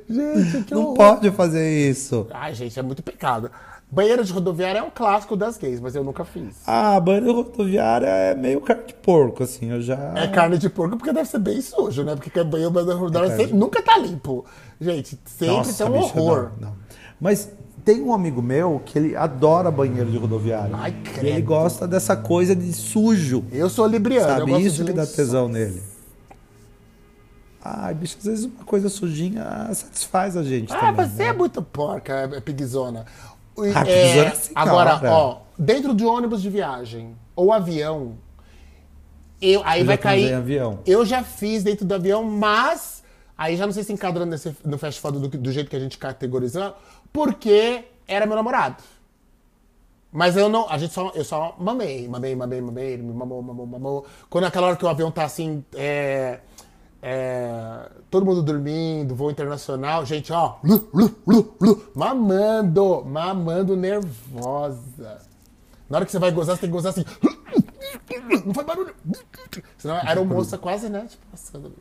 Gente, 0.09 0.63
que 0.63 0.73
Não 0.73 0.81
horror. 0.83 0.95
pode 0.95 1.31
fazer 1.31 1.89
isso. 1.89 2.27
Ai, 2.31 2.53
gente, 2.55 2.79
é 2.79 2.81
muito 2.81 3.03
pecado. 3.03 3.51
Banheiro 3.91 4.25
de 4.25 4.33
rodoviária 4.33 4.79
é 4.79 4.83
um 4.83 4.89
clássico 4.89 5.37
das 5.37 5.57
gays, 5.57 5.79
mas 5.79 5.95
eu 5.95 6.03
nunca 6.03 6.25
fiz. 6.25 6.55
Ah, 6.67 6.99
banho 6.99 7.31
rodoviária 7.31 8.07
é 8.07 8.35
meio 8.35 8.59
carne 8.59 8.83
de 8.87 8.93
porco, 8.95 9.43
assim, 9.43 9.69
eu 9.71 9.81
já... 9.81 9.95
É 10.15 10.27
carne 10.27 10.57
de 10.57 10.69
porco 10.69 10.97
porque 10.97 11.13
deve 11.13 11.29
ser 11.29 11.39
bem 11.39 11.61
sujo, 11.61 12.03
né? 12.03 12.15
Porque 12.15 12.43
banheiro 12.43 12.71
de 12.73 12.79
rodoviária 12.79 13.29
carne 13.29 13.43
sempre- 13.43 13.57
nunca 13.57 13.81
tá 13.81 13.97
limpo. 13.97 14.43
Gente, 14.81 15.17
sempre 15.25 15.71
tem 15.73 15.85
um 15.87 15.91
bicha, 16.01 16.19
horror. 16.19 16.51
não, 16.59 16.69
não. 16.69 16.75
Mas 17.21 17.49
tem 17.85 18.01
um 18.01 18.11
amigo 18.13 18.41
meu 18.41 18.81
que 18.83 18.97
ele 18.97 19.15
adora 19.15 19.69
banheiro 19.71 20.09
de 20.11 20.17
rodoviária. 20.17 20.75
Ai, 20.75 20.89
e 20.89 20.93
credo. 21.09 21.27
ele 21.27 21.41
gosta 21.43 21.87
dessa 21.87 22.17
coisa 22.17 22.55
de 22.55 22.73
sujo. 22.73 23.45
Eu 23.51 23.69
sou 23.69 23.85
libriano, 23.87 24.27
eu 24.27 24.39
Sabe? 24.39 24.51
gosto 24.51 24.65
Isso 24.65 24.83
de 24.83 24.91
que 24.91 24.97
dá 24.97 25.05
tesão 25.05 25.47
nele. 25.47 25.81
Ai, 27.63 27.93
bicho, 27.95 28.17
às 28.19 28.25
vezes 28.25 28.45
uma 28.45 28.63
coisa 28.63 28.89
sujinha 28.89 29.43
satisfaz 29.73 30.37
a 30.37 30.43
gente 30.43 30.71
Ah, 30.73 30.91
também. 30.91 31.07
você 31.07 31.23
né? 31.23 31.29
é 31.29 31.33
muito 31.33 31.61
porca, 31.63 32.13
é 32.33 32.39
pigzona. 32.39 33.05
Ah, 33.57 33.85
pigzona 33.85 34.27
é 34.27 34.33
agora, 34.53 34.99
ó, 35.11 35.37
dentro 35.57 35.93
de 35.93 36.05
ônibus 36.05 36.41
de 36.41 36.49
viagem 36.49 37.15
ou 37.35 37.53
avião, 37.53 38.17
eu, 39.41 39.61
aí 39.65 39.81
Eu 39.81 39.85
vai 39.85 39.97
cair. 39.97 40.33
avião. 40.33 40.79
Eu 40.85 41.05
já 41.05 41.23
fiz 41.23 41.63
dentro 41.63 41.85
do 41.85 41.93
avião, 41.93 42.23
mas 42.23 43.03
aí 43.37 43.55
já 43.55 43.65
não 43.65 43.73
sei 43.73 43.83
se 43.83 43.93
enquadra 43.93 44.25
nesse, 44.25 44.55
no 44.63 44.77
fast 44.77 44.99
food 44.99 45.19
do, 45.19 45.27
do 45.29 45.51
jeito 45.51 45.69
que 45.69 45.75
a 45.75 45.79
gente 45.79 45.97
categorizou, 45.97 46.73
porque 47.13 47.85
era 48.07 48.25
meu 48.25 48.35
namorado. 48.35 48.83
Mas 50.11 50.37
eu 50.37 50.47
não, 50.47 50.69
a 50.69 50.77
gente 50.77 50.93
só, 50.93 51.11
eu 51.13 51.25
só 51.25 51.55
mamei, 51.59 52.07
mamei, 52.07 52.35
mamei, 52.35 52.61
mamei, 52.61 52.93
ele 52.93 53.03
me 53.03 53.13
mamou, 53.13 53.41
mamou, 53.41 53.65
mamou. 53.67 54.05
Quando 54.29 54.45
é 54.45 54.47
aquela 54.47 54.67
hora 54.67 54.75
que 54.77 54.85
o 54.85 54.87
avião 54.87 55.11
tá 55.11 55.25
assim, 55.25 55.63
é, 55.73 56.39
é, 57.07 57.87
todo 58.09 58.25
mundo 58.25 58.41
dormindo, 58.41 59.13
voo 59.13 59.29
internacional, 59.29 60.03
gente, 60.07 60.33
ó, 60.33 60.55
lu, 60.63 60.89
lu, 60.91 61.55
lu, 61.61 61.85
mamando, 61.93 63.05
mamando 63.05 63.75
nervosa. 63.77 65.21
Na 65.87 65.97
hora 65.97 66.05
que 66.07 66.11
você 66.11 66.17
vai 66.17 66.31
gozar, 66.31 66.55
você 66.55 66.61
tem 66.61 66.69
que 66.69 66.73
gozar 66.75 66.91
assim, 66.93 67.05
não 68.43 68.53
faz 68.55 68.65
barulho. 68.65 68.95
Senão 69.77 69.95
a 69.97 70.07
aeromoça 70.07 70.57
quase, 70.57 70.89
né, 70.89 71.05
tipo, 71.07 71.23
passando. 71.31 71.73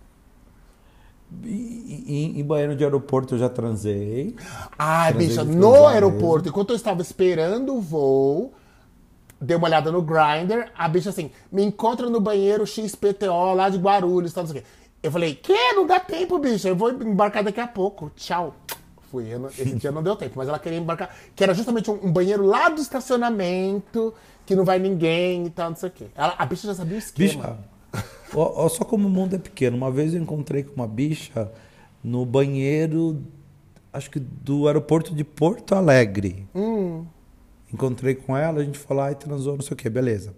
E- 1.43 2.35
Em 2.39 2.45
banheiro 2.45 2.77
de 2.77 2.85
aeroporto 2.85 3.35
eu 3.35 3.39
já 3.39 3.49
transei. 3.49 4.37
Ai, 4.79 5.13
Transei 5.13 5.29
bicha, 5.31 5.45
no 5.45 5.87
aeroporto, 5.87 6.51
enquanto 6.51 6.71
eu 6.71 6.77
estava 6.77 7.01
esperando 7.01 7.75
o 7.75 7.81
voo, 7.81 8.53
dei 9.41 9.57
uma 9.57 9.67
olhada 9.67 9.91
no 9.91 10.03
Grindr, 10.03 10.71
a 10.77 10.87
bicha 10.87 11.09
assim, 11.09 11.31
me 11.51 11.65
encontra 11.65 12.11
no 12.11 12.21
banheiro 12.21 12.67
XPTO 12.67 13.55
lá 13.55 13.71
de 13.71 13.79
Guarulhos, 13.79 14.33
tal, 14.35 14.45
não 14.45 14.53
sei 14.53 14.61
o 14.61 14.63
quê. 14.63 14.69
Eu 15.05 15.13
falei, 15.13 15.35
que? 15.35 15.53
Não 15.75 15.87
dá 15.87 16.01
tempo, 16.01 16.39
bicha, 16.39 16.67
eu 16.67 16.75
vou 16.75 16.91
embarcar 16.91 17.45
daqui 17.45 17.61
a 17.61 17.67
pouco. 17.67 18.11
Tchau. 18.17 18.55
Fui, 19.11 19.27
eu 19.33 19.39
não- 19.39 19.49
esse 19.51 19.77
dia 19.77 19.93
não 19.93 20.03
deu 20.03 20.17
tempo, 20.17 20.33
mas 20.37 20.49
ela 20.49 20.59
queria 20.59 20.79
embarcar, 20.79 21.15
que 21.37 21.45
era 21.45 21.53
justamente 21.53 21.91
um, 21.91 22.07
um 22.07 22.11
banheiro 22.11 22.43
lá 22.47 22.71
do 22.71 22.81
estacionamento, 22.81 24.15
que 24.47 24.57
não 24.57 24.65
vai 24.65 24.79
ninguém 24.79 25.45
e 25.45 25.51
tal, 25.51 25.69
não 25.69 25.77
sei 25.77 25.91
o 25.91 25.93
quê. 25.93 26.07
Ela- 26.15 26.35
a 26.39 26.47
bicha 26.47 26.67
já 26.67 26.75
sabia 26.75 26.97
o 26.97 26.99
esquema. 26.99 27.59
Bicha, 27.93 28.03
ó, 28.35 28.65
ó, 28.65 28.69
só 28.71 28.83
como 28.83 29.07
o 29.07 29.11
mundo 29.11 29.37
é 29.37 29.39
pequeno. 29.39 29.77
Uma 29.77 29.91
vez 29.91 30.15
eu 30.15 30.21
encontrei 30.23 30.63
com 30.65 30.75
uma 30.75 30.89
bicha 30.89 31.51
no 32.03 32.25
banheiro, 32.25 33.23
acho 33.93 34.11
que 34.11 34.19
do 34.19 34.67
aeroporto 34.67 35.15
de 35.15 35.23
Porto 35.23 35.75
Alegre. 35.75 36.49
Hum. 36.55 37.05
Encontrei 37.73 38.15
com 38.15 38.35
ela, 38.37 38.61
a 38.61 38.65
gente 38.65 38.79
falou, 38.79 39.03
ai, 39.03 39.15
transou, 39.15 39.55
não 39.55 39.63
sei 39.63 39.75
o 39.75 39.77
que, 39.77 39.91
beleza. 39.91 40.35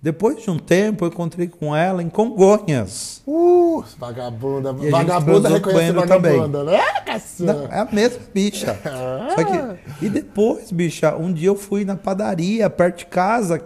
Depois 0.00 0.40
de 0.40 0.48
um 0.48 0.58
tempo, 0.58 1.04
eu 1.04 1.08
encontrei 1.08 1.48
com 1.48 1.74
ela 1.74 2.00
em 2.00 2.08
Congonhas. 2.08 3.20
Uh, 3.26 3.82
vagabunda, 3.98 4.70
a 4.70 4.72
gente 4.74 4.90
vagabunda 4.90 5.48
reconhece 5.48 5.92
vagabunda, 5.92 6.64
né, 6.64 6.78
Cassiano? 7.04 7.62
Não, 7.62 7.72
é 7.72 7.80
a 7.80 7.88
mesma 7.90 8.20
bicha. 8.32 8.78
Só 9.34 9.44
que, 9.44 10.04
e 10.06 10.08
depois, 10.08 10.70
bicha, 10.70 11.16
um 11.16 11.32
dia 11.32 11.48
eu 11.48 11.56
fui 11.56 11.84
na 11.84 11.96
padaria, 11.96 12.70
perto 12.70 12.98
de 12.98 13.06
casa. 13.06 13.60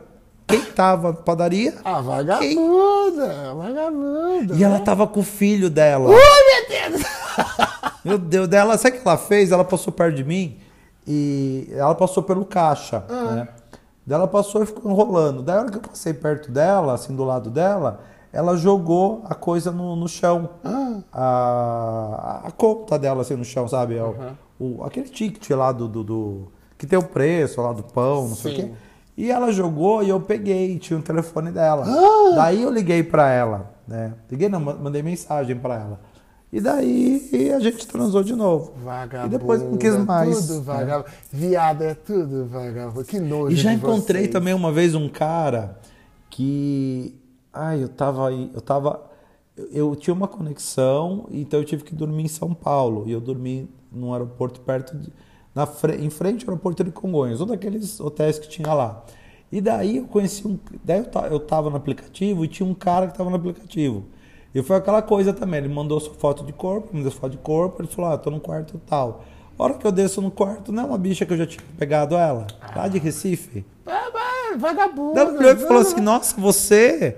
Quem 0.47 0.61
tava 0.63 1.09
na 1.09 1.15
padaria? 1.15 1.75
Ah, 1.85 2.01
vagabunda, 2.01 3.55
vagabunda. 3.55 4.55
E 4.55 4.65
ela 4.65 4.81
tava 4.81 5.07
com 5.07 5.21
o 5.21 5.25
filho 5.25 5.69
dela. 5.69 6.11
Ai, 6.15 6.17
meu 6.17 6.91
Deus! 6.91 7.07
Meu 8.05 8.19
Deus, 8.19 8.49
dela, 8.49 8.77
sabe 8.77 8.97
o 8.97 9.01
que 9.01 9.07
ela 9.07 9.17
fez? 9.17 9.53
Ela 9.53 9.65
passou 9.65 9.93
perto 9.93 10.17
de 10.17 10.25
mim 10.25 10.59
e 11.07 11.69
ela 11.73 11.95
passou 11.95 12.21
pelo 12.21 12.45
caixa, 12.45 13.05
né? 13.09 13.49
Daí 14.07 14.17
ela 14.19 14.27
passou 14.29 14.63
e 14.63 14.67
ficou 14.67 14.91
enrolando. 14.91 15.43
Daí 15.43 15.57
a 15.57 15.61
hora 15.61 15.71
que 15.71 15.79
eu 15.79 15.83
passei 15.83 16.13
perto 16.13 16.51
dela, 16.51 16.95
assim, 16.95 17.15
do 17.15 17.23
lado 17.25 17.51
dela, 17.51 18.01
ela 18.33 18.57
jogou 18.57 19.23
a 19.27 19.35
coisa 19.35 19.71
no, 19.71 19.95
no 19.95 20.09
chão. 20.09 20.49
A, 21.13 22.43
a 22.47 22.51
conta 22.51 22.99
dela, 22.99 23.23
assim, 23.23 23.37
no 23.37 23.45
chão, 23.45 23.69
sabe? 23.69 23.97
É 23.97 24.03
o- 24.03 24.17
o, 24.59 24.85
aquele 24.85 25.09
ticket 25.09 25.49
lá 25.51 25.71
do, 25.73 25.87
do, 25.89 26.03
do- 26.05 26.53
Que 26.79 26.87
tem 26.87 26.99
o 26.99 27.03
preço 27.03 27.61
lá 27.61 27.73
do 27.73 27.83
pão, 27.83 28.29
não 28.29 28.35
sei 28.37 28.53
o 28.53 28.57
Sim. 28.57 28.63
quê. 28.69 28.73
E 29.17 29.31
ela 29.31 29.53
jogou 29.53 30.03
e 30.03 30.09
eu 30.09 30.19
peguei, 30.21 30.79
tinha 30.79 30.99
o 30.99 31.03
telefone 31.03 31.51
dela. 31.53 31.85
Daí 32.35 32.63
eu 32.63 32.71
liguei 32.71 33.03
pra 33.03 33.29
ela, 33.31 33.71
né? 33.87 34.15
Liguei 34.31 34.49
não, 34.49 34.59
ma- 34.59 34.75
mandei 34.75 35.03
mensagem 35.03 35.57
pra 35.59 35.75
ela. 35.75 36.01
E 36.53 36.61
daí 36.61 37.51
a 37.57 37.61
gente 37.61 37.87
transou 37.87 38.23
de 38.23 38.37
novo. 38.37 38.75
Vagabunda. 38.85 39.35
E 39.35 39.39
depois 39.39 39.63
não 39.63 39.79
quis 39.79 39.97
mais. 39.97 40.47
Tudo 40.47 40.59
né? 40.59 40.65
vagabundo. 40.65 41.11
Viado 41.33 41.83
é 41.83 41.95
tudo 41.95 42.47
vagabundo. 42.47 43.05
Que 43.07 43.19
nojo 43.19 43.55
E 43.55 43.57
já 43.57 43.73
encontrei 43.73 44.23
vocês. 44.25 44.33
também 44.33 44.53
uma 44.53 44.71
vez 44.71 44.95
um 44.95 45.09
cara 45.09 45.81
que. 46.29 47.19
Ai, 47.51 47.83
eu 47.83 47.89
tava 47.89 48.29
aí. 48.29 48.51
Eu 48.53 48.61
tava. 48.61 49.03
Eu, 49.57 49.69
eu 49.73 49.97
tinha 49.97 50.13
uma 50.13 50.29
conexão, 50.29 51.27
então 51.31 51.59
eu 51.59 51.65
tive 51.65 51.85
que 51.85 51.95
dormir 51.95 52.25
em 52.25 52.29
São 52.29 52.53
Paulo. 52.53 53.05
E 53.07 53.13
eu 53.13 53.21
dormi 53.21 53.67
num 53.91 54.13
aeroporto 54.13 54.61
perto 54.61 54.95
de. 54.95 55.11
Na, 55.55 55.67
em 55.99 56.11
frente 56.11 56.45
ao 56.45 56.51
aeroporto 56.51 56.85
de 56.85 56.91
Congonhas, 56.91 57.41
um 57.41 57.47
daqueles 57.47 57.99
hotéis 57.99 58.39
que 58.39 58.49
tinha 58.49 58.73
lá. 58.75 59.05
E 59.51 59.59
daí 59.59 59.97
eu 59.97 60.05
conheci 60.05 60.47
um. 60.47 60.59
Daí 60.85 60.99
eu, 60.99 61.23
eu 61.31 61.41
tava 61.41 61.71
no 61.71 61.77
aplicativo 61.77 62.45
e 62.45 62.49
tinha 62.49 62.69
um 62.69 62.75
cara 62.75 63.07
que 63.07 63.17
tava 63.17 63.31
no 63.31 63.37
aplicativo. 63.37 64.05
E 64.55 64.63
foi 64.63 64.77
aquela 64.77 65.01
coisa 65.03 65.33
também. 65.33 65.61
Ele 65.61 65.69
mandou 65.73 65.99
sua 66.01 66.15
foto 66.15 66.45
de 66.45 66.53
corpo, 66.53 66.95
me 66.97 67.03
deu 67.03 67.11
foto 67.11 67.33
de 67.33 67.39
corpo, 67.39 67.81
ele 67.83 67.89
falou: 67.89 68.13
Ah, 68.13 68.19
tô 68.19 68.31
no 68.31 68.41
quarto 68.41 68.81
tal. 68.87 69.25
A 69.59 69.63
hora 69.65 69.75
que 69.75 69.87
eu 69.87 69.93
desço 69.93 70.21
no 70.21 70.31
quarto, 70.31 70.73
não 70.73 70.83
é 70.83 70.87
uma 70.87 70.99
bicha 70.99 71.25
que 71.25 71.33
eu 71.33 71.37
já 71.37 71.47
tinha 71.47 71.63
pegado 71.79 72.17
ela, 72.17 72.47
lá 72.75 72.89
de 72.89 72.99
Recife. 72.99 73.65
Ah, 73.87 74.57
vagabundo. 74.59 75.19
Ele 75.21 75.57
falou 75.57 75.83
assim, 75.83 76.01
nossa, 76.01 76.39
você? 76.41 77.17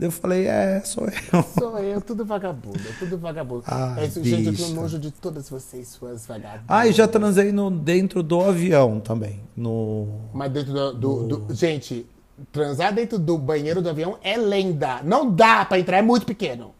Eu 0.00 0.10
falei, 0.10 0.46
é, 0.46 0.80
sou 0.84 1.04
eu. 1.06 1.42
Sou 1.56 1.78
eu, 1.78 2.00
tudo 2.00 2.24
vagabundo, 2.24 2.80
tudo 2.98 3.16
vagabundo. 3.16 3.62
Ah, 3.66 3.94
é 3.98 4.06
isso, 4.06 4.24
gente, 4.24 4.46
eu 4.46 4.50
bicha. 4.52 4.64
tenho 4.64 4.74
nojo 4.80 4.98
de 4.98 5.10
todas 5.12 5.48
vocês, 5.48 5.86
suas 5.88 6.26
vagabundas. 6.26 6.64
Ah, 6.66 6.86
e 6.88 6.92
já 6.92 7.06
transei 7.06 7.52
no, 7.52 7.70
dentro 7.70 8.22
do 8.22 8.40
avião 8.40 8.98
também. 8.98 9.40
No... 9.56 10.08
Mas 10.32 10.50
dentro 10.50 10.72
do, 10.72 10.92
do- 10.94 11.38
do- 11.38 11.54
Gente, 11.54 12.04
transar 12.52 12.92
dentro 12.94 13.18
do 13.18 13.36
banheiro 13.38 13.80
do 13.82 13.88
avião 13.88 14.18
é 14.22 14.36
lenda. 14.36 15.00
Não 15.02 15.30
dá 15.30 15.64
pra 15.64 15.78
entrar, 15.78 15.98
é 15.98 16.02
muito 16.02 16.26
pequeno. 16.26 16.74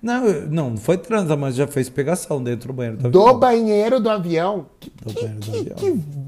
Não, 0.00 0.24
não, 0.50 0.70
não 0.70 0.76
foi 0.76 0.98
transa, 0.98 1.36
mas 1.36 1.54
já 1.54 1.64
fez 1.68 1.88
pegação 1.88 2.42
dentro 2.42 2.68
do 2.68 2.72
banheiro 2.74 2.96
do 2.98 3.08
Do 3.10 3.20
avião. 3.22 3.38
banheiro 3.38 4.00
do 4.00 4.10
avião. 4.10 4.66
Que, 4.80 4.90
Do 4.90 5.14
que, 5.14 5.14
banheiro 5.14 5.38
do 5.40 5.46
que- 5.46 5.58
avião. 5.58 5.76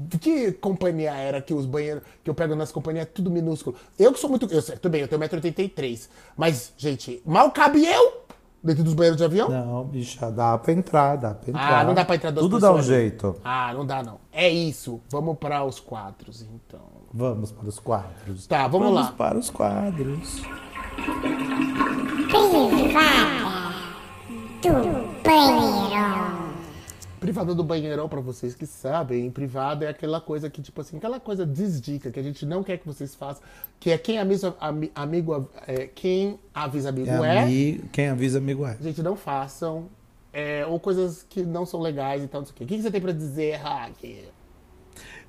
que- 0.09 0.17
que 0.17 0.51
companhia 0.53 1.11
era 1.13 1.41
que 1.41 1.53
os 1.53 1.65
banheiros 1.65 2.01
que 2.23 2.29
eu 2.29 2.33
pego 2.33 2.55
nas 2.55 2.71
companhias 2.71 3.03
é 3.03 3.05
tudo 3.05 3.29
minúsculo? 3.29 3.75
Eu 3.99 4.13
que 4.13 4.19
sou 4.19 4.29
muito. 4.29 4.45
Eu 4.49 4.63
tudo 4.63 4.89
bem, 4.89 5.01
eu 5.01 5.07
tenho 5.09 5.19
1,83m. 5.19 6.07
Mas, 6.37 6.71
gente, 6.77 7.21
mal 7.25 7.51
cabe 7.51 7.85
eu 7.85 8.21
dentro 8.63 8.81
dos 8.81 8.93
banheiros 8.93 9.17
de 9.17 9.25
avião? 9.25 9.49
Não, 9.49 9.83
bicha, 9.83 10.31
dá 10.31 10.57
pra 10.57 10.71
entrar, 10.71 11.17
dá 11.17 11.33
pra 11.33 11.49
entrar. 11.49 11.79
Ah, 11.81 11.83
não 11.83 11.93
dá 11.93 12.05
pra 12.05 12.15
entrar 12.15 12.31
duas 12.31 12.45
Tudo 12.45 12.59
dá 12.61 12.71
um 12.71 12.75
pessoas. 12.77 12.85
jeito. 12.95 13.35
Ah, 13.43 13.73
não 13.73 13.85
dá 13.85 14.01
não. 14.01 14.19
É 14.31 14.47
isso. 14.47 15.01
Vamos 15.09 15.37
para 15.37 15.65
os 15.65 15.81
quadros, 15.81 16.43
então. 16.43 16.94
Vamos 17.17 17.49
para 17.49 17.69
os 17.69 17.79
quadros. 17.79 18.45
Tá, 18.45 18.67
vamos 18.67 18.93
lá. 18.93 19.09
para 19.13 19.37
os 19.37 19.49
quadros. 19.49 20.41
do 24.61 25.23
banheiro. 25.23 26.45
Privada 27.19 27.55
do 27.55 27.63
banheirão, 27.63 28.09
pra 28.09 28.19
vocês 28.19 28.53
que 28.53 28.65
sabem, 28.67 29.31
privado 29.31 29.83
é 29.85 29.87
aquela 29.87 30.19
coisa 30.21 30.49
que, 30.49 30.61
tipo 30.61 30.81
assim, 30.81 30.97
aquela 30.97 31.19
coisa 31.19 31.45
desdica, 31.45 32.11
que 32.11 32.19
a 32.19 32.23
gente 32.23 32.45
não 32.45 32.61
quer 32.63 32.77
que 32.77 32.85
vocês 32.85 33.15
façam, 33.15 33.41
que 33.79 33.89
é 33.89 33.97
quem 33.97 34.19
avisa 34.19 34.53
ami- 34.59 34.91
amigo, 34.93 35.49
é, 35.65 35.87
quem 35.87 36.37
avisa 36.53 36.89
amigo 36.89 37.09
É 37.09 37.35
é, 37.37 37.39
ami- 37.43 37.83
Quem 37.91 38.09
avisa, 38.09 38.37
amigo 38.37 38.67
é. 38.67 38.77
gente, 38.79 39.01
não 39.01 39.15
façam, 39.15 39.85
é, 40.31 40.65
ou 40.67 40.79
coisas 40.79 41.25
que 41.27 41.41
não 41.43 41.65
são 41.65 41.79
legais 41.79 42.23
e 42.23 42.27
tal, 42.27 42.41
não 42.41 42.45
sei 42.45 42.53
o 42.53 42.57
quê. 42.57 42.63
O 42.65 42.67
que 42.67 42.75
que 42.75 42.81
você 42.83 42.91
tem 42.91 43.01
pra 43.01 43.11
dizer, 43.13 43.55
Hack? 43.55 44.03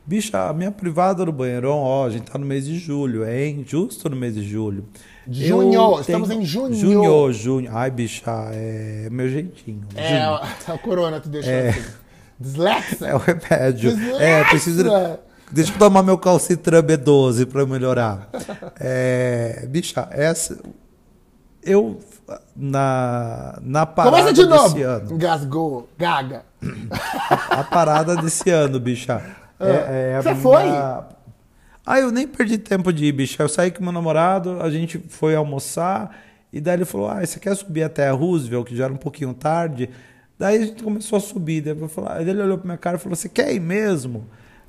Bicha, 0.07 0.49
a 0.49 0.53
minha 0.53 0.71
privada 0.71 1.25
do 1.25 1.33
banheirão, 1.33 1.79
ó, 1.79 2.07
a 2.07 2.11
gente 2.11 2.31
tá 2.31 2.39
no 2.39 2.47
mês 2.47 2.65
de 2.65 2.79
julho, 2.79 3.29
hein? 3.29 3.65
Justo 3.67 4.09
no 4.09 4.15
mês 4.15 4.35
de 4.35 4.43
julho. 4.49 4.85
Junho, 5.29 5.75
Eu 5.75 6.01
estamos 6.01 6.31
em 6.31 6.45
junho. 6.45 6.73
Junho, 6.75 7.33
junho. 7.33 7.71
Ai, 7.77 7.91
bicha, 7.91 8.23
é 8.53 9.09
meu 9.11 9.29
jeitinho. 9.29 9.83
É, 9.97 10.09
Junho. 10.21 10.75
a, 10.75 10.79
corona 10.79 11.19
te 11.19 11.29
deixou 11.29 11.53
É. 11.53 11.71
assim. 11.71 11.83
Dislexia? 12.39 13.07
É 13.09 13.15
o 13.15 13.19
remédio. 13.19 13.97
Dislexia! 13.97 14.23
É, 14.23 14.45
preciso. 14.45 14.85
Deixa 15.51 15.73
eu 15.73 15.79
tomar 15.79 16.03
meu 16.05 16.19
calcitran 16.19 16.83
B12 16.83 17.47
pra 17.47 17.67
melhorar. 17.67 18.29
É, 18.79 19.67
bicha, 19.69 20.07
essa. 20.13 20.57
Eu. 21.65 21.99
Na, 22.57 23.59
na 23.63 23.87
parada 23.87 24.17
Começa 24.17 24.33
de 24.33 24.45
novo. 24.45 24.69
desse 24.75 24.83
ano. 24.83 25.13
Engasgou, 25.13 25.89
gaga. 25.99 26.45
A 27.51 27.63
parada 27.65 28.17
desse 28.17 28.51
ano, 28.51 28.79
bicha. 28.81 29.23
É, 29.61 30.11
é 30.13 30.17
a 30.17 30.23
Você 30.23 30.31
minha- 30.31 30.43
foi? 30.43 30.63
Ah, 31.89 32.01
eu 32.01 32.11
nem 32.11 32.27
perdi 32.27 32.59
tempo 32.59 32.93
de 32.93 33.05
ir, 33.07 33.13
bicha. 33.13 33.43
Eu 33.43 33.49
saí 33.49 33.71
com 33.71 33.83
meu 33.83 33.93
namorado, 33.93 34.61
a 34.61 34.69
gente 34.71 34.99
foi 35.09 35.37
almoçar, 35.37 36.17
e 36.53 36.61
daí 36.61 36.75
ele 36.75 36.85
falou: 36.85 37.09
Ah, 37.09 37.25
você 37.25 37.39
quer 37.39 37.55
subir 37.55 37.83
até 37.85 38.09
a 38.09 38.13
Roosevelt, 38.13 38.67
que 38.67 38.77
já 38.77 38.85
era 38.85 38.93
um 38.93 38.97
pouquinho 38.99 39.33
tarde? 39.33 39.89
Daí 40.39 40.63
a 40.63 40.67
gente 40.67 40.83
começou 40.83 41.17
a 41.17 41.21
subir. 41.21 41.61
Daí, 41.63 41.79
eu 41.79 41.89
falei, 41.89 42.29
ele 42.29 42.43
olhou 42.43 42.59
pra 42.59 42.67
minha 42.67 42.77
cara 42.79 42.97
e 42.97 43.01
falou: 43.01 43.15
Você 43.17 43.29
quer 43.29 43.53
ir 43.55 43.61
mesmo? 43.61 44.27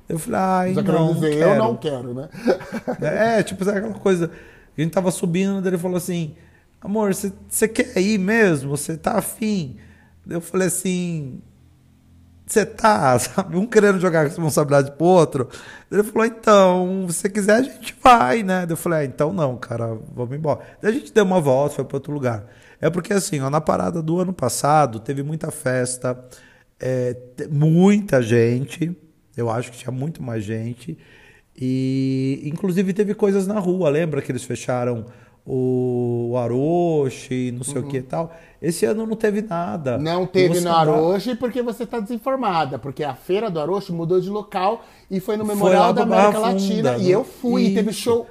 Eu 0.08 0.18
falei: 0.18 0.40
Ai, 0.40 0.74
Já 0.74 0.82
não, 0.82 1.06
não 1.08 1.14
dizer, 1.14 1.36
quero. 1.38 1.50
eu 1.50 1.58
não 1.58 1.76
quero, 1.76 2.14
né? 2.14 2.28
É, 3.02 3.42
tipo, 3.42 3.64
sabe 3.64 3.78
aquela 3.78 3.94
coisa. 3.94 4.30
A 4.76 4.80
gente 4.80 4.92
tava 4.92 5.10
subindo, 5.10 5.60
daí 5.60 5.70
ele 5.70 5.78
falou 5.78 5.96
assim: 5.96 6.36
Amor, 6.80 7.12
você- 7.12 7.32
você 7.48 7.66
quer 7.66 7.98
ir 8.00 8.16
mesmo? 8.18 8.70
Você 8.70 8.96
tá 8.96 9.18
afim? 9.18 9.76
Daí 10.24 10.36
Eu 10.36 10.40
falei 10.40 10.68
assim: 10.68 11.40
Você 12.48 12.64
tá, 12.64 13.18
sabe? 13.20 13.56
Um 13.56 13.66
querendo 13.66 14.00
jogar 14.00 14.24
responsabilidade 14.24 14.92
pro 14.92 15.06
outro. 15.06 15.48
Ele 15.92 16.02
falou: 16.02 16.26
Então, 16.26 17.06
se 17.08 17.18
você 17.18 17.28
quiser, 17.28 17.56
a 17.56 17.62
gente 17.62 17.94
vai, 18.02 18.42
né? 18.42 18.66
Eu 18.68 18.76
falei: 18.76 19.00
ah, 19.00 19.04
Então 19.04 19.32
não, 19.32 19.56
cara, 19.56 19.98
vamos 20.14 20.36
embora. 20.36 20.60
Daí 20.80 20.92
a 20.92 20.94
gente 20.94 21.12
deu 21.12 21.24
uma 21.24 21.40
volta, 21.40 21.76
foi 21.76 21.84
pra 21.84 21.98
outro 21.98 22.12
lugar. 22.12 22.46
É 22.80 22.88
porque 22.88 23.12
assim, 23.12 23.40
ó, 23.40 23.50
na 23.50 23.60
parada 23.60 24.00
do 24.00 24.18
ano 24.18 24.32
passado, 24.32 25.00
teve 25.00 25.22
muita 25.22 25.50
festa, 25.50 26.18
é, 26.80 27.16
muita 27.50 28.22
gente. 28.22 28.96
Eu 29.36 29.50
acho 29.50 29.70
que 29.70 29.78
tinha 29.78 29.92
muito 29.92 30.22
mais 30.22 30.42
gente. 30.42 30.96
E 31.60 32.40
inclusive 32.44 32.92
teve 32.92 33.14
coisas 33.14 33.46
na 33.46 33.58
rua, 33.58 33.90
lembra 33.90 34.22
que 34.22 34.30
eles 34.30 34.44
fecharam 34.44 35.06
o 35.50 36.36
Aroche, 36.36 37.50
não 37.56 37.64
sei 37.64 37.80
o 37.80 37.86
que 37.86 37.96
e 37.98 38.02
tal. 38.02 38.30
Esse 38.60 38.84
ano 38.84 39.06
não 39.06 39.16
teve 39.16 39.40
nada. 39.40 39.96
Uhum. 39.96 40.02
Não 40.02 40.26
teve 40.26 40.54
no 40.60 40.68
andar- 40.68 40.80
Aroche 40.80 41.34
porque 41.34 41.62
você 41.62 41.86
tá 41.86 42.00
desinformada. 42.00 42.78
Porque 42.78 43.02
a 43.02 43.14
feira 43.14 43.50
do 43.50 43.58
Aroche 43.58 43.90
mudou 43.92 44.20
de 44.20 44.28
local 44.28 44.84
e 45.10 45.20
foi 45.20 45.36
no 45.36 45.46
Foi 45.46 45.54
Memorial 45.54 45.82
lá 45.84 45.92
da 45.92 46.02
América 46.02 46.32
Barra 46.32 46.52
Latina. 46.52 46.92
Funda, 46.92 46.98
e 46.98 47.04
no- 47.04 47.10
eu 47.10 47.24
fui 47.24 47.62
e 47.66 47.74
teve 47.74 47.90
Isso. 47.90 48.00
show 48.00 48.26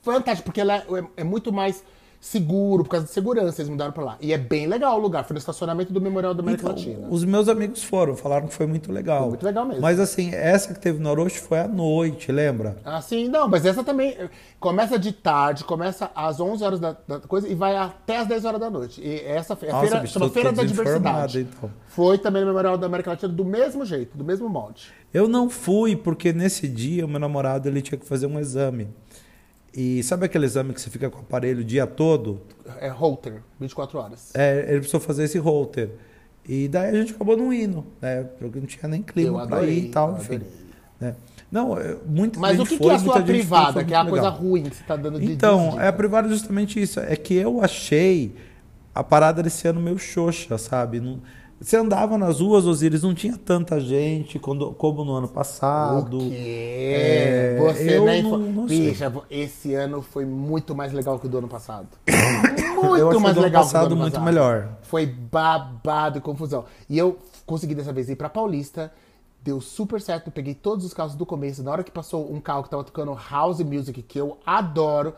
fantástico, 0.00 0.46
porque 0.46 0.60
ela 0.60 0.76
é, 0.76 0.84
é 1.18 1.24
muito 1.24 1.52
mais 1.52 1.82
seguro, 2.22 2.84
por 2.84 2.90
causa 2.90 3.06
de 3.06 3.12
segurança, 3.12 3.60
eles 3.60 3.68
mudaram 3.68 3.90
pra 3.90 4.04
lá. 4.04 4.16
E 4.20 4.32
é 4.32 4.38
bem 4.38 4.68
legal 4.68 4.96
o 4.96 5.00
lugar. 5.02 5.24
Foi 5.24 5.34
no 5.34 5.38
estacionamento 5.38 5.92
do 5.92 6.00
Memorial 6.00 6.32
da 6.32 6.40
América 6.40 6.62
Então, 6.62 6.72
Latina. 6.76 7.08
os 7.10 7.24
meus 7.24 7.48
amigos 7.48 7.82
foram, 7.82 8.14
falaram 8.14 8.46
que 8.46 8.54
foi 8.54 8.64
muito 8.64 8.92
legal. 8.92 9.22
Foi 9.22 9.28
muito 9.30 9.44
legal 9.44 9.64
mesmo. 9.66 9.82
Mas 9.82 9.98
assim, 9.98 10.30
essa 10.32 10.72
que 10.72 10.78
teve 10.78 11.00
no 11.00 11.10
Orochi 11.10 11.40
foi 11.40 11.58
à 11.58 11.66
noite, 11.66 12.30
lembra? 12.30 12.76
Assim, 12.84 13.26
não, 13.26 13.48
mas 13.48 13.66
essa 13.66 13.82
também 13.82 14.10
eh, 14.10 14.30
começa 14.60 14.96
de 15.00 15.10
tarde, 15.10 15.64
começa 15.64 16.12
às 16.14 16.38
11 16.38 16.62
horas 16.62 16.78
da, 16.80 16.96
da 17.08 17.18
coisa 17.18 17.48
e 17.48 17.56
vai 17.56 17.74
até 17.76 18.18
às 18.18 18.28
10 18.28 18.44
horas 18.44 18.60
da 18.60 18.70
noite. 18.70 19.00
E 19.00 19.20
essa 19.26 19.54
Nossa, 19.54 19.80
feira 19.80 20.00
bicho, 20.00 20.12
chama 20.12 20.30
Feira 20.30 20.52
da 20.52 20.62
Diversidade. 20.62 21.40
então. 21.40 21.68
Foi 21.88 22.18
também 22.18 22.42
no 22.42 22.46
Memorial 22.48 22.78
da 22.78 22.86
América 22.86 23.10
Latina 23.10 23.32
do 23.32 23.44
mesmo 23.44 23.84
jeito, 23.84 24.16
do 24.16 24.22
mesmo 24.24 24.48
molde. 24.48 24.92
Eu 25.12 25.26
não 25.26 25.50
fui 25.50 25.96
porque 25.96 26.32
nesse 26.32 26.68
dia 26.68 27.04
o 27.04 27.08
meu 27.08 27.18
namorado 27.18 27.68
ele 27.68 27.82
tinha 27.82 27.98
que 27.98 28.06
fazer 28.06 28.26
um 28.26 28.38
exame. 28.38 28.88
E 29.74 30.02
sabe 30.02 30.26
aquele 30.26 30.44
exame 30.44 30.74
que 30.74 30.80
você 30.80 30.90
fica 30.90 31.08
com 31.08 31.18
o 31.18 31.20
aparelho 31.22 31.60
o 31.60 31.64
dia 31.64 31.86
todo? 31.86 32.40
É 32.78 32.88
Holter, 32.88 33.42
24 33.58 33.98
horas. 33.98 34.30
É, 34.34 34.66
ele 34.68 34.78
precisou 34.78 35.00
fazer 35.00 35.24
esse 35.24 35.38
holter. 35.38 35.90
E 36.46 36.68
daí 36.68 36.90
a 36.90 37.00
gente 37.00 37.14
acabou 37.14 37.36
não 37.36 37.52
indo, 37.52 37.84
né? 38.00 38.24
Porque 38.38 38.58
não 38.58 38.66
tinha 38.66 38.86
nem 38.88 39.00
clima 39.02 39.46
pra 39.46 39.58
adorei, 39.58 39.78
ir 39.78 39.84
e 39.86 39.88
tal, 39.90 40.16
enfim. 40.16 40.40
né? 41.00 41.14
Não, 41.50 41.78
é, 41.78 41.96
muita 42.06 42.38
Mas 42.40 42.58
o 42.58 42.64
que, 42.64 42.76
que 42.76 42.82
foi, 42.82 42.92
é 42.92 42.94
a 42.96 42.98
sua 42.98 43.04
muita 43.14 43.18
gente 43.20 43.26
foi, 43.28 43.34
privada, 43.38 43.72
foi 43.74 43.84
que 43.84 43.94
é 43.94 43.96
a 43.96 44.00
muito 44.02 44.10
coisa 44.10 44.28
legal. 44.30 44.40
ruim 44.42 44.62
que 44.64 44.76
você 44.76 44.84
tá 44.84 44.96
dando 44.96 45.20
de 45.20 45.32
Então, 45.32 45.70
de- 45.70 45.78
é 45.78 45.86
a 45.88 45.92
privada 45.92 46.28
justamente 46.28 46.80
isso. 46.82 46.98
É 47.00 47.14
que 47.16 47.34
eu 47.34 47.62
achei 47.62 48.34
a 48.94 49.02
parada 49.04 49.42
desse 49.42 49.66
ano 49.68 49.80
meio 49.80 49.98
xoxa, 49.98 50.58
sabe? 50.58 51.00
Não- 51.00 51.20
você 51.62 51.76
andava 51.76 52.18
nas 52.18 52.40
ruas, 52.40 52.66
Osiris, 52.66 53.02
não 53.02 53.14
tinha 53.14 53.36
tanta 53.36 53.78
gente 53.80 54.38
quando- 54.38 54.72
como 54.72 55.04
no 55.04 55.12
ano 55.14 55.28
passado. 55.28 56.18
O 56.18 56.30
quê? 56.30 56.92
É, 56.94 57.58
Você 57.60 57.96
eu 57.98 58.04
nem 58.04 58.22
não- 58.22 58.38
não 58.38 58.68
sei. 58.68 58.90
Bicha, 58.90 59.12
esse 59.30 59.74
ano 59.74 60.02
foi 60.02 60.24
muito 60.24 60.74
mais 60.74 60.92
legal 60.92 61.18
que 61.18 61.26
o 61.26 61.28
do 61.28 61.38
ano 61.38 61.48
passado. 61.48 61.88
eu 62.06 62.82
muito 62.88 63.08
achei 63.08 63.20
mais 63.20 63.34
do 63.34 63.40
legal 63.40 63.62
que 63.62 63.68
o 63.68 63.70
do 63.70 63.72
passado 63.72 63.86
ano 63.86 63.96
muito 63.96 64.12
passado. 64.14 64.24
melhor. 64.24 64.68
Foi 64.82 65.06
babado 65.06 66.18
e 66.18 66.20
confusão. 66.20 66.64
E 66.88 66.98
eu 66.98 67.16
consegui 67.46 67.74
dessa 67.74 67.92
vez 67.92 68.08
ir 68.10 68.16
pra 68.16 68.28
Paulista. 68.28 68.92
Deu 69.44 69.60
super 69.60 70.00
certo. 70.00 70.28
Eu 70.28 70.32
peguei 70.32 70.54
todos 70.54 70.84
os 70.86 70.94
carros 70.94 71.14
do 71.16 71.26
começo. 71.26 71.62
Na 71.64 71.72
hora 71.72 71.82
que 71.82 71.90
passou 71.90 72.32
um 72.32 72.40
carro 72.40 72.62
que 72.62 72.70
tava 72.70 72.84
tocando 72.84 73.12
house 73.30 73.58
music, 73.60 74.00
que 74.02 74.18
eu 74.20 74.38
adoro. 74.46 75.14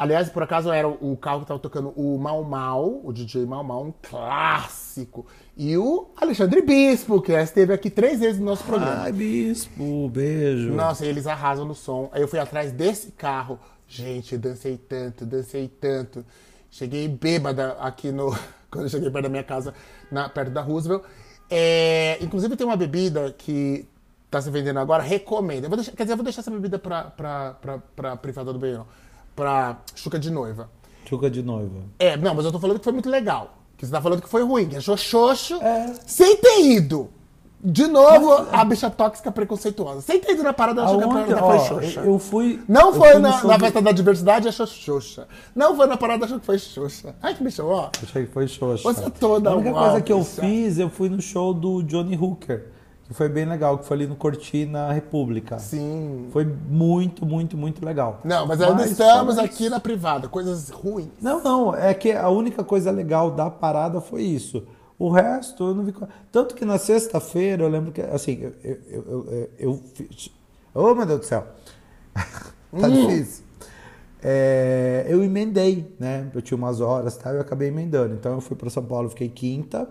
Aliás, 0.00 0.30
por 0.30 0.42
acaso 0.42 0.72
era 0.72 0.88
o 0.88 1.14
carro 1.14 1.40
que 1.42 1.46
tava 1.48 1.60
tocando 1.60 1.90
o 1.94 2.16
Mal 2.18 2.42
Mal, 2.42 3.00
o 3.04 3.12
DJ 3.12 3.44
Mal 3.44 3.62
Mal, 3.62 3.84
um 3.84 3.92
clássico. 4.02 5.26
E 5.56 5.76
o 5.76 6.08
Alexandre 6.16 6.62
Bispo, 6.62 7.20
que 7.20 7.32
esteve 7.32 7.74
aqui 7.74 7.90
três 7.90 8.18
vezes 8.20 8.38
no 8.40 8.46
nosso 8.46 8.64
programa. 8.64 9.02
Ai, 9.02 9.12
bispo, 9.12 10.08
beijo. 10.08 10.72
Nossa, 10.72 11.04
eles 11.04 11.26
arrasam 11.26 11.66
no 11.66 11.74
som. 11.74 12.08
Aí 12.12 12.22
eu 12.22 12.28
fui 12.28 12.38
atrás 12.38 12.72
desse 12.72 13.12
carro. 13.12 13.58
Gente, 13.86 14.32
eu 14.34 14.40
dancei 14.40 14.78
tanto, 14.78 15.26
dancei 15.26 15.68
tanto. 15.68 16.24
Cheguei 16.70 17.06
bêbada 17.06 17.72
aqui 17.80 18.10
no. 18.10 18.34
Quando 18.70 18.84
eu 18.84 18.88
cheguei 18.88 19.10
perto 19.10 19.24
da 19.24 19.28
minha 19.28 19.44
casa, 19.44 19.74
na- 20.10 20.30
perto 20.30 20.50
da 20.50 20.62
Roosevelt. 20.62 21.02
É, 21.50 22.16
inclusive 22.22 22.56
tem 22.56 22.66
uma 22.66 22.76
bebida 22.76 23.34
que 23.36 23.86
tá 24.30 24.40
se 24.40 24.48
vendendo 24.50 24.78
agora, 24.78 25.02
recomendo. 25.02 25.64
Eu 25.64 25.68
vou 25.68 25.76
deixar- 25.76 25.92
quer 25.92 26.04
dizer, 26.04 26.12
eu 26.14 26.16
vou 26.16 26.24
deixar 26.24 26.40
essa 26.40 26.50
bebida 26.50 26.78
pra, 26.78 27.04
pra, 27.04 27.52
pra, 27.60 27.78
pra 27.94 28.16
privada 28.16 28.50
do 28.50 28.58
banheiro. 28.58 28.86
Pra 29.40 29.78
chuca 29.94 30.18
de 30.18 30.30
noiva. 30.30 30.68
Chuca 31.08 31.30
de 31.30 31.42
noiva. 31.42 31.80
É, 31.98 32.14
não, 32.14 32.34
mas 32.34 32.44
eu 32.44 32.52
tô 32.52 32.58
falando 32.60 32.78
que 32.78 32.84
foi 32.84 32.92
muito 32.92 33.08
legal. 33.08 33.56
Que 33.78 33.86
você 33.86 33.92
tá 33.92 33.98
falando 33.98 34.20
que 34.20 34.28
foi 34.28 34.42
ruim, 34.44 34.68
que 34.68 34.76
achou 34.76 34.94
xoxo, 34.98 35.54
É. 35.62 35.94
sem 36.06 36.36
ter 36.36 36.60
ido. 36.60 37.08
De 37.62 37.86
novo, 37.86 38.46
a 38.52 38.62
bicha 38.66 38.90
tóxica 38.90 39.32
preconceituosa. 39.32 40.02
Sem 40.02 40.20
ter 40.20 40.32
ido 40.32 40.42
na 40.42 40.52
parada, 40.52 40.82
achou 40.84 40.98
que 40.98 41.04
a 41.04 41.06
Aonde? 41.06 41.34
parada 41.34 41.46
foi 41.46 41.58
xoxa. 41.80 42.00
eu 42.00 42.18
fui. 42.18 42.62
Não 42.68 42.92
foi 42.92 43.12
fui 43.12 43.18
na, 43.20 43.44
na 43.44 43.58
festa 43.58 43.80
da 43.82 43.92
diversidade, 43.92 44.46
achou 44.48 44.66
xoxa. 44.66 45.26
Não 45.54 45.74
foi 45.74 45.86
na 45.86 45.96
parada, 45.96 46.26
achou 46.26 46.38
que 46.38 46.44
foi 46.44 46.58
xoxa. 46.58 47.14
Ai, 47.22 47.34
que 47.34 47.42
bicho, 47.42 47.64
ó. 47.64 47.88
Achei 48.02 48.26
que 48.26 48.32
foi 48.32 48.46
xoxa. 48.46 48.82
Você 48.82 49.04
é 49.06 49.10
toda 49.10 49.48
A 49.50 49.54
única 49.56 49.72
coisa 49.72 50.00
que 50.02 50.12
eu 50.12 50.22
fiz, 50.22 50.78
eu 50.78 50.90
fui 50.90 51.08
no 51.08 51.20
show 51.22 51.54
do 51.54 51.82
Johnny 51.82 52.14
Hooker, 52.16 52.66
que 53.10 53.14
foi 53.16 53.28
bem 53.28 53.44
legal, 53.44 53.76
que 53.76 53.84
foi 53.84 53.96
ali 53.96 54.06
no 54.06 54.14
Cortina 54.14 54.92
República. 54.92 55.58
Sim. 55.58 56.28
Foi 56.30 56.44
muito, 56.44 57.26
muito, 57.26 57.56
muito 57.56 57.84
legal. 57.84 58.20
Não, 58.22 58.46
mas 58.46 58.60
ainda 58.60 58.74
Mas 58.74 58.92
estamos 58.92 59.34
fora 59.34 59.46
aqui 59.48 59.68
na 59.68 59.80
privada, 59.80 60.28
coisas 60.28 60.70
ruins. 60.70 61.08
Não, 61.20 61.42
não, 61.42 61.74
é 61.74 61.92
que 61.92 62.12
a 62.12 62.28
única 62.28 62.62
coisa 62.62 62.92
legal 62.92 63.32
da 63.32 63.50
parada 63.50 64.00
foi 64.00 64.22
isso. 64.22 64.62
O 64.96 65.10
resto 65.10 65.64
eu 65.70 65.74
não 65.74 65.82
vi. 65.82 65.92
Tanto 66.30 66.54
que 66.54 66.64
na 66.64 66.78
sexta-feira 66.78 67.64
eu 67.64 67.68
lembro 67.68 67.90
que, 67.90 68.00
assim, 68.00 68.42
eu, 68.42 68.52
eu, 68.62 68.78
eu, 68.86 69.26
eu, 69.26 69.50
eu. 69.58 69.80
Oh, 70.72 70.94
meu 70.94 71.04
Deus 71.04 71.18
do 71.20 71.26
céu! 71.26 71.48
tá 72.14 72.86
Hum. 72.86 73.08
difícil. 73.08 73.44
é, 74.22 75.04
eu 75.08 75.24
emendei, 75.24 75.92
né? 75.98 76.30
Eu 76.32 76.40
tinha 76.40 76.56
umas 76.56 76.80
horas, 76.80 77.16
tá? 77.16 77.32
Eu 77.32 77.40
acabei 77.40 77.66
emendando. 77.66 78.14
Então 78.14 78.34
eu 78.34 78.40
fui 78.40 78.56
para 78.56 78.70
São 78.70 78.84
Paulo, 78.84 79.08
fiquei 79.08 79.28
quinta. 79.28 79.88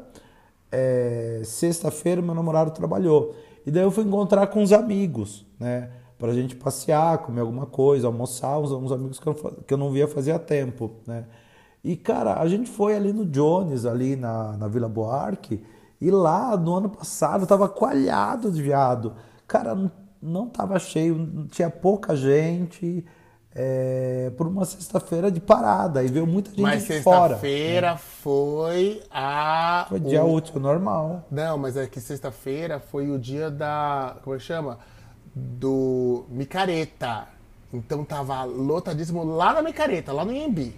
É, 0.71 1.41
Sexta-feira 1.43 2.21
meu 2.21 2.35
namorado 2.35 2.71
trabalhou. 2.71 3.35
E 3.65 3.71
daí 3.71 3.83
eu 3.83 3.91
fui 3.91 4.03
encontrar 4.03 4.47
com 4.47 4.61
uns 4.61 4.71
amigos, 4.71 5.45
né? 5.59 5.89
Pra 6.17 6.33
gente 6.33 6.55
passear, 6.55 7.19
comer 7.19 7.41
alguma 7.41 7.65
coisa, 7.65 8.07
almoçar, 8.07 8.59
uns, 8.59 8.71
uns 8.71 8.91
amigos 8.91 9.19
que 9.19 9.27
eu, 9.27 9.33
que 9.33 9.73
eu 9.73 9.77
não 9.77 9.91
via 9.91 10.07
fazia 10.07 10.37
tempo, 10.37 10.91
né? 11.07 11.25
E, 11.83 11.95
cara, 11.95 12.39
a 12.41 12.47
gente 12.47 12.69
foi 12.69 12.95
ali 12.95 13.13
no 13.13 13.25
Jones, 13.25 13.85
ali 13.85 14.15
na, 14.15 14.57
na 14.57 14.67
Vila 14.67 14.89
Buarque, 14.89 15.63
e 16.01 16.11
lá 16.11 16.55
no 16.57 16.75
ano 16.75 16.89
passado 16.89 17.47
tava 17.47 17.69
coalhado 17.69 18.51
de 18.51 18.61
viado. 18.61 19.13
Cara, 19.47 19.73
não, 19.75 19.91
não 20.21 20.47
tava 20.47 20.77
cheio, 20.77 21.47
tinha 21.49 21.69
pouca 21.69 22.15
gente, 22.15 23.05
é, 23.55 24.31
por 24.37 24.47
uma 24.47 24.63
sexta-feira 24.65 25.31
de 25.31 25.39
parada, 25.39 26.03
e 26.03 26.07
veio 26.07 26.27
muita 26.27 26.49
gente 26.51 26.61
Mas 26.61 26.85
de 26.85 27.01
fora. 27.01 27.29
sexta-feira 27.29 27.97
foi 27.97 29.01
a. 29.11 29.85
Foi 29.89 29.99
dia 29.99 30.23
o- 30.23 30.33
útil 30.33 30.59
normal. 30.59 31.25
Não, 31.31 31.57
mas 31.57 31.75
é 31.75 31.87
que 31.87 31.99
sexta-feira 31.99 32.79
foi 32.79 33.09
o 33.09 33.17
dia 33.17 33.49
da. 33.49 34.15
Como 34.23 34.35
é 34.35 34.39
chama? 34.39 34.77
Do 35.35 36.25
Micareta. 36.29 37.27
Então 37.71 38.03
tava 38.03 38.43
lotadíssimo 38.43 39.23
lá 39.23 39.53
na 39.53 39.61
Micareta, 39.61 40.11
lá 40.11 40.25
no 40.25 40.31
Iembi. 40.31 40.75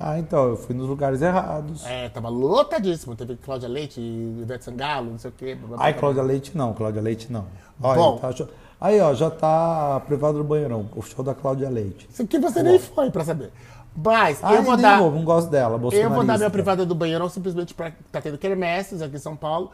Ah, 0.00 0.16
então, 0.16 0.50
eu 0.50 0.56
fui 0.56 0.76
nos 0.76 0.86
lugares 0.88 1.20
errados. 1.20 1.84
É, 1.84 2.08
tava 2.08 2.28
lotadíssimo. 2.28 3.16
Teve 3.16 3.34
Cláudia 3.36 3.68
Leite, 3.68 4.00
Ivete 4.00 4.64
Sangalo, 4.64 5.10
não 5.10 5.18
sei 5.18 5.30
o 5.30 5.34
quê. 5.36 5.58
Ai. 5.76 5.92
Cláudia 5.94 6.22
Leite 6.22 6.56
não, 6.56 6.72
Cláudia 6.72 7.02
Leite 7.02 7.32
não. 7.32 7.46
Olha, 7.82 7.98
Bom. 7.98 8.18
tá 8.18 8.30
cho- 8.30 8.48
Aí, 8.80 9.00
ó, 9.00 9.12
já 9.14 9.30
tá 9.30 10.00
privado 10.06 10.38
do 10.38 10.44
banheirão, 10.44 10.88
o 10.94 11.02
show 11.02 11.24
da 11.24 11.34
Cláudia 11.34 11.68
Leite. 11.68 12.08
Isso 12.10 12.22
aqui 12.22 12.38
você 12.38 12.62
nem 12.62 12.78
foi 12.78 13.10
pra 13.10 13.24
saber. 13.24 13.50
Mas 13.96 14.38
Ah, 14.42 14.54
eu 14.54 14.62
vou 14.62 14.76
dar. 14.76 15.00
vou, 15.00 15.10
não 15.10 15.24
gosto 15.24 15.50
dela, 15.50 15.74
Eu 15.92 16.10
vou 16.10 16.24
dar 16.24 16.38
minha 16.38 16.50
privada 16.50 16.86
do 16.86 16.94
banheirão 16.94 17.28
simplesmente 17.28 17.74
pra. 17.74 17.92
Tá 18.12 18.20
tendo 18.20 18.38
quermesses 18.38 19.02
aqui 19.02 19.16
em 19.16 19.18
São 19.18 19.34
Paulo. 19.34 19.72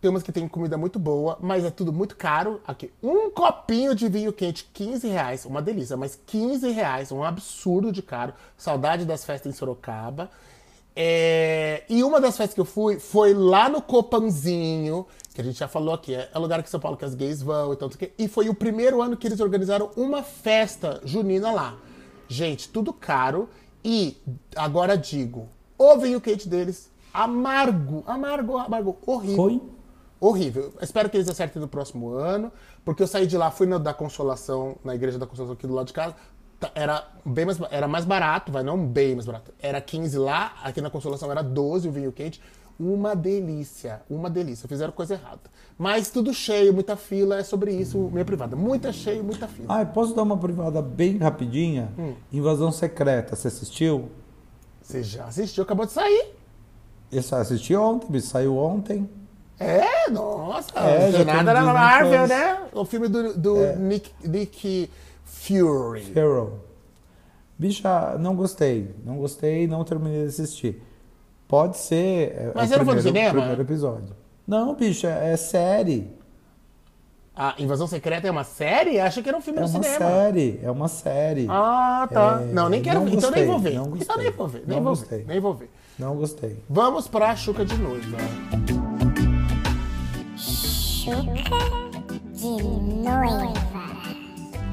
Tem 0.00 0.10
umas 0.10 0.22
que 0.22 0.30
tem 0.32 0.46
comida 0.46 0.76
muito 0.78 0.98
boa, 0.98 1.36
mas 1.40 1.64
é 1.64 1.70
tudo 1.70 1.92
muito 1.92 2.16
caro. 2.16 2.60
Aqui, 2.66 2.90
um 3.02 3.30
copinho 3.30 3.94
de 3.94 4.08
vinho 4.08 4.32
quente, 4.32 4.68
15 4.72 5.08
reais. 5.08 5.44
Uma 5.44 5.60
delícia, 5.60 5.96
mas 5.96 6.18
15 6.26 6.70
reais, 6.70 7.10
um 7.12 7.22
absurdo 7.24 7.90
de 7.92 8.00
caro. 8.02 8.32
Saudade 8.56 9.04
das 9.04 9.24
festas 9.24 9.52
em 9.52 9.56
Sorocaba. 9.56 10.30
É, 10.94 11.82
E 11.88 12.02
uma 12.02 12.20
das 12.20 12.36
festas 12.36 12.54
que 12.54 12.60
eu 12.60 12.64
fui 12.64 12.98
foi 12.98 13.34
lá 13.34 13.68
no 13.68 13.82
Copanzinho, 13.82 15.06
que 15.36 15.40
a 15.42 15.44
gente 15.44 15.58
já 15.58 15.68
falou 15.68 15.94
aqui. 15.94 16.14
É 16.14 16.28
é 16.34 16.38
lugar 16.38 16.62
que 16.62 16.68
São 16.70 16.80
Paulo 16.80 16.96
que 16.96 17.04
as 17.04 17.14
gays 17.14 17.40
vão 17.42 17.72
e 17.72 17.76
tanto 17.76 17.96
que. 17.96 18.12
E 18.18 18.26
foi 18.26 18.48
o 18.48 18.54
primeiro 18.54 19.00
ano 19.00 19.16
que 19.16 19.26
eles 19.28 19.38
organizaram 19.40 19.90
uma 19.96 20.22
festa 20.22 21.00
junina 21.04 21.52
lá. 21.52 21.76
Gente, 22.26 22.68
tudo 22.68 22.92
caro. 22.92 23.48
E 23.84 24.16
agora 24.56 24.96
digo, 24.96 25.48
o 25.78 25.96
vinho 25.98 26.20
quente 26.20 26.48
deles, 26.48 26.90
amargo, 27.14 28.02
amargo, 28.06 28.56
amargo, 28.58 28.96
horrível. 29.06 29.36
Foi? 29.36 29.62
Horrível. 30.18 30.72
Espero 30.80 31.08
que 31.10 31.16
eles 31.16 31.28
acertem 31.28 31.60
no 31.60 31.68
próximo 31.68 32.08
ano, 32.10 32.50
porque 32.84 33.02
eu 33.02 33.06
saí 33.06 33.26
de 33.26 33.36
lá, 33.36 33.50
fui 33.50 33.66
na 33.66 33.78
da 33.78 33.92
Consolação, 33.94 34.76
na 34.82 34.94
igreja 34.94 35.18
da 35.18 35.26
Consolação 35.26 35.54
aqui 35.54 35.66
do 35.66 35.74
lado 35.74 35.86
de 35.86 35.92
casa. 35.92 36.14
tá- 36.58 36.70
Era 36.74 37.06
bem 37.24 37.44
mais, 37.44 37.58
era 37.70 37.86
mais 37.86 38.04
barato, 38.06 38.50
vai 38.50 38.62
não 38.62 38.78
bem 38.84 39.14
mais 39.14 39.26
barato. 39.26 39.52
Era 39.60 39.80
15 39.80 40.16
lá, 40.18 40.54
aqui 40.64 40.80
na 40.80 40.88
Consolação 40.90 41.30
era 41.30 41.42
12 41.42 41.86
o 41.86 41.92
vinho 41.92 42.10
quente. 42.10 42.40
Uma 42.78 43.16
delícia, 43.16 44.02
uma 44.08 44.28
delícia. 44.28 44.68
Fizeram 44.68 44.92
coisa 44.92 45.14
errada. 45.14 45.40
Mas 45.78 46.10
tudo 46.10 46.32
cheio, 46.34 46.74
muita 46.74 46.94
fila, 46.96 47.38
é 47.38 47.42
sobre 47.42 47.72
isso, 47.72 47.98
minha 48.12 48.24
privada. 48.24 48.54
Muita 48.54 48.92
cheio, 48.92 49.24
muita 49.24 49.48
fila. 49.48 49.80
Ah, 49.80 49.84
posso 49.84 50.14
dar 50.14 50.22
uma 50.22 50.36
privada 50.36 50.82
bem 50.82 51.16
rapidinha? 51.16 51.90
Hum. 51.98 52.14
Invasão 52.32 52.70
Secreta, 52.70 53.34
você 53.34 53.48
assistiu? 53.48 54.10
Você 54.82 55.02
já 55.02 55.24
assistiu, 55.24 55.64
acabou 55.64 55.86
de 55.86 55.92
sair. 55.92 56.34
Eu 57.10 57.20
assisti 57.38 57.74
ontem, 57.74 58.20
saiu 58.20 58.56
ontem. 58.56 59.08
É, 59.58 60.10
nossa, 60.10 60.70
É, 60.78 61.10
tem 61.10 61.24
na 61.24 61.42
Marvel, 61.62 62.26
né? 62.28 62.60
O 62.74 62.84
filme 62.84 63.08
do, 63.08 63.34
do 63.38 63.56
Nick, 63.78 64.10
Nick 64.22 64.90
Fury. 65.24 66.02
Farrell. 66.12 66.60
Bicha, 67.58 68.16
não 68.18 68.36
gostei. 68.36 68.94
Não 69.02 69.16
gostei, 69.16 69.66
não 69.66 69.82
terminei 69.82 70.22
de 70.22 70.26
assistir. 70.28 70.82
Pode 71.48 71.76
ser. 71.76 72.32
é, 72.36 72.52
Mas 72.54 72.70
é 72.70 72.74
você 72.74 72.74
o 72.74 72.78
não 72.78 72.84
foi 72.86 72.94
no 72.96 73.02
cinema? 73.02 73.30
primeiro 73.38 73.62
episódio. 73.62 74.16
Não, 74.46 74.74
bicha, 74.74 75.08
é 75.08 75.36
série. 75.36 76.10
A 77.34 77.54
Invasão 77.58 77.86
Secreta 77.86 78.26
é 78.26 78.30
uma 78.30 78.44
série? 78.44 78.98
Acha 78.98 79.20
que 79.22 79.28
era 79.28 79.36
um 79.36 79.40
filme 79.42 79.58
É 79.58 79.62
no 79.62 79.68
uma 79.68 79.82
cinema. 79.82 79.98
série. 79.98 80.60
É 80.62 80.70
uma 80.70 80.88
série. 80.88 81.46
Ah, 81.50 82.08
tá. 82.10 82.40
É, 82.42 82.46
não, 82.52 82.68
nem 82.68 82.80
quero 82.80 83.00
não 83.00 83.06
ver. 83.06 83.14
Então 83.16 83.30
nem 83.30 83.46
gostei, 83.46 83.46
vou 83.46 83.58
ver. 83.58 83.74
não 83.74 83.96
então 83.96 84.16
nem 84.16 84.26
gostei. 84.26 84.30
vou 84.36 84.48
ver. 84.48 84.62
Nem 84.66 84.76
Não 84.76 84.82
vou 84.84 84.92
gostei. 84.94 85.18
ver. 85.18 85.26
Nem 85.26 85.40
vou 85.40 85.54
ver. 85.54 85.70
Não 85.98 86.16
gostei. 86.16 86.62
Vamos 86.68 87.06
pra 87.08 87.36
Chuca 87.36 87.64
de 87.64 87.76
Noiva. 87.76 88.16
Chuca 90.36 91.22
de 92.32 92.52
noiva. 93.02 93.52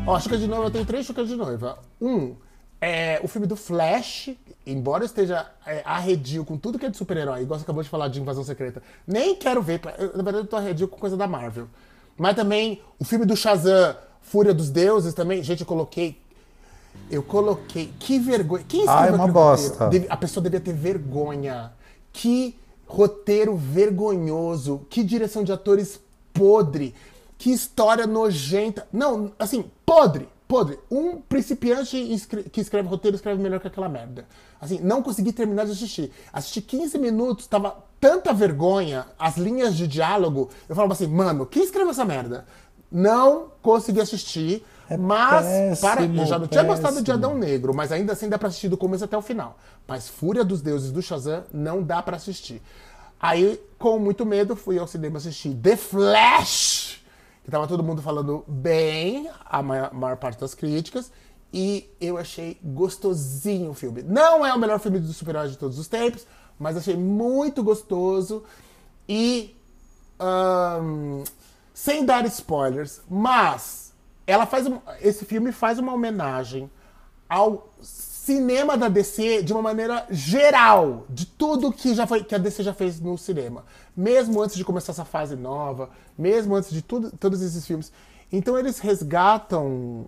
Ó, 0.08 0.20
Chuca 0.20 0.38
de 0.38 0.48
Noiva, 0.48 0.66
eu 0.68 0.72
tenho 0.72 0.86
três 0.86 1.06
Chucas 1.06 1.28
de 1.28 1.36
Noiva. 1.36 1.78
Um 2.02 2.36
é 2.84 3.20
o 3.24 3.28
filme 3.28 3.48
do 3.48 3.56
Flash, 3.56 4.30
embora 4.68 5.04
eu 5.04 5.06
esteja 5.06 5.50
é, 5.66 5.82
arredio 5.86 6.44
com 6.44 6.58
tudo 6.58 6.78
que 6.78 6.86
é 6.86 6.90
de 6.90 6.98
super-herói, 6.98 7.42
igual 7.44 7.58
você 7.60 7.64
acabou 7.64 7.82
de 7.84 7.90
falar 7.90 8.08
de 8.10 8.20
Invasão 8.20 8.44
Secreta. 8.44 8.82
Nem 9.08 9.36
quero 9.36 9.62
ver, 9.62 9.80
eu, 9.98 10.08
na 10.18 10.24
verdade 10.24 10.38
eu 10.40 10.48
tô 10.48 10.56
arredio 10.58 10.88
com 10.88 10.98
coisa 10.98 11.16
da 11.16 11.28
Marvel. 11.28 11.68
Mas 12.18 12.36
também 12.36 12.82
o 13.00 13.06
filme 13.06 13.26
do 13.26 13.36
Shazam, 13.36 13.96
Fúria 14.22 14.54
dos 14.54 14.70
Deuses, 14.70 15.14
também, 15.14 15.42
gente, 15.44 15.62
eu 15.62 15.68
coloquei 15.68 16.18
Eu 17.10 17.24
coloquei. 17.24 17.92
Que 18.00 18.20
vergonha. 18.20 18.64
Quem 18.68 18.82
escreveu 18.82 19.04
Ah, 19.04 19.08
é 19.08 19.12
uma 19.12 19.28
bosta. 19.28 19.86
roteiro? 19.86 20.06
A 20.10 20.18
pessoa 20.18 20.44
devia 20.44 20.60
ter 20.60 20.74
vergonha. 20.74 21.72
Que 22.12 22.56
roteiro 22.86 23.56
vergonhoso. 23.58 24.86
Que 24.90 25.04
direção 25.04 25.44
de 25.44 25.52
atores 25.52 26.00
podre. 26.34 26.94
Que 27.38 27.52
história 27.52 28.06
nojenta. 28.06 28.88
Não, 28.94 29.32
assim, 29.40 29.66
podre. 29.86 30.28
Podre. 30.54 30.78
Um 30.92 31.20
principiante 31.20 31.98
que 32.52 32.62
escreve 32.62 32.88
roteiro 32.88 33.16
escreve 33.16 33.42
melhor 33.42 33.60
que 33.60 33.66
aquela 33.66 33.90
merda. 33.90 34.28
Assim, 34.62 34.80
não 34.80 35.02
consegui 35.02 35.34
terminar 35.34 35.66
de 35.66 35.72
assistir. 35.72 36.12
Assisti 36.32 36.62
15 36.62 37.00
minutos, 37.00 37.48
tava 37.48 37.76
tanta 38.00 38.32
vergonha, 38.32 39.08
as 39.18 39.36
linhas 39.36 39.76
de 39.76 39.88
diálogo. 39.88 40.52
Eu 40.70 40.76
falava 40.76 40.94
assim, 40.94 41.08
mano, 41.08 41.48
quem 41.48 41.64
escreveu 41.64 41.90
essa 41.90 42.06
merda? 42.06 42.46
Não 42.92 43.48
consegui 43.64 44.00
assistir. 44.00 44.64
É 44.88 44.96
mas, 44.96 45.44
péssimo, 45.44 45.82
para, 45.82 46.06
eu 46.06 46.26
já 46.28 46.38
não 46.38 46.46
tinha 46.46 46.64
gostado 46.64 46.98
de 46.98 47.12
péssimo. 47.12 47.26
Adão 47.26 47.36
Negro, 47.36 47.74
mas 47.74 47.92
ainda 47.92 48.14
assim 48.14 48.30
dá 48.30 48.38
pra 48.38 48.50
assistir 48.50 48.70
do 48.70 48.78
começo 48.78 49.04
até 49.04 49.18
o 49.18 49.24
final. 49.24 49.58
Mas 49.88 50.08
Fúria 50.08 50.44
dos 50.44 50.62
Deuses 50.62 50.92
do 50.92 51.02
Shazam 51.02 51.46
não 51.52 51.82
dá 51.82 52.00
pra 52.04 52.18
assistir. 52.18 52.62
Aí, 53.20 53.60
com 53.80 53.98
muito 53.98 54.24
medo, 54.24 54.56
fui 54.56 54.78
ao 54.78 54.86
cinema 54.86 55.18
assistir 55.18 55.56
The 55.56 55.78
Flash, 55.78 57.03
que 57.44 57.52
tava 57.52 57.68
todo 57.68 57.84
mundo 57.84 58.02
falando 58.02 58.44
bem, 58.48 59.30
a 59.46 59.62
maior, 59.62 59.94
maior 59.94 60.18
parte 60.18 60.40
das 60.40 60.54
críticas, 60.56 61.12
e 61.52 61.90
eu 62.02 62.18
achei 62.18 62.58
gostosinho 62.64 63.72
o 63.72 63.74
filme. 63.74 64.02
Não 64.02 64.46
é 64.46 64.54
o 64.54 64.60
melhor 64.60 64.80
filme 64.80 65.00
do 65.00 65.12
super-herói 65.14 65.50
de 65.50 65.58
todos 65.58 65.78
os 65.78 65.88
tempos, 65.88 66.26
mas 66.58 66.78
achei 66.78 66.96
muito 66.96 67.64
gostoso 67.64 68.44
e 69.08 69.56
ahn, 70.20 71.24
sem 71.74 72.06
dar 72.06 72.26
spoilers, 72.26 73.02
mas 73.10 73.94
ela 74.26 74.46
faz 74.46 74.66
um- 74.68 74.80
esse 75.02 75.26
filme 75.26 75.52
faz 75.52 75.78
uma 75.80 75.94
homenagem 75.94 76.70
ao 77.28 77.70
cinema 77.82 78.78
da 78.78 78.88
DC 78.88 79.44
de 79.44 79.52
uma 79.52 79.62
maneira 79.62 80.06
geral, 80.10 81.06
de 81.10 81.26
tudo 81.26 81.74
que 81.74 81.94
já 81.94 82.08
foi 82.08 82.24
que 82.24 82.34
a 82.34 82.38
DC 82.38 82.64
já 82.64 82.74
fez 82.74 83.00
no 83.02 83.18
cinema, 83.18 83.66
mesmo 83.96 84.42
antes 84.42 84.56
de 84.56 84.66
começar 84.66 84.92
essa 84.92 85.06
fase 85.06 85.36
nova, 85.36 85.90
mesmo 86.18 86.56
antes 86.56 86.72
de 86.72 86.82
tudo, 86.82 87.12
todos 87.12 87.42
esses 87.42 87.66
filmes. 87.66 87.92
Então 88.32 88.58
eles 88.58 88.80
resgatam 88.80 90.08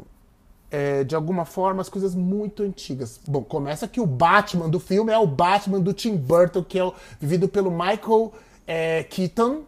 é, 0.71 1.03
de 1.03 1.15
alguma 1.15 1.45
forma 1.45 1.81
as 1.81 1.89
coisas 1.89 2.15
muito 2.15 2.63
antigas. 2.63 3.19
Bom, 3.27 3.43
começa 3.43 3.87
que 3.87 4.01
o 4.01 4.05
Batman 4.05 4.69
do 4.69 4.79
filme 4.79 5.11
é 5.11 5.17
o 5.17 5.27
Batman 5.27 5.79
do 5.79 5.93
Tim 5.93 6.15
Burton, 6.17 6.63
que 6.63 6.77
é 6.79 6.83
o, 6.83 6.93
vivido 7.19 7.47
pelo 7.47 7.71
Michael 7.71 8.33
é, 8.67 9.03
Keaton. 9.03 9.63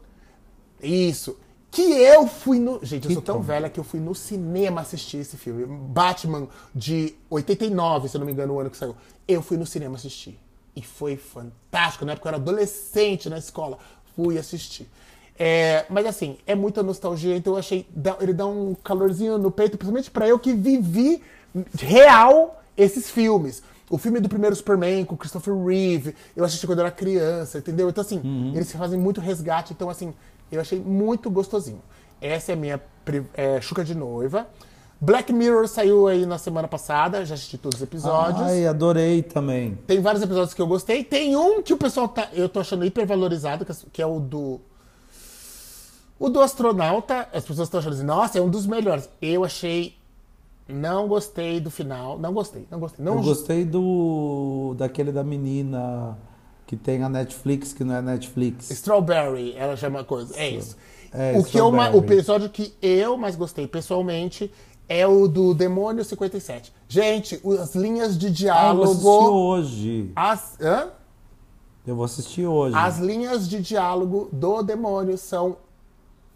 Isso. 0.81 1.37
Que 1.69 1.81
eu 1.81 2.27
fui 2.27 2.59
no. 2.59 2.83
Gente, 2.83 3.07
eu 3.07 3.13
sou 3.13 3.21
tão 3.21 3.41
velha 3.41 3.69
que 3.69 3.79
eu 3.79 3.83
fui 3.83 3.99
no 3.99 4.15
cinema 4.15 4.81
assistir 4.81 5.17
esse 5.17 5.37
filme. 5.37 5.65
Batman 5.65 6.47
de 6.73 7.15
89, 7.29 8.07
se 8.07 8.17
eu 8.17 8.19
não 8.19 8.25
me 8.25 8.31
engano, 8.31 8.53
o 8.53 8.59
ano 8.59 8.69
que 8.69 8.77
saiu. 8.77 8.95
Eu 9.27 9.41
fui 9.41 9.57
no 9.57 9.65
cinema 9.65 9.95
assistir. 9.95 10.39
E 10.75 10.81
foi 10.81 11.17
fantástico. 11.17 12.05
Na 12.05 12.13
época 12.13 12.27
eu 12.27 12.29
era 12.29 12.37
adolescente 12.37 13.29
na 13.29 13.37
escola. 13.37 13.77
Fui 14.17 14.37
assistir. 14.37 14.89
É, 15.39 15.85
mas 15.87 16.07
assim, 16.07 16.37
é 16.47 16.55
muita 16.55 16.81
nostalgia, 16.81 17.37
então 17.37 17.53
eu 17.53 17.59
achei. 17.59 17.87
Ele 18.19 18.33
dá 18.33 18.47
um 18.47 18.73
calorzinho 18.73 19.37
no 19.37 19.51
peito, 19.51 19.77
principalmente 19.77 20.09
pra 20.09 20.27
eu 20.27 20.39
que 20.39 20.53
vivi 20.53 21.21
real 21.77 22.61
esses 22.75 23.09
filmes. 23.09 23.61
O 23.89 23.97
filme 23.97 24.19
do 24.19 24.27
primeiro 24.27 24.55
Superman 24.55 25.05
com 25.05 25.15
Christopher 25.15 25.55
Reeve, 25.55 26.15
eu 26.35 26.43
assisti 26.43 26.65
quando 26.65 26.79
eu 26.79 26.85
era 26.85 26.93
criança, 26.93 27.59
entendeu? 27.59 27.87
Então, 27.89 28.01
assim, 28.01 28.51
eles 28.53 28.71
fazem 28.71 28.99
muito 28.99 29.21
resgate, 29.21 29.71
então, 29.71 29.89
assim, 29.89 30.13
eu 30.51 30.59
achei 30.59 30.79
muito 30.79 31.29
gostosinho. 31.29 31.81
Essa 32.19 32.51
é 32.51 32.53
a 32.53 32.57
minha 32.57 32.81
é, 33.35 33.61
chuca 33.61 33.85
de 33.85 33.95
noiva. 33.95 34.47
Black 34.99 35.31
Mirror 35.31 35.67
saiu 35.67 36.07
aí 36.07 36.25
na 36.25 36.37
semana 36.39 36.67
passada, 36.67 37.23
já 37.23 37.35
assisti 37.35 37.57
todos 37.57 37.77
os 37.77 37.83
episódios. 37.83 38.41
Ai, 38.41 38.65
adorei 38.65 39.21
também. 39.21 39.77
Tem 39.85 40.01
vários 40.01 40.23
episódios 40.23 40.53
que 40.55 40.61
eu 40.61 40.65
gostei. 40.67 41.03
Tem 41.03 41.35
um 41.35 41.61
que 41.61 41.71
o 41.73 41.77
pessoal 41.77 42.07
tá. 42.07 42.29
Eu 42.33 42.49
tô 42.49 42.59
achando 42.59 42.83
hipervalorizado, 42.83 43.65
que 43.93 44.01
é- 44.01 44.05
o 44.05 44.19
do. 44.19 44.59
O 46.19 46.29
do 46.29 46.41
astronauta. 46.41 47.29
As 47.31 47.45
pessoas 47.45 47.67
estão 47.67 47.79
achando 47.79 47.93
assim, 47.93 48.03
nossa, 48.03 48.39
é 48.39 48.41
um 48.41 48.49
dos 48.49 48.65
melhores. 48.65 49.07
Eu 49.21 49.43
achei. 49.43 49.95
Não 50.67 51.07
gostei 51.07 51.59
do 51.59 51.69
final. 51.69 52.17
Não 52.17 52.33
gostei, 52.33 52.67
não 52.69 52.79
gostei. 52.79 53.05
Não 53.05 53.15
Eu 53.17 53.21
gostei 53.21 53.63
do 53.63 54.73
daquele 54.77 55.11
da 55.11 55.23
menina 55.23 56.17
que 56.65 56.75
tem 56.75 57.03
a 57.03 57.07
Netflix, 57.07 57.71
que 57.71 57.83
não 57.83 57.95
é 57.95 58.01
Netflix. 58.01 58.69
Strawberry, 58.71 59.55
ela 59.55 59.77
chama 59.77 60.03
coisa. 60.03 60.35
É 60.37 60.49
isso. 60.49 60.75
É, 61.13 61.37
o, 61.37 61.43
que 61.43 61.57
eu, 61.57 61.67
o 61.69 61.97
episódio 61.99 62.49
que 62.49 62.73
eu 62.81 63.15
mais 63.15 63.35
gostei 63.35 63.65
pessoalmente 63.65 64.51
é 64.89 65.05
o 65.07 65.27
do 65.27 65.53
Demônio 65.53 66.03
57. 66.03 66.73
Gente, 66.87 67.39
o- 67.43 67.53
as 67.53 67.75
linhas 67.75 68.17
de 68.17 68.49
Ah, 68.49 68.69
eu 68.69 68.75
vou 68.75 68.83
assistir 68.85 69.01
diálogo. 69.03 69.31
hoje. 69.37 70.11
as, 70.15 70.57
hã? 70.61 70.87
Eu 71.85 71.95
vou 71.95 72.05
assistir 72.05 72.45
hoje. 72.45 72.75
As 72.75 72.97
linhas 72.99 73.47
de 73.47 73.61
diálogo 73.61 74.29
do 74.31 74.61
demônio 74.61 75.17
são. 75.17 75.57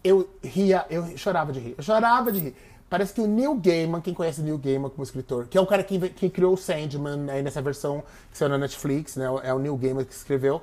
Eu 0.02 0.28
ria, 0.42 0.84
eu 0.90 1.16
chorava 1.16 1.52
de 1.52 1.60
rir. 1.60 1.74
Eu 1.78 1.84
chorava 1.84 2.32
de 2.32 2.40
rir. 2.40 2.56
Parece 2.90 3.14
que 3.14 3.20
o 3.20 3.26
Neil 3.26 3.54
Gaiman, 3.54 4.00
quem 4.02 4.12
conhece 4.12 4.42
Neil 4.42 4.58
Gaiman 4.58 4.90
como 4.90 5.02
escritor, 5.02 5.46
que 5.46 5.56
é 5.56 5.60
o 5.60 5.66
cara 5.66 5.82
que, 5.82 5.98
que 6.10 6.28
criou 6.28 6.52
o 6.54 6.56
Sandman 6.58 7.30
aí 7.30 7.42
nessa 7.42 7.62
versão 7.62 8.02
que 8.30 8.36
saiu 8.36 8.50
na 8.50 8.58
Netflix, 8.58 9.16
né? 9.16 9.26
É 9.42 9.54
o 9.54 9.58
Neil 9.58 9.76
Gaiman 9.76 10.04
que 10.04 10.12
escreveu. 10.12 10.60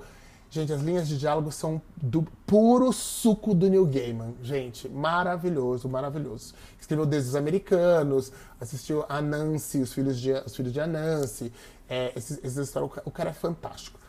Gente, 0.52 0.74
as 0.74 0.82
linhas 0.82 1.08
de 1.08 1.18
diálogo 1.18 1.52
são 1.52 1.80
do 2.02 2.24
puro 2.48 2.92
suco 2.92 3.54
do 3.54 3.70
Neil 3.70 3.86
Gaiman. 3.86 4.34
Gente, 4.42 4.90
maravilhoso, 4.90 5.88
maravilhoso. 5.88 6.56
Escreveu 6.80 7.06
Desde 7.06 7.30
os 7.30 7.36
Americanos, 7.36 8.32
assistiu 8.60 9.06
a 9.08 9.22
Nancy, 9.22 9.80
os 9.80 9.94
filhos 9.94 10.20
de, 10.20 10.32
os 10.32 10.56
filhos 10.56 10.74
de 10.74 10.80
Anansi. 10.80 11.54
É, 11.88 12.12
esses, 12.16 12.40
esses 12.44 12.58
histórias, 12.58 12.92
o 12.92 12.96
ca- 12.96 13.02
o 13.06 13.12
cara 13.12 13.30
é 13.30 13.34
fantástico. 13.34 14.00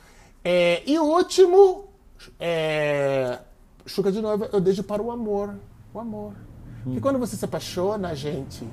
É, 0.42 0.82
e 0.90 0.98
o 0.98 1.04
último, 1.04 1.88
é, 2.38 3.38
Chuca 3.84 4.10
de 4.10 4.22
Noiva, 4.22 4.48
eu 4.52 4.60
deixo 4.62 4.82
para 4.82 5.02
o 5.02 5.10
amor. 5.10 5.54
O 5.92 6.00
amor. 6.00 6.32
Porque 6.84 7.00
quando 7.00 7.18
você 7.18 7.36
se 7.36 7.44
apaixona, 7.44 8.14
gente, 8.14 8.66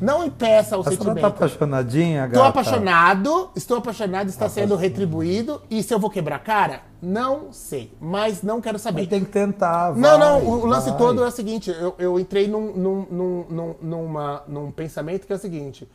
não 0.00 0.24
impeça 0.24 0.76
o 0.76 0.82
senhora 0.82 0.90
sentimento. 0.90 1.20
tá 1.20 1.26
apaixonadinha, 1.28 2.24
Estou 2.26 2.42
gata? 2.42 2.48
apaixonado, 2.60 3.50
estou 3.56 3.76
apaixonado, 3.78 4.28
está 4.28 4.48
sendo 4.48 4.76
retribuído. 4.76 5.60
E 5.70 5.82
se 5.82 5.92
eu 5.94 5.98
vou 5.98 6.10
quebrar 6.10 6.36
a 6.36 6.38
cara? 6.40 6.82
Não 7.00 7.52
sei, 7.52 7.92
mas 8.00 8.42
não 8.42 8.60
quero 8.60 8.78
saber. 8.78 9.02
Mas 9.02 9.08
tem 9.10 9.24
que 9.24 9.30
tentar, 9.30 9.94
Não, 9.96 10.18
vai, 10.18 10.18
não, 10.18 10.44
o 10.48 10.66
lance 10.66 10.88
vai. 10.90 10.98
todo 10.98 11.22
é 11.24 11.26
o 11.28 11.30
seguinte, 11.30 11.70
eu, 11.70 11.94
eu 11.98 12.18
entrei 12.20 12.48
num, 12.48 12.72
num, 12.72 13.06
num, 13.10 13.44
num, 13.50 13.74
numa- 13.80 14.42
num 14.48 14.70
pensamento 14.70 15.26
que 15.26 15.32
é 15.32 15.36
o 15.36 15.38
seguinte, 15.38 15.88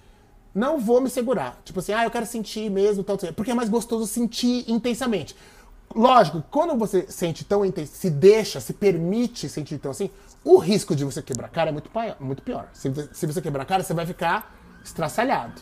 não 0.55 0.79
vou 0.79 1.01
me 1.01 1.09
segurar. 1.09 1.59
Tipo 1.65 1.79
assim, 1.79 1.93
ah, 1.93 2.03
eu 2.05 2.11
quero 2.11 2.25
sentir 2.25 2.69
mesmo, 2.69 3.03
tal, 3.03 3.17
tal, 3.17 3.33
porque 3.33 3.51
é 3.51 3.53
mais 3.53 3.69
gostoso 3.69 4.05
sentir 4.07 4.63
intensamente. 4.67 5.35
Lógico, 5.95 6.43
quando 6.49 6.77
você 6.77 7.05
sente 7.09 7.43
tão 7.45 7.63
intenso, 7.65 7.93
se 7.95 8.09
deixa, 8.09 8.59
se 8.59 8.73
permite 8.73 9.47
sentir 9.49 9.77
tão 9.77 9.91
assim, 9.91 10.09
o 10.43 10.57
risco 10.57 10.95
de 10.95 11.05
você 11.05 11.21
quebrar 11.21 11.47
a 11.47 11.49
cara 11.49 11.69
é 11.69 11.73
muito, 11.73 11.89
muito 12.19 12.41
pior. 12.41 12.67
Se, 12.73 12.89
você- 12.89 13.09
se 13.13 13.25
você 13.27 13.41
quebrar 13.41 13.63
a 13.63 13.65
cara, 13.65 13.83
você 13.83 13.93
vai 13.93 14.05
ficar 14.05 14.55
estraçalhado. 14.83 15.61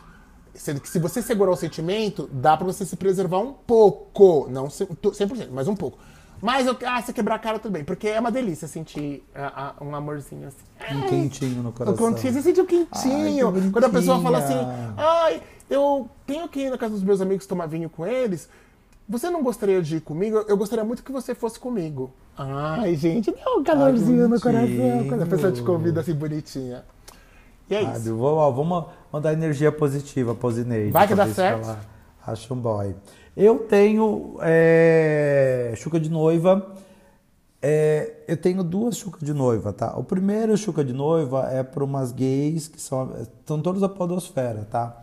Sendo 0.54 0.82
que 0.82 0.90
se 0.90 1.00
você 1.00 1.22
segurar 1.22 1.52
o 1.52 1.56
sentimento, 1.56 2.30
dá 2.32 2.58
pra 2.58 2.66
você 2.66 2.86
se 2.86 2.96
preservar 2.96 3.40
um 3.40 3.54
pouco. 3.54 4.48
Não 4.50 4.70
ce- 4.70 4.86
100%, 4.86 5.50
mas 5.52 5.68
um 5.68 5.76
pouco. 5.76 5.98
Mas, 6.42 6.66
eu, 6.66 6.76
ah, 6.88 7.00
se 7.02 7.14
quebrar 7.14 7.36
a 7.36 7.40
cara, 7.40 7.60
tudo 7.60 7.72
bem. 7.72 7.84
Porque 7.84 8.08
é 8.08 8.20
uma 8.20 8.32
delícia 8.32 8.68
sentir 8.68 9.24
ah, 9.36 9.76
ah, 9.80 9.84
um 9.84 9.94
amorzinho 9.96 10.48
assim. 10.48 10.98
Um 10.98 11.02
quentinho 11.08 11.62
no 11.64 11.72
coração. 11.72 11.96
quentinho, 12.14 12.34
você 12.34 12.42
sente 12.42 12.60
um 12.60 12.66
quentinho. 12.66 13.48
Ai, 13.48 13.70
Quando 13.72 13.84
a 13.86 13.90
pessoa 13.90 14.20
fala 14.22 14.40
assim, 14.40 14.58
ai, 14.98 15.42
eu 15.70 16.10
tenho 16.26 16.50
que 16.50 16.62
ir 16.62 16.70
na 16.72 16.78
casa 16.78 16.96
dos 16.96 17.04
meus 17.04 17.22
amigos 17.22 17.46
tomar 17.46 17.68
vinho 17.68 17.90
com 17.90 18.06
eles. 18.08 18.50
Você 19.10 19.30
não 19.30 19.44
gostaria 19.44 19.82
de 19.82 19.98
ir 19.98 20.02
comigo? 20.02 20.46
Eu 20.48 20.56
gostaria 20.56 20.86
muito 20.86 21.04
que 21.04 21.12
você 21.12 21.36
fosse 21.36 21.60
comigo. 21.60 22.12
Ai, 22.38 22.96
gente, 22.96 23.32
dá 23.32 23.52
um 23.58 23.64
calorzinho 23.64 24.28
no 24.30 24.40
coração 24.40 25.06
quando 25.10 25.24
a 25.24 25.26
pessoa 25.26 25.52
te 25.52 25.62
convida 25.62 26.00
assim 26.02 26.14
bonitinha. 26.14 26.84
E 27.70 27.76
é 27.76 27.80
Ah, 27.86 27.98
isso. 27.98 28.18
ó, 28.20 28.50
vamos 28.52 28.86
mandar 29.12 29.34
energia 29.34 29.72
positiva 29.72 30.34
pra 30.34 30.50
Zineide. 30.52 30.92
Vai 30.92 31.08
que 31.08 31.16
dá 31.16 31.28
certo. 31.28 31.64
ela 31.66 31.80
Acha 32.26 32.54
um 32.54 32.58
boy. 32.58 32.96
Eu 33.36 33.60
tenho 33.60 34.38
é, 34.42 35.74
chuca 35.76 36.00
de 36.00 36.10
noiva. 36.10 36.74
é, 37.62 38.14
eu 38.28 38.38
tenho 38.38 38.64
duas 38.64 38.98
chucas 38.98 39.22
de 39.22 39.34
noiva, 39.34 39.72
tá? 39.74 39.96
O 39.98 40.04
primeiro 40.04 40.56
chuca 40.58 40.84
de 40.84 40.94
noiva 40.94 41.48
é 41.52 41.64
para 41.64 41.84
umas 41.84 42.12
gays 42.12 42.68
que 42.68 42.80
são, 42.82 43.14
estão 43.22 43.62
todas 43.62 43.82
da 43.82 43.90
podosfera, 43.90 44.68
tá? 44.70 45.02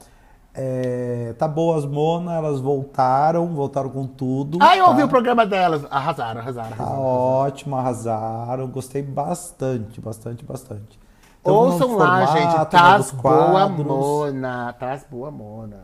É, 0.61 1.37
tá 1.39 1.47
boas 1.47 1.87
Mona, 1.87 2.35
elas 2.35 2.59
voltaram, 2.59 3.47
voltaram 3.55 3.89
com 3.91 4.09
tudo. 4.09 4.59
Ah, 4.61 4.77
eu 4.77 4.87
tá? 4.87 4.91
ouvi 4.91 5.05
o 5.05 5.09
programa 5.09 5.47
delas. 5.47 5.87
Arrasaram, 5.89 6.41
arrasaram. 6.41 6.77
Tá 6.77 6.83
arrasaram. 6.83 7.01
ótimo, 7.01 7.77
arrasaram. 7.77 8.67
Gostei 8.67 9.01
bastante, 9.01 10.01
bastante, 10.01 10.45
bastante. 10.45 10.99
Então, 11.41 11.55
Ouçam 11.55 11.97
lá, 11.97 12.27
formato, 12.27 12.39
gente. 12.39 12.71
Tás 12.71 13.13
novos 13.13 13.23
boa 13.23 13.69
mona. 13.69 14.73
Tás 14.73 15.07
boa 15.09 15.31
mona. 15.31 15.79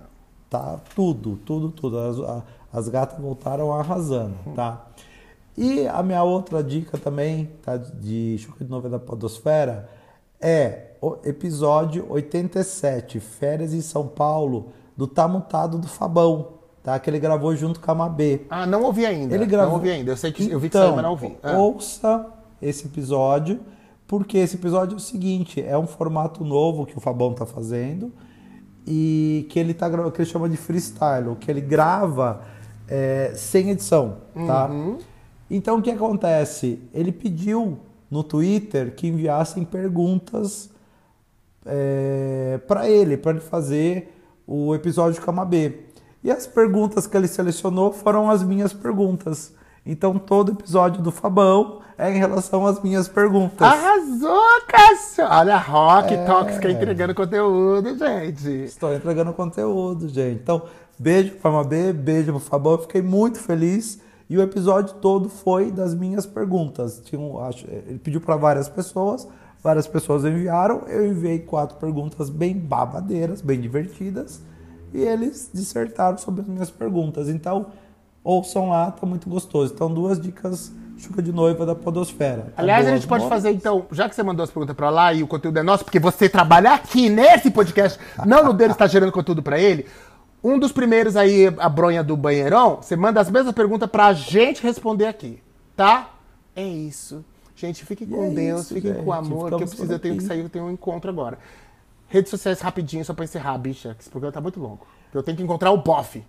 Tá 0.51 0.81
tudo, 0.93 1.37
tudo, 1.37 1.71
tudo. 1.71 1.97
As, 1.97 2.45
as 2.73 2.89
gatas 2.89 3.21
voltaram 3.21 3.73
arrasando, 3.73 4.35
tá? 4.57 4.87
E 5.57 5.87
a 5.87 6.03
minha 6.03 6.25
outra 6.25 6.65
dica 6.65 6.99
também, 6.99 7.47
tá? 7.63 7.77
De 7.77 8.37
Chuca 8.39 8.65
de 8.65 8.71
Novela 8.71 8.99
da 8.99 9.05
Podosfera, 9.05 9.89
é 10.45 10.97
o 11.01 11.17
episódio 11.25 12.05
87, 12.11 13.19
Férias 13.19 13.73
em 13.73 13.81
São 13.81 14.07
Paulo, 14.07 14.69
do 14.95 15.07
Tá 15.07 15.27
Mutado 15.27 15.79
do 15.79 15.89
Fabão, 15.89 16.49
tá? 16.83 16.99
Que 16.99 17.09
ele 17.09 17.19
gravou 17.19 17.57
junto 17.57 17.81
com 17.81 17.91
a 17.91 17.95
Mabê. 17.95 18.43
Ah, 18.51 18.67
não 18.67 18.83
ouvi 18.83 19.07
ainda. 19.07 19.35
Ele 19.35 19.47
gravou. 19.47 19.71
Não 19.71 19.77
ouvi 19.77 19.91
ainda. 19.91 20.13
Eu 20.13 20.17
sei 20.19 20.33
que 20.33 20.51
eu 20.51 20.61
vi 20.61 20.69
que 20.69 20.77
Então, 20.77 20.83
saiu, 20.83 20.95
mas 20.97 21.03
não 21.03 21.11
ouvi. 21.13 21.35
Ah. 21.43 21.57
Ouça 21.57 22.27
esse 22.61 22.87
episódio, 22.87 23.59
porque 24.07 24.37
esse 24.37 24.57
episódio 24.57 24.95
é 24.95 24.97
o 24.99 25.01
seguinte: 25.01 25.63
é 25.63 25.79
um 25.79 25.87
formato 25.87 26.45
novo 26.45 26.85
que 26.85 26.97
o 26.97 27.01
Fabão 27.01 27.33
tá 27.33 27.47
fazendo 27.47 28.13
e 28.87 29.47
que 29.49 29.59
ele 29.59 29.73
tá 29.73 29.89
que 30.11 30.21
ele 30.21 30.31
chama 30.31 30.47
de 30.47 30.59
freestyle, 30.59 31.37
que 31.41 31.51
ele 31.51 31.63
grava 31.63 32.43
é, 32.87 33.33
sem 33.35 33.71
edição, 33.71 34.19
tá? 34.47 34.67
Uhum. 34.67 34.99
Então 35.51 35.79
o 35.79 35.83
que 35.83 35.91
acontece? 35.91 36.83
Ele 36.93 37.13
pediu 37.13 37.79
no 38.11 38.23
Twitter 38.23 38.95
que 38.95 39.07
enviassem 39.09 39.65
perguntas 39.65 40.71
para 42.67 42.89
ele, 42.89 43.17
para 43.17 43.33
ele 43.33 43.41
fazer 43.41 44.13
o 44.47 44.75
episódio 44.75 45.23
com 45.23 45.31
a 45.31 45.35
Mabê. 45.35 45.81
E 46.23 46.31
as 46.31 46.47
perguntas 46.47 47.07
que 47.07 47.17
ele 47.17 47.29
selecionou 47.29 47.93
foram 47.93 48.31
as 48.31 48.43
minhas 48.43 48.73
perguntas. 48.73 49.53
Então 49.87 50.19
todo 50.19 50.53
episódio 50.53 51.03
do 51.03 51.13
Fabão 51.13 51.81
é 51.99 52.11
em 52.11 52.19
relação 52.19 52.67
às 52.67 52.83
minhas 52.83 53.07
perguntas. 53.07 53.61
Arrasou, 53.67 54.63
Cássio! 54.67 55.27
Olha, 55.29 55.59
Rock 55.59 56.15
É. 56.15 56.25
Tóxica 56.25 56.71
entregando 56.71 57.15
conteúdo, 57.15 57.97
gente. 57.97 58.49
Estou 58.65 58.95
entregando 58.95 59.33
conteúdo, 59.33 60.09
gente. 60.09 60.41
Então, 60.43 60.63
beijo 60.99 61.33
pra 61.37 61.51
Mabê, 61.51 61.93
beijo 61.93 62.33
pro 62.33 62.41
Fabão. 62.41 62.73
Eu 62.73 62.79
fiquei 62.79 63.03
muito 63.03 63.39
feliz. 63.39 64.01
E 64.29 64.39
o 64.39 64.43
episódio 64.43 64.95
todo 64.97 65.29
foi 65.29 65.71
das 65.71 65.95
minhas 65.95 66.25
perguntas. 66.27 67.01
Tinha 67.05 67.21
um- 67.21 67.39
acho- 67.45 67.67
ele 67.69 67.99
pediu 67.99 68.21
para 68.21 68.37
várias 68.37 68.69
pessoas, 68.69 69.29
várias 69.63 69.87
pessoas 69.87 70.25
enviaram. 70.25 70.83
Eu 70.89 71.07
enviei 71.07 71.39
quatro 71.41 71.77
perguntas 71.79 72.31
bem 72.31 72.57
babadeiras, 72.59 73.41
bem 73.43 73.61
divertidas. 73.61 74.41
E 74.93 74.99
eles 75.03 75.51
dissertaram 75.53 76.17
sobre 76.19 76.41
as 76.43 76.47
minhas 76.49 76.71
perguntas. 76.71 77.29
Então, 77.29 77.67
ouçam 78.23 78.71
lá, 78.71 78.91
tá 78.91 79.05
muito 79.07 79.29
gostoso. 79.29 79.73
Então, 79.75 79.93
duas 79.93 80.19
dicas 80.21 80.73
chuca 80.97 81.21
de 81.21 81.33
noiva 81.33 81.67
da 81.67 81.75
Podosfera. 81.75 82.53
Tá 82.57 82.63
Aliás, 82.63 82.87
a 82.87 82.91
gente 82.95 83.07
pode 83.09 83.29
fazer, 83.29 83.51
então, 83.51 83.85
já 83.91 84.09
que 84.09 84.15
você 84.15 84.23
mandou 84.23 84.45
as 84.45 84.51
perguntas 84.51 84.77
pra 84.77 84.91
lá 84.91 85.13
e 85.13 85.25
o 85.25 85.27
conteúdo 85.27 85.59
é 85.59 85.63
nosso, 85.63 85.85
porque 85.85 85.99
você 85.99 86.29
trabalha 86.29 86.73
aqui 86.73 87.11
nesse 87.11 87.51
podcast, 87.51 87.99
não 88.25 88.45
no 88.45 88.53
dele, 88.53 88.71
está 88.73 88.87
gerando 88.87 89.11
conteúdo 89.11 89.43
pra 89.43 89.59
ele. 89.59 89.87
Um 90.45 90.59
dos 90.59 90.73
primeiros 90.73 91.17
aí, 91.17 91.47
a 91.59 91.71
bronha 91.71 92.05
do 92.05 92.15
banheirão, 92.19 92.77
você 92.77 92.95
manda 92.95 93.19
as 93.19 93.31
mesmas 93.31 93.55
perguntas 93.55 93.89
pra 93.89 94.13
gente 94.13 94.63
responder 94.63 95.07
aqui, 95.07 95.43
tá? 95.75 96.11
É 96.55 96.63
isso. 96.63 97.25
Gente, 97.57 97.83
fiquem 97.87 98.07
com 98.07 98.25
é 98.25 98.29
Deus, 98.29 98.61
isso, 98.61 98.75
fiquem 98.75 98.93
com 98.93 99.11
gente. 99.11 99.27
amor, 99.27 99.49
que 99.49 99.55
eu 99.55 99.59
preciso, 99.61 99.91
eu 99.91 99.99
tenho 99.99 100.19
que 100.19 100.23
sair, 100.23 100.41
eu 100.41 100.51
tenho 100.51 100.67
um 100.67 100.71
encontro 100.71 101.11
agora. 101.11 101.39
Redes 102.09 102.29
sociais 102.29 102.61
rapidinho, 102.61 103.03
só 103.07 103.15
pra 103.15 103.25
encerrar, 103.25 103.57
bicha, 103.57 103.95
que 103.95 104.03
esse 104.03 104.11
programa 104.11 104.33
tá 104.33 104.41
muito 104.43 104.61
longo. 104.61 104.87
Eu 105.15 105.23
tenho 105.23 105.35
que 105.35 105.43
encontrar 105.43 105.71
o 105.71 105.79
bofe. 105.79 106.23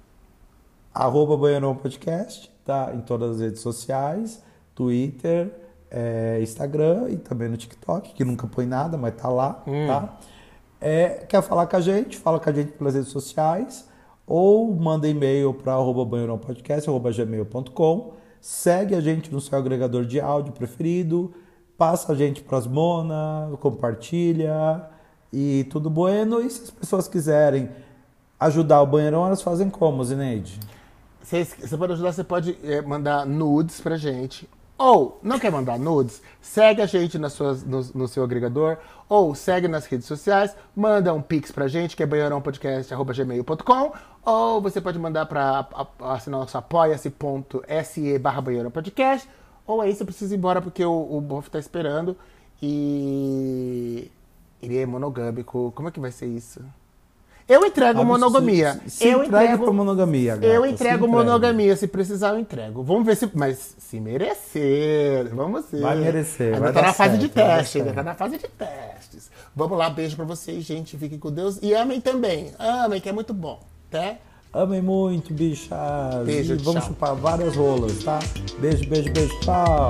arroba 0.93 1.35
Banheirão 1.35 1.75
Podcast, 1.75 2.49
tá? 2.63 2.93
Em 2.95 3.01
todas 3.01 3.31
as 3.31 3.41
redes 3.41 3.59
sociais, 3.59 4.41
Twitter, 4.73 5.51
é, 5.91 6.39
Instagram 6.41 7.09
e 7.09 7.17
também 7.17 7.49
no 7.49 7.57
TikTok, 7.57 8.13
que 8.13 8.23
nunca 8.23 8.47
põe 8.47 8.65
nada, 8.65 8.95
mas 8.95 9.13
tá 9.13 9.27
lá, 9.27 9.61
tá? 9.87 10.17
É, 10.79 11.25
quer 11.27 11.41
falar 11.41 11.67
com 11.67 11.75
a 11.75 11.81
gente? 11.81 12.17
Fala 12.17 12.39
com 12.39 12.49
a 12.49 12.53
gente 12.53 12.71
pelas 12.71 12.95
redes 12.95 13.09
sociais 13.09 13.93
ou 14.27 14.73
manda 14.73 15.07
e-mail 15.07 15.53
para 15.53 15.73
arroba 15.73 16.03
banheirão 16.03 16.37
podcast, 16.37 16.89
arroba 16.89 17.11
gmail.com. 17.11 18.13
Segue 18.41 18.95
a 18.95 19.01
gente 19.01 19.31
no 19.31 19.41
seu 19.41 19.57
agregador 19.57 20.05
de 20.05 20.19
áudio 20.19 20.53
preferido, 20.53 21.33
passa 21.77 22.13
a 22.13 22.15
gente 22.15 22.43
pras 22.43 22.67
Mona, 22.67 23.49
compartilha 23.59 24.87
E 25.33 25.65
tudo 25.69 25.89
bueno. 25.89 26.41
E 26.41 26.49
se 26.49 26.63
as 26.63 26.69
pessoas 26.69 27.07
quiserem 27.07 27.69
ajudar 28.39 28.81
o 28.81 28.87
banheirão, 28.87 29.25
elas 29.25 29.41
fazem 29.41 29.69
como, 29.69 30.03
Zineide? 30.03 30.59
Você, 31.21 31.43
você 31.43 31.75
pode 31.75 31.93
ajudar, 31.93 32.11
você 32.13 32.23
pode 32.23 32.57
é, 32.63 32.81
mandar 32.81 33.25
nudes 33.25 33.81
pra 33.81 33.97
gente. 33.97 34.47
Ou, 34.77 35.19
não 35.23 35.39
quer 35.39 35.51
mandar 35.51 35.79
nudes? 35.79 36.21
Segue 36.41 36.81
a 36.81 36.85
gente 36.85 37.17
nas 37.17 37.31
suas, 37.33 37.63
no, 37.63 37.81
no 37.93 38.07
seu 38.09 38.23
agregador. 38.23 38.77
Ou 39.07 39.33
segue 39.33 39.67
nas 39.69 39.85
redes 39.85 40.05
sociais. 40.05 40.53
Manda 40.75 41.13
um 41.13 41.21
pix 41.21 41.51
pra 41.51 41.67
gente, 41.67 41.95
que 41.95 42.03
é 42.03 42.05
banheirãopodcast.gmail.com. 42.05 43.93
Ou 44.23 44.61
você 44.61 44.81
pode 44.81 44.99
mandar 44.99 45.25
pra 45.27 45.67
a- 45.73 46.13
assinar 46.15 46.39
nosso 46.41 46.57
apoia-se.se 46.57 48.19
barra 48.19 48.41
banheirão 48.41 48.69
podcast. 48.71 49.29
Ou 49.65 49.79
aí 49.81 49.95
você 49.95 50.03
precisa 50.03 50.35
ir 50.35 50.37
embora 50.37 50.61
porque 50.61 50.83
o, 50.83 50.91
o 51.17 51.21
Boff 51.21 51.49
tá 51.49 51.57
esperando. 51.59 52.17
E 52.61 54.11
ele 54.61 54.77
é 54.77 54.85
monogâmico. 54.85 55.71
Como 55.75 55.87
é 55.87 55.91
que 55.91 55.99
vai 55.99 56.11
ser 56.11 56.25
isso? 56.27 56.61
Eu 57.47 57.63
entrego 57.63 58.01
Ah, 58.01 58.03
monogamia. 58.03 58.79
se- 58.87 58.89
se 58.97 59.07
eu 59.07 59.23
entrego 59.23 59.71
monogamia, 59.71 60.35
gata, 60.35 60.47
Eu 60.47 60.65
entrego 60.65 61.07
monogamia. 61.07 61.75
Se 61.75 61.87
precisar, 61.87 62.29
eu 62.29 62.39
entrego. 62.39 62.81
Vamos 62.81 63.05
ver 63.05 63.15
se. 63.15 63.29
Mas 63.35 63.75
se 63.77 63.99
merecer. 63.99 65.29
Vamos 65.33 65.65
ver. 65.71 65.81
Vai 65.81 65.95
merecer, 65.95 66.47
Ainda 66.55 66.59
vai 66.59 66.73
tá 66.73 66.81
na 66.81 66.93
fase 66.93 67.11
certo, 67.11 67.21
de 67.21 67.29
teste. 67.29 67.77
Ainda 67.79 67.93
tá 67.93 68.01
na 68.03 68.15
fase 68.15 68.37
de 68.39 68.47
testes. 68.47 69.29
Vamos 69.55 69.77
lá, 69.77 69.89
beijo 69.91 70.15
pra 70.15 70.25
vocês, 70.25 70.63
gente. 70.63 70.97
Fiquem 70.97 71.19
com 71.19 71.31
Deus. 71.31 71.59
E 71.61 71.73
amem 71.75 72.01
também. 72.01 72.51
Amem, 72.57 72.99
que 72.99 73.09
é 73.09 73.11
muito 73.13 73.33
bom. 73.33 73.59
Tá? 73.91 74.15
Amem 74.51 74.81
muito, 74.81 75.31
bichas. 75.33 75.69
Beijo, 76.25 76.53
e 76.53 76.57
vamos 76.57 76.81
tchau. 76.81 76.93
chupar 76.93 77.13
várias 77.15 77.55
rolas, 77.55 78.03
tá? 78.03 78.19
Beijo, 78.59 78.89
beijo, 78.89 79.11
beijo. 79.13 79.39
Tchau. 79.41 79.87